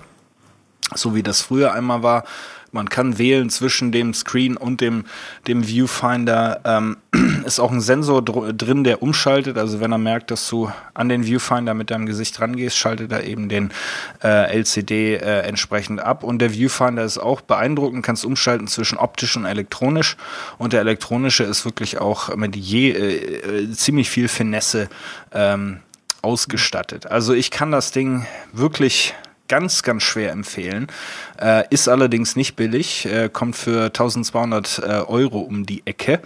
so 0.96 1.16
wie 1.16 1.24
das 1.24 1.42
früher 1.42 1.74
einmal 1.74 2.04
war. 2.04 2.24
Man 2.74 2.90
kann 2.90 3.18
wählen 3.20 3.50
zwischen 3.50 3.92
dem 3.92 4.14
Screen 4.14 4.58
und 4.58 4.82
dem, 4.82 5.06
dem 5.48 5.68
Viewfinder. 5.68 6.62
Ähm, 6.66 6.98
ist 7.46 7.60
auch 7.60 7.72
ein 7.72 7.82
Sensor 7.82 8.24
dr 8.24 8.52
drin, 8.52 8.84
der 8.84 9.04
umschaltet. 9.04 9.58
Also 9.58 9.80
wenn 9.80 9.92
er 9.92 10.00
merkt, 10.00 10.32
dass 10.32 10.50
du 10.50 10.72
an 10.96 11.08
den 11.08 11.24
Viewfinder 11.24 11.76
mit 11.76 11.92
deinem 11.92 12.08
Gesicht 12.08 12.42
rangehst, 12.42 12.76
schaltet 12.76 13.12
er 13.12 13.24
eben 13.26 13.48
den 13.48 13.72
äh, 14.24 14.52
LCD 14.58 15.16
äh, 15.16 15.42
entsprechend 15.42 16.02
ab. 16.02 16.24
Und 16.24 16.40
der 16.40 16.52
Viewfinder 16.52 17.04
ist 17.04 17.20
auch 17.20 17.42
beeindruckend, 17.42 18.04
kannst 18.04 18.26
umschalten 18.26 18.68
zwischen 18.68 18.98
optisch 18.98 19.38
und 19.38 19.46
elektronisch. 19.46 20.18
Und 20.58 20.74
der 20.74 20.82
elektronische 20.82 21.44
ist 21.44 21.66
wirklich 21.66 22.00
auch 22.00 22.36
mit 22.36 22.56
je 22.56 22.92
äh, 22.92 23.66
äh, 23.66 23.72
ziemlich 23.72 24.10
viel 24.10 24.28
Finesse 24.28 24.90
ähm, 25.32 25.80
ausgestattet. 26.24 27.06
Also 27.06 27.34
ich 27.34 27.52
kann 27.52 27.72
das 27.72 27.92
Ding 27.92 28.26
wirklich 28.52 29.14
ganz, 29.54 29.84
ganz 29.84 30.02
schwer 30.02 30.32
empfehlen. 30.32 30.88
Äh, 31.40 31.66
ist 31.70 31.88
allerdings 31.88 32.36
nicht 32.36 32.56
billig, 32.56 33.06
äh, 33.06 33.30
kommt 33.32 33.56
für 33.56 33.84
1200 33.84 34.80
äh, 34.80 34.82
Euro 35.02 35.42
um 35.42 35.68
die 35.68 35.84
Ecke. 35.86 36.22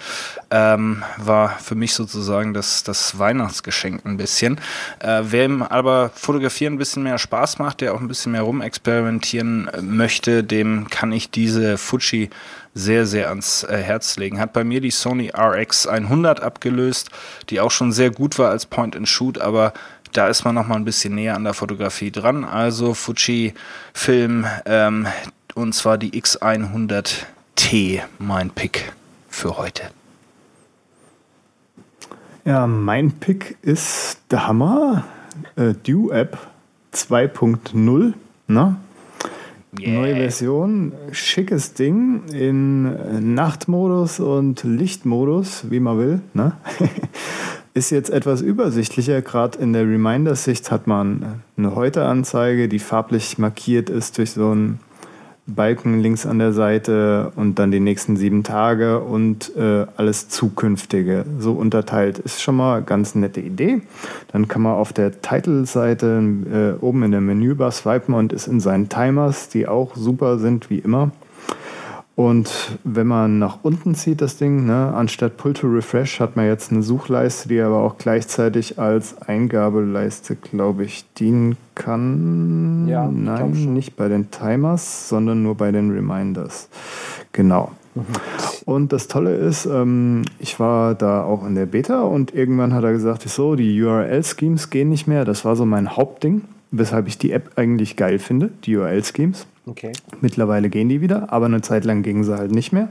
Ähm, 0.50 1.04
war 1.18 1.50
für 1.60 1.76
mich 1.76 1.94
sozusagen 1.94 2.54
das, 2.54 2.84
das 2.84 3.20
Weihnachtsgeschenk 3.20 4.06
ein 4.06 4.16
bisschen. 4.16 4.62
Äh, 5.00 5.24
wem 5.24 5.62
aber 5.62 6.10
Fotografieren 6.16 6.76
ein 6.76 6.78
bisschen 6.78 7.04
mehr 7.04 7.18
Spaß 7.18 7.60
macht, 7.60 7.82
der 7.82 7.96
auch 7.96 8.00
ein 8.00 8.08
bisschen 8.08 8.32
mehr 8.32 8.44
rumexperimentieren 8.44 9.68
äh, 9.68 9.82
möchte, 9.82 10.46
dem 10.46 10.90
kann 10.90 11.12
ich 11.12 11.30
diese 11.30 11.78
Fuji 11.78 12.30
sehr, 12.78 13.06
sehr 13.08 13.30
ans 13.30 13.64
äh, 13.64 13.78
Herz 13.78 14.18
legen. 14.18 14.40
Hat 14.40 14.54
bei 14.54 14.64
mir 14.64 14.80
die 14.80 14.92
Sony 14.92 15.32
RX 15.36 15.88
100 15.88 16.42
abgelöst, 16.42 17.10
die 17.50 17.60
auch 17.60 17.72
schon 17.72 17.92
sehr 17.92 18.12
gut 18.12 18.38
war 18.40 18.52
als 18.52 18.68
Point 18.68 18.96
and 18.96 19.10
Shoot, 19.10 19.40
aber 19.40 19.74
da 20.14 20.28
ist 20.28 20.44
man 20.46 20.56
noch 20.56 20.68
mal 20.68 20.76
ein 20.76 20.86
bisschen 20.86 21.16
näher 21.16 21.36
an 21.36 21.44
der 21.44 21.54
Fotografie 21.54 22.12
dran. 22.12 22.44
Also 22.44 22.94
Fuji 22.94 23.54
Film 23.94 24.46
ähm, 24.66 25.08
und 25.56 25.74
zwar 25.74 25.98
die 25.98 26.12
X100T, 26.12 28.02
mein 28.20 28.50
Pick 28.52 28.94
für 29.30 29.58
heute. 29.58 29.84
Ja, 32.46 32.68
mein 32.68 33.12
Pick 33.12 33.58
ist 33.62 34.20
der 34.32 34.48
Hammer. 34.48 35.04
Äh, 35.56 35.74
Dew 35.74 36.12
App 36.12 36.38
2.0. 36.94 38.14
Ne? 38.48 38.76
Neue 39.72 40.16
Version, 40.16 40.94
schickes 41.12 41.74
Ding 41.74 42.24
in 42.30 43.36
Nachtmodus 43.36 44.20
und 44.20 44.64
Lichtmodus, 44.64 45.70
wie 45.70 45.80
man 45.80 45.98
will. 45.98 46.22
Ne? 46.34 46.54
Ist 47.78 47.92
jetzt 47.92 48.10
etwas 48.10 48.42
übersichtlicher. 48.42 49.22
Gerade 49.22 49.60
in 49.60 49.72
der 49.72 49.84
Reminder-Sicht 49.84 50.72
hat 50.72 50.88
man 50.88 51.44
eine 51.58 51.76
Heute-Anzeige, 51.76 52.68
die 52.68 52.80
farblich 52.80 53.38
markiert 53.38 53.92
ist 53.92 54.18
durch 54.18 54.32
so 54.32 54.50
einen 54.50 54.80
Balken 55.46 56.02
links 56.02 56.26
an 56.26 56.40
der 56.40 56.54
Seite 56.54 57.32
und 57.36 57.60
dann 57.60 57.70
die 57.70 57.80
nächsten 57.80 58.18
sieben 58.18 58.42
Tage 58.42 59.02
und 59.02 59.56
äh, 59.56 59.86
alles 59.96 60.28
Zukünftige 60.28 61.26
so 61.38 61.52
unterteilt. 61.52 62.18
Ist 62.18 62.42
schon 62.42 62.56
mal 62.56 62.78
eine 62.78 62.86
ganz 62.86 63.14
nette 63.14 63.42
Idee. 63.42 63.84
Dann 64.32 64.48
kann 64.48 64.64
man 64.64 64.74
auf 64.74 64.92
der 64.92 65.22
Title-Seite 65.22 66.24
äh, 66.82 66.84
oben 66.84 67.04
in 67.04 67.12
der 67.12 67.22
Menübar 67.22 67.70
swipen 67.70 68.16
und 68.16 68.34
ist 68.34 68.48
in 68.48 68.60
seinen 68.60 68.90
Timers, 68.90 69.50
die 69.50 69.68
auch 69.68 69.96
super 69.96 70.40
sind 70.40 70.72
wie 70.72 70.80
immer. 70.80 71.12
Und 72.18 72.80
wenn 72.84 73.06
man 73.06 73.38
nach 73.38 73.60
unten 73.62 73.94
zieht, 73.94 74.22
das 74.22 74.38
Ding, 74.38 74.66
ne, 74.66 74.92
anstatt 74.92 75.38
Pull 75.38 75.54
to 75.54 75.68
Refresh 75.68 76.20
hat 76.20 76.36
man 76.36 76.48
jetzt 76.48 76.72
eine 76.72 76.82
Suchleiste, 76.82 77.48
die 77.48 77.62
aber 77.62 77.78
auch 77.78 78.00
gleichzeitig 78.00 78.80
als 78.80 79.22
Eingabeleiste, 79.22 80.36
glaube 80.36 80.84
ich, 80.84 81.06
dienen 81.14 81.58
kann. 81.76 82.88
Ja, 82.88 83.08
Nein, 83.08 83.72
nicht 83.72 83.96
bei 83.96 84.08
den 84.08 84.32
Timers, 84.32 85.10
sondern 85.10 85.44
nur 85.44 85.54
bei 85.54 85.72
den 85.72 85.92
Reminders. 85.92 86.70
Genau. 87.34 87.72
Und 88.66 88.94
das 88.94 89.08
Tolle 89.08 89.36
ist, 89.36 89.68
ähm, 89.68 90.24
ich 90.40 90.60
war 90.60 90.96
da 90.96 91.24
auch 91.24 91.46
in 91.46 91.54
der 91.54 91.68
Beta 91.68 92.02
und 92.02 92.34
irgendwann 92.34 92.74
hat 92.74 92.84
er 92.84 92.94
gesagt, 92.94 93.30
so, 93.30 93.56
die 93.56 93.80
URL-Schemes 93.80 94.72
gehen 94.72 94.90
nicht 94.90 95.06
mehr. 95.06 95.24
Das 95.24 95.46
war 95.46 95.56
so 95.56 95.68
mein 95.68 95.96
Hauptding, 95.96 96.42
weshalb 96.72 97.08
ich 97.08 97.20
die 97.20 97.32
App 97.32 97.52
eigentlich 97.58 97.96
geil 97.96 98.18
finde, 98.18 98.50
die 98.64 98.76
URL-Schemes. 98.76 99.46
Okay. 99.68 99.92
Mittlerweile 100.22 100.70
gehen 100.70 100.88
die 100.88 101.02
wieder, 101.02 101.32
aber 101.32 101.46
eine 101.46 101.62
Zeit 101.62 101.84
lang 101.84 102.02
gingen 102.02 102.24
sie 102.24 102.38
halt 102.38 102.52
nicht 102.52 102.72
mehr. 102.72 102.88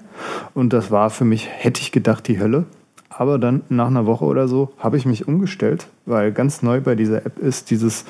Und 0.55 0.73
das 0.73 0.91
war 0.91 1.09
für 1.09 1.25
mich, 1.25 1.49
hätte 1.51 1.81
ich 1.81 1.91
gedacht, 1.91 2.29
die 2.29 2.39
Hölle. 2.39 2.67
Aber 3.09 3.39
dann 3.39 3.63
nach 3.71 3.87
einer 3.87 4.05
Woche 4.05 4.27
oder 4.27 4.47
so 4.47 4.75
habe 4.79 4.99
ich 4.99 5.07
mich 5.07 5.27
umgestellt, 5.27 5.87
weil 6.05 6.33
ganz 6.33 6.63
neu 6.63 6.83
bei 6.83 6.95
dieser 6.95 7.25
App 7.25 7.39
ist 7.39 7.71
dieses 7.71 8.05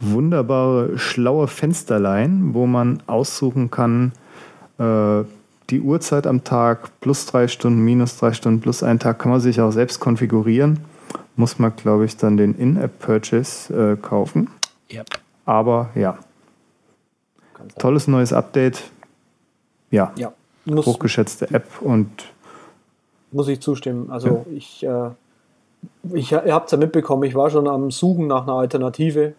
wunderbare, 0.00 0.98
schlaue 0.98 1.46
Fensterlein, 1.46 2.54
wo 2.54 2.66
man 2.66 3.00
aussuchen 3.06 3.70
kann, 3.70 4.10
äh, 4.78 5.22
die 5.70 5.80
Uhrzeit 5.80 6.26
am 6.26 6.42
Tag, 6.42 6.90
plus 7.00 7.26
drei 7.26 7.46
Stunden, 7.46 7.84
minus 7.84 8.16
drei 8.16 8.32
Stunden, 8.32 8.60
plus 8.60 8.82
ein 8.82 8.98
Tag, 8.98 9.20
kann 9.20 9.30
man 9.30 9.40
sich 9.40 9.60
auch 9.60 9.70
selbst 9.70 10.00
konfigurieren. 10.00 10.80
Muss 11.36 11.60
man, 11.60 11.76
glaube 11.76 12.06
ich, 12.06 12.16
dann 12.16 12.36
den 12.36 12.54
In-App-Purchase 12.54 13.92
äh, 13.92 13.96
kaufen. 13.96 14.48
Ja. 14.88 15.04
Aber 15.44 15.90
ja, 15.94 16.18
tolles 17.78 18.08
neues 18.08 18.32
Update. 18.32 18.82
Ja, 19.90 20.12
Ja, 20.16 20.32
muss, 20.64 20.86
hochgeschätzte 20.86 21.50
App 21.50 21.80
und 21.80 22.10
muss 23.32 23.48
ich 23.48 23.60
zustimmen. 23.60 24.10
Also 24.10 24.46
ich, 24.50 24.84
äh, 24.84 25.10
ich, 26.12 26.32
ihr 26.32 26.54
habt 26.54 26.66
es 26.66 26.72
ja 26.72 26.78
mitbekommen, 26.78 27.24
ich 27.24 27.34
war 27.34 27.50
schon 27.50 27.68
am 27.68 27.90
Suchen 27.90 28.26
nach 28.26 28.42
einer 28.42 28.54
Alternative, 28.54 29.34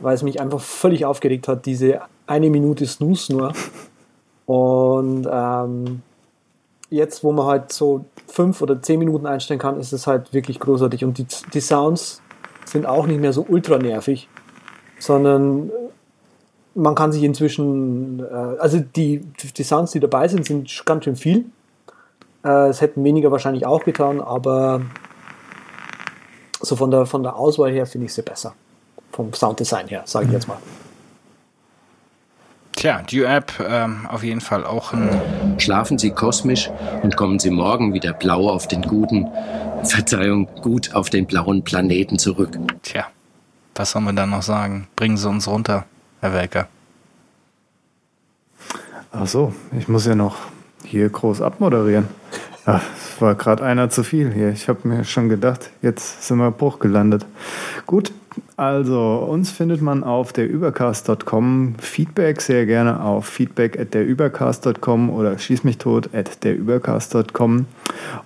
weil 0.00 0.14
es 0.14 0.22
mich 0.22 0.40
einfach 0.40 0.60
völlig 0.60 1.04
aufgeregt 1.04 1.48
hat, 1.48 1.66
diese 1.66 2.00
eine 2.26 2.50
Minute 2.50 2.86
Snooze 2.86 3.32
nur. 3.32 3.52
Und 4.46 5.28
ähm, 5.30 6.02
jetzt, 6.90 7.24
wo 7.24 7.32
man 7.32 7.46
halt 7.46 7.72
so 7.72 8.04
fünf 8.26 8.62
oder 8.62 8.80
zehn 8.80 8.98
Minuten 8.98 9.26
einstellen 9.26 9.60
kann, 9.60 9.78
ist 9.78 9.92
es 9.92 10.06
halt 10.06 10.32
wirklich 10.32 10.60
großartig. 10.60 11.04
Und 11.04 11.18
die, 11.18 11.26
die 11.52 11.60
Sounds 11.60 12.22
sind 12.64 12.86
auch 12.86 13.06
nicht 13.06 13.20
mehr 13.20 13.32
so 13.32 13.44
ultra 13.48 13.78
nervig, 13.78 14.28
sondern 14.98 15.70
man 16.78 16.94
kann 16.94 17.12
sich 17.12 17.24
inzwischen, 17.24 18.20
äh, 18.20 18.58
also 18.58 18.78
die, 18.78 19.18
die 19.18 19.62
Sounds, 19.62 19.92
die 19.92 20.00
dabei 20.00 20.28
sind, 20.28 20.46
sind 20.46 20.82
ganz 20.86 21.04
schön 21.04 21.16
viel. 21.16 21.44
Äh, 22.44 22.68
es 22.68 22.80
hätten 22.80 23.02
weniger 23.04 23.32
wahrscheinlich 23.32 23.66
auch 23.66 23.84
getan, 23.84 24.20
aber 24.20 24.82
so 26.60 26.76
von 26.76 26.90
der, 26.90 27.04
von 27.04 27.22
der 27.22 27.36
Auswahl 27.36 27.72
her 27.72 27.86
finde 27.86 28.06
ich 28.06 28.14
sie 28.14 28.22
besser. 28.22 28.54
Vom 29.12 29.32
Sounddesign 29.32 29.88
her, 29.88 30.02
sage 30.04 30.26
ich 30.26 30.32
jetzt 30.32 30.46
mal. 30.46 30.58
Tja, 32.76 33.02
die 33.02 33.24
App 33.24 33.52
ähm, 33.58 34.06
auf 34.08 34.22
jeden 34.22 34.40
Fall 34.40 34.64
auch 34.64 34.92
ein 34.92 35.20
Schlafen 35.58 35.98
Sie 35.98 36.12
kosmisch 36.12 36.70
und 37.02 37.16
kommen 37.16 37.40
Sie 37.40 37.50
morgen 37.50 37.92
wieder 37.92 38.12
blau 38.12 38.48
auf 38.48 38.68
den 38.68 38.82
guten, 38.82 39.26
Verzeihung, 39.82 40.46
gut 40.62 40.94
auf 40.94 41.10
den 41.10 41.26
blauen 41.26 41.64
Planeten 41.64 42.20
zurück. 42.20 42.56
Tja, 42.82 43.06
was 43.74 43.90
soll 43.90 44.02
man 44.02 44.14
da 44.14 44.26
noch 44.26 44.42
sagen? 44.42 44.86
Bringen 44.94 45.16
Sie 45.16 45.28
uns 45.28 45.48
runter, 45.48 45.86
Herr 46.20 46.32
Welker. 46.32 46.66
ach 49.12 49.26
so, 49.26 49.54
ich 49.78 49.86
muss 49.86 50.04
ja 50.06 50.16
noch 50.16 50.36
hier 50.84 51.08
groß 51.08 51.40
abmoderieren. 51.42 52.08
Ach, 52.66 52.82
es 52.96 53.20
war 53.20 53.36
gerade 53.36 53.64
einer 53.64 53.88
zu 53.88 54.02
viel 54.02 54.32
hier. 54.32 54.50
Ich 54.50 54.68
habe 54.68 54.86
mir 54.88 55.04
schon 55.04 55.28
gedacht, 55.28 55.70
jetzt 55.80 56.26
sind 56.26 56.38
wir 56.38 56.50
Bruch 56.50 56.80
gelandet. 56.80 57.24
Gut, 57.86 58.12
Also, 58.56 59.26
uns 59.28 59.50
findet 59.50 59.82
man 59.82 60.04
auf 60.04 60.32
derübercast.com. 60.32 61.74
Feedback 61.78 62.40
sehr 62.40 62.66
gerne 62.66 63.02
auf 63.02 63.26
feedback 63.26 63.76
at 63.78 63.94
derübercast.com 63.94 65.10
oder 65.10 65.38
schieß 65.38 65.64
mich 65.64 65.78
tot 65.78 66.14
at 66.14 66.44
derübercast.com. 66.44 67.66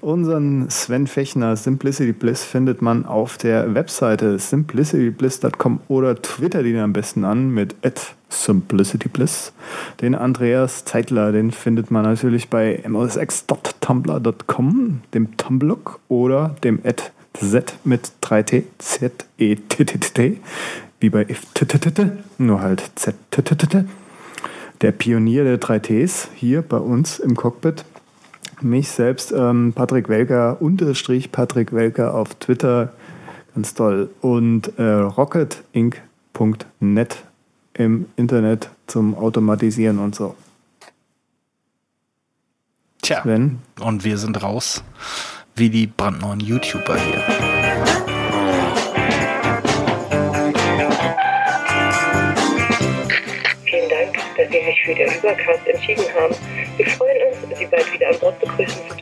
Unseren 0.01 0.69
Sven 0.71 1.07
Fechner 1.07 1.57
Simplicity 1.57 2.13
Bliss 2.13 2.45
findet 2.45 2.83
man 2.83 3.07
auf 3.07 3.39
der 3.39 3.75
Webseite 3.75 4.39
simplicitybliss.com 4.39 5.81
oder 5.89 6.21
twittert 6.21 6.67
ihn 6.67 6.79
am 6.79 6.93
besten 6.93 7.25
an 7.25 7.49
mit 7.51 7.75
at 7.83 8.15
simplicitybliss. 8.29 9.53
Den 10.01 10.15
Andreas 10.15 10.85
Zeitler, 10.85 11.33
den 11.33 11.51
findet 11.51 11.91
man 11.91 12.05
natürlich 12.05 12.49
bei 12.49 12.81
mosx.tumblr.com, 12.87 15.01
dem 15.15 15.37
Tumblr 15.37 15.79
oder 16.09 16.55
dem 16.65 16.79
at 16.85 17.13
Z 17.35 17.75
mit 17.85 18.13
3T, 18.23 18.65
Z, 18.79 19.27
E, 19.39 19.57
T, 19.57 19.85
T, 19.85 19.99
T, 19.99 19.99
T, 19.99 20.41
wie 21.01 21.11
bei 21.11 21.23
if, 21.23 21.47
t, 21.55 21.67
t, 21.67 21.79
t, 21.79 21.91
t, 21.91 22.13
nur 22.39 22.61
halt 22.61 22.93
Z, 22.95 23.17
t, 23.31 23.43
t, 23.43 23.57
t, 23.57 23.67
t. 23.67 23.85
Der 24.83 24.93
Pionier 24.93 25.43
der 25.45 25.61
3Ts 25.61 26.29
hier 26.35 26.63
bei 26.63 26.79
uns 26.79 27.19
im 27.19 27.37
Cockpit. 27.37 27.85
Mich 28.61 28.89
selbst, 28.89 29.33
ähm, 29.33 29.73
Patrick 29.75 30.09
Welker, 30.09 30.61
unterstrich 30.61 31.33
Patrick 31.33 31.73
Welker 31.73 32.15
auf 32.15 32.35
Twitter, 32.35 32.93
ganz 33.55 33.75
toll. 33.75 34.11
Und 34.21 34.79
äh, 34.79 34.83
rocketinc.net 34.83 37.25
im 37.75 38.07
Internet 38.17 38.71
zum 38.87 39.17
Automatisieren 39.17 39.99
und 39.99 40.15
so. 40.15 40.37
Tja, 43.03 43.23
Sven? 43.23 43.59
und 43.81 44.05
wir 44.05 44.19
sind 44.19 44.43
raus, 44.43 44.85
wie 45.57 45.69
die 45.69 45.87
brandneuen 45.87 46.41
YouTuber 46.41 46.97
hier. 46.99 47.23
Vielen 53.65 53.89
Dank, 53.91 54.17
dass 54.37 54.49
Sie 54.51 54.65
sich 54.65 54.83
für 54.85 54.95
den 54.95 55.13
Übercast 55.15 55.67
entschieden 55.67 56.05
haben. 56.19 56.35
Wir 56.77 56.87
freuen 56.87 57.17
uns, 57.29 57.59
Sie 57.59 57.67
bald 57.67 57.93
wieder 57.93 58.09
an 58.09 58.19
Bord 58.19 58.39
begrüßen 58.41 58.81
zu 58.89 58.97